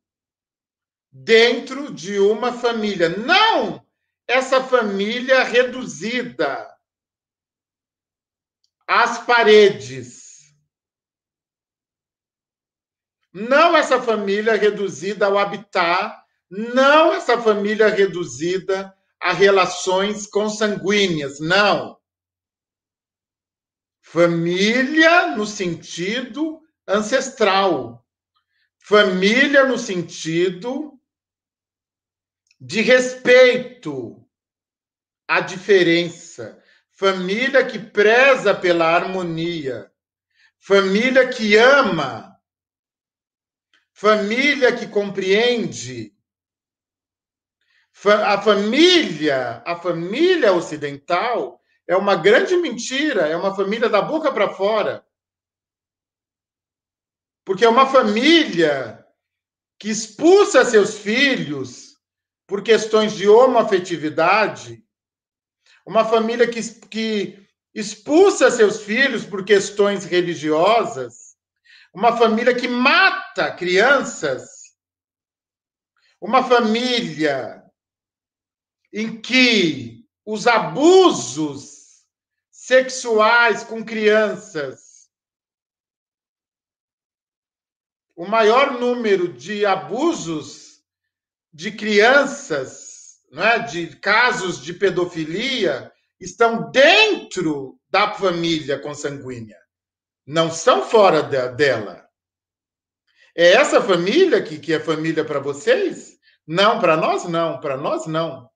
dentro 1.11 1.93
de 1.93 2.19
uma 2.19 2.53
família. 2.53 3.09
Não 3.09 3.85
essa 4.27 4.63
família 4.63 5.43
reduzida 5.43 6.75
às 8.87 9.19
paredes 9.25 10.29
não 13.33 13.77
essa 13.77 14.01
família 14.01 14.55
reduzida 14.55 15.27
ao 15.27 15.37
habitat, 15.37 16.19
não 16.49 17.13
essa 17.13 17.39
família 17.39 17.87
reduzida 17.87 18.93
a 19.19 19.33
relações 19.33 20.25
consanguíneas, 20.25 21.39
não. 21.39 21.97
Família 24.01 25.35
no 25.35 25.45
sentido 25.45 26.59
ancestral. 26.87 28.03
Família 28.79 29.65
no 29.65 29.77
sentido 29.77 30.98
de 32.59 32.81
respeito 32.81 34.27
à 35.27 35.39
diferença. 35.39 36.61
Família 36.91 37.65
que 37.65 37.79
preza 37.79 38.53
pela 38.53 38.87
harmonia. 38.87 39.91
família 40.61 41.29
que 41.29 41.55
ama, 41.55 42.37
família 43.93 44.75
que 44.75 44.85
compreende. 44.87 46.13
A 48.05 48.41
família, 48.41 49.63
a 49.65 49.77
família 49.77 50.53
ocidental 50.53 51.61
é 51.87 51.95
uma 51.95 52.15
grande 52.15 52.57
mentira, 52.57 53.27
é 53.27 53.35
uma 53.35 53.55
família 53.55 53.89
da 53.89 54.01
boca 54.01 54.31
para 54.31 54.53
fora. 54.53 55.05
Porque 57.45 57.63
é 57.63 57.69
uma 57.69 57.89
família 57.89 59.05
que 59.77 59.89
expulsa 59.89 60.65
seus 60.65 60.99
filhos 60.99 61.88
por 62.49 62.63
questões 62.63 63.13
de 63.13 63.29
homoafetividade, 63.29 64.83
uma 65.85 66.03
família 66.03 66.47
que, 66.47 66.61
que 66.87 67.47
expulsa 67.73 68.49
seus 68.49 68.81
filhos 68.81 69.23
por 69.23 69.45
questões 69.45 70.03
religiosas, 70.03 71.37
uma 71.93 72.17
família 72.17 72.53
que 72.55 72.67
mata 72.67 73.55
crianças, 73.55 74.49
uma 76.19 76.43
família 76.43 77.63
em 78.91 79.21
que 79.21 80.03
os 80.25 80.47
abusos 80.47 82.03
sexuais 82.51 83.63
com 83.63 83.85
crianças 83.85 84.89
o 88.19 88.27
maior 88.27 88.77
número 88.77 89.31
de 89.31 89.65
abusos 89.65 90.58
de 91.51 91.71
crianças, 91.71 93.19
né, 93.31 93.59
de 93.59 93.95
casos 93.97 94.61
de 94.61 94.73
pedofilia, 94.73 95.91
estão 96.19 96.69
dentro 96.71 97.79
da 97.89 98.13
família 98.13 98.77
consanguínea, 98.79 99.57
não 100.25 100.51
são 100.51 100.83
fora 100.83 101.23
dela. 101.23 102.07
É 103.35 103.53
essa 103.53 103.81
família 103.81 104.41
que, 104.41 104.59
que 104.59 104.73
é 104.73 104.79
família 104.79 105.23
para 105.23 105.39
vocês? 105.39 106.17
Não, 106.45 106.79
para 106.79 106.97
nós 106.97 107.25
não, 107.25 107.59
para 107.59 107.77
nós 107.77 108.05
não. 108.05 108.49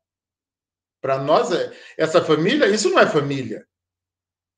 Para 1.01 1.17
nós, 1.19 1.51
é, 1.51 1.71
essa 1.97 2.23
família, 2.23 2.67
isso 2.67 2.89
não 2.89 2.99
é 2.99 3.05
família. 3.05 3.65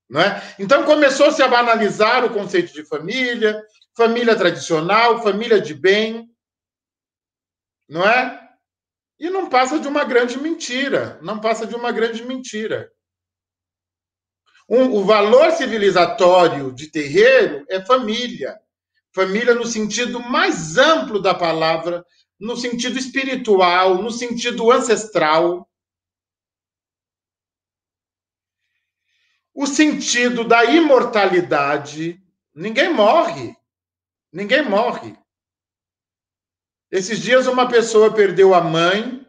Não 0.10 0.22
é? 0.22 0.42
Então 0.60 0.84
começou-se 0.84 1.42
a 1.42 1.48
banalizar 1.48 2.24
o 2.24 2.34
conceito 2.34 2.72
de 2.74 2.86
família, 2.86 3.62
família 3.96 4.36
tradicional, 4.36 5.24
família 5.24 5.60
de 5.60 5.74
bem, 5.74 6.30
não 7.88 8.08
é? 8.08 8.42
E 9.20 9.30
não 9.30 9.50
passa 9.50 9.80
de 9.80 9.88
uma 9.88 10.04
grande 10.04 10.38
mentira, 10.38 11.20
não 11.22 11.40
passa 11.40 11.66
de 11.66 11.76
uma 11.76 11.92
grande 11.92 12.24
mentira. 12.26 12.92
Um, 14.68 14.96
o 14.96 15.06
valor 15.06 15.52
civilizatório 15.52 16.74
de 16.74 16.90
terreiro 16.90 17.66
é 17.70 17.84
família. 17.86 18.60
Família 19.14 19.54
no 19.54 19.66
sentido 19.66 20.20
mais 20.20 20.78
amplo 20.78 21.22
da 21.22 21.34
palavra, 21.34 22.06
no 22.40 22.58
sentido 22.58 22.98
espiritual, 22.98 24.02
no 24.02 24.12
sentido 24.12 24.72
ancestral. 24.72 25.70
O 29.54 29.66
sentido 29.66 30.44
da 30.44 30.66
imortalidade. 30.66 32.22
Ninguém 32.54 32.92
morre. 32.92 33.56
Ninguém 34.34 34.68
morre. 34.68 35.16
Esses 36.96 37.20
dias 37.20 37.46
uma 37.46 37.68
pessoa 37.68 38.14
perdeu 38.14 38.54
a 38.54 38.62
mãe 38.62 39.28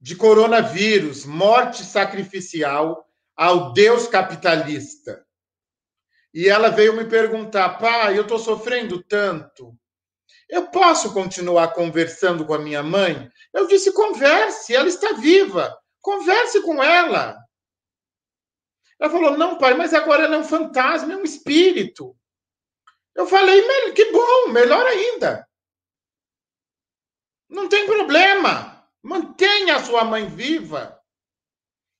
de 0.00 0.14
coronavírus, 0.14 1.24
morte 1.24 1.82
sacrificial 1.82 3.04
ao 3.34 3.72
Deus 3.72 4.06
capitalista. 4.06 5.26
E 6.32 6.48
ela 6.48 6.68
veio 6.68 6.94
me 6.94 7.06
perguntar: 7.06 7.70
pai, 7.70 8.16
eu 8.16 8.22
estou 8.22 8.38
sofrendo 8.38 9.02
tanto. 9.02 9.76
Eu 10.48 10.68
posso 10.68 11.12
continuar 11.12 11.74
conversando 11.74 12.46
com 12.46 12.54
a 12.54 12.60
minha 12.60 12.84
mãe? 12.84 13.28
Eu 13.52 13.66
disse: 13.66 13.92
converse, 13.92 14.72
ela 14.72 14.86
está 14.86 15.14
viva. 15.14 15.76
Converse 16.00 16.62
com 16.62 16.80
ela. 16.80 17.36
Ela 19.00 19.10
falou: 19.10 19.36
não, 19.36 19.58
pai, 19.58 19.74
mas 19.74 19.92
agora 19.92 20.22
ela 20.22 20.36
é 20.36 20.38
um 20.38 20.44
fantasma, 20.44 21.14
é 21.14 21.16
um 21.16 21.24
espírito. 21.24 22.16
Eu 23.12 23.26
falei, 23.26 23.60
que 23.92 24.12
bom, 24.12 24.52
melhor 24.52 24.86
ainda. 24.86 25.49
Não 27.50 27.68
tem 27.68 27.86
problema. 27.86 28.86
Mantenha 29.02 29.76
a 29.76 29.82
sua 29.82 30.04
mãe 30.04 30.26
viva. 30.26 30.98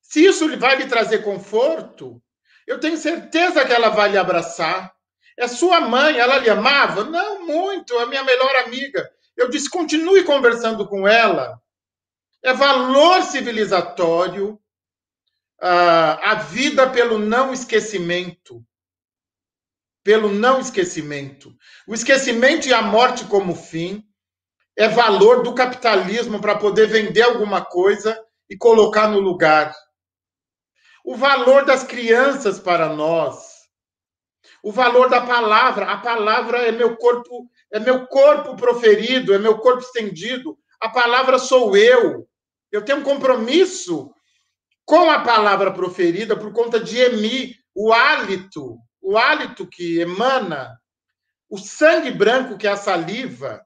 Se 0.01 0.25
isso 0.25 0.57
vai 0.59 0.77
lhe 0.77 0.87
trazer 0.87 1.25
conforto, 1.25 2.23
eu 2.67 2.79
tenho 2.79 2.97
certeza 2.97 3.65
que 3.65 3.73
ela 3.73 3.89
vai 3.89 4.11
lhe 4.11 4.19
abraçar. 4.19 4.95
É 5.37 5.49
sua 5.49 5.81
mãe, 5.81 6.19
ela 6.19 6.39
lhe 6.39 6.49
amava? 6.49 7.05
Não, 7.05 7.47
muito, 7.47 7.99
a 7.99 8.07
minha 8.07 8.23
melhor 8.23 8.55
amiga. 8.57 9.11
Eu 9.37 9.49
disse, 9.49 9.69
continue 9.69 10.25
conversando 10.25 10.87
com 10.87 11.07
ela. 11.09 11.61
É 12.43 12.53
valor 12.53 13.23
civilizatório 13.23 14.59
a 15.61 16.35
vida 16.35 16.89
pelo 16.89 17.19
não 17.19 17.53
esquecimento 17.53 18.65
pelo 20.03 20.33
não 20.33 20.61
esquecimento. 20.61 21.55
O 21.87 21.95
esquecimento 21.95 22.67
e 22.67 22.75
a 22.75 22.83
morte 22.83 23.25
como 23.27 23.55
fim 23.55 24.05
é 24.81 24.89
valor 24.89 25.43
do 25.43 25.55
capitalismo 25.55 26.41
para 26.41 26.57
poder 26.57 26.87
vender 26.87 27.23
alguma 27.23 27.63
coisa 27.63 28.19
e 28.49 28.57
colocar 28.57 29.09
no 29.09 29.21
lugar. 29.21 29.75
O 31.05 31.15
valor 31.17 31.65
das 31.65 31.85
crianças 31.85 32.59
para 32.59 32.89
nós. 32.89 33.51
O 34.63 34.73
valor 34.73 35.11
da 35.11 35.21
palavra. 35.21 35.93
A 35.93 35.99
palavra 35.99 36.59
é 36.67 36.73
meu 36.73 36.97
corpo, 36.97 37.51
é 37.71 37.79
meu 37.79 38.07
corpo 38.07 38.57
proferido, 38.57 39.35
é 39.35 39.39
meu 39.39 39.59
corpo 39.59 39.83
estendido. 39.83 40.57
A 40.81 40.89
palavra 40.89 41.39
sou 41.39 41.77
eu. 41.77 42.27
Eu 42.73 42.83
tenho 42.83 43.01
um 43.01 43.05
compromisso 43.05 44.11
com 44.87 45.11
a 45.11 45.21
palavra 45.21 45.73
proferida 45.73 46.35
por 46.35 46.53
conta 46.53 46.81
de 46.81 46.99
emi, 46.99 47.55
o 47.75 47.93
hálito 47.93 48.79
o 49.03 49.17
hálito 49.17 49.67
que 49.67 49.99
emana, 49.99 50.79
o 51.49 51.59
sangue 51.59 52.11
branco 52.11 52.57
que 52.57 52.67
é 52.67 52.71
a 52.71 52.77
saliva, 52.77 53.65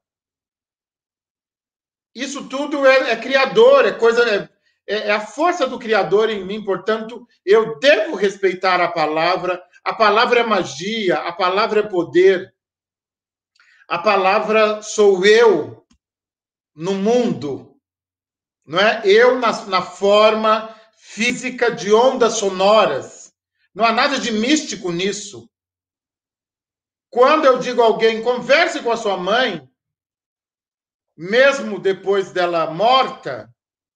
isso 2.15 2.47
tudo 2.47 2.85
é, 2.85 3.11
é 3.11 3.15
criador, 3.17 3.85
é 3.85 3.91
coisa, 3.91 4.23
é, 4.27 4.49
é, 4.87 5.09
é 5.09 5.11
a 5.11 5.19
força 5.19 5.67
do 5.67 5.77
criador 5.77 6.29
em 6.29 6.45
mim. 6.45 6.63
Portanto, 6.63 7.27
eu 7.45 7.77
devo 7.79 8.15
respeitar 8.15 8.79
a 8.79 8.87
palavra. 8.87 9.61
A 9.83 9.93
palavra 9.93 10.39
é 10.39 10.43
magia, 10.43 11.17
a 11.17 11.33
palavra 11.33 11.81
é 11.81 11.83
poder. 11.83 12.55
A 13.87 13.99
palavra 13.99 14.81
sou 14.81 15.25
eu 15.25 15.85
no 16.73 16.93
mundo, 16.93 17.77
não 18.65 18.79
é? 18.79 19.01
Eu 19.05 19.39
na, 19.39 19.65
na 19.65 19.81
forma 19.81 20.75
física 20.97 21.69
de 21.69 21.93
ondas 21.93 22.33
sonoras 22.33 23.31
não 23.75 23.85
há 23.85 23.91
nada 23.91 24.17
de 24.17 24.31
místico 24.31 24.91
nisso. 24.91 25.49
Quando 27.09 27.45
eu 27.45 27.59
digo 27.59 27.81
a 27.81 27.85
alguém, 27.85 28.23
converse 28.23 28.81
com 28.81 28.91
a 28.91 28.97
sua 28.97 29.17
mãe, 29.17 29.69
mesmo 31.15 31.79
depois 31.79 32.31
dela 32.31 32.69
morta, 32.71 33.49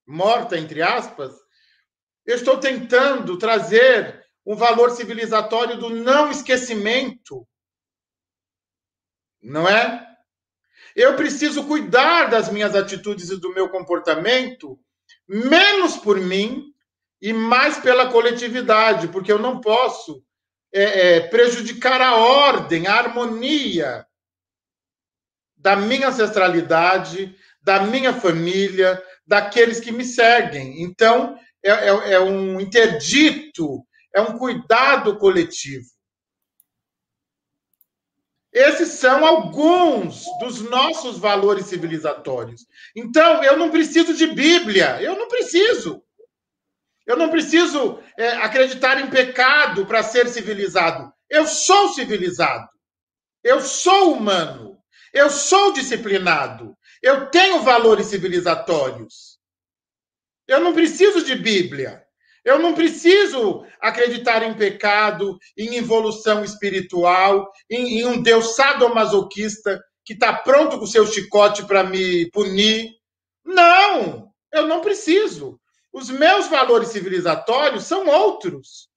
morta 0.07 0.57
entre 0.57 0.81
aspas, 0.81 1.33
eu 2.25 2.35
estou 2.35 2.57
tentando 2.57 3.37
trazer 3.37 4.23
um 4.45 4.55
valor 4.55 4.91
civilizatório 4.91 5.77
do 5.77 5.89
não 5.89 6.31
esquecimento. 6.31 7.47
Não 9.41 9.67
é? 9.67 10.07
Eu 10.95 11.15
preciso 11.15 11.65
cuidar 11.67 12.29
das 12.29 12.51
minhas 12.51 12.75
atitudes 12.75 13.29
e 13.29 13.39
do 13.39 13.53
meu 13.53 13.69
comportamento, 13.69 14.79
menos 15.27 15.97
por 15.97 16.19
mim 16.19 16.73
e 17.21 17.33
mais 17.33 17.77
pela 17.77 18.11
coletividade, 18.11 19.07
porque 19.09 19.31
eu 19.31 19.39
não 19.39 19.61
posso 19.61 20.23
é, 20.73 21.17
é, 21.17 21.19
prejudicar 21.19 22.01
a 22.01 22.15
ordem, 22.15 22.87
a 22.87 22.95
harmonia 22.95 24.05
da 25.59 25.75
minha 25.75 26.07
ancestralidade, 26.07 27.35
da 27.61 27.83
minha 27.83 28.13
família, 28.13 29.01
daqueles 29.27 29.79
que 29.79 29.91
me 29.91 30.05
seguem. 30.05 30.81
Então, 30.81 31.37
é, 31.63 31.69
é, 31.71 32.11
é 32.13 32.19
um 32.19 32.59
interdito, 32.59 33.85
é 34.15 34.21
um 34.21 34.37
cuidado 34.37 35.17
coletivo. 35.17 35.85
Esses 38.51 38.93
são 38.93 39.23
alguns 39.23 40.25
dos 40.39 40.61
nossos 40.61 41.19
valores 41.19 41.67
civilizatórios. 41.67 42.65
Então, 42.95 43.43
eu 43.43 43.57
não 43.57 43.69
preciso 43.69 44.13
de 44.15 44.25
Bíblia, 44.25 44.99
eu 45.01 45.15
não 45.15 45.27
preciso. 45.27 46.03
Eu 47.05 47.15
não 47.15 47.29
preciso 47.29 47.99
é, 48.17 48.29
acreditar 48.37 48.99
em 48.99 49.09
pecado 49.09 49.85
para 49.85 50.01
ser 50.01 50.27
civilizado. 50.29 51.11
Eu 51.29 51.45
sou 51.45 51.89
civilizado. 51.89 52.67
Eu 53.43 53.61
sou 53.61 54.13
humano. 54.13 54.78
Eu 55.13 55.29
sou 55.29 55.73
disciplinado. 55.73 56.75
Eu 57.01 57.29
tenho 57.29 57.61
valores 57.61 58.07
civilizatórios. 58.07 59.39
Eu 60.47 60.59
não 60.59 60.73
preciso 60.73 61.23
de 61.23 61.35
Bíblia. 61.35 62.03
Eu 62.43 62.57
não 62.57 62.73
preciso 62.73 63.65
acreditar 63.79 64.43
em 64.43 64.55
pecado, 64.55 65.37
em 65.57 65.75
evolução 65.75 66.43
espiritual, 66.43 67.51
em, 67.69 67.99
em 67.99 68.05
um 68.05 68.21
Deus 68.21 68.55
sadomasoquista 68.55 69.79
que 70.05 70.13
está 70.13 70.33
pronto 70.33 70.79
com 70.79 70.85
o 70.85 70.87
seu 70.87 71.05
chicote 71.05 71.65
para 71.65 71.83
me 71.83 72.29
punir. 72.31 72.95
Não, 73.45 74.31
eu 74.51 74.67
não 74.67 74.81
preciso. 74.81 75.59
Os 75.93 76.09
meus 76.09 76.47
valores 76.47 76.89
civilizatórios 76.89 77.83
são 77.83 78.07
outros. 78.07 78.88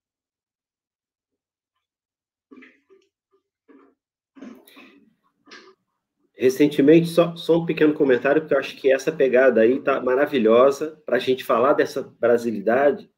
Recentemente, 6.34 7.08
só, 7.08 7.36
só 7.36 7.58
um 7.58 7.66
pequeno 7.66 7.92
comentário, 7.92 8.40
porque 8.42 8.54
eu 8.54 8.58
acho 8.58 8.76
que 8.76 8.90
essa 8.90 9.12
pegada 9.12 9.60
aí 9.60 9.80
tá 9.80 10.00
maravilhosa 10.00 11.00
para 11.04 11.16
a 11.16 11.20
gente 11.20 11.44
falar 11.44 11.74
dessa 11.74 12.02
brasilidade 12.18 13.10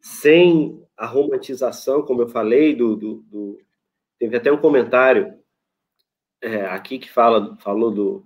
sem 0.00 0.82
a 0.96 1.06
romantização, 1.06 2.02
como 2.02 2.22
eu 2.22 2.28
falei, 2.28 2.74
do, 2.74 2.96
do, 2.96 3.14
do... 3.30 3.58
teve 4.18 4.36
até 4.36 4.50
um 4.50 4.56
comentário 4.56 5.34
é, 6.40 6.62
aqui 6.66 6.98
que 6.98 7.08
fala, 7.08 7.56
falou 7.60 7.92
do, 7.92 8.24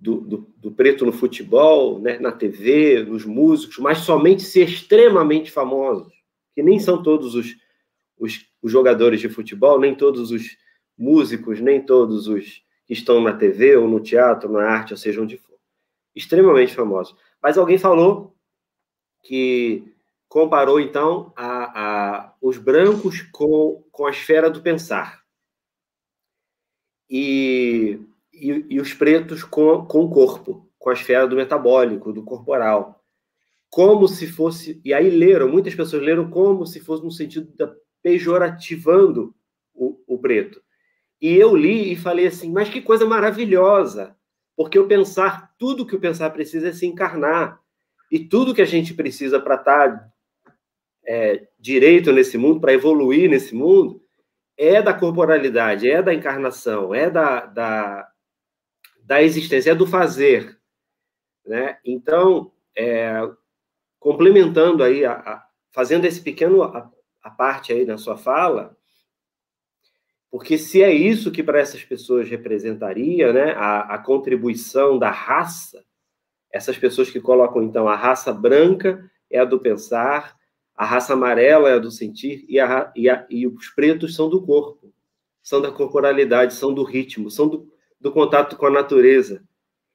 do, 0.00 0.20
do, 0.22 0.54
do, 0.56 0.72
preto 0.72 1.04
no 1.04 1.12
futebol, 1.12 1.98
né, 1.98 2.18
na 2.18 2.32
TV, 2.32 3.04
nos 3.04 3.26
músicos, 3.26 3.78
mas 3.78 3.98
somente 3.98 4.42
ser 4.42 4.68
extremamente 4.68 5.50
famosos, 5.50 6.12
que 6.54 6.62
nem 6.62 6.78
são 6.78 7.02
todos 7.02 7.34
os, 7.34 7.54
os, 8.18 8.46
os 8.62 8.72
jogadores 8.72 9.20
de 9.20 9.28
futebol, 9.28 9.78
nem 9.78 9.94
todos 9.94 10.30
os 10.30 10.56
músicos, 10.96 11.60
nem 11.60 11.84
todos 11.84 12.26
os 12.26 12.63
que 12.86 12.92
estão 12.92 13.20
na 13.20 13.32
TV 13.32 13.76
ou 13.76 13.88
no 13.88 14.00
teatro, 14.00 14.50
na 14.50 14.62
arte, 14.62 14.92
ou 14.92 14.96
seja, 14.96 15.20
onde 15.20 15.36
for. 15.36 15.56
Extremamente 16.14 16.74
famosos. 16.74 17.16
Mas 17.42 17.58
alguém 17.58 17.78
falou 17.78 18.36
que 19.22 19.94
comparou, 20.28 20.80
então, 20.80 21.32
a, 21.36 21.80
a, 21.80 22.34
os 22.40 22.58
brancos 22.58 23.22
com, 23.32 23.84
com 23.90 24.06
a 24.06 24.10
esfera 24.10 24.50
do 24.50 24.62
pensar. 24.62 25.22
E, 27.08 28.00
e, 28.32 28.66
e 28.70 28.80
os 28.80 28.92
pretos 28.92 29.44
com, 29.44 29.84
com 29.86 30.04
o 30.04 30.10
corpo, 30.10 30.68
com 30.78 30.90
a 30.90 30.94
esfera 30.94 31.26
do 31.26 31.36
metabólico, 31.36 32.12
do 32.12 32.24
corporal. 32.24 33.00
Como 33.70 34.06
se 34.06 34.26
fosse. 34.26 34.80
E 34.84 34.92
aí 34.92 35.10
leram, 35.10 35.48
muitas 35.48 35.74
pessoas 35.74 36.02
leram 36.02 36.30
como 36.30 36.66
se 36.66 36.80
fosse 36.80 37.02
no 37.02 37.10
sentido 37.10 37.52
da 37.56 37.72
pejorativando 38.02 39.34
o, 39.74 39.98
o 40.06 40.18
preto. 40.18 40.63
E 41.24 41.38
eu 41.38 41.56
li 41.56 41.90
e 41.90 41.96
falei 41.96 42.26
assim, 42.26 42.52
mas 42.52 42.68
que 42.68 42.82
coisa 42.82 43.06
maravilhosa, 43.06 44.14
porque 44.54 44.78
o 44.78 44.86
pensar, 44.86 45.54
tudo 45.58 45.86
que 45.86 45.96
o 45.96 45.98
pensar 45.98 46.28
precisa 46.28 46.68
é 46.68 46.72
se 46.74 46.84
encarnar. 46.84 47.62
E 48.12 48.18
tudo 48.18 48.52
que 48.54 48.60
a 48.60 48.66
gente 48.66 48.92
precisa 48.92 49.40
para 49.40 49.54
estar 49.54 49.90
tá, 49.90 50.12
é, 51.06 51.48
direito 51.58 52.12
nesse 52.12 52.36
mundo, 52.36 52.60
para 52.60 52.74
evoluir 52.74 53.30
nesse 53.30 53.54
mundo, 53.54 54.02
é 54.54 54.82
da 54.82 54.92
corporalidade, 54.92 55.90
é 55.90 56.02
da 56.02 56.12
encarnação, 56.12 56.94
é 56.94 57.08
da, 57.08 57.46
da, 57.46 58.06
da 59.02 59.22
existência, 59.22 59.70
é 59.70 59.74
do 59.74 59.86
fazer. 59.86 60.60
Né? 61.46 61.78
Então, 61.86 62.52
é, 62.76 63.14
complementando 63.98 64.84
aí, 64.84 65.06
a, 65.06 65.12
a, 65.14 65.46
fazendo 65.72 66.04
esse 66.04 66.20
pequeno 66.20 66.62
a, 66.64 66.92
a 67.22 67.30
parte 67.30 67.72
aí 67.72 67.86
na 67.86 67.96
sua 67.96 68.18
fala, 68.18 68.76
porque 70.34 70.58
se 70.58 70.82
é 70.82 70.92
isso 70.92 71.30
que 71.30 71.44
para 71.44 71.60
essas 71.60 71.84
pessoas 71.84 72.28
representaria, 72.28 73.32
né, 73.32 73.52
a, 73.52 73.94
a, 73.94 73.98
contribuição 73.98 74.98
da 74.98 75.08
raça, 75.08 75.84
essas 76.50 76.76
pessoas 76.76 77.08
que 77.08 77.20
colocam 77.20 77.62
então 77.62 77.86
a 77.86 77.94
raça 77.94 78.32
branca 78.32 79.08
é 79.30 79.38
a 79.38 79.44
do 79.44 79.60
pensar, 79.60 80.34
a 80.74 80.84
raça 80.84 81.12
amarela 81.12 81.70
é 81.70 81.74
a 81.74 81.78
do 81.78 81.88
sentir 81.88 82.44
e, 82.48 82.58
a, 82.58 82.92
e, 82.96 83.08
a, 83.08 83.24
e 83.30 83.46
os 83.46 83.68
pretos 83.68 84.16
são 84.16 84.28
do 84.28 84.44
corpo, 84.44 84.92
são 85.40 85.62
da 85.62 85.70
corporalidade, 85.70 86.54
são 86.54 86.74
do 86.74 86.82
ritmo, 86.82 87.30
são 87.30 87.46
do, 87.46 87.72
do 88.00 88.10
contato 88.10 88.56
com 88.56 88.66
a 88.66 88.72
natureza. 88.72 89.40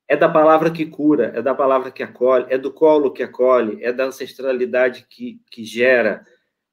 É 0.07 0.15
da 0.15 0.29
palavra 0.29 0.71
que 0.71 0.85
cura, 0.85 1.33
é 1.35 1.41
da 1.41 1.53
palavra 1.53 1.91
que 1.91 2.01
acolhe, 2.01 2.45
é 2.47 2.57
do 2.57 2.71
colo 2.71 3.11
que 3.11 3.23
acolhe, 3.23 3.83
é 3.83 3.91
da 3.91 4.05
ancestralidade 4.05 5.05
que, 5.09 5.41
que 5.51 5.65
gera, 5.65 6.25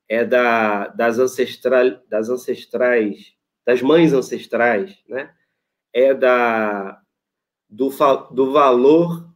é 0.09 0.25
da, 0.25 0.87
das, 0.87 1.19
ancestral, 1.19 2.01
das 2.09 2.29
ancestrais 2.29 3.35
das 3.67 3.83
mães 3.83 4.13
ancestrais, 4.13 4.97
né? 5.09 5.35
É 5.93 6.15
da 6.15 7.03
do, 7.69 7.91
do 8.31 8.53
valor 8.53 9.29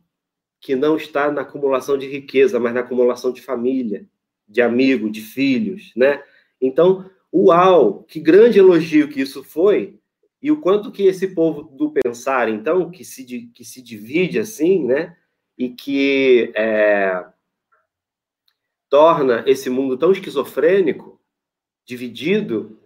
que 0.60 0.76
não 0.76 0.96
está 0.96 1.32
na 1.32 1.40
acumulação 1.40 1.98
de 1.98 2.06
riqueza, 2.06 2.60
mas 2.60 2.72
na 2.72 2.80
acumulação 2.80 3.32
de 3.32 3.42
família, 3.42 4.06
de 4.46 4.62
amigo, 4.62 5.10
de 5.10 5.20
filhos, 5.20 5.92
né? 5.96 6.22
Então, 6.60 7.10
uau, 7.32 8.04
que 8.04 8.20
grande 8.20 8.58
elogio 8.58 9.08
que 9.08 9.20
isso 9.20 9.42
foi, 9.42 9.98
e 10.42 10.50
o 10.50 10.60
quanto 10.60 10.92
que 10.92 11.02
esse 11.02 11.34
povo 11.34 11.62
do 11.62 11.92
pensar, 11.92 12.48
então, 12.48 12.90
que 12.90 13.04
se, 13.04 13.24
que 13.54 13.64
se 13.64 13.82
divide 13.82 14.38
assim, 14.38 14.86
né? 14.86 15.16
E 15.58 15.70
que 15.70 16.52
é, 16.54 17.26
torna 18.88 19.44
esse 19.46 19.68
mundo 19.68 19.96
tão 19.96 20.12
esquizofrênico, 20.12 21.20
dividido, 21.86 22.79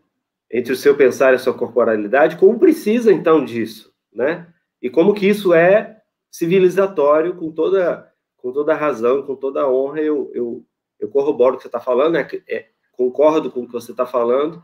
entre 0.54 0.72
o 0.72 0.76
seu 0.76 0.96
pensar 0.96 1.32
e 1.32 1.34
a 1.34 1.38
sua 1.40 1.52
corporalidade, 1.52 2.36
como 2.36 2.60
precisa 2.60 3.12
então 3.12 3.44
disso, 3.44 3.92
né? 4.12 4.46
E 4.80 4.88
como 4.88 5.12
que 5.12 5.26
isso 5.26 5.52
é 5.52 6.00
civilizatório 6.30 7.34
com 7.34 7.50
toda 7.50 8.08
com 8.36 8.52
toda 8.52 8.74
razão, 8.74 9.22
com 9.22 9.34
toda 9.34 9.68
honra, 9.68 10.00
eu, 10.00 10.30
eu, 10.32 10.64
eu 11.00 11.08
corroboro 11.08 11.54
o 11.54 11.56
que 11.56 11.62
você 11.62 11.68
está 11.68 11.80
falando, 11.80 12.12
né? 12.12 12.28
É, 12.48 12.66
concordo 12.92 13.50
com 13.50 13.62
o 13.62 13.66
que 13.66 13.72
você 13.72 13.90
está 13.90 14.06
falando 14.06 14.62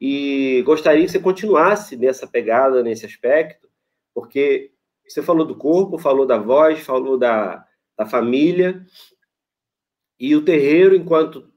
e 0.00 0.62
gostaria 0.64 1.04
que 1.04 1.10
você 1.10 1.18
continuasse 1.18 1.96
nessa 1.96 2.26
pegada, 2.26 2.82
nesse 2.82 3.04
aspecto, 3.04 3.68
porque 4.14 4.70
você 5.08 5.22
falou 5.22 5.44
do 5.44 5.56
corpo, 5.56 5.98
falou 5.98 6.24
da 6.24 6.38
voz, 6.38 6.80
falou 6.80 7.18
da, 7.18 7.66
da 7.98 8.06
família, 8.06 8.86
e 10.20 10.36
o 10.36 10.44
terreiro, 10.44 10.94
enquanto 10.94 11.50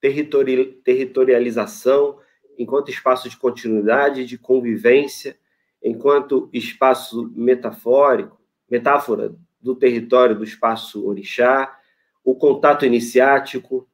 territori, 0.00 0.66
territorialização, 0.84 2.20
enquanto 2.62 2.90
espaço 2.90 3.28
de 3.28 3.36
continuidade, 3.36 4.24
de 4.24 4.38
convivência, 4.38 5.36
enquanto 5.82 6.48
espaço 6.52 7.30
metafórico, 7.34 8.40
metáfora 8.70 9.34
do 9.60 9.74
território 9.74 10.36
do 10.36 10.44
espaço 10.44 11.06
orixá, 11.06 11.76
o 12.24 12.34
contato 12.34 12.86
iniciático, 12.86 13.88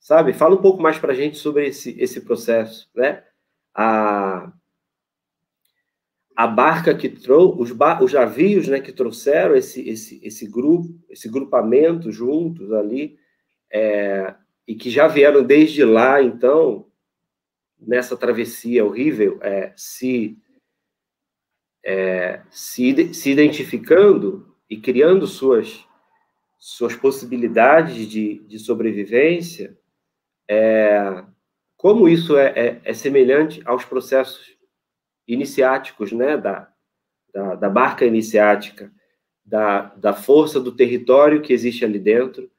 sabe? 0.00 0.32
Fala 0.32 0.56
um 0.56 0.62
pouco 0.62 0.82
mais 0.82 0.98
para 0.98 1.12
a 1.12 1.14
gente 1.14 1.38
sobre 1.38 1.68
esse, 1.68 1.96
esse 1.98 2.20
processo, 2.20 2.90
né? 2.94 3.22
A, 3.74 4.52
a 6.34 6.46
barca 6.46 6.94
que 6.94 7.08
trouxe, 7.08 7.62
os, 7.62 7.70
os 8.00 8.12
navios 8.12 8.66
né, 8.66 8.80
que 8.80 8.92
trouxeram 8.92 9.54
esse, 9.54 9.88
esse, 9.88 10.20
esse 10.22 10.46
grupo, 10.48 10.88
esse 11.08 11.28
grupamento 11.28 12.10
juntos 12.10 12.72
ali, 12.72 13.18
é, 13.70 14.34
e 14.66 14.74
que 14.74 14.90
já 14.90 15.06
vieram 15.06 15.42
desde 15.42 15.84
lá, 15.84 16.20
então, 16.22 16.87
nessa 17.88 18.18
travessia 18.18 18.84
horrível, 18.84 19.38
é, 19.40 19.72
se, 19.74 20.36
é, 21.82 22.42
se, 22.50 23.14
se 23.14 23.30
identificando 23.30 24.54
e 24.68 24.76
criando 24.76 25.26
suas, 25.26 25.86
suas 26.58 26.94
possibilidades 26.94 28.06
de, 28.06 28.40
de 28.40 28.58
sobrevivência, 28.58 29.74
é, 30.46 31.24
como 31.78 32.10
isso 32.10 32.36
é, 32.36 32.52
é, 32.54 32.80
é, 32.84 32.92
semelhante 32.92 33.62
aos 33.64 33.86
processos 33.86 34.54
iniciáticos, 35.26 36.12
né, 36.12 36.36
da, 36.36 36.70
da, 37.32 37.54
da 37.54 37.70
barca 37.70 38.04
iniciática, 38.04 38.92
da, 39.42 39.94
da 39.94 40.12
força 40.12 40.60
do 40.60 40.76
território 40.76 41.40
que 41.40 41.54
existe 41.54 41.86
ali 41.86 41.98
dentro, 41.98 42.50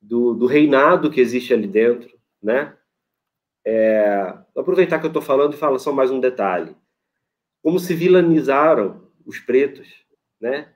do, 0.00 0.32
do 0.32 0.46
reinado 0.46 1.10
que 1.10 1.20
existe 1.20 1.52
ali 1.52 1.66
dentro, 1.66 2.16
né, 2.40 2.76
é, 3.66 4.32
aproveitar 4.56 5.00
que 5.00 5.06
eu 5.06 5.10
estou 5.10 5.20
falando 5.20 5.54
e 5.54 5.56
falar 5.56 5.80
só 5.80 5.92
mais 5.92 6.12
um 6.12 6.20
detalhe. 6.20 6.76
Como 7.60 7.80
se 7.80 7.94
vilanizaram 7.94 9.10
os 9.26 9.40
pretos, 9.40 9.88
né? 10.40 10.72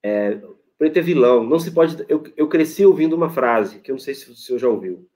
É, 0.00 0.40
preto 0.78 0.98
é 0.98 1.02
vilão. 1.02 1.42
Não 1.42 1.58
se 1.58 1.72
pode. 1.72 2.04
Eu, 2.08 2.22
eu 2.36 2.48
cresci 2.48 2.86
ouvindo 2.86 3.16
uma 3.16 3.28
frase 3.28 3.80
que 3.80 3.90
eu 3.90 3.94
não 3.94 4.00
sei 4.00 4.14
se 4.14 4.30
o 4.30 4.36
senhor 4.36 4.60
já 4.60 4.68
ouviu. 4.68 5.10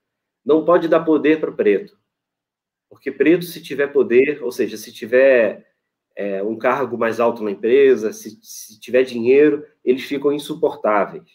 Não 0.45 0.65
pode 0.65 0.89
dar 0.89 1.05
poder 1.05 1.39
para 1.39 1.53
preto, 1.53 1.97
porque 2.91 3.13
preto 3.13 3.45
se 3.45 3.63
tiver 3.63 3.87
poder, 3.87 4.43
ou 4.43 4.51
seja, 4.51 4.77
se 4.77 4.93
tiver 4.93 5.65
é, 6.17 6.43
um 6.43 6.59
cargo 6.59 6.99
mais 6.99 7.21
alto 7.21 7.45
na 7.45 7.53
empresa, 7.53 8.13
se, 8.13 8.41
se 8.43 8.81
tiver 8.81 9.05
dinheiro, 9.05 9.65
eles 9.85 10.03
ficam 10.03 10.33
insuportáveis. 10.33 11.31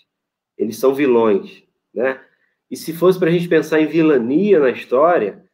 Eles 0.57 0.75
são 0.75 0.93
vilões, 0.93 1.63
né? 1.93 2.21
E 2.69 2.75
se 2.75 2.93
fosse 2.93 3.17
para 3.17 3.29
a 3.29 3.31
gente 3.31 3.47
pensar 3.47 3.79
em 3.79 3.87
vilania 3.87 4.59
na 4.59 4.69
história, 4.69 5.45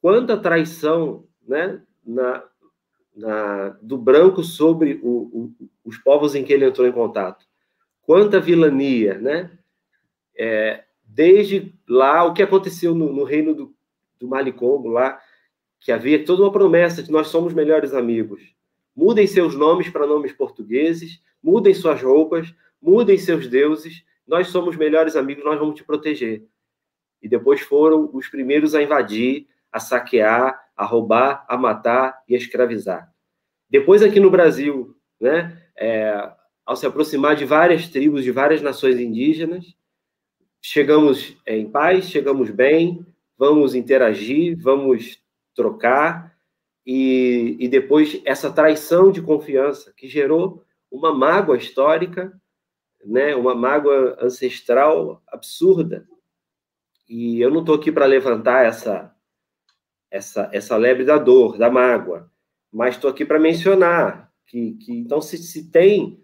quanta 0.00 0.36
traição 0.36 1.26
né, 1.46 1.80
na, 2.04 2.44
na, 3.14 3.68
do 3.82 3.98
branco 3.98 4.42
sobre 4.42 5.00
o, 5.02 5.08
o, 5.08 5.54
os 5.84 5.98
povos 5.98 6.34
em 6.34 6.44
que 6.44 6.52
ele 6.52 6.64
entrou 6.64 6.86
em 6.86 6.92
contato. 6.92 7.44
Quanta 8.02 8.40
vilania 8.40 9.18
né, 9.18 9.50
é, 10.36 10.84
desde 11.04 11.74
lá, 11.88 12.24
o 12.24 12.34
que 12.34 12.42
aconteceu 12.42 12.94
no, 12.94 13.12
no 13.12 13.24
reino 13.24 13.54
do, 13.54 13.74
do 14.18 14.28
Malicombo, 14.28 14.88
lá, 14.88 15.20
que 15.80 15.92
havia 15.92 16.24
toda 16.24 16.42
uma 16.42 16.52
promessa 16.52 17.02
de 17.02 17.10
nós 17.10 17.28
somos 17.28 17.52
melhores 17.52 17.92
amigos. 17.92 18.54
Mudem 18.96 19.26
seus 19.26 19.54
nomes 19.54 19.88
para 19.90 20.06
nomes 20.06 20.32
portugueses, 20.32 21.20
mudem 21.42 21.74
suas 21.74 22.00
roupas, 22.02 22.54
mudem 22.80 23.18
seus 23.18 23.46
deuses, 23.48 24.04
nós 24.26 24.48
somos 24.48 24.76
melhores 24.76 25.16
amigos, 25.16 25.44
nós 25.44 25.58
vamos 25.58 25.74
te 25.74 25.84
proteger. 25.84 26.44
E 27.22 27.28
depois 27.28 27.60
foram 27.60 28.10
os 28.12 28.28
primeiros 28.28 28.74
a 28.74 28.82
invadir, 28.82 29.46
a 29.70 29.80
saquear, 29.80 30.62
a 30.76 30.84
roubar, 30.84 31.44
a 31.48 31.56
matar 31.56 32.22
e 32.28 32.34
a 32.34 32.38
escravizar. 32.38 33.12
Depois, 33.68 34.02
aqui 34.02 34.20
no 34.20 34.30
Brasil, 34.30 34.96
né, 35.20 35.60
é, 35.76 36.32
ao 36.64 36.76
se 36.76 36.86
aproximar 36.86 37.36
de 37.36 37.44
várias 37.44 37.88
tribos, 37.88 38.24
de 38.24 38.30
várias 38.30 38.62
nações 38.62 38.98
indígenas, 38.98 39.74
chegamos 40.60 41.36
em 41.46 41.68
paz, 41.68 42.06
chegamos 42.06 42.50
bem, 42.50 43.04
vamos 43.36 43.74
interagir, 43.74 44.56
vamos 44.58 45.20
trocar, 45.54 46.34
e, 46.86 47.56
e 47.58 47.68
depois 47.68 48.20
essa 48.24 48.52
traição 48.52 49.10
de 49.10 49.22
confiança 49.22 49.92
que 49.96 50.08
gerou 50.08 50.62
uma 50.90 51.12
mágoa 51.12 51.56
histórica, 51.56 52.32
né, 53.04 53.34
uma 53.34 53.54
mágoa 53.54 54.16
ancestral 54.20 55.22
absurda. 55.26 56.06
E 57.08 57.40
eu 57.40 57.50
não 57.50 57.60
estou 57.60 57.74
aqui 57.74 57.92
para 57.92 58.06
levantar 58.06 58.64
essa, 58.64 59.14
essa, 60.10 60.48
essa 60.52 60.76
lebre 60.76 61.04
da 61.04 61.18
dor, 61.18 61.58
da 61.58 61.70
mágoa, 61.70 62.30
mas 62.72 62.94
estou 62.94 63.10
aqui 63.10 63.24
para 63.24 63.38
mencionar 63.38 64.32
que, 64.46 64.74
que 64.74 64.92
então 64.92 65.20
se, 65.20 65.38
se 65.38 65.70
tem, 65.70 66.22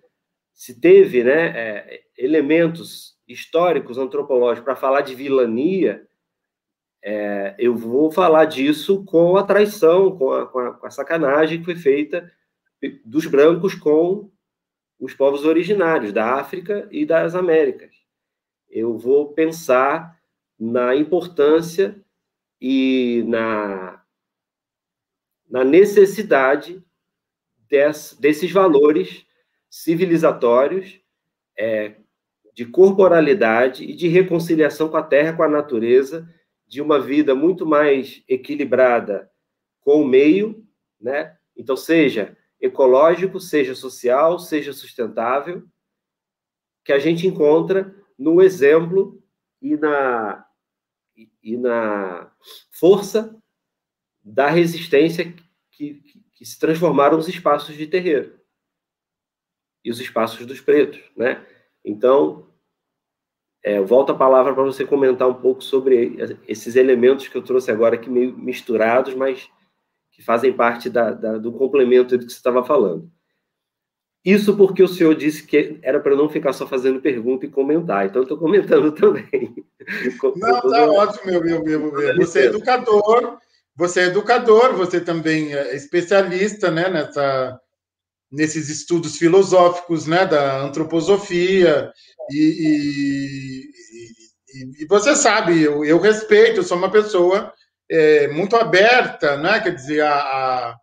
se 0.53 0.81
teve 0.81 1.25
né, 1.25 1.47
é, 1.49 2.01
elementos 2.17 3.19
históricos, 3.27 3.99
antropológicos 3.99 4.65
para 4.65 4.77
falar 4.77 5.03
de 5.03 5.15
vilania, 5.15 6.07
é, 7.03 7.55
eu 7.59 7.75
vou 7.75 8.11
falar 8.11 8.45
disso 8.45 9.05
com 9.05 9.37
a 9.37 9.43
traição, 9.43 10.17
com 10.17 10.33
a, 10.33 10.47
com 10.47 10.59
a, 10.59 10.75
com 10.75 10.87
a 10.87 10.91
sacanagem 10.91 11.59
que 11.59 11.65
foi 11.65 11.77
feita 11.77 12.31
dos 13.05 13.27
brancos 13.27 13.75
com 13.75 14.31
os 15.01 15.15
povos 15.15 15.47
originários 15.47 16.13
da 16.13 16.35
África 16.35 16.87
e 16.93 17.07
das 17.07 17.35
Américas. 17.35 17.95
Eu 18.69 18.99
vou 18.99 19.33
pensar 19.33 20.21
na 20.59 20.95
importância 20.95 21.99
e 22.61 23.25
na, 23.27 24.05
na 25.49 25.65
necessidade 25.65 26.85
des, 27.67 28.17
desses 28.21 28.53
valores 28.53 29.25
civilizatórios 29.71 31.01
é, 31.59 31.95
de 32.55 32.67
corporalidade 32.67 33.85
e 33.85 33.95
de 33.95 34.07
reconciliação 34.07 34.91
com 34.91 34.99
a 34.99 35.03
terra, 35.03 35.33
com 35.33 35.43
a 35.43 35.49
natureza, 35.49 36.29
de 36.67 36.83
uma 36.83 37.01
vida 37.01 37.35
muito 37.35 37.65
mais 37.65 38.23
equilibrada 38.29 39.31
com 39.81 40.03
o 40.03 40.07
meio, 40.07 40.65
né? 41.01 41.37
Então, 41.57 41.77
seja 41.77 42.37
ecológico, 42.61 43.41
seja 43.41 43.75
social, 43.75 44.39
seja 44.39 44.73
sustentável, 44.73 45.65
que 46.85 46.93
a 46.93 46.99
gente 46.99 47.27
encontra 47.27 47.95
no 48.19 48.43
exemplo 48.43 49.23
e 49.61 49.77
na, 49.77 50.47
e 51.43 51.57
na 51.57 52.31
força 52.71 53.37
da 54.23 54.49
resistência 54.49 55.33
que, 55.71 55.95
que, 55.95 56.25
que 56.33 56.45
se 56.45 56.59
transformaram 56.59 57.19
os 57.19 57.29
espaços 57.29 57.77
de 57.77 57.87
terreiro 57.87 58.39
e 59.85 59.91
os 59.91 60.01
espaços 60.01 60.45
dos 60.45 60.61
pretos, 60.61 61.01
né? 61.17 61.47
Então, 61.85 62.47
é, 63.63 63.79
eu 63.79 63.87
volto 63.87 64.13
a 64.13 64.17
palavra 64.17 64.55
para 64.55 64.63
você 64.63 64.87
comentar 64.87 65.29
um 65.29 65.35
pouco 65.35 65.63
sobre 65.63 66.17
esses 66.47 66.77
elementos 66.77 67.29
que 67.29 67.37
eu 67.37 67.43
trouxe 67.43 67.71
agora 67.71 67.95
aqui 67.95 68.09
meio 68.09 68.37
misturados, 68.37 69.15
mas 69.15 69.51
que 70.21 70.25
fazem 70.27 70.53
parte 70.53 70.91
da, 70.91 71.13
da, 71.13 71.39
do 71.39 71.51
complemento 71.51 72.17
do 72.17 72.27
que 72.27 72.31
você 72.31 72.37
estava 72.37 72.63
falando. 72.63 73.11
Isso 74.23 74.55
porque 74.55 74.83
o 74.83 74.89
senhor 74.89 75.15
disse 75.15 75.43
que 75.43 75.79
era 75.81 75.99
para 75.99 76.15
não 76.15 76.29
ficar 76.29 76.53
só 76.53 76.67
fazendo 76.67 77.01
pergunta 77.01 77.47
e 77.47 77.51
comentar, 77.51 78.05
então 78.05 78.23
estou 78.23 78.37
comentando 78.37 78.93
também. 78.93 79.55
Não, 80.37 80.57
está 80.59 80.91
ótimo, 80.91 81.25
meu, 81.25 81.43
meu, 81.43 81.65
meu, 81.65 81.91
meu. 81.91 82.17
Você 82.17 82.41
é 82.41 82.45
educador, 82.47 83.39
você 83.75 84.01
é 84.01 84.07
educador, 84.09 84.75
você 84.75 85.01
também 85.01 85.55
é 85.55 85.75
especialista 85.75 86.71
né, 86.71 86.91
nessa, 86.91 87.59
nesses 88.31 88.69
estudos 88.69 89.17
filosóficos 89.17 90.07
né, 90.07 90.27
da 90.27 90.61
antroposofia, 90.61 91.91
e, 92.31 93.65
e, 94.53 94.83
e 94.83 94.87
você 94.87 95.17
sabe, 95.17 95.63
eu, 95.63 95.83
eu, 95.83 95.99
respeito, 95.99 96.61
eu 96.61 96.63
sou 96.63 96.77
uma 96.77 96.91
pessoa 96.91 97.55
é, 97.91 98.29
muito 98.29 98.55
aberta, 98.55 99.37
né, 99.37 99.59
quer 99.61 99.75
dizer, 99.75 100.01
a, 100.03 100.15
a, 100.15 100.77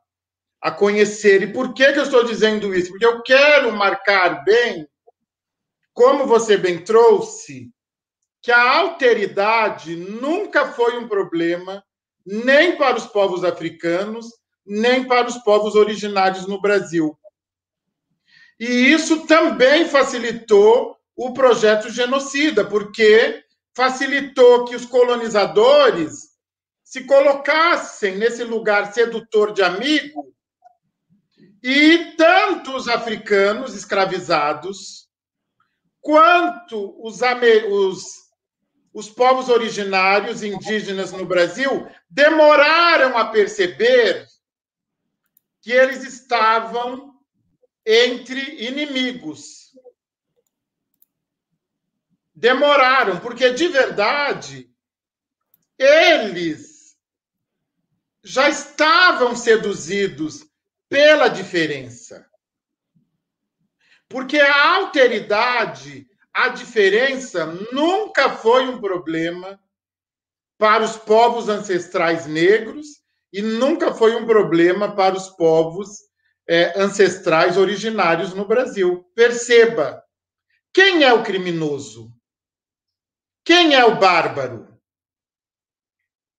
a 0.62 0.72
conhecer. 0.72 1.42
E 1.42 1.54
por 1.54 1.74
que, 1.74 1.94
que 1.94 2.00
eu 2.00 2.04
estou 2.04 2.26
dizendo 2.26 2.76
isso? 2.76 2.90
Porque 2.90 3.06
eu 3.06 3.24
quero 3.24 3.72
marcar 3.72 4.44
bem, 4.44 4.86
como 5.94 6.28
você 6.28 6.58
bem 6.58 6.84
trouxe, 6.84 7.72
que 8.42 8.52
a 8.52 8.78
alteridade 8.80 9.96
nunca 9.96 10.68
foi 10.74 10.98
um 10.98 11.08
problema 11.08 11.82
nem 12.26 12.76
para 12.76 12.98
os 12.98 13.08
povos 13.08 13.46
africanos, 13.46 14.28
nem 14.66 15.06
para 15.06 15.28
os 15.28 15.38
povos 15.38 15.76
originários 15.76 16.46
no 16.46 16.60
Brasil. 16.60 17.18
E 18.60 18.66
isso 18.92 19.26
também 19.26 19.88
facilitou 19.88 20.98
o 21.16 21.34
projeto 21.34 21.90
genocida, 21.90 22.66
porque 22.66 23.44
facilitou 23.74 24.66
que 24.66 24.76
os 24.76 24.86
colonizadores 24.86 26.27
se 26.88 27.04
colocassem 27.04 28.16
nesse 28.16 28.46
lugar 28.46 28.94
sedutor 28.94 29.52
de 29.52 29.62
amigo 29.62 30.34
e 31.62 32.16
tanto 32.16 32.74
os 32.74 32.88
africanos 32.88 33.76
escravizados 33.76 35.10
quanto 36.00 36.96
os, 37.06 37.20
os, 37.70 38.04
os 38.94 39.10
povos 39.10 39.50
originários 39.50 40.44
indígenas 40.44 41.12
no 41.12 41.26
Brasil 41.26 41.86
demoraram 42.10 43.18
a 43.18 43.26
perceber 43.32 44.26
que 45.62 45.74
eles 45.74 46.06
estavam 46.06 47.20
entre 47.86 48.66
inimigos. 48.66 49.78
Demoraram, 52.34 53.20
porque 53.20 53.52
de 53.52 53.68
verdade 53.68 54.72
eles 55.78 56.77
já 58.24 58.50
estavam 58.50 59.36
seduzidos 59.36 60.46
pela 60.90 61.28
diferença. 61.28 62.26
Porque 64.10 64.40
a 64.40 64.76
alteridade, 64.76 66.08
a 66.34 66.50
diferença 66.50 67.46
nunca 67.72 68.30
foi 68.30 68.68
um 68.68 68.80
problema 68.80 69.60
para 70.58 70.84
os 70.84 70.96
povos 70.98 71.50
ancestrais 71.50 72.26
negros 72.26 72.88
e 73.32 73.42
nunca 73.42 73.94
foi 73.94 74.16
um 74.16 74.26
problema 74.26 74.96
para 74.96 75.16
os 75.16 75.30
povos 75.30 76.08
é, 76.48 76.80
ancestrais 76.80 77.58
originários 77.58 78.34
no 78.34 78.48
Brasil. 78.48 79.04
Perceba, 79.14 80.02
quem 80.74 81.04
é 81.04 81.14
o 81.14 81.24
criminoso? 81.24 82.12
Quem 83.44 83.76
é 83.76 83.86
o 83.86 84.00
bárbaro? 84.00 84.68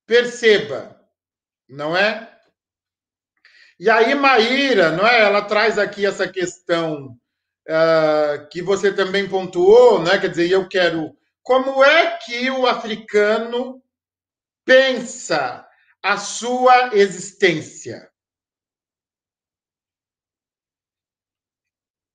Perceba, 0.06 0.97
não 1.68 1.96
é? 1.96 2.34
E 3.78 3.88
aí, 3.88 4.14
Maíra, 4.14 4.90
não 4.90 5.06
é? 5.06 5.22
Ela 5.22 5.42
traz 5.42 5.78
aqui 5.78 6.04
essa 6.04 6.26
questão 6.26 7.16
uh, 7.68 8.48
que 8.50 8.60
você 8.62 8.92
também 8.92 9.28
pontuou, 9.28 10.02
né? 10.02 10.18
Quer 10.18 10.30
dizer, 10.30 10.50
eu 10.50 10.68
quero. 10.68 11.16
Como 11.42 11.84
é 11.84 12.16
que 12.18 12.50
o 12.50 12.66
africano 12.66 13.82
pensa 14.64 15.66
a 16.02 16.16
sua 16.16 16.94
existência? 16.94 18.10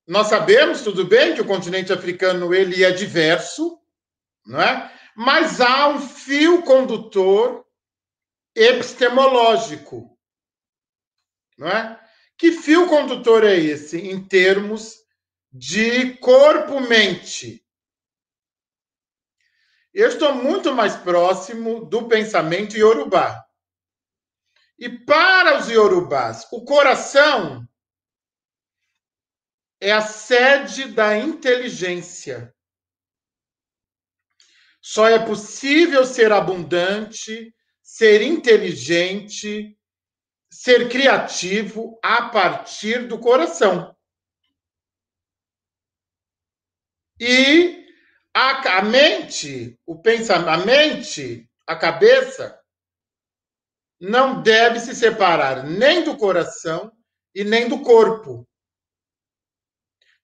Nós 0.05 0.27
sabemos, 0.27 0.81
tudo 0.81 1.05
bem, 1.05 1.33
que 1.33 1.41
o 1.41 1.47
continente 1.47 1.93
africano 1.93 2.53
ele 2.53 2.83
é 2.83 2.91
diverso, 2.91 3.79
não 4.45 4.61
é? 4.61 4.91
Mas 5.15 5.61
há 5.61 5.87
um 5.87 5.99
fio 5.99 6.61
condutor 6.63 7.65
epistemológico, 8.55 10.17
não 11.57 11.67
é? 11.67 11.99
Que 12.37 12.51
fio 12.51 12.87
condutor 12.87 13.43
é 13.43 13.55
esse 13.55 13.97
em 13.97 14.27
termos 14.27 14.95
de 15.51 16.17
corpo-mente? 16.17 17.63
Eu 19.93 20.09
estou 20.09 20.33
muito 20.33 20.73
mais 20.73 20.95
próximo 20.95 21.85
do 21.85 22.07
pensamento 22.07 22.75
iorubá. 22.75 23.45
E 24.77 24.89
para 24.89 25.59
os 25.59 25.69
iorubás, 25.69 26.47
o 26.51 26.65
coração 26.65 27.67
é 29.79 29.91
a 29.91 30.01
sede 30.01 30.85
da 30.85 31.17
inteligência. 31.17 32.53
Só 34.81 35.07
é 35.07 35.23
possível 35.23 36.05
ser 36.05 36.31
abundante, 36.31 37.53
ser 37.93 38.23
inteligente, 38.23 39.77
ser 40.51 40.89
criativo 40.89 41.99
a 42.01 42.27
partir 42.29 43.07
do 43.07 43.19
coração. 43.19 43.95
E 47.19 47.85
a, 48.33 48.79
a 48.79 48.81
mente, 48.81 49.79
o 49.85 50.01
pensamento, 50.01 50.49
a 50.49 50.65
mente, 50.65 51.47
a 51.67 51.75
cabeça, 51.75 52.59
não 53.99 54.41
deve 54.41 54.79
se 54.79 54.95
separar 54.95 55.63
nem 55.63 56.03
do 56.03 56.17
coração 56.17 56.91
e 57.35 57.43
nem 57.43 57.69
do 57.69 57.83
corpo. 57.83 58.43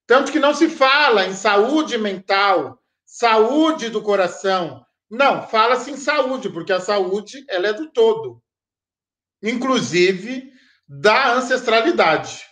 Tanto 0.07 0.31
que 0.31 0.39
não 0.39 0.55
se 0.55 0.67
fala 0.67 1.27
em 1.27 1.35
saúde 1.35 1.99
mental, 1.99 2.83
saúde 3.05 3.89
do 3.89 4.01
coração. 4.01 4.83
Não, 5.09 5.47
fala-se 5.47 5.89
em 5.91 5.97
saúde, 5.97 6.49
porque 6.49 6.71
a 6.71 6.79
saúde 6.79 7.43
ela 7.47 7.67
é 7.67 7.73
do 7.73 7.91
todo. 7.91 8.41
Inclusive 9.41 10.53
da 10.87 11.33
ancestralidade. 11.33 12.45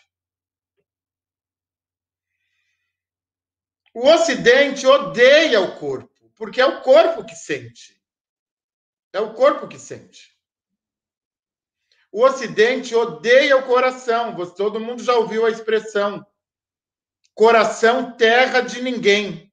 O 3.94 4.08
Ocidente 4.08 4.86
odeia 4.86 5.60
o 5.60 5.78
corpo, 5.80 6.32
porque 6.36 6.62
é 6.62 6.66
o 6.66 6.82
corpo 6.82 7.26
que 7.26 7.36
sente. 7.36 8.00
É 9.12 9.20
o 9.20 9.34
corpo 9.34 9.68
que 9.68 9.80
sente. 9.80 10.38
O 12.12 12.24
Ocidente 12.24 12.96
odeia 12.96 13.58
o 13.58 13.66
coração. 13.66 14.36
Todo 14.56 14.80
mundo 14.80 15.04
já 15.04 15.16
ouviu 15.16 15.46
a 15.46 15.50
expressão 15.50 16.26
coração 17.34 18.16
terra 18.18 18.62
de 18.62 18.82
ninguém. 18.82 19.47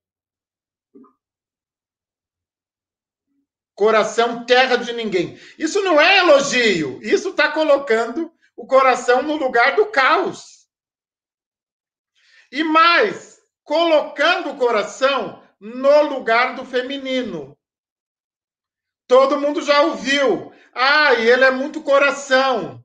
Coração 3.74 4.46
terra 4.46 4.76
de 4.76 4.92
ninguém. 4.92 5.38
Isso 5.58 5.82
não 5.82 6.00
é 6.00 6.18
elogio. 6.18 7.00
Isso 7.02 7.30
está 7.30 7.50
colocando 7.50 8.32
o 8.56 8.66
coração 8.66 9.22
no 9.22 9.36
lugar 9.36 9.74
do 9.74 9.86
caos. 9.86 10.68
E 12.52 12.62
mais, 12.62 13.40
colocando 13.64 14.50
o 14.50 14.56
coração 14.56 15.42
no 15.58 16.02
lugar 16.02 16.54
do 16.54 16.64
feminino. 16.64 17.58
Todo 19.08 19.40
mundo 19.40 19.60
já 19.60 19.82
ouviu. 19.82 20.52
Ah, 20.72 21.14
ele 21.14 21.44
é 21.44 21.50
muito 21.50 21.82
coração. 21.82 22.84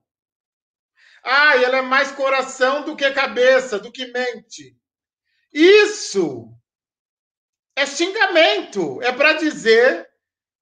Ah, 1.24 1.56
ele 1.58 1.76
é 1.76 1.82
mais 1.82 2.12
coração 2.12 2.84
do 2.84 2.96
que 2.96 3.10
cabeça, 3.12 3.78
do 3.78 3.92
que 3.92 4.08
mente. 4.08 4.76
Isso 5.54 6.52
é 7.76 7.86
xingamento. 7.86 9.02
É 9.04 9.12
para 9.12 9.34
dizer 9.34 10.09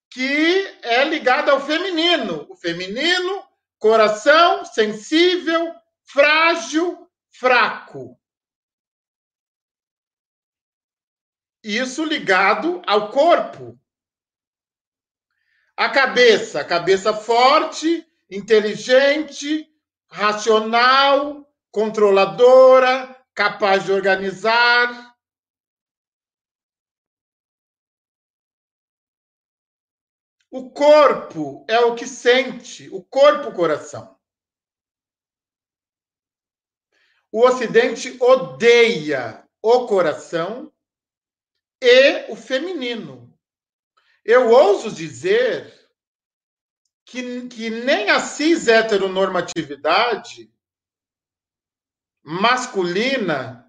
que 0.09 0.79
é 0.83 1.03
ligado 1.03 1.49
ao 1.49 1.59
feminino. 1.59 2.47
O 2.49 2.55
feminino, 2.55 3.43
coração, 3.77 4.65
sensível, 4.65 5.73
frágil, 6.03 7.07
fraco. 7.29 8.19
Isso 11.63 12.05
ligado 12.05 12.81
ao 12.87 13.11
corpo. 13.11 13.77
A 15.75 15.89
cabeça, 15.89 16.63
cabeça 16.63 17.13
forte, 17.13 18.07
inteligente, 18.29 19.69
racional, 20.09 21.45
controladora, 21.69 23.15
capaz 23.33 23.83
de 23.83 23.91
organizar. 23.91 25.06
O 30.49 30.71
corpo 30.71 31.65
é 31.67 31.79
o 31.79 31.95
que 31.95 32.07
sente, 32.07 32.89
o 32.89 33.03
corpo-coração. 33.03 34.17
O 37.31 37.45
Ocidente 37.45 38.17
odeia 38.21 39.45
o 39.61 39.85
coração 39.85 40.73
e 41.81 42.31
o 42.31 42.35
feminino. 42.35 43.37
Eu 44.23 44.49
ouso 44.49 44.91
dizer 44.91 45.89
que, 47.05 47.47
que 47.47 47.69
nem 47.69 48.09
a 48.09 48.19
cis 48.19 48.67
heteronormatividade 48.67 50.51
masculina 52.23 53.65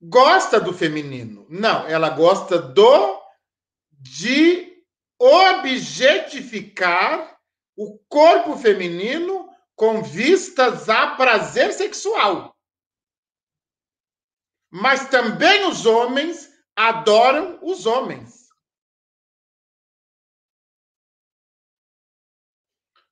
gosta 0.00 0.60
do 0.60 0.72
feminino. 0.72 1.46
Não, 1.48 1.86
ela 1.86 2.10
gosta 2.10 2.60
do 2.60 3.22
de 3.90 4.67
objetificar 5.18 6.60
o 7.76 7.98
corpo 8.08 8.56
feminino 8.56 9.48
com 9.74 10.02
vistas 10.02 10.88
a 10.88 11.14
prazer 11.16 11.72
sexual. 11.72 12.56
Mas 14.70 15.08
também 15.08 15.66
os 15.66 15.86
homens 15.86 16.48
adoram 16.76 17.58
os 17.62 17.86
homens. 17.86 18.48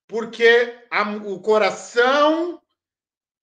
porque 0.07 0.87
a, 0.91 1.03
o 1.03 1.41
coração, 1.41 2.61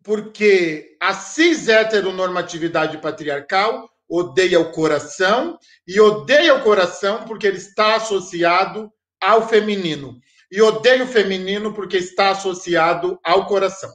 porque 0.04 0.98
a 1.00 1.14
cis 1.14 1.68
heteronormatividade 1.68 2.98
patriarcal 3.00 3.93
odeia 4.10 4.60
o 4.60 4.72
coração 4.72 5.58
e 5.88 6.00
odeia 6.00 6.56
o 6.56 6.64
coração 6.64 7.26
porque 7.26 7.48
ele 7.48 7.58
está 7.58 7.96
associado 7.96 8.92
ao 9.22 9.48
feminino. 9.48 10.20
E 10.52 10.62
odeia 10.62 11.04
o 11.04 11.08
feminino 11.08 11.74
porque 11.74 11.98
está 11.98 12.30
associado 12.30 13.20
ao 13.24 13.48
coração. 13.48 13.92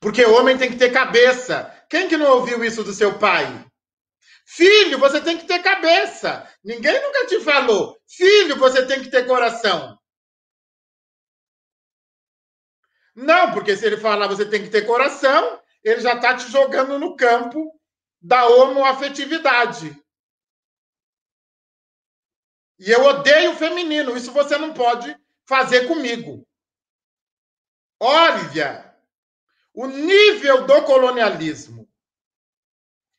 Porque 0.00 0.24
o 0.24 0.34
homem 0.34 0.56
tem 0.56 0.70
que 0.70 0.76
ter 0.76 0.90
cabeça. 0.90 1.74
Quem 1.88 2.08
que 2.08 2.16
não 2.16 2.30
ouviu 2.32 2.64
isso 2.64 2.82
do 2.84 2.92
seu 2.92 3.18
pai? 3.18 3.64
Filho, 4.46 4.98
você 4.98 5.20
tem 5.20 5.36
que 5.36 5.46
ter 5.46 5.62
cabeça. 5.62 6.48
Ninguém 6.64 7.00
nunca 7.02 7.26
te 7.26 7.40
falou. 7.40 7.98
Filho, 8.08 8.56
você 8.56 8.86
tem 8.86 9.02
que 9.02 9.10
ter 9.10 9.26
coração. 9.26 9.98
Não, 13.14 13.52
porque 13.52 13.76
se 13.76 13.84
ele 13.84 13.96
falar 13.96 14.28
você 14.28 14.46
tem 14.46 14.62
que 14.62 14.70
ter 14.70 14.86
coração, 14.86 15.60
ele 15.82 16.00
já 16.00 16.14
está 16.14 16.36
te 16.36 16.50
jogando 16.50 16.98
no 16.98 17.16
campo 17.16 17.78
da 18.20 18.46
homoafetividade. 18.46 19.96
E 22.78 22.90
eu 22.90 23.04
odeio 23.04 23.52
o 23.52 23.56
feminino. 23.56 24.16
Isso 24.16 24.32
você 24.32 24.56
não 24.56 24.72
pode 24.72 25.16
fazer 25.44 25.88
comigo. 25.88 26.46
Olha 28.00 28.94
o 29.74 29.86
nível 29.86 30.66
do 30.66 30.82
colonialismo. 30.82 31.88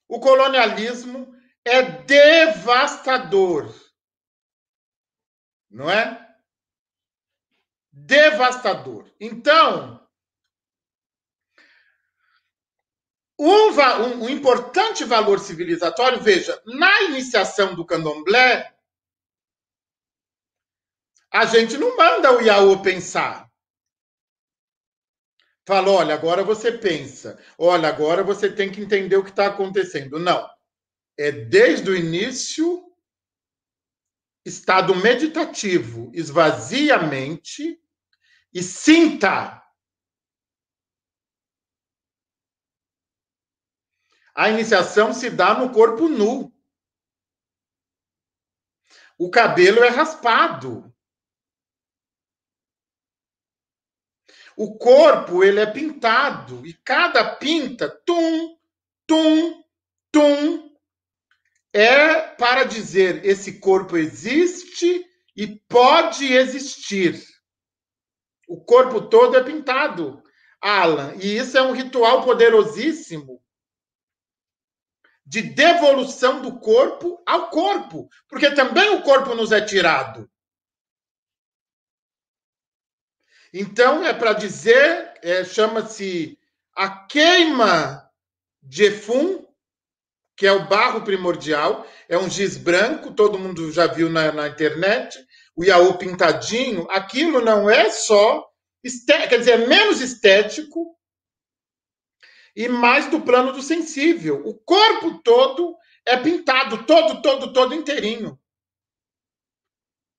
O 0.08 0.20
colonialismo 0.20 1.36
é 1.64 1.82
devastador. 1.82 3.74
Não 5.70 5.90
é? 5.90 6.36
Devastador. 7.92 9.12
Então, 9.20 9.99
um, 13.40 13.70
um, 13.70 14.24
um 14.26 14.30
importante 14.30 15.06
valor 15.06 15.40
civilizatório, 15.40 16.22
veja, 16.22 16.62
na 16.66 17.04
iniciação 17.04 17.74
do 17.74 17.86
candomblé, 17.86 18.76
a 21.32 21.46
gente 21.46 21.78
não 21.78 21.96
manda 21.96 22.36
o 22.36 22.42
Iaô 22.42 22.82
pensar. 22.82 23.50
Fala, 25.66 25.92
olha, 25.92 26.16
agora 26.16 26.44
você 26.44 26.72
pensa. 26.72 27.40
Olha, 27.58 27.88
agora 27.88 28.24
você 28.24 28.52
tem 28.52 28.72
que 28.72 28.82
entender 28.82 29.16
o 29.16 29.24
que 29.24 29.30
está 29.30 29.46
acontecendo. 29.46 30.20
Não. 30.20 30.50
É 31.16 31.32
desde 31.32 31.92
o 31.92 31.96
início, 31.96 32.84
estado 34.44 34.96
meditativo. 34.96 36.10
Esvazia 36.14 36.96
a 36.96 37.04
mente 37.04 37.80
e 38.52 38.64
sinta. 38.64 39.62
A 44.40 44.50
iniciação 44.50 45.12
se 45.12 45.30
dá 45.30 45.54
no 45.54 45.70
corpo 45.74 46.08
nu. 46.08 46.50
O 49.18 49.30
cabelo 49.30 49.84
é 49.84 49.90
raspado. 49.90 50.96
O 54.56 54.78
corpo 54.78 55.44
ele 55.44 55.60
é 55.60 55.66
pintado 55.66 56.66
e 56.66 56.74
cada 56.74 57.36
pinta, 57.36 57.90
tum, 57.90 58.58
tum, 59.06 59.62
tum, 60.10 60.74
é 61.74 62.22
para 62.22 62.64
dizer 62.64 63.26
esse 63.26 63.60
corpo 63.60 63.98
existe 63.98 65.06
e 65.36 65.48
pode 65.68 66.32
existir. 66.32 67.22
O 68.48 68.64
corpo 68.64 69.02
todo 69.02 69.36
é 69.36 69.44
pintado, 69.44 70.24
Alan, 70.62 71.14
e 71.16 71.36
isso 71.36 71.58
é 71.58 71.62
um 71.62 71.74
ritual 71.74 72.24
poderosíssimo 72.24 73.44
de 75.30 75.44
devolução 75.44 76.42
do 76.42 76.60
corpo 76.60 77.22
ao 77.24 77.52
corpo, 77.52 78.10
porque 78.28 78.50
também 78.50 78.90
o 78.96 79.04
corpo 79.04 79.36
nos 79.36 79.52
é 79.52 79.62
tirado. 79.62 80.28
Então, 83.54 84.04
é 84.04 84.12
para 84.12 84.34
dizer, 84.34 85.14
é, 85.22 85.44
chama-se 85.44 86.36
a 86.76 87.06
queima 87.06 88.10
de 88.64 88.86
Efum, 88.86 89.46
que 90.36 90.48
é 90.48 90.52
o 90.52 90.68
barro 90.68 91.04
primordial, 91.04 91.86
é 92.08 92.18
um 92.18 92.28
giz 92.28 92.58
branco, 92.58 93.14
todo 93.14 93.38
mundo 93.38 93.72
já 93.72 93.86
viu 93.86 94.10
na, 94.10 94.32
na 94.32 94.48
internet, 94.48 95.16
o 95.56 95.64
Iaú 95.64 95.96
pintadinho, 96.00 96.90
aquilo 96.90 97.40
não 97.40 97.70
é 97.70 97.92
só, 97.92 98.50
quer 99.06 99.38
dizer, 99.38 99.62
é 99.62 99.68
menos 99.68 100.02
estético 100.02 100.99
e 102.60 102.68
mais 102.68 103.10
do 103.10 103.22
plano 103.22 103.54
do 103.54 103.62
sensível. 103.62 104.46
O 104.46 104.54
corpo 104.54 105.24
todo 105.24 105.78
é 106.06 106.18
pintado, 106.18 106.86
todo, 106.86 107.22
todo, 107.22 107.54
todo 107.54 107.74
inteirinho. 107.74 108.38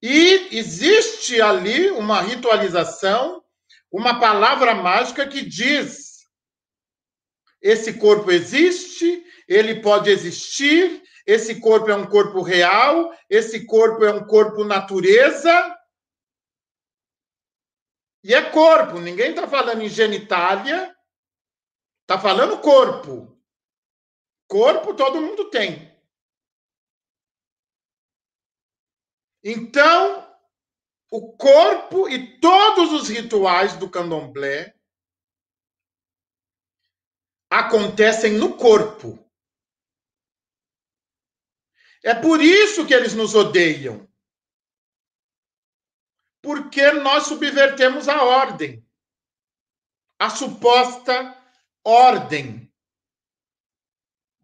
E 0.00 0.56
existe 0.56 1.42
ali 1.42 1.90
uma 1.90 2.22
ritualização, 2.22 3.44
uma 3.92 4.18
palavra 4.18 4.74
mágica 4.74 5.28
que 5.28 5.42
diz: 5.42 6.26
esse 7.60 7.98
corpo 7.98 8.30
existe, 8.30 9.22
ele 9.46 9.82
pode 9.82 10.08
existir, 10.08 11.02
esse 11.26 11.60
corpo 11.60 11.90
é 11.90 11.94
um 11.94 12.06
corpo 12.06 12.40
real, 12.40 13.14
esse 13.28 13.66
corpo 13.66 14.02
é 14.02 14.14
um 14.14 14.26
corpo 14.26 14.64
natureza. 14.64 15.76
E 18.24 18.32
é 18.34 18.40
corpo, 18.50 18.98
ninguém 18.98 19.30
está 19.30 19.46
falando 19.46 19.82
em 19.82 19.90
genitália, 19.90 20.96
Está 22.10 22.20
falando 22.20 22.60
corpo. 22.60 23.40
Corpo 24.48 24.96
todo 24.96 25.20
mundo 25.20 25.48
tem. 25.48 25.96
Então, 29.44 30.36
o 31.08 31.36
corpo 31.36 32.08
e 32.08 32.40
todos 32.40 32.92
os 32.92 33.08
rituais 33.08 33.76
do 33.76 33.88
candomblé 33.88 34.76
acontecem 37.48 38.32
no 38.32 38.56
corpo. 38.56 39.16
É 42.02 42.12
por 42.12 42.40
isso 42.40 42.84
que 42.88 42.92
eles 42.92 43.14
nos 43.14 43.36
odeiam. 43.36 44.12
Porque 46.42 46.90
nós 46.90 47.28
subvertemos 47.28 48.08
a 48.08 48.24
ordem. 48.24 48.84
A 50.18 50.28
suposta 50.28 51.39
ordem. 51.84 52.72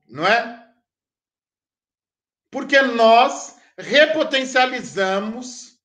Não 0.06 0.26
é? 0.26 0.64
Porque 2.50 2.80
nós 2.82 3.58
repotencializamos 3.78 5.78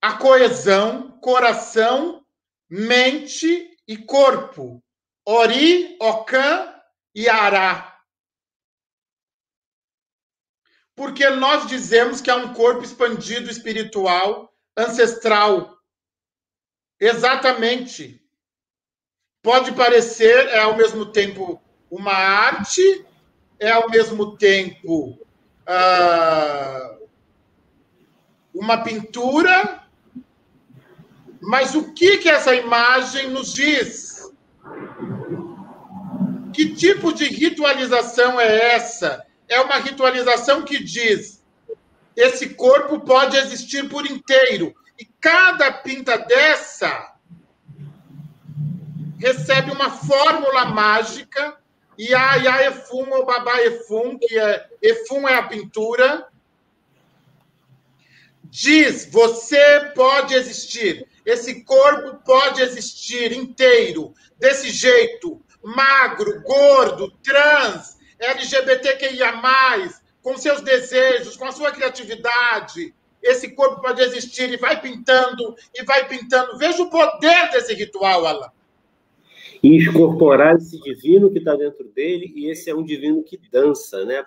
a 0.00 0.16
coesão 0.16 1.10
coração, 1.20 2.24
mente 2.68 3.76
e 3.86 3.96
corpo. 3.96 4.82
Ori, 5.26 5.96
Ocan 6.00 6.74
e 7.14 7.28
Ará. 7.28 7.86
Porque 10.94 11.28
nós 11.30 11.66
dizemos 11.66 12.20
que 12.20 12.30
é 12.30 12.34
um 12.34 12.52
corpo 12.52 12.82
expandido 12.82 13.50
espiritual, 13.50 14.54
ancestral. 14.76 15.78
Exatamente 16.98 18.19
pode 19.42 19.72
parecer, 19.72 20.48
é 20.48 20.60
ao 20.60 20.76
mesmo 20.76 21.06
tempo 21.06 21.60
uma 21.90 22.12
arte, 22.12 23.04
é 23.58 23.70
ao 23.70 23.90
mesmo 23.90 24.36
tempo 24.36 25.18
uh, 25.68 27.08
uma 28.54 28.82
pintura, 28.82 29.84
mas 31.40 31.74
o 31.74 31.92
que, 31.92 32.18
que 32.18 32.28
essa 32.28 32.54
imagem 32.54 33.30
nos 33.30 33.54
diz? 33.54 34.30
Que 36.52 36.74
tipo 36.74 37.12
de 37.12 37.24
ritualização 37.24 38.38
é 38.38 38.74
essa? 38.74 39.24
É 39.48 39.60
uma 39.60 39.76
ritualização 39.76 40.62
que 40.62 40.82
diz: 40.82 41.42
esse 42.14 42.50
corpo 42.50 43.00
pode 43.00 43.36
existir 43.36 43.88
por 43.88 44.06
inteiro. 44.06 44.74
E 44.98 45.06
cada 45.18 45.72
pinta 45.72 46.18
dessa 46.18 47.14
recebe 49.20 49.70
uma 49.70 49.90
fórmula 49.90 50.64
mágica, 50.64 51.58
e 51.98 52.14
a 52.14 52.38
Ia 52.38 52.68
Efum 52.68 53.10
ou 53.10 53.26
Babá 53.26 53.60
Efum, 53.60 54.18
que 54.18 54.38
é 54.38 54.66
Efum 54.80 55.28
é 55.28 55.34
a 55.34 55.42
pintura, 55.42 56.26
diz: 58.44 59.04
você 59.10 59.92
pode 59.94 60.34
existir, 60.34 61.06
esse 61.26 61.62
corpo 61.62 62.16
pode 62.24 62.62
existir 62.62 63.32
inteiro, 63.32 64.14
desse 64.38 64.70
jeito, 64.70 65.42
magro, 65.62 66.40
gordo, 66.40 67.10
trans, 67.22 67.98
LGBTQIA, 68.18 69.34
com 70.22 70.38
seus 70.38 70.62
desejos, 70.62 71.36
com 71.36 71.44
a 71.44 71.52
sua 71.52 71.70
criatividade. 71.70 72.94
Esse 73.22 73.50
corpo 73.50 73.82
pode 73.82 74.00
existir 74.00 74.50
e 74.50 74.56
vai 74.56 74.80
pintando, 74.80 75.54
e 75.74 75.84
vai 75.84 76.08
pintando. 76.08 76.56
Veja 76.56 76.82
o 76.82 76.88
poder 76.88 77.50
desse 77.50 77.74
ritual, 77.74 78.26
Alan 78.26 78.50
e 79.62 79.76
incorporar 79.76 80.56
esse 80.56 80.78
divino 80.80 81.30
que 81.30 81.38
está 81.38 81.54
dentro 81.54 81.84
dele, 81.88 82.32
e 82.34 82.50
esse 82.50 82.70
é 82.70 82.74
um 82.74 82.84
divino 82.84 83.22
que 83.22 83.38
dança, 83.50 84.04
né, 84.04 84.24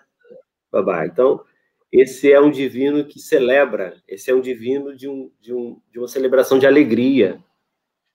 Babá? 0.72 1.05
Então, 1.05 1.43
esse 1.91 2.31
é 2.31 2.39
um 2.39 2.49
divino 2.49 3.05
que 3.05 3.19
celebra, 3.19 4.01
esse 4.07 4.31
é 4.31 4.35
um 4.35 4.41
divino 4.41 4.95
de, 4.95 5.07
um, 5.07 5.31
de, 5.39 5.53
um, 5.53 5.80
de 5.91 5.99
uma 5.99 6.07
celebração 6.07 6.57
de 6.57 6.65
alegria. 6.65 7.39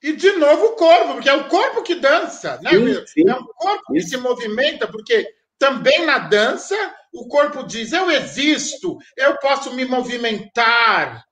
E, 0.02 0.12
de 0.12 0.32
novo, 0.32 0.66
o 0.66 0.76
corpo, 0.76 1.14
porque 1.14 1.28
é 1.28 1.34
o 1.34 1.48
corpo 1.48 1.82
que 1.82 1.96
dança, 1.96 2.60
né? 2.62 2.70
Sim, 2.70 3.06
sim. 3.06 3.28
É 3.28 3.34
o 3.34 3.46
corpo 3.46 3.96
Isso. 3.96 4.10
que 4.10 4.16
se 4.16 4.16
movimenta, 4.16 4.86
porque 4.86 5.28
também 5.58 6.06
na 6.06 6.18
dança 6.18 6.74
o 7.12 7.26
corpo 7.26 7.64
diz: 7.64 7.92
eu 7.92 8.10
existo, 8.10 8.96
eu 9.16 9.36
posso 9.38 9.74
me 9.74 9.84
movimentar, 9.84 11.24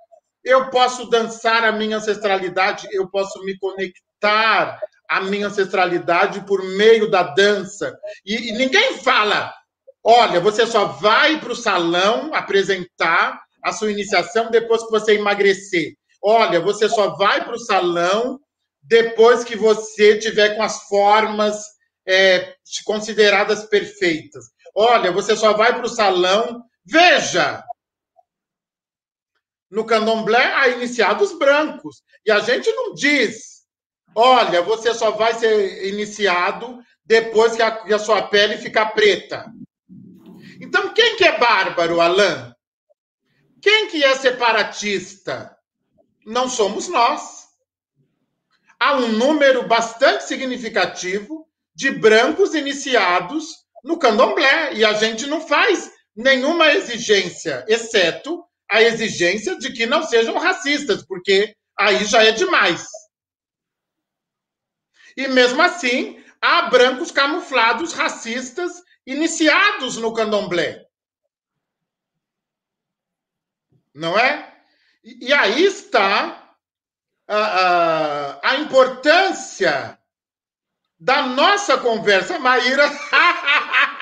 eu 0.44 0.68
posso 0.70 1.08
dançar 1.08 1.64
a 1.64 1.72
minha 1.72 1.98
ancestralidade, 1.98 2.88
eu 2.90 3.08
posso 3.08 3.42
me 3.44 3.56
conectar 3.58 4.80
a 5.08 5.20
minha 5.20 5.46
ancestralidade 5.46 6.40
por 6.46 6.62
meio 6.62 7.10
da 7.10 7.22
dança. 7.22 7.96
E, 8.24 8.50
e 8.50 8.52
ninguém 8.52 8.98
fala, 8.98 9.52
olha, 10.02 10.40
você 10.40 10.66
só 10.66 10.86
vai 10.86 11.40
para 11.40 11.52
o 11.52 11.56
salão 11.56 12.34
apresentar 12.34 13.40
a 13.62 13.72
sua 13.72 13.90
iniciação 13.90 14.50
depois 14.50 14.84
que 14.84 14.90
você 14.90 15.14
emagrecer. 15.14 15.94
Olha, 16.22 16.60
você 16.60 16.88
só 16.88 17.16
vai 17.16 17.44
para 17.44 17.54
o 17.54 17.58
salão 17.58 18.40
depois 18.82 19.42
que 19.42 19.56
você 19.56 20.18
tiver 20.18 20.56
com 20.56 20.62
as 20.62 20.82
formas 20.88 21.62
é, 22.06 22.54
consideradas 22.84 23.64
perfeitas. 23.64 24.46
Olha, 24.74 25.10
você 25.10 25.36
só 25.36 25.52
vai 25.52 25.74
para 25.74 25.86
o 25.86 25.88
salão. 25.88 26.62
Veja! 26.84 27.64
No 29.70 29.84
candomblé 29.84 30.44
há 30.54 30.68
iniciados 30.68 31.36
brancos. 31.36 32.02
E 32.24 32.30
a 32.30 32.38
gente 32.40 32.70
não 32.72 32.94
diz 32.94 33.55
Olha, 34.18 34.62
você 34.62 34.94
só 34.94 35.10
vai 35.10 35.34
ser 35.34 35.88
iniciado 35.88 36.82
depois 37.04 37.54
que 37.54 37.60
a, 37.60 37.70
que 37.70 37.92
a 37.92 37.98
sua 37.98 38.22
pele 38.22 38.56
ficar 38.56 38.86
preta. 38.86 39.44
Então, 40.58 40.94
quem 40.94 41.16
que 41.16 41.24
é 41.24 41.38
bárbaro, 41.38 42.00
Alain? 42.00 42.50
Quem 43.60 43.88
que 43.88 44.02
é 44.02 44.14
separatista? 44.14 45.54
Não 46.24 46.48
somos 46.48 46.88
nós. 46.88 47.44
Há 48.80 48.96
um 48.96 49.08
número 49.08 49.68
bastante 49.68 50.24
significativo 50.24 51.46
de 51.74 51.90
brancos 51.90 52.54
iniciados 52.54 53.66
no 53.84 53.98
candomblé 53.98 54.72
e 54.72 54.82
a 54.82 54.94
gente 54.94 55.26
não 55.26 55.42
faz 55.46 55.90
nenhuma 56.16 56.72
exigência, 56.72 57.66
exceto 57.68 58.42
a 58.70 58.80
exigência 58.80 59.58
de 59.58 59.70
que 59.74 59.84
não 59.84 60.02
sejam 60.02 60.38
racistas, 60.38 61.04
porque 61.06 61.54
aí 61.78 62.02
já 62.06 62.24
é 62.24 62.32
demais. 62.32 62.86
E 65.16 65.26
mesmo 65.28 65.62
assim, 65.62 66.22
há 66.40 66.62
brancos 66.62 67.10
camuflados 67.10 67.92
racistas 67.92 68.82
iniciados 69.06 69.96
no 69.96 70.12
candomblé. 70.12 70.86
Não 73.94 74.18
é? 74.18 74.54
E, 75.02 75.32
aí 75.32 75.64
está 75.64 76.54
a, 77.26 77.36
a, 77.36 78.50
a 78.50 78.56
importância 78.56 79.98
da 80.98 81.22
nossa 81.22 81.78
conversa. 81.78 82.38
Maíra. 82.38 82.84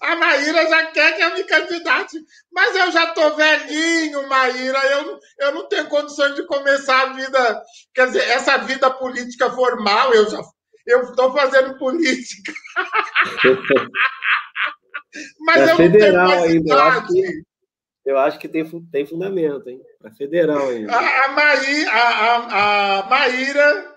A 0.00 0.16
Maíra 0.16 0.68
já 0.68 0.86
quer 0.86 1.16
que 1.16 1.22
eu 1.22 1.34
me 1.34 1.44
candidate. 1.44 2.18
Mas 2.52 2.76
eu 2.76 2.90
já 2.92 3.04
estou 3.04 3.34
velhinho, 3.36 4.28
Maíra. 4.28 4.78
Eu, 4.86 5.18
eu 5.40 5.54
não 5.54 5.68
tenho 5.68 5.88
condições 5.88 6.34
de 6.34 6.46
começar 6.46 7.02
a 7.02 7.12
vida. 7.12 7.62
Quer 7.94 8.06
dizer, 8.06 8.28
essa 8.28 8.58
vida 8.58 8.90
política 8.90 9.50
formal, 9.50 10.12
eu 10.14 10.30
já 10.30 10.42
eu 10.86 11.02
estou 11.02 11.32
fazendo 11.32 11.78
política. 11.78 12.52
Mas 15.40 15.68
eu 15.68 15.76
federal 15.76 16.26
não 16.26 16.42
tenho 16.42 16.58
ainda, 16.58 16.74
eu 16.74 16.80
acho 16.80 17.06
que, 17.06 17.42
eu 18.06 18.18
acho 18.18 18.38
que 18.38 18.48
tem, 18.48 18.64
tem 18.90 19.06
fundamento, 19.06 19.68
hein? 19.68 19.80
Para 20.00 20.10
federal 20.12 20.70
ainda. 20.70 20.92
A, 20.92 21.24
a, 21.24 21.28
Maí, 21.28 21.86
a, 21.86 22.08
a, 22.08 22.98
a 22.98 23.02
Maíra, 23.10 23.94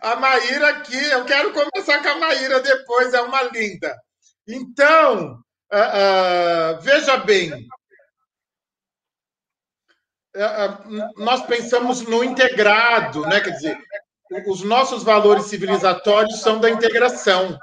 a 0.00 0.16
Maíra 0.16 0.68
aqui, 0.70 1.10
eu 1.10 1.24
quero 1.26 1.52
começar 1.52 2.02
com 2.02 2.08
a 2.08 2.18
Maíra 2.18 2.60
depois, 2.60 3.12
é 3.12 3.20
uma 3.20 3.42
linda. 3.42 3.94
Então, 4.48 5.42
uh, 5.72 6.76
uh, 6.76 6.80
veja 6.80 7.16
bem, 7.16 7.52
uh, 10.36 11.24
nós 11.24 11.44
pensamos 11.46 12.02
no 12.02 12.22
integrado, 12.22 13.22
né? 13.22 13.40
Quer 13.40 13.50
dizer, 13.50 13.78
os 14.46 14.62
nossos 14.62 15.02
valores 15.02 15.46
civilizatórios 15.46 16.40
são 16.40 16.60
da 16.60 16.70
integração. 16.70 17.58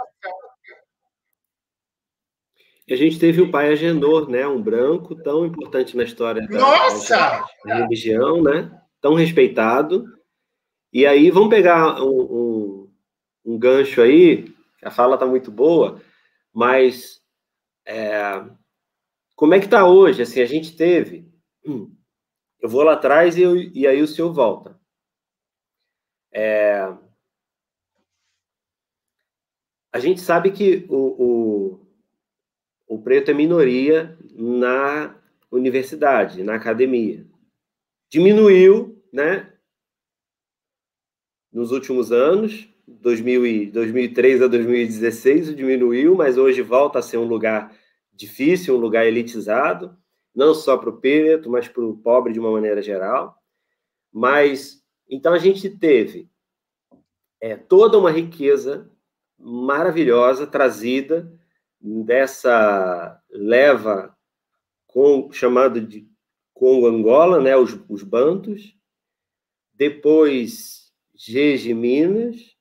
E 2.86 2.94
a 2.94 2.98
gente 2.98 3.18
teve 3.18 3.42
o 3.42 3.50
pai 3.50 3.72
Agenor, 3.72 4.30
né? 4.30 4.46
Um 4.46 4.62
branco 4.62 5.16
tão 5.16 5.46
importante 5.46 5.96
na 5.96 6.04
história 6.04 6.46
da, 6.46 6.60
Nossa! 6.60 7.46
da 7.66 7.76
religião, 7.76 8.44
né? 8.44 8.78
Tão 9.00 9.14
respeitado. 9.14 10.06
E 10.92 11.06
aí, 11.06 11.32
vamos 11.32 11.50
pegar 11.50 12.02
um, 12.04 12.22
um, 12.22 12.92
um 13.46 13.58
gancho 13.58 14.02
aí, 14.02 14.54
a 14.84 14.92
fala 14.92 15.16
está 15.16 15.26
muito 15.26 15.50
boa, 15.50 16.02
mas 16.54 17.22
é, 17.86 18.22
como 19.36 19.54
é 19.54 19.60
que 19.60 19.66
está 19.66 19.86
hoje? 19.86 20.22
Assim, 20.22 20.42
a 20.42 20.46
gente 20.46 20.76
teve. 20.76 21.28
Eu 21.66 22.70
vou 22.70 22.84
lá 22.84 22.94
atrás 22.94 23.38
e, 23.38 23.42
eu, 23.42 23.58
e 23.58 23.88
aí 23.88 24.02
o 24.02 24.08
senhor 24.08 24.32
volta. 24.32 24.80
É, 26.32 26.82
a 29.92 30.00
gente 30.00 30.22
sabe 30.22 30.52
que 30.52 30.86
o, 30.90 31.78
o, 31.78 31.88
o 32.88 33.02
preto 33.02 33.32
é 33.32 33.34
minoria 33.34 34.18
na 34.32 35.16
universidade, 35.52 36.44
na 36.44 36.56
academia. 36.56 37.28
Diminuiu, 38.10 39.04
né? 39.12 39.54
Nos 41.52 41.72
últimos 41.72 42.12
anos, 42.12 42.68
2000 42.88 43.46
e, 43.46 43.66
2003 43.68 44.42
a 44.42 44.48
2016 44.48 45.56
diminuiu, 45.56 46.16
mas 46.16 46.38
hoje 46.38 46.62
volta 46.62 47.00
a 47.00 47.02
ser 47.02 47.18
um 47.18 47.26
lugar 47.26 47.76
difícil, 48.12 48.76
um 48.76 48.80
lugar 48.80 49.06
elitizado, 49.06 49.98
não 50.36 50.54
só 50.54 50.78
para 50.78 50.90
o 50.90 51.00
preto, 51.00 51.50
mas 51.50 51.68
para 51.68 51.84
o 51.84 51.98
pobre 51.98 52.34
de 52.34 52.40
uma 52.40 52.52
maneira 52.52 52.82
geral. 52.82 53.36
Mas 54.12 54.84
então 55.10 55.34
a 55.34 55.40
gente 55.40 55.70
teve 55.70 56.30
é, 57.40 57.56
toda 57.56 57.98
uma 57.98 58.12
riqueza 58.12 58.90
maravilhosa 59.38 60.48
trazida 60.48 61.32
dessa 61.80 63.22
leva 63.30 64.16
com, 64.88 65.32
chamado 65.32 65.82
de 65.82 66.08
Congo 66.54 66.88
Angola, 66.88 67.42
né, 67.42 67.58
os, 67.58 67.78
os 67.90 68.04
bantos, 68.04 68.78
depois 69.74 70.94
Jeje 71.14 71.74
Minas, 71.74 72.53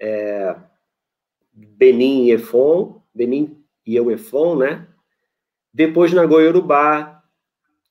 é, 0.00 0.56
Benin 1.52 2.26
e 2.26 2.32
Efon, 2.32 3.02
Benin 3.14 3.62
e 3.86 3.96
Euefon, 3.96 4.56
né? 4.56 4.88
Depois 5.72 6.12
Nagoiorubá, 6.12 7.22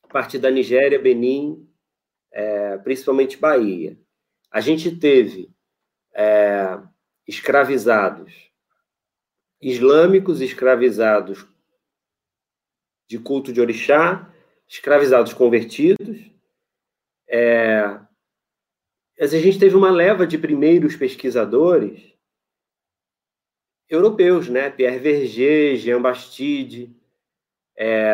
parte 0.10 0.38
da 0.38 0.50
Nigéria, 0.50 1.00
Benin, 1.00 1.70
é, 2.32 2.78
principalmente 2.80 3.38
Bahia. 3.38 3.98
A 4.52 4.60
gente 4.60 4.96
teve 4.96 5.54
é, 6.16 6.80
escravizados 7.28 8.50
islâmicos, 9.62 10.42
escravizados 10.42 11.46
de 13.08 13.20
culto 13.20 13.54
de 13.54 13.62
orixá, 13.62 14.34
escravizados 14.68 15.34
convertidos. 15.34 16.32
É, 17.28 18.00
a 19.20 19.28
gente 19.28 19.60
teve 19.60 19.76
uma 19.76 19.92
leva 19.92 20.26
de 20.26 20.38
primeiros 20.38 20.96
pesquisadores 20.96 22.14
europeus, 23.90 24.48
né? 24.48 24.70
Pierre 24.70 25.00
Verger, 25.00 25.76
Jean 25.76 26.02
Bastide. 26.02 26.96
É... 27.78 28.14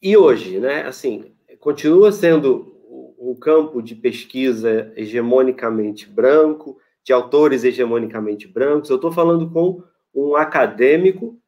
E 0.00 0.16
hoje, 0.16 0.58
né? 0.58 0.82
Assim, 0.86 1.36
continua 1.60 2.12
sendo 2.12 2.74
um 3.18 3.34
campo 3.34 3.82
de 3.82 3.94
pesquisa 3.94 4.92
hegemonicamente 4.96 6.08
branco, 6.08 6.80
de 7.04 7.12
autores 7.12 7.62
hegemonicamente 7.62 8.48
brancos. 8.48 8.88
Eu 8.88 8.96
estou 8.96 9.12
falando 9.12 9.50
com 9.50 9.82
um 10.14 10.34
acadêmico, 10.34 11.38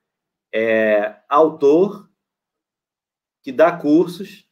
é, 0.53 1.17
autor, 1.29 2.11
que 3.43 3.51
dá 3.51 3.73
cursos 3.73 4.48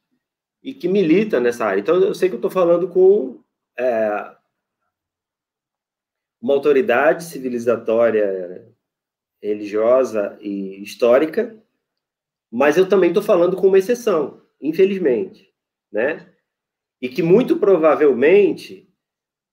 e 0.66 0.74
que 0.74 0.88
milita 0.88 1.38
nessa 1.38 1.64
área. 1.64 1.80
Então, 1.80 1.94
eu 2.02 2.12
sei 2.12 2.28
que 2.28 2.34
eu 2.34 2.38
estou 2.38 2.50
falando 2.50 2.88
com 2.88 3.40
é, 3.78 4.34
uma 6.42 6.54
autoridade 6.54 7.22
civilizatória, 7.22 8.66
religiosa 9.40 10.36
e 10.40 10.82
histórica, 10.82 11.56
mas 12.50 12.76
eu 12.76 12.88
também 12.88 13.10
estou 13.10 13.22
falando 13.22 13.56
com 13.56 13.68
uma 13.68 13.78
exceção, 13.78 14.42
infelizmente, 14.60 15.54
né? 15.92 16.32
E 17.00 17.08
que 17.08 17.22
muito 17.22 17.58
provavelmente 17.58 18.92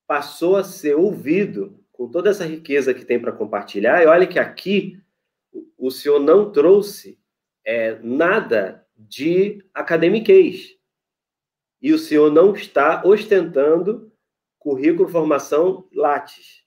passou 0.08 0.56
a 0.56 0.64
ser 0.64 0.96
ouvido 0.96 1.78
com 1.92 2.10
toda 2.10 2.30
essa 2.30 2.44
riqueza 2.44 2.92
que 2.92 3.04
tem 3.04 3.20
para 3.20 3.30
compartilhar. 3.30 4.02
E 4.02 4.06
olha 4.06 4.26
que 4.26 4.40
aqui 4.40 5.00
o 5.78 5.92
senhor 5.92 6.18
não 6.18 6.50
trouxe 6.50 7.20
é, 7.64 8.00
nada 8.02 8.84
de 8.96 9.64
academiquez 9.72 10.74
e 11.84 11.92
o 11.92 11.98
senhor 11.98 12.32
não 12.32 12.54
está 12.54 13.02
ostentando 13.04 14.10
currículo 14.58 15.06
formação 15.06 15.86
Lattes. 15.92 16.64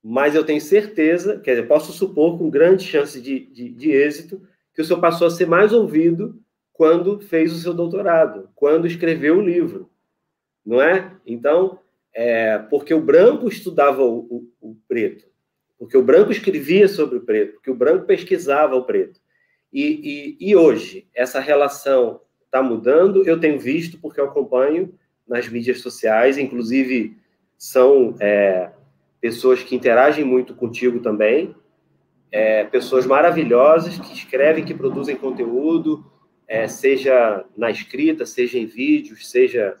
Mas 0.00 0.36
eu 0.36 0.44
tenho 0.44 0.60
certeza, 0.60 1.40
quer 1.40 1.56
dizer, 1.56 1.66
posso 1.66 1.92
supor 1.92 2.38
com 2.38 2.48
grande 2.48 2.84
chance 2.84 3.20
de, 3.20 3.40
de, 3.46 3.68
de 3.70 3.90
êxito, 3.90 4.40
que 4.72 4.80
o 4.80 4.84
senhor 4.84 5.00
passou 5.00 5.26
a 5.26 5.30
ser 5.32 5.48
mais 5.48 5.72
ouvido 5.72 6.40
quando 6.72 7.18
fez 7.18 7.52
o 7.52 7.58
seu 7.58 7.74
doutorado, 7.74 8.48
quando 8.54 8.86
escreveu 8.86 9.38
o 9.38 9.44
livro, 9.44 9.90
não 10.64 10.80
é? 10.80 11.12
Então, 11.26 11.80
é, 12.12 12.56
porque 12.58 12.94
o 12.94 13.00
branco 13.00 13.48
estudava 13.48 14.04
o, 14.04 14.18
o, 14.20 14.70
o, 14.70 14.76
preto, 14.86 15.26
porque 15.76 15.96
o 15.96 16.04
branco 16.04 16.30
escrevia 16.30 16.86
sobre 16.86 17.18
o 17.18 17.22
preto, 17.22 17.54
porque 17.54 17.70
o 17.72 17.74
branco 17.74 18.06
pesquisava 18.06 18.76
o 18.76 18.84
preto. 18.84 19.18
E, 19.72 20.36
e, 20.38 20.50
e 20.50 20.54
hoje, 20.54 21.08
essa 21.12 21.40
relação 21.40 22.20
está 22.54 22.62
mudando, 22.62 23.26
eu 23.26 23.40
tenho 23.40 23.58
visto 23.58 23.98
porque 23.98 24.20
eu 24.20 24.26
acompanho 24.26 24.94
nas 25.26 25.48
mídias 25.48 25.80
sociais, 25.80 26.38
inclusive 26.38 27.18
são 27.58 28.14
é, 28.20 28.70
pessoas 29.20 29.60
que 29.64 29.74
interagem 29.74 30.24
muito 30.24 30.54
contigo 30.54 31.00
também, 31.00 31.52
é, 32.30 32.62
pessoas 32.62 33.06
maravilhosas 33.06 33.98
que 33.98 34.12
escrevem, 34.12 34.64
que 34.64 34.72
produzem 34.72 35.16
conteúdo, 35.16 36.08
é, 36.46 36.68
seja 36.68 37.44
na 37.56 37.70
escrita, 37.70 38.24
seja 38.24 38.56
em 38.56 38.66
vídeos, 38.66 39.28
seja 39.28 39.76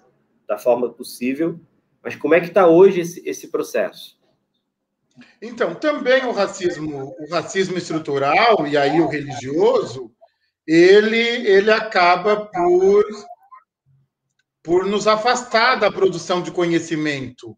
da 0.48 0.58
forma 0.58 0.88
possível. 0.88 1.60
Mas 2.02 2.16
como 2.16 2.34
é 2.34 2.40
que 2.40 2.48
está 2.48 2.66
hoje 2.66 3.00
esse, 3.00 3.28
esse 3.28 3.48
processo? 3.48 4.18
Então, 5.40 5.74
também 5.74 6.24
o 6.24 6.32
racismo, 6.32 7.14
o 7.20 7.30
racismo 7.30 7.78
estrutural 7.78 8.66
e 8.66 8.76
aí 8.76 9.00
o 9.00 9.06
religioso, 9.06 10.10
ele, 10.66 11.18
ele 11.18 11.70
acaba 11.70 12.46
por, 12.46 13.04
por 14.62 14.86
nos 14.86 15.06
afastar 15.06 15.76
da 15.76 15.90
produção 15.90 16.42
de 16.42 16.50
conhecimento. 16.50 17.56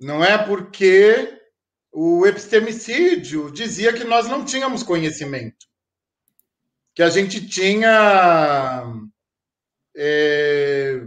Não 0.00 0.24
é 0.24 0.38
porque 0.38 1.38
o 1.92 2.26
epistemicídio 2.26 3.50
dizia 3.50 3.92
que 3.92 4.04
nós 4.04 4.28
não 4.28 4.44
tínhamos 4.44 4.82
conhecimento, 4.82 5.66
que 6.94 7.02
a 7.02 7.10
gente 7.10 7.46
tinha 7.46 8.84
é, 9.96 11.00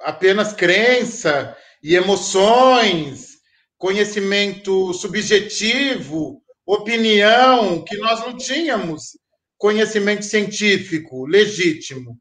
apenas 0.00 0.52
crença 0.52 1.56
e 1.82 1.94
emoções, 1.94 3.38
conhecimento 3.76 4.92
subjetivo, 4.92 6.42
opinião, 6.66 7.82
que 7.84 7.96
nós 7.96 8.20
não 8.20 8.36
tínhamos 8.36 9.18
conhecimento 9.60 10.24
científico 10.24 11.26
legítimo. 11.26 12.18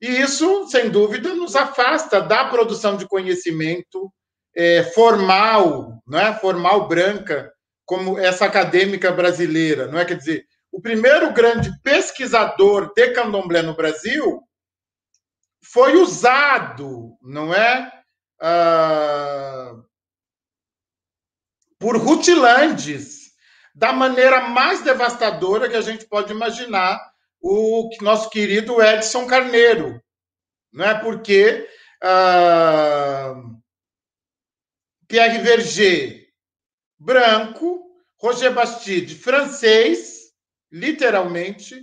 E 0.00 0.20
isso, 0.20 0.68
sem 0.68 0.90
dúvida, 0.90 1.34
nos 1.34 1.56
afasta 1.56 2.20
da 2.20 2.44
produção 2.44 2.96
de 2.98 3.08
conhecimento 3.08 4.12
é, 4.54 4.82
formal, 4.82 6.00
não 6.06 6.20
é? 6.20 6.38
formal 6.38 6.86
branca, 6.86 7.50
como 7.86 8.18
essa 8.18 8.44
acadêmica 8.44 9.10
brasileira. 9.10 9.86
Não 9.86 9.98
é? 9.98 10.04
Quer 10.04 10.18
dizer, 10.18 10.44
o 10.70 10.80
primeiro 10.80 11.32
grande 11.32 11.70
pesquisador 11.82 12.92
de 12.94 13.12
candomblé 13.12 13.62
no 13.62 13.74
Brasil 13.74 14.42
foi 15.64 15.96
usado, 15.96 17.16
não 17.22 17.52
é? 17.54 17.90
Ah, 18.40 19.74
por 21.78 21.96
rutilantes 21.96 23.17
da 23.78 23.92
maneira 23.92 24.40
mais 24.40 24.82
devastadora 24.82 25.68
que 25.68 25.76
a 25.76 25.80
gente 25.80 26.04
pode 26.04 26.32
imaginar 26.32 27.00
o 27.40 27.88
nosso 28.00 28.28
querido 28.28 28.82
Edson 28.82 29.24
Carneiro. 29.24 30.02
Não 30.72 30.84
é 30.84 30.98
porque 30.98 31.64
uh, 32.02 33.56
Pierre 35.06 35.38
Verger, 35.38 36.26
branco, 36.98 37.88
Roger 38.20 38.52
Bastide, 38.52 39.14
francês, 39.14 40.32
literalmente, 40.72 41.80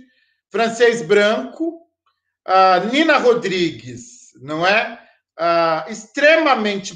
francês 0.50 1.00
branco, 1.00 1.80
Nina 2.92 3.16
Rodrigues, 3.16 4.32
não 4.42 4.66
é? 4.66 5.02
Extremamente 5.88 6.94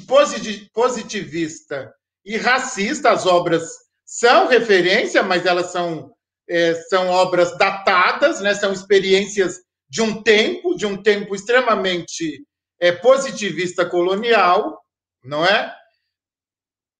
positivista 0.71 1.91
e 2.23 2.37
racista, 2.37 3.11
as 3.11 3.25
obras 3.25 3.81
são 4.11 4.47
referência, 4.47 5.23
mas 5.23 5.45
elas 5.45 5.71
são, 5.71 6.13
é, 6.49 6.73
são 6.89 7.07
obras 7.07 7.57
datadas, 7.57 8.41
né? 8.41 8.53
são 8.53 8.73
experiências 8.73 9.61
de 9.89 10.01
um 10.01 10.21
tempo, 10.21 10.75
de 10.75 10.85
um 10.85 11.01
tempo 11.01 11.33
extremamente 11.33 12.45
é, 12.77 12.91
positivista 12.91 13.85
colonial, 13.85 14.83
não 15.23 15.45
é? 15.45 15.73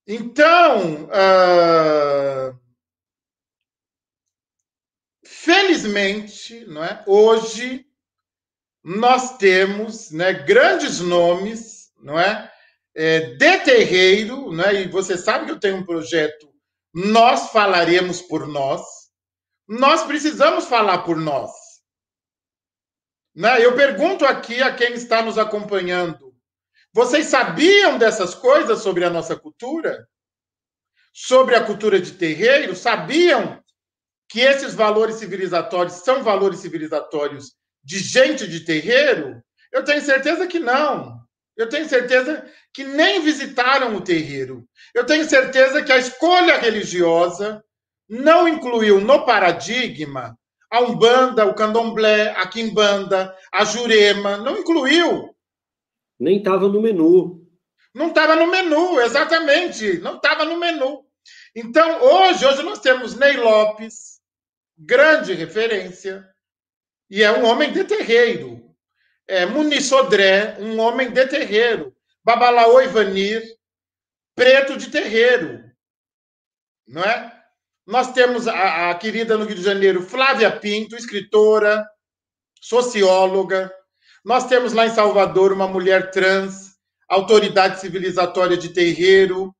Então, 0.07 1.03
uh, 1.03 2.57
felizmente, 5.25 6.65
não 6.65 6.81
é? 6.81 7.03
hoje 7.05 7.85
nós 8.81 9.37
temos 9.37 10.11
né, 10.11 10.31
grandes 10.31 11.01
nomes, 11.01 11.91
não 12.01 12.17
é? 12.17 12.49
é? 12.95 13.19
de 13.35 13.57
terreiro, 13.59 14.49
não 14.53 14.63
é? 14.63 14.83
e 14.83 14.87
você 14.87 15.17
sabe 15.17 15.45
que 15.47 15.51
eu 15.51 15.59
tenho 15.59 15.75
um 15.75 15.85
projeto 15.85 16.50
nós 16.93 17.51
falaremos 17.51 18.21
por 18.21 18.47
nós, 18.47 18.81
nós 19.67 20.03
precisamos 20.03 20.65
falar 20.65 20.99
por 20.99 21.17
nós. 21.17 21.51
Né? 23.33 23.63
Eu 23.65 23.75
pergunto 23.75 24.25
aqui 24.25 24.61
a 24.61 24.75
quem 24.75 24.93
está 24.93 25.21
nos 25.21 25.37
acompanhando: 25.37 26.35
vocês 26.93 27.27
sabiam 27.27 27.97
dessas 27.97 28.35
coisas 28.35 28.79
sobre 28.79 29.05
a 29.05 29.09
nossa 29.09 29.35
cultura? 29.35 30.07
Sobre 31.13 31.55
a 31.55 31.63
cultura 31.65 31.99
de 31.99 32.13
terreiro? 32.13 32.75
Sabiam 32.75 33.61
que 34.29 34.41
esses 34.41 34.73
valores 34.73 35.15
civilizatórios 35.15 35.95
são 35.95 36.23
valores 36.23 36.59
civilizatórios 36.59 37.53
de 37.83 37.99
gente 37.99 38.47
de 38.47 38.61
terreiro? 38.61 39.41
Eu 39.71 39.83
tenho 39.85 40.01
certeza 40.01 40.47
que 40.47 40.59
não. 40.59 41.20
Eu 41.57 41.69
tenho 41.69 41.87
certeza 41.87 42.45
que 42.73 42.83
nem 42.83 43.21
visitaram 43.21 43.95
o 43.95 44.01
terreiro. 44.01 44.67
Eu 44.93 45.05
tenho 45.05 45.27
certeza 45.27 45.83
que 45.83 45.91
a 45.91 45.97
escolha 45.97 46.57
religiosa 46.57 47.63
não 48.09 48.47
incluiu 48.47 48.99
no 48.99 49.25
paradigma 49.25 50.37
a 50.71 50.79
Umbanda, 50.79 51.45
o 51.45 51.53
Candomblé, 51.53 52.31
a 52.31 52.47
Quimbanda, 52.47 53.35
a 53.53 53.65
Jurema, 53.65 54.37
não 54.37 54.57
incluiu. 54.57 55.35
Nem 56.17 56.37
estava 56.37 56.69
no 56.69 56.81
menu. 56.81 57.45
Não 57.93 58.07
estava 58.07 58.37
no 58.37 58.47
menu, 58.47 59.01
exatamente, 59.01 59.99
não 59.99 60.15
estava 60.15 60.45
no 60.45 60.57
menu. 60.57 61.05
Então, 61.53 62.01
hoje, 62.01 62.45
hoje 62.45 62.63
nós 62.63 62.79
temos 62.79 63.17
Ney 63.17 63.35
Lopes, 63.35 64.21
grande 64.77 65.33
referência, 65.33 66.25
e 67.09 67.21
é 67.21 67.31
um 67.31 67.43
homem 67.43 67.73
de 67.73 67.83
terreiro. 67.83 68.60
É, 69.31 69.79
Sodré, 69.79 70.57
um 70.59 70.77
homem 70.77 71.09
de 71.09 71.25
terreiro. 71.25 71.95
Babalaô 72.21 72.81
Ivanir, 72.81 73.41
preto 74.35 74.75
de 74.75 74.91
terreiro. 74.91 75.63
Não 76.85 77.01
é? 77.01 77.41
Nós 77.87 78.11
temos 78.11 78.45
a, 78.45 78.89
a 78.89 78.95
querida 78.95 79.37
no 79.37 79.45
Rio 79.45 79.55
de 79.55 79.63
Janeiro, 79.63 80.01
Flávia 80.03 80.51
Pinto, 80.51 80.97
escritora, 80.97 81.87
socióloga. 82.59 83.73
Nós 84.25 84.47
temos 84.47 84.73
lá 84.73 84.85
em 84.85 84.93
Salvador 84.93 85.53
uma 85.53 85.65
mulher 85.65 86.11
trans, 86.11 86.75
autoridade 87.07 87.79
civilizatória 87.79 88.57
de 88.57 88.73
terreiro. 88.73 89.55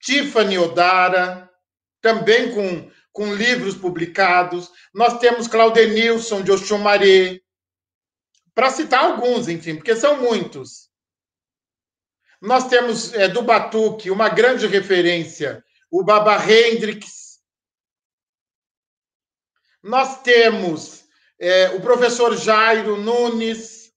Tiffany 0.00 0.58
Odara, 0.58 1.48
também 2.00 2.52
com, 2.52 2.90
com 3.12 3.32
livros 3.32 3.76
publicados. 3.76 4.68
Nós 4.92 5.20
temos 5.20 5.46
Claudenilson 5.46 6.42
de 6.42 6.50
Oxumaré, 6.50 7.40
para 8.54 8.70
citar 8.70 9.04
alguns, 9.04 9.48
enfim, 9.48 9.76
porque 9.76 9.96
são 9.96 10.20
muitos. 10.20 10.90
Nós 12.40 12.68
temos 12.68 13.12
é, 13.12 13.28
do 13.28 13.42
Batuque 13.42 14.10
uma 14.10 14.28
grande 14.28 14.66
referência, 14.66 15.64
o 15.90 16.02
Baba 16.02 16.36
Hendrix. 16.36 17.40
Nós 19.82 20.22
temos 20.22 21.04
é, 21.38 21.70
o 21.70 21.80
professor 21.80 22.36
Jairo 22.36 22.96
Nunes. 22.96 23.92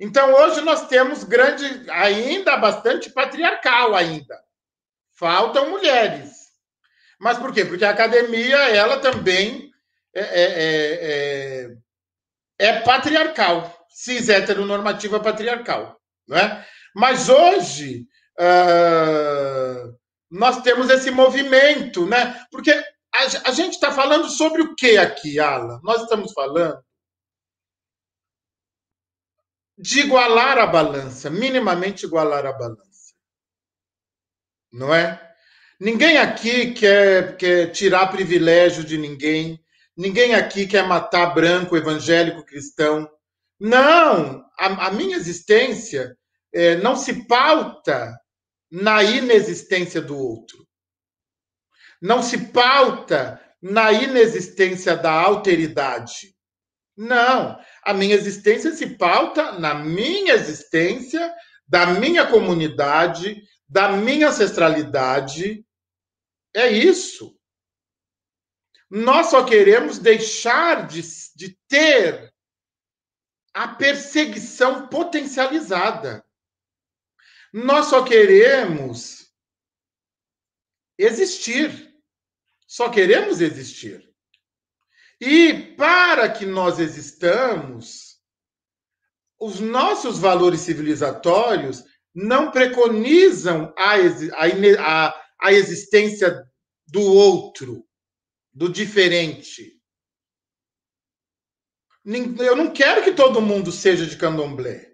Então, 0.00 0.32
hoje 0.32 0.60
nós 0.60 0.86
temos 0.86 1.24
grande, 1.24 1.90
ainda 1.90 2.56
bastante 2.56 3.10
patriarcal 3.10 3.94
ainda. 3.94 4.40
Faltam 5.12 5.70
mulheres. 5.70 6.48
Mas 7.18 7.36
por 7.38 7.52
quê? 7.52 7.64
Porque 7.64 7.84
a 7.84 7.90
academia, 7.90 8.56
ela 8.68 9.00
também 9.00 9.72
é, 10.14 11.76
é, 12.58 12.80
patriarcal, 12.80 13.86
cis 13.88 14.28
heteronormativa 14.28 15.20
patriarcal. 15.20 15.98
Não 16.26 16.36
é? 16.36 16.66
Mas 16.94 17.28
hoje 17.28 18.06
uh, 18.38 19.96
nós 20.30 20.60
temos 20.62 20.90
esse 20.90 21.10
movimento, 21.10 22.06
né? 22.06 22.44
Porque 22.50 22.70
a, 22.70 23.48
a 23.48 23.52
gente 23.52 23.74
está 23.74 23.90
falando 23.92 24.28
sobre 24.28 24.62
o 24.62 24.74
que 24.74 24.98
aqui, 24.98 25.38
Alan? 25.38 25.80
Nós 25.82 26.02
estamos 26.02 26.32
falando 26.32 26.78
de 29.78 30.00
igualar 30.00 30.58
a 30.58 30.66
balança, 30.66 31.30
minimamente 31.30 32.04
igualar 32.04 32.44
a 32.44 32.52
balança. 32.52 33.14
Não 34.72 34.92
é? 34.92 35.24
Ninguém 35.80 36.18
aqui 36.18 36.74
quer, 36.74 37.36
quer 37.36 37.70
tirar 37.70 38.08
privilégio 38.08 38.84
de 38.84 38.98
ninguém. 38.98 39.62
Ninguém 39.98 40.32
aqui 40.32 40.64
quer 40.64 40.86
matar 40.86 41.34
branco, 41.34 41.76
evangélico, 41.76 42.44
cristão. 42.44 43.10
Não! 43.58 44.44
A, 44.56 44.86
a 44.86 44.90
minha 44.92 45.16
existência 45.16 46.16
é, 46.54 46.76
não 46.76 46.94
se 46.94 47.26
pauta 47.26 48.16
na 48.70 49.02
inexistência 49.02 50.00
do 50.00 50.16
outro. 50.16 50.64
Não 52.00 52.22
se 52.22 52.52
pauta 52.52 53.40
na 53.60 53.90
inexistência 53.90 54.96
da 54.96 55.10
alteridade. 55.10 56.32
Não, 56.96 57.58
a 57.82 57.92
minha 57.92 58.14
existência 58.14 58.72
se 58.72 58.96
pauta 58.96 59.58
na 59.58 59.74
minha 59.74 60.34
existência, 60.34 61.34
da 61.66 61.86
minha 61.86 62.24
comunidade, 62.24 63.42
da 63.68 63.90
minha 63.90 64.28
ancestralidade. 64.28 65.64
É 66.54 66.68
isso. 66.70 67.37
Nós 68.90 69.28
só 69.28 69.44
queremos 69.44 69.98
deixar 69.98 70.86
de, 70.86 71.02
de 71.36 71.58
ter 71.68 72.32
a 73.52 73.68
perseguição 73.68 74.88
potencializada. 74.88 76.24
Nós 77.52 77.86
só 77.86 78.04
queremos 78.04 79.32
existir. 80.96 81.94
Só 82.66 82.90
queremos 82.90 83.40
existir. 83.40 84.08
E 85.20 85.74
para 85.74 86.30
que 86.30 86.46
nós 86.46 86.78
existamos, 86.78 88.18
os 89.38 89.58
nossos 89.58 90.18
valores 90.18 90.60
civilizatórios 90.60 91.82
não 92.14 92.50
preconizam 92.50 93.72
a, 93.76 93.94
a, 94.78 95.24
a 95.40 95.52
existência 95.52 96.44
do 96.86 97.00
outro, 97.00 97.87
do 98.58 98.68
diferente. 98.68 99.80
Eu 102.04 102.56
não 102.56 102.72
quero 102.72 103.04
que 103.04 103.12
todo 103.12 103.40
mundo 103.40 103.70
seja 103.70 104.06
de 104.06 104.16
candomblé 104.16 104.88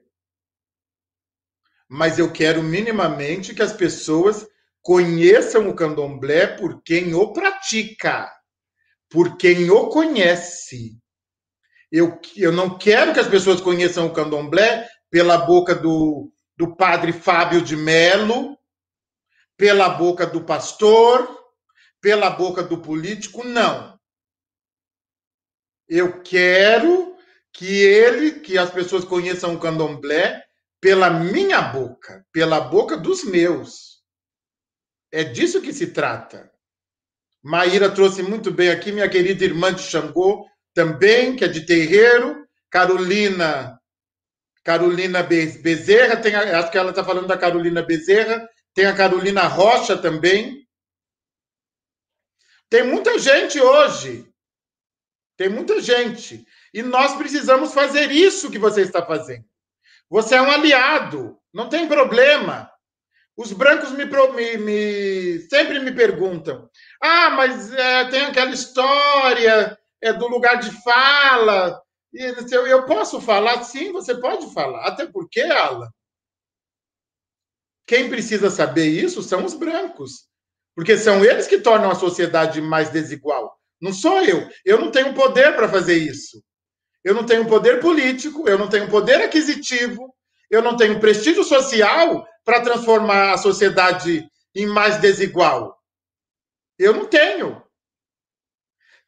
mas 1.89 2.19
eu 2.19 2.33
quero 2.33 2.63
minimamente 2.63 3.55
que 3.55 3.63
as 3.63 3.73
pessoas 3.73 4.47
conheçam 4.83 5.69
o 5.69 5.75
candomblé 5.77 6.47
por 6.47 6.83
quem 6.83 7.15
o 7.15 7.33
pratica, 7.33 8.31
por 9.09 9.37
quem 9.37 9.71
o 9.71 9.89
conhece. 9.89 10.99
Eu, 11.91 12.21
eu 12.37 12.51
não 12.51 12.77
quero 12.77 13.13
que 13.13 13.21
as 13.21 13.29
pessoas 13.29 13.61
conheçam 13.61 14.07
o 14.07 14.13
candomblé 14.13 14.89
pela 15.11 15.39
boca 15.39 15.75
do, 15.75 16.33
do 16.57 16.75
padre 16.75 17.13
Fábio 17.13 17.63
de 17.63 17.77
Melo, 17.77 18.59
pela 19.57 19.89
boca 19.89 20.27
do 20.27 20.45
pastor, 20.45 21.44
pela 22.05 22.29
boca 22.29 22.63
do 22.63 22.77
político, 22.77 23.43
não. 23.43 23.99
Eu 25.89 26.21
quero 26.23 27.17
que 27.51 27.81
ele, 27.81 28.41
que 28.41 28.59
as 28.59 28.71
pessoas 28.71 29.07
conheçam 29.07 29.55
o 29.55 29.59
candomblé 29.59 30.45
pela 30.83 31.09
minha 31.09 31.63
boca, 31.63 32.23
pela 32.31 32.61
boca 32.61 32.95
dos 32.95 33.25
meus. 33.25 34.03
É 35.11 35.25
disso 35.25 35.63
que 35.63 35.73
se 35.73 35.87
trata. 35.87 36.53
Maíra 37.43 37.89
trouxe 37.89 38.23
muito 38.23 38.51
bem 38.51 38.69
aqui, 38.69 38.93
minha 38.93 39.09
querida 39.09 39.43
irmã 39.43 39.73
de 39.73 39.81
Xangô, 39.81 40.45
também, 40.75 41.35
que 41.35 41.47
é 41.47 41.49
de 41.49 41.65
terreiro. 41.65 42.47
Carolina 42.71 43.81
Carolina 44.63 45.23
Bezerra, 45.23 46.17
tem 46.17 46.35
a, 46.35 46.59
acho 46.59 46.71
que 46.71 46.77
ela 46.77 46.91
está 46.91 47.03
falando 47.03 47.29
da 47.29 47.39
Carolina 47.39 47.81
Bezerra, 47.81 48.47
tem 48.75 48.85
a 48.85 48.95
Carolina 48.95 49.45
Rocha 49.49 49.97
também. 49.97 50.64
Tem 52.71 52.83
muita 52.83 53.19
gente 53.19 53.61
hoje. 53.61 54.33
Tem 55.37 55.49
muita 55.49 55.81
gente. 55.81 56.47
E 56.73 56.83
nós 56.83 57.17
precisamos 57.17 57.73
fazer 57.75 58.11
isso 58.11 58.51
que 58.51 58.59
você 58.59 58.83
está 58.83 59.05
fazendo. 59.05 59.45
Você 60.09 60.35
é 60.35 60.43
um 60.43 60.51
aliado, 60.51 61.39
não 61.53 61.69
tem 61.69 61.89
problema. 61.89 62.71
Os 63.37 63.53
brancos 63.53 63.91
me, 63.91 64.05
me, 64.05 64.57
me 64.59 65.41
sempre 65.49 65.81
me 65.81 65.93
perguntam: 65.93 66.69
ah, 67.01 67.31
mas 67.31 67.73
é, 67.73 68.05
tem 68.09 68.23
aquela 68.23 68.53
história 68.53 69.77
é, 70.01 70.13
do 70.13 70.29
lugar 70.29 70.61
de 70.61 70.71
fala. 70.83 71.83
Eu, 72.13 72.67
eu 72.67 72.85
posso 72.87 73.21
falar? 73.21 73.65
Sim, 73.65 73.91
você 73.91 74.15
pode 74.15 74.53
falar. 74.55 74.87
Até 74.87 75.05
porque, 75.07 75.41
Alan, 75.41 75.91
quem 77.87 78.09
precisa 78.09 78.51
saber 78.51 78.87
isso 78.87 79.21
são 79.23 79.45
os 79.45 79.55
brancos. 79.55 80.29
Porque 80.75 80.97
são 80.97 81.25
eles 81.25 81.47
que 81.47 81.61
tornam 81.61 81.91
a 81.91 81.95
sociedade 81.95 82.61
mais 82.61 82.91
desigual. 82.91 83.57
Não 83.81 83.93
sou 83.93 84.23
eu. 84.23 84.49
Eu 84.65 84.81
não 84.81 84.91
tenho 84.91 85.15
poder 85.15 85.55
para 85.55 85.69
fazer 85.69 85.97
isso. 85.97 86.43
Eu 87.05 87.15
não 87.15 87.25
tenho 87.25 87.47
poder 87.47 87.81
político, 87.81 88.49
eu 88.49 88.59
não 88.59 88.69
tenho 88.69 88.89
poder 88.89 89.21
aquisitivo, 89.21 90.15
eu 90.51 90.63
não 90.63 90.77
tenho 90.77 90.99
prestígio 90.99 91.45
social 91.45 92.27
para 92.43 92.63
transformar 92.63 93.33
a 93.33 93.39
sociedade 93.39 94.27
em 94.55 94.67
mais 94.67 94.99
desigual. 95.01 95.79
Eu 96.79 96.95
não 96.95 97.07
tenho. 97.07 97.63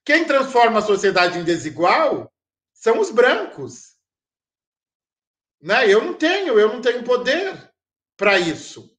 Quem 0.05 0.25
transforma 0.25 0.79
a 0.79 0.83
sociedade 0.83 1.39
em 1.39 1.45
desigual 1.45 2.33
são 2.73 3.01
os 3.01 3.11
brancos. 3.11 3.97
Né? 5.61 5.91
Eu 5.91 6.05
não 6.05 6.15
tenho, 6.15 6.59
eu 6.59 6.69
não 6.69 6.81
tenho 6.81 7.03
poder 7.03 7.73
para 8.17 8.39
isso. 8.39 8.96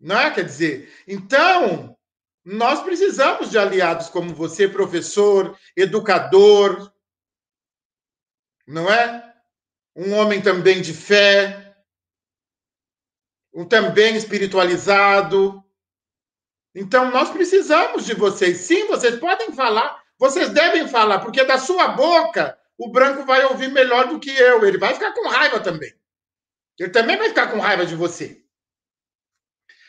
Não 0.00 0.18
é? 0.18 0.30
Quer 0.30 0.44
dizer, 0.44 0.92
então, 1.06 1.96
nós 2.44 2.82
precisamos 2.82 3.50
de 3.50 3.58
aliados 3.58 4.08
como 4.08 4.34
você, 4.34 4.68
professor, 4.68 5.58
educador, 5.76 6.92
não 8.66 8.90
é? 8.90 9.34
Um 9.94 10.14
homem 10.14 10.40
também 10.40 10.80
de 10.80 10.94
fé, 10.94 11.74
um 13.52 13.64
também 13.64 14.16
espiritualizado. 14.16 15.64
Então, 16.74 17.10
nós 17.10 17.30
precisamos 17.30 18.06
de 18.06 18.14
vocês. 18.14 18.58
Sim, 18.58 18.86
vocês 18.86 19.18
podem 19.18 19.52
falar, 19.52 20.02
vocês 20.16 20.50
devem 20.50 20.86
falar, 20.86 21.18
porque 21.20 21.44
da 21.44 21.58
sua 21.58 21.88
boca 21.88 22.58
o 22.76 22.90
branco 22.92 23.24
vai 23.24 23.44
ouvir 23.46 23.72
melhor 23.72 24.08
do 24.08 24.20
que 24.20 24.30
eu. 24.30 24.64
Ele 24.64 24.78
vai 24.78 24.94
ficar 24.94 25.12
com 25.12 25.28
raiva 25.28 25.58
também. 25.58 25.92
Ele 26.78 26.90
também 26.90 27.16
vai 27.16 27.28
ficar 27.28 27.50
com 27.50 27.58
raiva 27.58 27.84
de 27.84 27.96
você. 27.96 28.44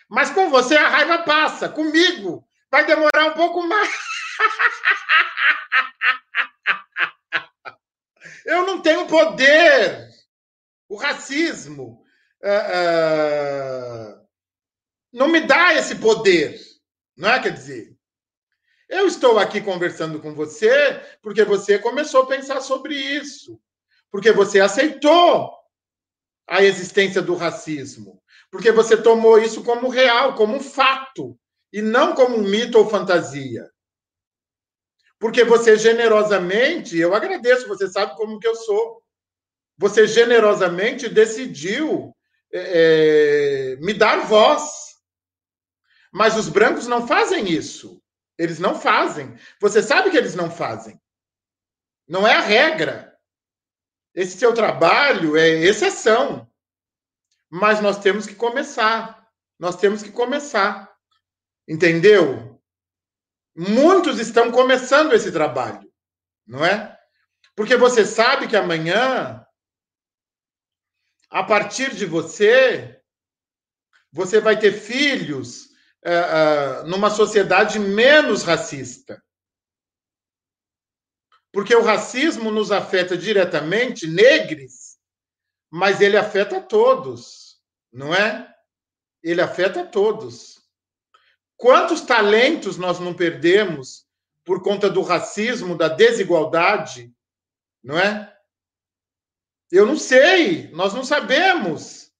Mas 0.09 0.31
com 0.31 0.49
você 0.49 0.75
a 0.75 0.89
raiva 0.89 1.19
passa. 1.19 1.69
Comigo 1.69 2.43
vai 2.71 2.85
demorar 2.85 3.27
um 3.27 3.33
pouco 3.33 3.61
mais. 3.61 3.89
Eu 8.45 8.65
não 8.65 8.81
tenho 8.81 9.05
poder. 9.05 10.09
O 10.87 10.95
racismo 10.95 12.03
uh, 12.43 14.25
não 15.13 15.27
me 15.27 15.41
dá 15.41 15.75
esse 15.75 15.95
poder. 15.95 16.59
Não 17.15 17.29
é? 17.29 17.39
Quer 17.39 17.51
dizer, 17.51 17.95
eu 18.89 19.05
estou 19.05 19.37
aqui 19.37 19.61
conversando 19.61 20.19
com 20.19 20.33
você 20.33 20.99
porque 21.21 21.43
você 21.43 21.77
começou 21.77 22.23
a 22.23 22.27
pensar 22.27 22.61
sobre 22.61 22.95
isso. 22.95 23.61
Porque 24.09 24.31
você 24.31 24.59
aceitou 24.59 25.53
a 26.47 26.63
existência 26.63 27.21
do 27.21 27.35
racismo. 27.35 28.18
Porque 28.51 28.71
você 28.71 28.97
tomou 29.01 29.37
isso 29.37 29.63
como 29.63 29.89
real, 29.89 30.35
como 30.35 30.55
um 30.55 30.59
fato, 30.59 31.37
e 31.71 31.81
não 31.81 32.15
como 32.15 32.37
um 32.37 32.43
mito 32.43 32.77
ou 32.77 32.89
fantasia. 32.89 33.69
Porque 35.19 35.43
você 35.43 35.77
generosamente, 35.77 36.97
eu 36.97 37.13
agradeço, 37.13 37.67
você 37.67 37.87
sabe 37.87 38.15
como 38.15 38.39
que 38.39 38.47
eu 38.47 38.55
sou. 38.55 39.03
Você 39.77 40.07
generosamente 40.07 41.09
decidiu 41.09 42.15
é, 42.51 43.75
me 43.81 43.93
dar 43.93 44.25
voz. 44.25 44.95
Mas 46.11 46.35
os 46.37 46.49
brancos 46.49 46.87
não 46.87 47.05
fazem 47.05 47.49
isso. 47.49 48.01
Eles 48.37 48.57
não 48.57 48.79
fazem. 48.79 49.35
Você 49.59 49.83
sabe 49.83 50.09
que 50.09 50.17
eles 50.17 50.33
não 50.33 50.49
fazem. 50.49 50.99
Não 52.07 52.25
é 52.25 52.33
a 52.33 52.41
regra. 52.41 53.15
Esse 54.15 54.37
seu 54.37 54.53
trabalho 54.53 55.37
é 55.37 55.49
exceção. 55.49 56.48
Mas 57.49 57.81
nós 57.81 57.99
temos 57.99 58.25
que 58.25 58.35
começar. 58.35 59.27
Nós 59.57 59.75
temos 59.75 60.03
que 60.03 60.11
começar. 60.11 60.93
Entendeu? 61.67 62.61
Muitos 63.55 64.19
estão 64.19 64.51
começando 64.51 65.13
esse 65.13 65.31
trabalho, 65.31 65.91
não 66.47 66.63
é? 66.63 66.97
Porque 67.55 67.75
você 67.75 68.05
sabe 68.05 68.47
que 68.47 68.55
amanhã, 68.55 69.45
a 71.29 71.43
partir 71.43 71.93
de 71.93 72.05
você, 72.05 73.01
você 74.11 74.39
vai 74.39 74.57
ter 74.57 74.71
filhos 74.71 75.65
uh, 76.05 76.83
uh, 76.83 76.87
numa 76.87 77.09
sociedade 77.09 77.77
menos 77.79 78.43
racista. 78.43 79.21
Porque 81.51 81.75
o 81.75 81.83
racismo 81.83 82.51
nos 82.51 82.71
afeta 82.71 83.17
diretamente, 83.17 84.07
negros, 84.07 84.97
mas 85.69 85.99
ele 85.99 86.15
afeta 86.15 86.61
todos, 86.61 87.38
não 87.91 88.13
é? 88.13 88.53
Ele 89.23 89.41
afeta 89.41 89.85
todos. 89.85 90.59
Quantos 91.57 92.01
talentos 92.01 92.77
nós 92.77 92.99
não 92.99 93.13
perdemos 93.13 94.07
por 94.45 94.63
conta 94.63 94.89
do 94.89 95.01
racismo, 95.01 95.77
da 95.77 95.87
desigualdade, 95.87 97.13
não 97.83 97.97
é? 97.99 98.35
Eu 99.71 99.85
não 99.85 99.97
sei, 99.97 100.69
nós 100.71 100.93
não 100.93 101.03
sabemos. 101.03 102.11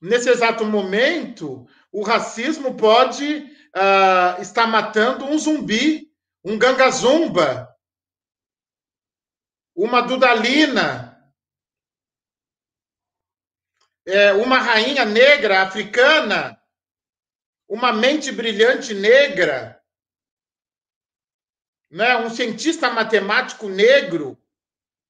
Nesse 0.00 0.28
exato 0.28 0.64
momento, 0.64 1.66
o 1.90 2.02
racismo 2.02 2.76
pode 2.76 3.38
uh, 3.74 4.40
estar 4.40 4.66
matando 4.66 5.24
um 5.24 5.38
zumbi, 5.38 6.12
um 6.44 6.58
gangazumba, 6.58 7.68
uma 9.74 10.00
Dudalina, 10.02 11.11
é, 14.06 14.32
uma 14.32 14.58
rainha 14.58 15.04
negra 15.04 15.62
africana, 15.62 16.60
uma 17.68 17.92
mente 17.92 18.30
brilhante 18.32 18.94
negra, 18.94 19.80
né, 21.90 22.16
um 22.16 22.30
cientista 22.30 22.90
matemático 22.90 23.68
negro, 23.68 24.38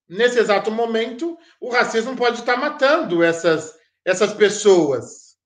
nesse 0.08 0.38
exato 0.38 0.70
momento, 0.70 1.38
o 1.60 1.70
racismo 1.70 2.16
pode 2.16 2.40
estar 2.40 2.56
matando 2.56 3.22
essas, 3.22 3.78
essas 4.04 4.34
pessoas. 4.34 5.36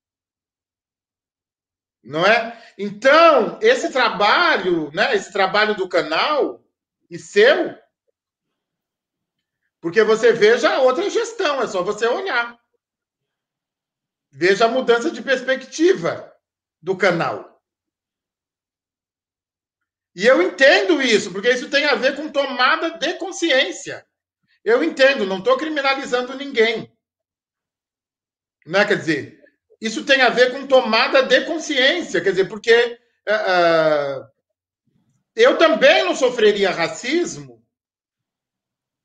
Não 2.02 2.24
é? 2.24 2.62
Então, 2.78 3.58
esse 3.60 3.92
trabalho, 3.92 4.90
né, 4.92 5.14
esse 5.14 5.32
trabalho 5.32 5.74
do 5.74 5.88
canal 5.88 6.64
e 7.10 7.18
seu, 7.18 7.76
porque 9.80 10.02
você 10.02 10.32
veja 10.32 10.80
outra 10.80 11.08
gestão, 11.10 11.62
é 11.62 11.66
só 11.66 11.82
você 11.82 12.06
olhar. 12.06 12.58
Veja 14.38 14.66
a 14.66 14.68
mudança 14.68 15.10
de 15.10 15.22
perspectiva 15.22 16.30
do 16.82 16.94
canal. 16.94 17.58
E 20.14 20.26
eu 20.26 20.42
entendo 20.42 21.00
isso, 21.00 21.32
porque 21.32 21.50
isso 21.50 21.70
tem 21.70 21.86
a 21.86 21.94
ver 21.94 22.14
com 22.16 22.28
tomada 22.30 22.98
de 22.98 23.14
consciência. 23.14 24.06
Eu 24.62 24.84
entendo, 24.84 25.24
não 25.24 25.38
estou 25.38 25.56
criminalizando 25.56 26.36
ninguém. 26.36 26.94
Não 28.66 28.80
é? 28.80 28.86
Quer 28.86 28.98
dizer, 28.98 29.42
isso 29.80 30.04
tem 30.04 30.20
a 30.20 30.28
ver 30.28 30.52
com 30.52 30.66
tomada 30.66 31.22
de 31.22 31.46
consciência, 31.46 32.20
quer 32.20 32.30
dizer, 32.32 32.46
porque 32.46 33.00
uh, 33.26 34.30
eu 35.34 35.56
também 35.56 36.04
não 36.04 36.14
sofreria 36.14 36.70
racismo 36.70 37.66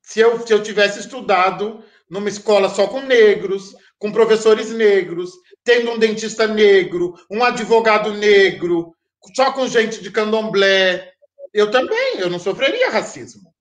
se 0.02 0.20
eu, 0.20 0.46
se 0.46 0.52
eu 0.52 0.62
tivesse 0.62 1.00
estudado 1.00 1.82
numa 2.10 2.28
escola 2.28 2.68
só 2.68 2.86
com 2.86 3.00
negros, 3.00 3.74
com 4.02 4.10
professores 4.10 4.72
negros, 4.72 5.30
tendo 5.62 5.92
um 5.92 5.98
dentista 5.98 6.48
negro, 6.48 7.14
um 7.30 7.44
advogado 7.44 8.12
negro, 8.12 8.96
só 9.32 9.52
com 9.52 9.68
gente 9.68 10.02
de 10.02 10.10
candomblé, 10.10 11.14
eu 11.54 11.70
também, 11.70 12.18
eu 12.18 12.28
não 12.28 12.40
sofreria 12.40 12.90
racismo. 12.90 13.54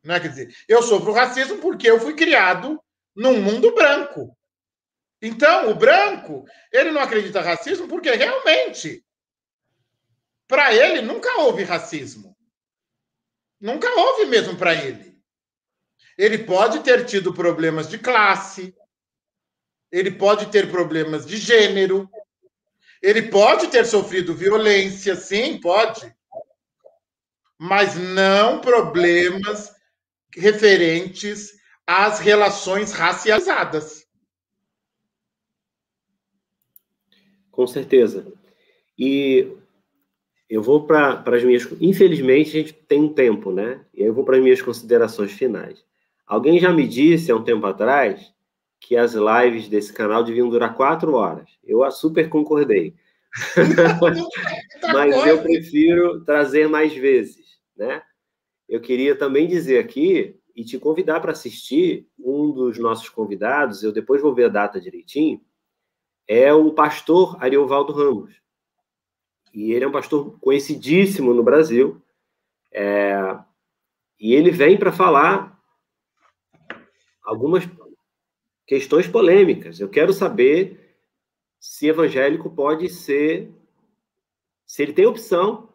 Não 0.00 0.14
é? 0.14 0.20
Quer 0.20 0.28
dizer, 0.28 0.54
eu 0.68 0.80
sofro 0.80 1.12
racismo 1.12 1.58
porque 1.58 1.90
eu 1.90 1.98
fui 1.98 2.14
criado 2.14 2.80
num 3.16 3.42
mundo 3.42 3.74
branco. 3.74 4.38
Então, 5.20 5.70
o 5.70 5.74
branco, 5.74 6.44
ele 6.70 6.92
não 6.92 7.02
acredita 7.02 7.40
racismo 7.40 7.88
porque 7.88 8.12
realmente 8.12 9.04
para 10.46 10.72
ele 10.72 11.02
nunca 11.02 11.40
houve 11.40 11.64
racismo. 11.64 12.36
Nunca 13.60 13.88
houve 13.88 14.26
mesmo 14.26 14.56
para 14.56 14.72
ele. 14.72 15.20
Ele 16.16 16.38
pode 16.38 16.78
ter 16.84 17.04
tido 17.06 17.34
problemas 17.34 17.88
de 17.88 17.98
classe, 17.98 18.72
ele 19.92 20.10
pode 20.10 20.46
ter 20.46 20.70
problemas 20.70 21.26
de 21.26 21.36
gênero, 21.36 22.08
ele 23.02 23.22
pode 23.22 23.68
ter 23.68 23.84
sofrido 23.84 24.34
violência, 24.34 25.14
sim, 25.14 25.60
pode. 25.60 26.12
Mas 27.58 27.94
não 27.94 28.60
problemas 28.60 29.70
referentes 30.34 31.52
às 31.86 32.18
relações 32.20 32.92
racializadas. 32.92 34.06
Com 37.50 37.66
certeza. 37.66 38.32
E 38.98 39.54
eu 40.48 40.62
vou 40.62 40.86
para 40.86 41.22
as 41.26 41.44
minhas. 41.44 41.68
Infelizmente, 41.80 42.48
a 42.48 42.60
gente 42.60 42.72
tem 42.72 43.02
um 43.02 43.12
tempo, 43.12 43.52
né? 43.52 43.84
E 43.92 44.00
aí 44.02 44.08
eu 44.08 44.14
vou 44.14 44.24
para 44.24 44.38
as 44.38 44.42
minhas 44.42 44.62
considerações 44.62 45.32
finais. 45.32 45.84
Alguém 46.26 46.58
já 46.58 46.72
me 46.72 46.88
disse 46.88 47.30
há 47.30 47.36
um 47.36 47.44
tempo 47.44 47.66
atrás 47.66 48.32
que 48.82 48.96
as 48.96 49.14
lives 49.14 49.68
desse 49.68 49.92
canal 49.92 50.24
deviam 50.24 50.48
durar 50.48 50.74
quatro 50.74 51.14
horas. 51.14 51.48
Eu 51.64 51.88
super 51.90 52.28
concordei. 52.28 52.94
Mas 54.92 55.26
eu 55.26 55.40
prefiro 55.40 56.22
trazer 56.24 56.68
mais 56.68 56.92
vezes, 56.92 57.60
né? 57.76 58.02
Eu 58.68 58.80
queria 58.80 59.16
também 59.16 59.46
dizer 59.46 59.78
aqui 59.78 60.36
e 60.54 60.64
te 60.64 60.78
convidar 60.78 61.20
para 61.20 61.32
assistir 61.32 62.08
um 62.18 62.50
dos 62.50 62.78
nossos 62.78 63.08
convidados, 63.08 63.82
eu 63.82 63.92
depois 63.92 64.20
vou 64.20 64.34
ver 64.34 64.46
a 64.46 64.48
data 64.50 64.80
direitinho, 64.80 65.40
é 66.26 66.52
o 66.52 66.72
pastor 66.72 67.42
Ariovaldo 67.42 67.92
Ramos. 67.92 68.34
E 69.54 69.72
ele 69.72 69.84
é 69.84 69.88
um 69.88 69.92
pastor 69.92 70.38
conhecidíssimo 70.40 71.32
no 71.32 71.42
Brasil, 71.42 72.02
é, 72.72 73.38
e 74.18 74.34
ele 74.34 74.50
vem 74.50 74.76
para 74.76 74.92
falar 74.92 75.58
algumas 77.22 77.64
questões 78.72 79.06
polêmicas. 79.06 79.78
Eu 79.78 79.88
quero 79.90 80.14
saber 80.14 80.96
se 81.60 81.88
evangélico 81.88 82.48
pode 82.48 82.88
ser, 82.88 83.50
se 84.64 84.82
ele 84.82 84.94
tem 84.94 85.04
opção 85.04 85.68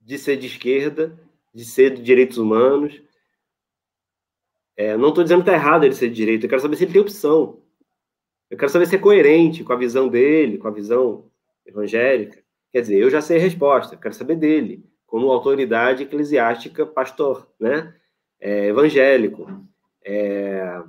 de 0.00 0.18
ser 0.18 0.36
de 0.36 0.48
esquerda, 0.48 1.16
de 1.54 1.64
ser 1.64 1.94
de 1.94 2.02
direitos 2.02 2.36
humanos. 2.36 3.00
É, 4.76 4.96
não 4.96 5.10
estou 5.10 5.22
dizendo 5.22 5.44
que 5.44 5.50
está 5.50 5.54
errado 5.54 5.84
ele 5.84 5.94
ser 5.94 6.08
de 6.08 6.16
direito, 6.16 6.42
eu 6.42 6.50
quero 6.50 6.60
saber 6.60 6.74
se 6.74 6.82
ele 6.82 6.94
tem 6.94 7.00
opção. 7.00 7.62
Eu 8.50 8.58
quero 8.58 8.72
saber 8.72 8.86
se 8.86 8.96
é 8.96 8.98
coerente 8.98 9.62
com 9.62 9.72
a 9.72 9.76
visão 9.76 10.08
dele, 10.08 10.58
com 10.58 10.66
a 10.66 10.72
visão 10.72 11.30
evangélica. 11.64 12.42
Quer 12.72 12.80
dizer, 12.80 12.98
eu 12.98 13.08
já 13.08 13.20
sei 13.20 13.36
a 13.36 13.40
resposta, 13.40 13.94
eu 13.94 14.00
quero 14.00 14.14
saber 14.14 14.34
dele, 14.34 14.84
como 15.06 15.30
autoridade 15.30 16.02
eclesiástica, 16.02 16.84
pastor, 16.84 17.48
né? 17.60 17.94
É, 18.40 18.66
evangélico, 18.66 19.46
é, 20.04 20.82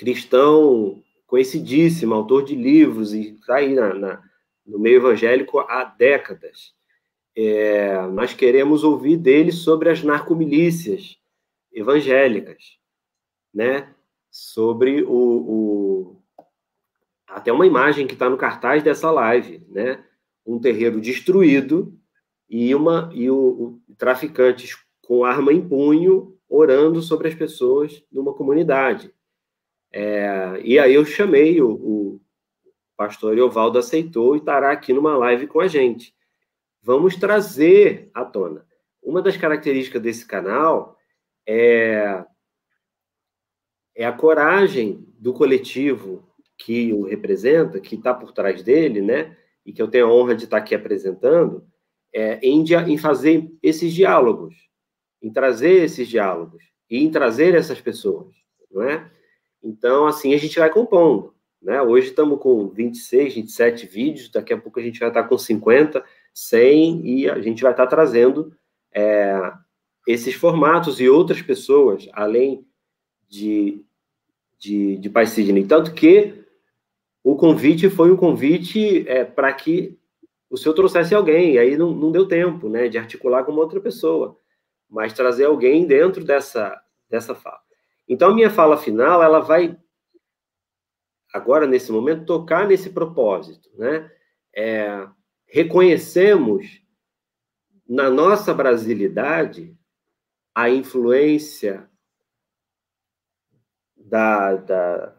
cristão 0.00 1.02
conhecidíssimo, 1.26 2.14
autor 2.14 2.42
de 2.42 2.54
livros, 2.56 3.12
e 3.12 3.34
está 3.34 3.56
aí 3.56 3.74
na, 3.74 3.92
na, 3.92 4.22
no 4.66 4.78
meio 4.78 4.96
evangélico 4.96 5.60
há 5.60 5.84
décadas. 5.84 6.72
É, 7.36 8.00
nós 8.06 8.32
queremos 8.32 8.82
ouvir 8.82 9.18
dele 9.18 9.52
sobre 9.52 9.90
as 9.90 10.02
narcomilícias 10.02 11.18
evangélicas, 11.70 12.78
né? 13.52 13.94
Sobre 14.30 15.02
o, 15.02 15.12
o 15.12 16.22
até 17.28 17.52
uma 17.52 17.66
imagem 17.66 18.06
que 18.06 18.14
está 18.14 18.28
no 18.28 18.38
cartaz 18.38 18.82
dessa 18.82 19.10
live, 19.10 19.64
né? 19.68 20.02
um 20.46 20.58
terreiro 20.58 20.98
destruído 21.00 21.94
e, 22.48 22.74
uma, 22.74 23.10
e 23.12 23.30
o, 23.30 23.36
o, 23.36 23.94
traficantes 23.96 24.76
com 25.02 25.24
arma 25.24 25.52
em 25.52 25.60
punho 25.60 26.36
orando 26.48 27.02
sobre 27.02 27.28
as 27.28 27.34
pessoas 27.34 28.02
numa 28.10 28.32
comunidade. 28.32 29.12
É, 29.92 30.60
e 30.62 30.78
aí 30.78 30.94
eu 30.94 31.04
chamei 31.04 31.60
o, 31.60 31.70
o 31.70 32.20
pastor 32.96 33.36
Eovaldo 33.36 33.78
aceitou 33.78 34.34
e 34.34 34.38
estará 34.38 34.70
aqui 34.70 34.92
numa 34.92 35.16
live 35.16 35.46
com 35.46 35.60
a 35.60 35.68
gente. 35.68 36.14
Vamos 36.82 37.16
trazer 37.16 38.10
à 38.14 38.24
tona. 38.24 38.66
Uma 39.02 39.20
das 39.20 39.36
características 39.36 40.02
desse 40.02 40.26
canal 40.26 40.96
é, 41.46 42.24
é 43.94 44.04
a 44.04 44.12
coragem 44.12 45.06
do 45.18 45.32
coletivo 45.32 46.28
que 46.56 46.92
o 46.92 47.02
representa, 47.02 47.80
que 47.80 47.94
está 47.94 48.12
por 48.14 48.32
trás 48.32 48.62
dele, 48.62 49.00
né? 49.00 49.36
e 49.64 49.72
que 49.72 49.80
eu 49.80 49.88
tenho 49.88 50.06
a 50.06 50.12
honra 50.12 50.34
de 50.34 50.44
estar 50.44 50.58
aqui 50.58 50.74
apresentando, 50.74 51.64
é, 52.12 52.38
em, 52.42 52.64
em 52.88 52.98
fazer 52.98 53.50
esses 53.62 53.92
diálogos, 53.92 54.54
em 55.22 55.32
trazer 55.32 55.84
esses 55.84 56.08
diálogos 56.08 56.62
e 56.90 57.02
em 57.02 57.10
trazer 57.10 57.54
essas 57.54 57.80
pessoas, 57.80 58.34
não 58.70 58.82
é? 58.82 59.10
Então, 59.62 60.06
assim, 60.06 60.34
a 60.34 60.38
gente 60.38 60.58
vai 60.58 60.70
compondo, 60.70 61.34
né? 61.60 61.80
Hoje 61.82 62.08
estamos 62.08 62.40
com 62.40 62.68
26, 62.68 63.34
27 63.34 63.86
vídeos, 63.86 64.30
daqui 64.30 64.52
a 64.52 64.58
pouco 64.58 64.80
a 64.80 64.82
gente 64.82 64.98
vai 64.98 65.08
estar 65.08 65.24
com 65.24 65.36
50, 65.36 66.02
100 66.32 67.06
e 67.06 67.28
a 67.28 67.40
gente 67.40 67.62
vai 67.62 67.72
estar 67.72 67.86
trazendo 67.86 68.56
é, 68.92 69.52
esses 70.06 70.34
formatos 70.34 71.00
e 71.00 71.08
outras 71.08 71.42
pessoas, 71.42 72.08
além 72.12 72.66
de, 73.28 73.84
de, 74.58 74.96
de 74.96 75.10
Pai 75.10 75.26
Sidney. 75.26 75.66
Tanto 75.66 75.92
que 75.92 76.44
o 77.22 77.36
convite 77.36 77.90
foi 77.90 78.10
um 78.10 78.16
convite 78.16 79.06
é, 79.06 79.24
para 79.24 79.52
que 79.52 79.98
o 80.48 80.56
senhor 80.56 80.74
trouxesse 80.74 81.14
alguém, 81.14 81.54
e 81.54 81.58
aí 81.58 81.76
não, 81.76 81.92
não 81.92 82.10
deu 82.10 82.26
tempo 82.26 82.68
né, 82.68 82.88
de 82.88 82.98
articular 82.98 83.44
com 83.44 83.52
outra 83.52 83.80
pessoa, 83.80 84.36
mas 84.88 85.12
trazer 85.12 85.44
alguém 85.44 85.86
dentro 85.86 86.24
dessa, 86.24 86.80
dessa 87.08 87.34
fala. 87.34 87.60
Então, 88.10 88.32
a 88.32 88.34
minha 88.34 88.50
fala 88.50 88.76
final, 88.76 89.22
ela 89.22 89.38
vai, 89.38 89.78
agora, 91.32 91.64
nesse 91.64 91.92
momento, 91.92 92.26
tocar 92.26 92.66
nesse 92.66 92.90
propósito. 92.90 93.70
Né? 93.78 94.10
É, 94.52 95.06
reconhecemos 95.46 96.82
na 97.88 98.10
nossa 98.10 98.52
brasilidade 98.52 99.78
a 100.52 100.68
influência 100.68 101.88
da, 103.96 104.56
da, 104.56 105.16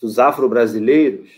dos 0.00 0.18
afro-brasileiros 0.18 1.28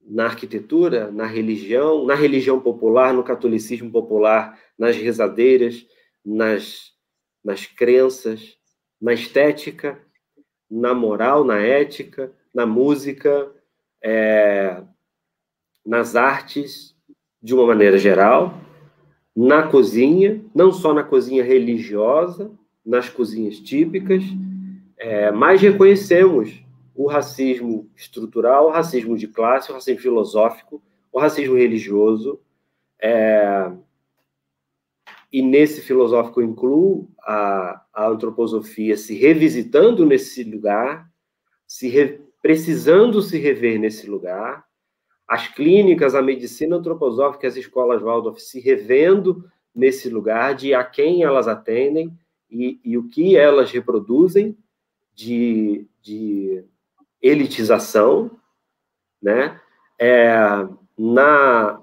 na 0.00 0.24
arquitetura, 0.24 1.12
na 1.12 1.26
religião, 1.26 2.04
na 2.04 2.16
religião 2.16 2.58
popular, 2.58 3.14
no 3.14 3.22
catolicismo 3.22 3.88
popular, 3.92 4.60
nas 4.76 4.96
rezadeiras, 4.96 5.86
nas, 6.24 6.92
nas 7.44 7.66
crenças, 7.66 8.60
na 9.02 9.12
estética, 9.12 9.98
na 10.70 10.94
moral, 10.94 11.44
na 11.44 11.58
ética, 11.58 12.32
na 12.54 12.64
música, 12.64 13.50
é, 14.00 14.80
nas 15.84 16.14
artes, 16.14 16.94
de 17.42 17.52
uma 17.52 17.66
maneira 17.66 17.98
geral, 17.98 18.54
na 19.34 19.64
cozinha, 19.66 20.40
não 20.54 20.70
só 20.70 20.94
na 20.94 21.02
cozinha 21.02 21.42
religiosa, 21.42 22.52
nas 22.86 23.08
cozinhas 23.08 23.58
típicas, 23.58 24.22
é, 24.96 25.32
mas 25.32 25.60
reconhecemos 25.60 26.62
o 26.94 27.06
racismo 27.06 27.90
estrutural, 27.96 28.66
o 28.66 28.70
racismo 28.70 29.16
de 29.16 29.26
classe, 29.26 29.70
o 29.70 29.74
racismo 29.74 30.00
filosófico, 30.00 30.80
o 31.12 31.18
racismo 31.18 31.56
religioso. 31.56 32.40
É... 33.00 33.72
E 35.32 35.40
nesse 35.40 35.80
filosófico 35.80 36.42
incluo 36.42 37.08
a, 37.22 37.82
a 37.94 38.06
antroposofia 38.08 38.96
se 38.96 39.14
revisitando 39.14 40.04
nesse 40.04 40.44
lugar, 40.44 41.10
se 41.66 41.88
re... 41.88 42.20
precisando 42.42 43.22
se 43.22 43.38
rever 43.38 43.78
nesse 43.78 44.08
lugar, 44.08 44.64
as 45.26 45.48
clínicas, 45.48 46.14
a 46.14 46.20
medicina 46.20 46.76
antroposófica, 46.76 47.48
as 47.48 47.56
escolas 47.56 48.02
Waldorf 48.02 48.38
se 48.40 48.60
revendo 48.60 49.50
nesse 49.74 50.10
lugar 50.10 50.54
de 50.54 50.74
a 50.74 50.84
quem 50.84 51.22
elas 51.22 51.48
atendem 51.48 52.12
e, 52.50 52.78
e 52.84 52.98
o 52.98 53.08
que 53.08 53.34
elas 53.34 53.70
reproduzem 53.70 54.54
de, 55.14 55.86
de 56.02 56.62
elitização, 57.22 58.30
né? 59.22 59.58
É, 59.98 60.34
na, 60.98 61.80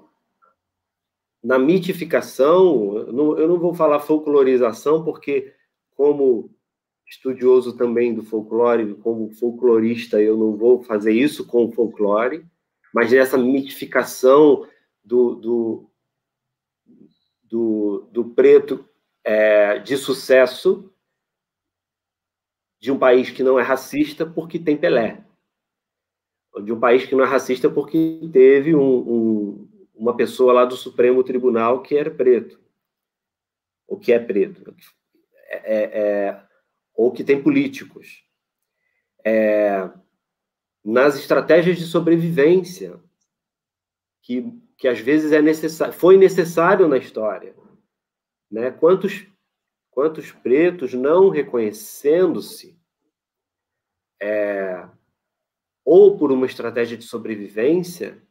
na 1.42 1.58
mitificação, 1.58 2.96
eu 2.96 3.12
não, 3.12 3.38
eu 3.38 3.48
não 3.48 3.58
vou 3.58 3.74
falar 3.74 4.00
folclorização, 4.00 5.04
porque, 5.04 5.54
como 5.96 6.54
estudioso 7.06 7.76
também 7.76 8.14
do 8.14 8.22
folclore, 8.22 8.94
como 8.96 9.30
folclorista, 9.30 10.20
eu 10.20 10.36
não 10.36 10.56
vou 10.56 10.82
fazer 10.82 11.12
isso 11.12 11.46
com 11.46 11.64
o 11.64 11.72
folclore, 11.72 12.46
mas 12.94 13.10
nessa 13.10 13.36
mitificação 13.36 14.66
do, 15.02 15.34
do, 15.34 15.90
do, 17.42 18.08
do 18.12 18.24
preto 18.26 18.84
é, 19.24 19.78
de 19.78 19.96
sucesso 19.96 20.92
de 22.80 22.92
um 22.92 22.98
país 22.98 23.30
que 23.30 23.42
não 23.42 23.58
é 23.58 23.62
racista 23.62 24.24
porque 24.24 24.58
tem 24.58 24.76
Pelé 24.76 25.24
de 26.64 26.72
um 26.72 26.80
país 26.80 27.06
que 27.06 27.14
não 27.14 27.24
é 27.24 27.26
racista 27.26 27.70
porque 27.70 28.28
teve 28.32 28.74
um, 28.74 28.98
um, 28.98 29.59
uma 30.00 30.16
pessoa 30.16 30.54
lá 30.54 30.64
do 30.64 30.78
Supremo 30.78 31.22
Tribunal 31.22 31.82
que 31.82 31.94
era 31.94 32.10
preto, 32.10 32.58
ou 33.86 33.98
que 33.98 34.10
é 34.14 34.18
preto, 34.18 34.74
é, 35.50 35.74
é, 35.74 35.98
é 35.98 36.46
ou 36.94 37.12
que 37.12 37.22
tem 37.22 37.42
políticos. 37.42 38.24
É, 39.24 39.90
nas 40.82 41.16
estratégias 41.16 41.76
de 41.76 41.84
sobrevivência, 41.84 42.98
que, 44.22 44.58
que 44.78 44.88
às 44.88 44.98
vezes 44.98 45.32
é 45.32 45.42
necessário, 45.42 45.92
foi 45.92 46.16
necessário 46.16 46.88
na 46.88 46.96
história. 46.96 47.54
Né? 48.50 48.70
Quantos, 48.70 49.26
quantos 49.90 50.32
pretos 50.32 50.94
não 50.94 51.28
reconhecendo-se, 51.28 52.80
é, 54.18 54.88
ou 55.84 56.16
por 56.16 56.32
uma 56.32 56.46
estratégia 56.46 56.96
de 56.96 57.04
sobrevivência, 57.04 58.22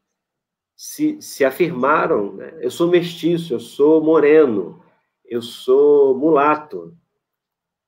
se, 0.80 1.22
se 1.22 1.43
afirmaram: 1.43 2.35
né? 2.35 2.53
eu 2.61 2.72
sou 2.72 2.88
mestiço, 2.88 3.53
eu 3.53 3.60
sou 3.60 4.01
moreno, 4.01 4.81
eu 5.26 5.41
sou 5.41 6.18
mulato. 6.18 6.95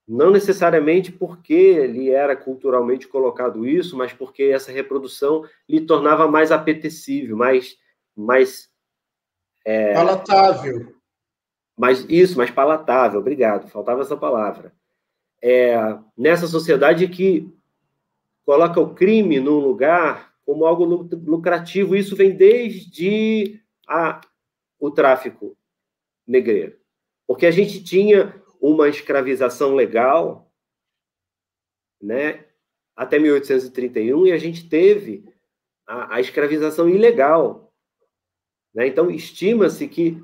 Não 0.05 0.29
necessariamente 0.29 1.09
porque 1.09 1.87
lhe 1.87 2.09
era 2.09 2.35
culturalmente 2.35 3.07
colocado 3.07 3.65
isso, 3.65 3.95
mas 3.95 4.11
porque 4.11 4.43
essa 4.43 4.73
reprodução 4.73 5.45
lhe 5.69 5.79
tornava 5.79 6.27
mais 6.27 6.51
apetecível, 6.51 7.37
mais. 7.37 7.77
mais 8.13 8.69
é, 9.63 9.93
palatável. 9.93 10.93
Mais, 11.77 12.05
isso, 12.09 12.37
mais 12.37 12.51
palatável, 12.51 13.21
obrigado, 13.21 13.69
faltava 13.69 14.01
essa 14.01 14.17
palavra. 14.17 14.73
É, 15.41 15.97
nessa 16.17 16.45
sociedade 16.45 17.07
que 17.07 17.49
coloca 18.45 18.81
o 18.81 18.93
crime 18.93 19.39
num 19.39 19.59
lugar 19.59 20.30
como 20.45 20.65
algo 20.65 20.85
lucrativo. 20.85 21.95
Isso 21.95 22.15
vem 22.15 22.35
desde 22.35 23.61
a, 23.87 24.21
o 24.79 24.89
tráfico 24.91 25.57
negreiro. 26.25 26.77
Porque 27.27 27.45
a 27.45 27.51
gente 27.51 27.83
tinha 27.83 28.41
uma 28.59 28.87
escravização 28.89 29.73
legal, 29.73 30.51
né, 32.01 32.45
até 32.95 33.17
1831, 33.17 34.27
e 34.27 34.31
a 34.31 34.37
gente 34.37 34.67
teve 34.67 35.25
a, 35.87 36.15
a 36.15 36.19
escravização 36.19 36.89
ilegal. 36.89 37.73
Né? 38.73 38.87
Então, 38.87 39.09
estima-se 39.09 39.87
que 39.87 40.21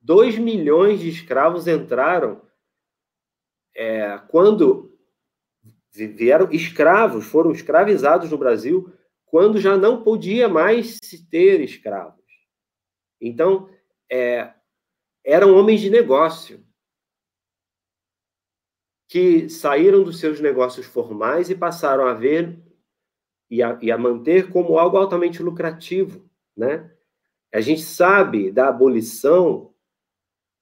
2 0.00 0.38
milhões 0.38 1.00
de 1.00 1.08
escravos 1.08 1.66
entraram 1.66 2.42
é, 3.74 4.18
quando 4.28 4.96
vieram 5.92 6.50
escravos, 6.50 7.26
foram 7.26 7.52
escravizados 7.52 8.30
no 8.30 8.38
Brasil 8.38 8.92
quando 9.36 9.60
já 9.60 9.76
não 9.76 10.02
podia 10.02 10.48
mais 10.48 10.98
ter 11.30 11.60
escravos. 11.60 12.24
Então, 13.20 13.68
é, 14.10 14.54
eram 15.22 15.54
homens 15.54 15.82
de 15.82 15.90
negócio 15.90 16.64
que 19.06 19.46
saíram 19.50 20.02
dos 20.02 20.20
seus 20.20 20.40
negócios 20.40 20.86
formais 20.86 21.50
e 21.50 21.54
passaram 21.54 22.06
a 22.06 22.14
ver 22.14 22.58
e 23.50 23.62
a, 23.62 23.78
e 23.82 23.92
a 23.92 23.98
manter 23.98 24.50
como 24.50 24.78
algo 24.78 24.96
altamente 24.96 25.42
lucrativo, 25.42 26.26
né? 26.56 26.90
A 27.52 27.60
gente 27.60 27.82
sabe 27.82 28.50
da 28.50 28.70
abolição 28.70 29.74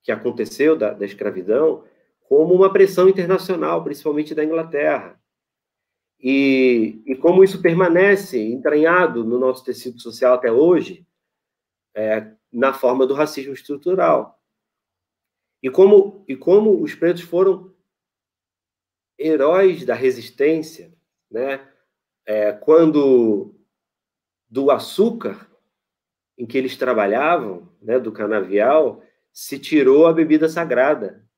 que 0.02 0.10
aconteceu 0.10 0.76
da, 0.76 0.92
da 0.92 1.04
escravidão 1.06 1.84
como 2.28 2.52
uma 2.52 2.72
pressão 2.72 3.08
internacional, 3.08 3.84
principalmente 3.84 4.34
da 4.34 4.42
Inglaterra. 4.42 5.22
E, 6.20 7.02
e 7.06 7.16
como 7.16 7.44
isso 7.44 7.60
permanece 7.60 8.40
entranhado 8.40 9.24
no 9.24 9.38
nosso 9.38 9.64
tecido 9.64 10.00
social 10.00 10.34
até 10.34 10.50
hoje, 10.50 11.06
é, 11.94 12.32
na 12.52 12.72
forma 12.72 13.06
do 13.06 13.14
racismo 13.14 13.52
estrutural. 13.52 14.40
E 15.62 15.70
como, 15.70 16.24
e 16.28 16.36
como 16.36 16.82
os 16.82 16.94
pretos 16.94 17.22
foram 17.22 17.74
heróis 19.18 19.84
da 19.84 19.94
resistência, 19.94 20.92
né? 21.30 21.68
É, 22.26 22.52
quando 22.52 23.54
do 24.48 24.70
açúcar 24.70 25.50
em 26.38 26.46
que 26.46 26.56
eles 26.56 26.76
trabalhavam, 26.76 27.68
né, 27.80 27.98
do 27.98 28.12
canavial, 28.12 29.02
se 29.32 29.58
tirou 29.58 30.06
a 30.06 30.12
bebida 30.12 30.48
sagrada, 30.48 31.28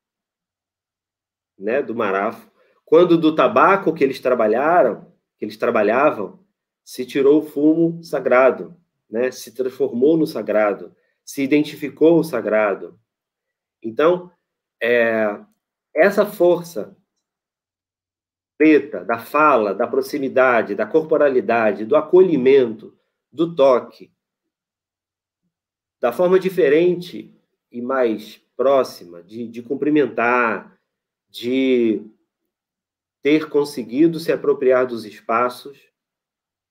né, 1.58 1.82
do 1.82 1.94
marafo. 1.94 2.50
Quando 2.86 3.18
do 3.18 3.34
tabaco 3.34 3.92
que 3.92 4.04
eles 4.04 4.20
trabalharam, 4.20 5.12
que 5.36 5.44
eles 5.44 5.56
trabalhavam, 5.56 6.38
se 6.84 7.04
tirou 7.04 7.40
o 7.40 7.44
fumo 7.44 8.02
sagrado, 8.02 8.76
né? 9.10 9.32
Se 9.32 9.52
transformou 9.52 10.16
no 10.16 10.24
sagrado, 10.24 10.94
se 11.24 11.42
identificou 11.42 12.20
o 12.20 12.24
sagrado. 12.24 12.98
Então, 13.82 14.30
é, 14.80 15.36
essa 15.92 16.24
força 16.24 16.96
preta 18.56 19.04
da 19.04 19.18
fala, 19.18 19.74
da 19.74 19.88
proximidade, 19.88 20.76
da 20.76 20.86
corporalidade, 20.86 21.84
do 21.84 21.96
acolhimento, 21.96 22.96
do 23.32 23.52
toque, 23.52 24.12
da 26.00 26.12
forma 26.12 26.38
diferente 26.38 27.34
e 27.70 27.82
mais 27.82 28.40
próxima 28.56 29.24
de, 29.24 29.48
de 29.48 29.60
cumprimentar, 29.60 30.78
de 31.28 32.15
ter 33.26 33.48
conseguido 33.48 34.20
se 34.20 34.30
apropriar 34.30 34.86
dos 34.86 35.04
espaços 35.04 35.76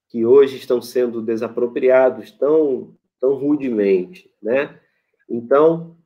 que 0.08 0.26
hoje 0.26 0.56
estão 0.56 0.82
sendo 0.82 1.22
desapropriados 1.22 2.32
tão, 2.32 2.98
tão 3.20 3.34
rudemente, 3.34 4.34
né? 4.42 4.82
Então, 5.28 6.00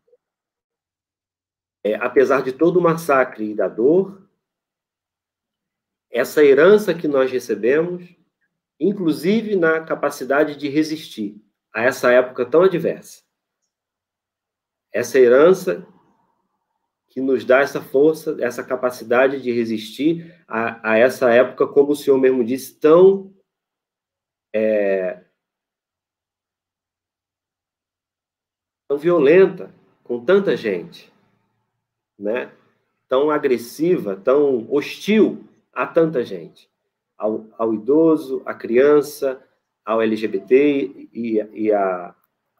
é, 1.83 1.93
apesar 1.97 2.41
de 2.41 2.51
todo 2.51 2.77
o 2.77 2.81
massacre 2.81 3.51
e 3.51 3.53
da 3.53 3.67
dor, 3.67 4.27
essa 6.09 6.43
herança 6.43 6.95
que 6.95 7.07
nós 7.07 7.31
recebemos, 7.31 8.09
inclusive 8.79 9.55
na 9.55 9.85
capacidade 9.85 10.55
de 10.55 10.67
resistir 10.67 11.39
a 11.71 11.83
essa 11.83 12.11
época 12.11 12.43
tão 12.43 12.63
adversa, 12.63 13.21
essa 14.91 15.19
herança 15.19 15.87
que 17.09 17.19
nos 17.19 17.43
dá 17.43 17.59
essa 17.59 17.81
força, 17.81 18.37
essa 18.39 18.63
capacidade 18.63 19.41
de 19.41 19.51
resistir 19.51 20.35
a, 20.47 20.91
a 20.91 20.97
essa 20.97 21.31
época, 21.31 21.67
como 21.67 21.91
o 21.91 21.95
senhor 21.95 22.17
mesmo 22.19 22.43
disse, 22.43 22.79
tão 22.79 23.33
é, 24.53 25.23
tão 28.87 28.97
violenta, 28.97 29.73
com 30.03 30.23
tanta 30.23 30.55
gente, 30.55 31.11
né? 32.17 32.51
tão 33.07 33.31
agressiva, 33.31 34.15
tão 34.15 34.71
hostil 34.71 35.43
a 35.73 35.85
tanta 35.85 36.23
gente, 36.23 36.69
ao, 37.17 37.47
ao 37.57 37.73
idoso, 37.73 38.41
à 38.45 38.53
criança, 38.53 39.43
ao 39.83 40.01
LGBT 40.01 41.09
e, 41.11 41.49
e, 41.53 41.71
a, 41.71 42.15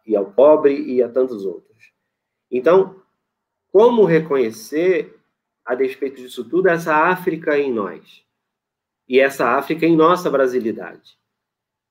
e 0.05 0.15
ao 0.15 0.31
pobre 0.31 0.73
e 0.73 1.03
a 1.03 1.09
tantos 1.09 1.45
outros. 1.45 1.91
Então, 2.51 2.98
como 3.71 4.05
reconhecer, 4.05 5.15
a 5.65 5.75
despeito 5.75 6.21
disso 6.21 6.43
tudo, 6.43 6.67
essa 6.67 6.95
África 6.95 7.57
em 7.57 7.71
nós? 7.71 8.23
E 9.07 9.19
essa 9.19 9.57
África 9.57 9.85
em 9.85 9.95
nossa 9.95 10.29
brasilidade. 10.29 11.17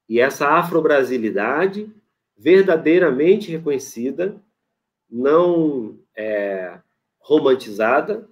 E 0.08 0.20
essa 0.20 0.48
afro-brasilidade 0.48 1.92
verdadeiramente 2.36 3.50
reconhecida, 3.50 4.40
não 5.10 5.98
é, 6.16 6.78
romantizada, 7.18 8.28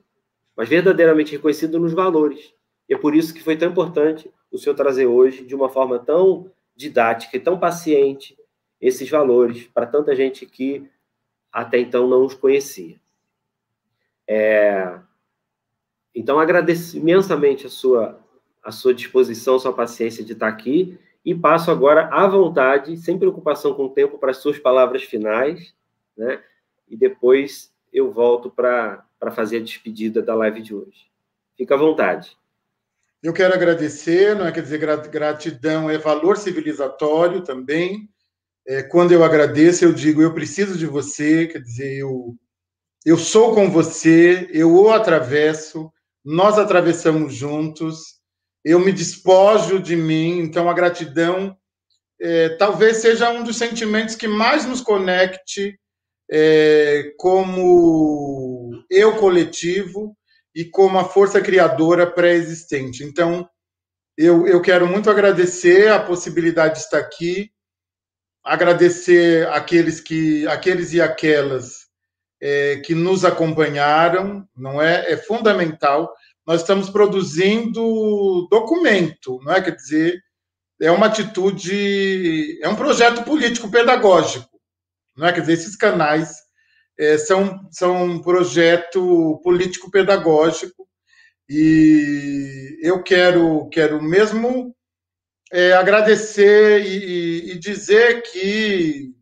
mas 0.56 0.68
verdadeiramente 0.68 1.32
reconhecida 1.32 1.78
nos 1.78 1.92
valores. 1.92 2.54
E 2.88 2.94
é 2.94 2.98
por 2.98 3.14
isso 3.14 3.34
que 3.34 3.42
foi 3.42 3.56
tão 3.56 3.70
importante 3.70 4.30
o 4.50 4.58
senhor 4.58 4.76
trazer 4.76 5.06
hoje, 5.06 5.44
de 5.44 5.54
uma 5.54 5.68
forma 5.68 5.98
tão 5.98 6.50
didática 6.74 7.36
e 7.36 7.40
tão 7.40 7.58
paciente, 7.58 8.38
esses 8.80 9.08
valores 9.08 9.66
para 9.66 9.86
tanta 9.86 10.14
gente 10.14 10.46
que 10.46 10.88
até 11.52 11.78
então 11.78 12.06
não 12.06 12.24
os 12.24 12.34
conhecia. 12.34 13.00
É, 14.28 14.98
então, 16.14 16.38
agradeço 16.40 16.96
imensamente 16.96 17.66
a 17.66 17.68
sua, 17.68 18.18
a 18.62 18.72
sua 18.72 18.94
disposição, 18.94 19.58
sua 19.58 19.72
paciência 19.72 20.24
de 20.24 20.32
estar 20.32 20.48
aqui 20.48 20.98
e 21.22 21.34
passo 21.34 21.70
agora 21.70 22.06
à 22.06 22.26
vontade, 22.26 22.96
sem 22.96 23.18
preocupação 23.18 23.74
com 23.74 23.84
o 23.84 23.90
tempo, 23.90 24.16
para 24.16 24.30
as 24.30 24.38
suas 24.38 24.58
palavras 24.58 25.02
finais, 25.02 25.74
né? 26.16 26.42
E 26.88 26.96
depois 26.96 27.72
eu 27.92 28.12
volto 28.12 28.50
para 28.50 29.04
fazer 29.34 29.58
a 29.58 29.62
despedida 29.62 30.22
da 30.22 30.34
live 30.34 30.62
de 30.62 30.74
hoje. 30.74 31.10
Fica 31.56 31.74
à 31.74 31.78
vontade. 31.78 32.36
Eu 33.22 33.32
quero 33.32 33.54
agradecer, 33.54 34.36
não 34.36 34.46
é? 34.46 34.52
Quer 34.52 34.62
dizer, 34.62 34.78
gratidão 34.78 35.90
é 35.90 35.98
valor 35.98 36.36
civilizatório 36.36 37.42
também. 37.42 38.08
É, 38.66 38.82
quando 38.82 39.12
eu 39.12 39.24
agradeço, 39.24 39.84
eu 39.84 39.92
digo, 39.92 40.22
eu 40.22 40.32
preciso 40.32 40.78
de 40.78 40.86
você, 40.86 41.46
quer 41.46 41.60
dizer, 41.60 41.98
eu 41.98 42.36
eu 43.06 43.16
sou 43.16 43.54
com 43.54 43.70
você, 43.70 44.50
eu 44.52 44.74
o 44.74 44.90
atravesso, 44.90 45.92
nós 46.24 46.58
atravessamos 46.58 47.32
juntos, 47.32 48.16
eu 48.64 48.80
me 48.80 48.90
despojo 48.90 49.78
de 49.78 49.94
mim, 49.94 50.40
então 50.40 50.68
a 50.68 50.74
gratidão 50.74 51.56
é, 52.20 52.48
talvez 52.56 52.96
seja 52.96 53.30
um 53.30 53.44
dos 53.44 53.56
sentimentos 53.56 54.16
que 54.16 54.26
mais 54.26 54.66
nos 54.66 54.80
conecte 54.80 55.78
é, 56.28 57.12
como 57.16 58.84
eu 58.90 59.16
coletivo 59.18 60.16
e 60.52 60.64
como 60.64 60.98
a 60.98 61.04
força 61.04 61.40
criadora 61.40 62.10
pré-existente. 62.10 63.04
Então, 63.04 63.48
eu, 64.18 64.48
eu 64.48 64.60
quero 64.60 64.84
muito 64.84 65.08
agradecer 65.08 65.92
a 65.92 66.00
possibilidade 66.02 66.74
de 66.74 66.80
estar 66.80 66.98
aqui, 66.98 67.52
agradecer 68.44 69.46
aqueles 69.50 70.00
que 70.00 70.44
aqueles 70.48 70.92
e 70.92 71.00
aquelas 71.00 71.85
é, 72.40 72.76
que 72.76 72.94
nos 72.94 73.24
acompanharam, 73.24 74.46
não 74.56 74.80
é? 74.80 75.12
É 75.12 75.16
fundamental. 75.16 76.12
Nós 76.46 76.60
estamos 76.60 76.90
produzindo 76.90 78.46
documento, 78.50 79.40
não 79.42 79.52
é? 79.52 79.62
Quer 79.62 79.74
dizer, 79.74 80.22
é 80.80 80.90
uma 80.90 81.06
atitude, 81.06 82.58
é 82.62 82.68
um 82.68 82.76
projeto 82.76 83.24
político 83.24 83.70
pedagógico, 83.70 84.60
não 85.16 85.26
é? 85.26 85.32
Quer 85.32 85.40
dizer, 85.40 85.52
esses 85.54 85.76
canais 85.76 86.36
é, 86.98 87.18
são, 87.18 87.66
são 87.70 88.04
um 88.04 88.20
projeto 88.20 89.40
político 89.42 89.90
pedagógico 89.90 90.86
e 91.48 92.78
eu 92.82 93.02
quero, 93.02 93.68
quero 93.70 94.02
mesmo 94.02 94.74
é, 95.52 95.72
agradecer 95.72 96.82
e, 96.84 97.52
e 97.52 97.58
dizer 97.58 98.22
que 98.22 99.15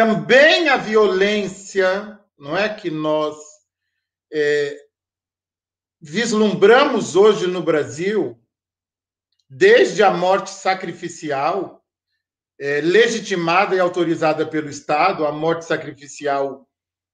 também 0.00 0.66
a 0.70 0.78
violência, 0.78 2.18
não 2.38 2.56
é 2.56 2.72
que 2.72 2.90
nós 2.90 3.36
é, 4.32 4.74
vislumbramos 6.00 7.16
hoje 7.16 7.46
no 7.46 7.62
Brasil, 7.62 8.42
desde 9.46 10.02
a 10.02 10.10
morte 10.10 10.48
sacrificial, 10.48 11.84
é, 12.58 12.80
legitimada 12.80 13.76
e 13.76 13.78
autorizada 13.78 14.46
pelo 14.46 14.70
Estado, 14.70 15.26
a 15.26 15.32
morte 15.32 15.66
sacrificial 15.66 16.66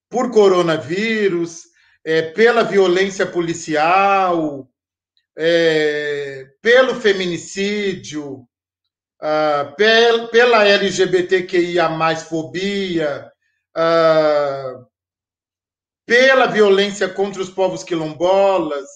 por 0.08 0.30
coronavírus, 0.30 1.64
é, 2.04 2.22
pela 2.22 2.62
violência 2.62 3.26
policial, 3.26 4.70
é, 5.36 6.46
pelo 6.62 6.94
feminicídio, 6.94 8.46
pel, 9.76 10.28
pela 10.28 10.66
LGBTQIA 10.66 11.88
fobia, 12.16 13.32
uh, 13.76 14.86
pela 16.06 16.46
violência 16.46 17.08
contra 17.08 17.42
os 17.42 17.50
povos 17.50 17.82
quilombolas, 17.82 18.86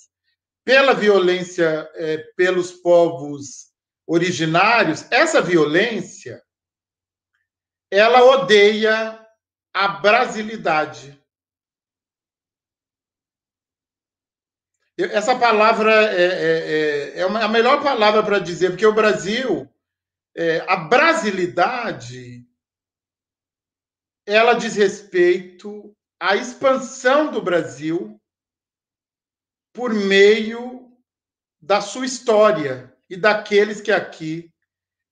pela 0.64 0.94
violência 0.94 1.90
é, 1.94 2.18
pelos 2.36 2.70
povos 2.70 3.70
originários, 4.06 5.10
essa 5.10 5.40
violência 5.40 6.42
ela 7.90 8.22
odeia 8.22 9.18
a 9.74 9.88
brasilidade. 9.88 11.20
Essa 14.96 15.36
palavra 15.36 15.92
é, 15.92 16.22
é, 16.22 17.18
é, 17.18 17.20
é 17.20 17.22
a 17.22 17.48
melhor 17.48 17.82
palavra 17.82 18.22
para 18.22 18.38
dizer, 18.38 18.70
porque 18.70 18.86
o 18.86 18.94
Brasil, 18.94 19.68
é, 20.36 20.60
a 20.68 20.76
brasilidade, 20.76 22.46
ela 24.26 24.54
diz 24.54 24.76
respeito 24.76 25.96
à 26.20 26.36
expansão 26.36 27.30
do 27.30 27.42
Brasil 27.42 28.20
por 29.72 29.92
meio 29.92 30.96
da 31.60 31.80
sua 31.80 32.06
história 32.06 32.96
e 33.08 33.16
daqueles 33.16 33.80
que 33.80 33.92
aqui 33.92 34.52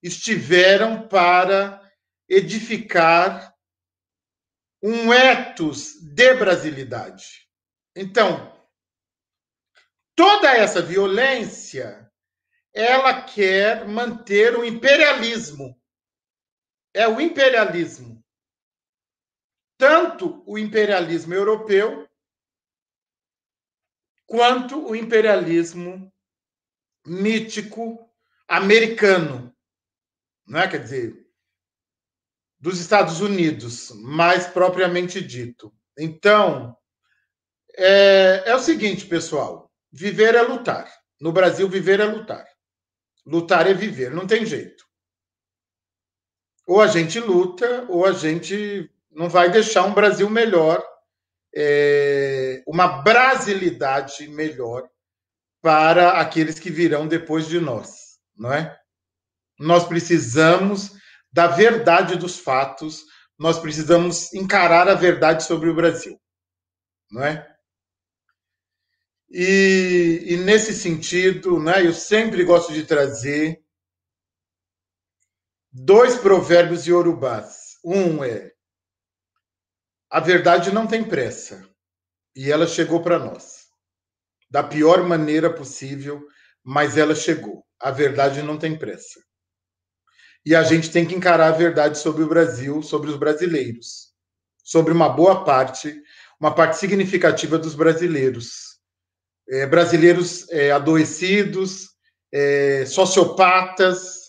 estiveram 0.02 1.08
para 1.08 1.82
edificar 2.28 3.54
um 4.82 5.12
etos 5.12 5.94
de 6.00 6.34
brasilidade. 6.34 7.48
Então, 7.96 8.56
toda 10.14 10.56
essa 10.56 10.80
violência, 10.80 12.07
ela 12.78 13.22
quer 13.22 13.88
manter 13.88 14.56
o 14.56 14.64
imperialismo. 14.64 15.76
É 16.94 17.08
o 17.08 17.20
imperialismo. 17.20 18.24
Tanto 19.76 20.44
o 20.46 20.56
imperialismo 20.56 21.34
europeu 21.34 22.08
quanto 24.26 24.86
o 24.86 24.94
imperialismo 24.94 26.12
mítico 27.04 28.08
americano, 28.46 29.52
não 30.46 30.60
é? 30.60 30.68
Quer 30.68 30.82
dizer, 30.82 31.26
dos 32.60 32.78
Estados 32.78 33.20
Unidos, 33.20 33.90
mais 33.90 34.46
propriamente 34.46 35.20
dito. 35.20 35.74
Então, 35.98 36.76
é, 37.76 38.44
é 38.46 38.54
o 38.54 38.60
seguinte, 38.60 39.04
pessoal. 39.04 39.68
Viver 39.90 40.36
é 40.36 40.42
lutar. 40.42 40.92
No 41.20 41.32
Brasil, 41.32 41.68
viver 41.68 41.98
é 41.98 42.04
lutar. 42.04 42.47
Lutar 43.28 43.66
é 43.66 43.74
viver, 43.74 44.10
não 44.10 44.26
tem 44.26 44.46
jeito. 44.46 44.84
Ou 46.66 46.80
a 46.80 46.86
gente 46.86 47.20
luta, 47.20 47.84
ou 47.90 48.06
a 48.06 48.12
gente 48.12 48.90
não 49.10 49.28
vai 49.28 49.50
deixar 49.50 49.84
um 49.84 49.92
Brasil 49.92 50.30
melhor, 50.30 50.82
é, 51.54 52.62
uma 52.66 53.02
brasilidade 53.02 54.26
melhor 54.28 54.88
para 55.60 56.20
aqueles 56.20 56.58
que 56.58 56.70
virão 56.70 57.06
depois 57.06 57.46
de 57.46 57.60
nós, 57.60 58.18
não 58.34 58.50
é? 58.50 58.78
Nós 59.58 59.86
precisamos 59.86 60.92
da 61.30 61.48
verdade 61.48 62.16
dos 62.16 62.38
fatos, 62.38 63.04
nós 63.38 63.58
precisamos 63.58 64.32
encarar 64.32 64.88
a 64.88 64.94
verdade 64.94 65.44
sobre 65.44 65.68
o 65.68 65.74
Brasil, 65.74 66.18
não 67.10 67.24
é? 67.24 67.57
E, 69.30 70.24
e, 70.26 70.36
nesse 70.38 70.72
sentido, 70.72 71.60
né, 71.60 71.84
eu 71.84 71.92
sempre 71.92 72.44
gosto 72.44 72.72
de 72.72 72.84
trazer 72.84 73.62
dois 75.70 76.16
provérbios 76.16 76.86
iorubás. 76.86 77.76
Um 77.84 78.24
é: 78.24 78.52
a 80.10 80.18
verdade 80.18 80.72
não 80.72 80.86
tem 80.86 81.04
pressa, 81.04 81.68
e 82.34 82.50
ela 82.50 82.66
chegou 82.66 83.02
para 83.02 83.18
nós. 83.18 83.66
Da 84.50 84.62
pior 84.62 85.06
maneira 85.06 85.52
possível, 85.52 86.26
mas 86.64 86.96
ela 86.96 87.14
chegou. 87.14 87.66
A 87.78 87.90
verdade 87.90 88.42
não 88.42 88.58
tem 88.58 88.78
pressa. 88.78 89.20
E 90.44 90.54
a 90.54 90.62
gente 90.62 90.90
tem 90.90 91.06
que 91.06 91.14
encarar 91.14 91.48
a 91.48 91.56
verdade 91.56 91.98
sobre 91.98 92.22
o 92.22 92.28
Brasil, 92.28 92.82
sobre 92.82 93.10
os 93.10 93.16
brasileiros, 93.18 94.14
sobre 94.64 94.90
uma 94.90 95.10
boa 95.10 95.44
parte, 95.44 96.00
uma 96.40 96.54
parte 96.54 96.78
significativa 96.78 97.58
dos 97.58 97.74
brasileiros 97.74 98.67
é, 99.48 99.66
brasileiros 99.66 100.48
é, 100.50 100.70
adoecidos, 100.70 101.90
é, 102.32 102.84
sociopatas. 102.86 104.28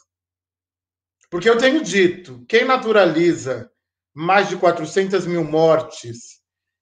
Porque 1.30 1.50
eu 1.50 1.58
tenho 1.58 1.84
dito, 1.84 2.46
quem 2.48 2.66
naturaliza 2.66 3.72
mais 4.14 4.50
de 4.50 4.58
400 4.58 5.26
mil 5.28 5.44
mortes 5.44 6.40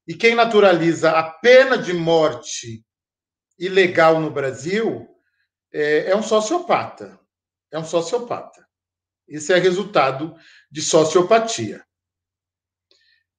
e 0.07 0.13
quem 0.13 0.35
naturaliza 0.35 1.11
a 1.11 1.23
pena 1.23 1.77
de 1.77 1.93
morte 1.93 2.85
ilegal 3.59 4.19
no 4.19 4.31
Brasil 4.31 5.07
é, 5.73 6.11
é 6.11 6.15
um 6.15 6.23
sociopata. 6.23 7.19
É 7.71 7.77
um 7.77 7.83
sociopata. 7.83 8.65
Isso 9.27 9.51
é 9.51 9.59
resultado 9.59 10.35
de 10.71 10.81
sociopatia. 10.81 11.85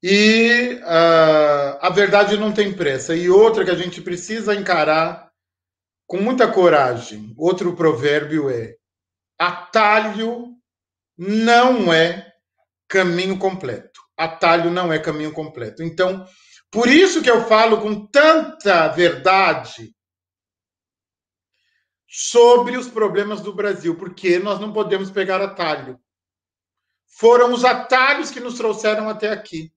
E 0.02 0.74
uh, 0.74 1.78
a 1.80 1.90
verdade 1.90 2.36
não 2.36 2.52
tem 2.52 2.74
pressa. 2.74 3.14
E 3.16 3.28
outra 3.28 3.64
que 3.64 3.70
a 3.70 3.76
gente 3.76 4.00
precisa 4.00 4.54
encarar 4.54 5.30
com 6.06 6.18
muita 6.18 6.50
coragem, 6.50 7.34
outro 7.36 7.74
provérbio 7.74 8.48
é: 8.48 8.76
atalho 9.38 10.54
não 11.16 11.92
é 11.92 12.32
caminho 12.88 13.38
completo. 13.38 14.00
Atalho 14.16 14.70
não 14.70 14.92
é 14.92 14.98
caminho 14.98 15.32
completo. 15.32 15.82
Então, 15.82 16.26
por 16.70 16.88
isso 16.88 17.22
que 17.22 17.30
eu 17.30 17.44
falo 17.46 17.80
com 17.80 18.06
tanta 18.06 18.88
verdade 18.88 19.94
sobre 22.06 22.76
os 22.76 22.88
problemas 22.88 23.40
do 23.40 23.54
Brasil, 23.54 23.96
porque 23.96 24.38
nós 24.38 24.60
não 24.60 24.72
podemos 24.72 25.10
pegar 25.10 25.42
atalho. 25.42 26.00
Foram 27.18 27.52
os 27.52 27.64
atalhos 27.64 28.30
que 28.30 28.40
nos 28.40 28.54
trouxeram 28.54 29.08
até 29.08 29.30
aqui 29.30 29.72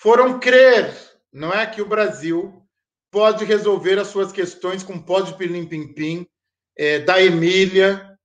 foram 0.00 0.40
crer, 0.40 0.96
não 1.30 1.52
é 1.52 1.66
que 1.66 1.82
o 1.82 1.88
Brasil 1.88 2.66
pode 3.10 3.44
resolver 3.44 3.98
as 3.98 4.08
suas 4.08 4.32
questões 4.32 4.82
com 4.82 4.98
pó 4.98 5.20
de 5.20 5.36
pilim-pim-pim, 5.36 6.26
é, 6.74 7.00
da 7.00 7.22
Emília, 7.22 8.18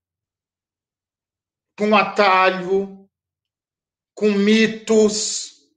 com 1.78 1.94
atalho, 1.94 3.06
com 4.14 4.30
mitos. 4.30 5.70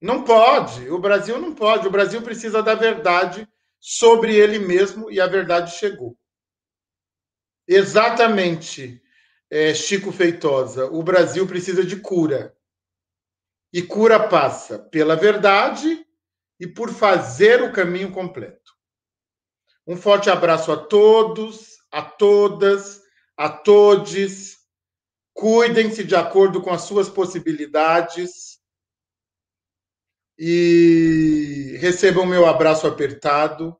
Não 0.00 0.22
pode, 0.22 0.88
o 0.88 1.00
Brasil 1.00 1.40
não 1.40 1.52
pode. 1.52 1.88
O 1.88 1.90
Brasil 1.90 2.22
precisa 2.22 2.62
da 2.62 2.76
verdade 2.76 3.48
sobre 3.80 4.36
ele 4.36 4.60
mesmo 4.60 5.10
e 5.10 5.20
a 5.20 5.26
verdade 5.26 5.76
chegou. 5.76 6.16
Exatamente 7.66 9.02
é, 9.50 9.74
Chico 9.74 10.12
Feitosa, 10.12 10.86
o 10.86 11.02
Brasil 11.02 11.48
precisa 11.48 11.84
de 11.84 11.96
cura. 11.96 12.56
E 13.74 13.82
cura 13.82 14.28
passa 14.28 14.78
pela 14.78 15.16
verdade 15.16 16.06
e 16.60 16.64
por 16.64 16.90
fazer 16.90 17.60
o 17.60 17.72
caminho 17.72 18.12
completo. 18.12 18.72
Um 19.84 19.96
forte 19.96 20.30
abraço 20.30 20.70
a 20.70 20.76
todos, 20.76 21.72
a 21.90 22.00
todas, 22.00 23.02
a 23.36 23.48
todes. 23.48 24.58
Cuidem-se 25.32 26.04
de 26.04 26.14
acordo 26.14 26.62
com 26.62 26.70
as 26.70 26.82
suas 26.82 27.08
possibilidades 27.08 28.60
e 30.38 31.76
recebam 31.80 32.24
meu 32.24 32.46
abraço 32.46 32.86
apertado 32.86 33.76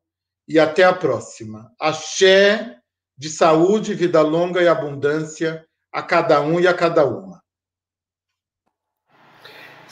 e 0.48 0.58
até 0.58 0.82
a 0.82 0.92
próxima. 0.92 1.72
Axé 1.78 2.80
de 3.16 3.30
saúde, 3.30 3.94
vida 3.94 4.20
longa 4.22 4.60
e 4.60 4.66
abundância 4.66 5.64
a 5.92 6.02
cada 6.02 6.40
um 6.40 6.58
e 6.58 6.66
a 6.66 6.74
cada 6.74 7.06
uma. 7.06 7.43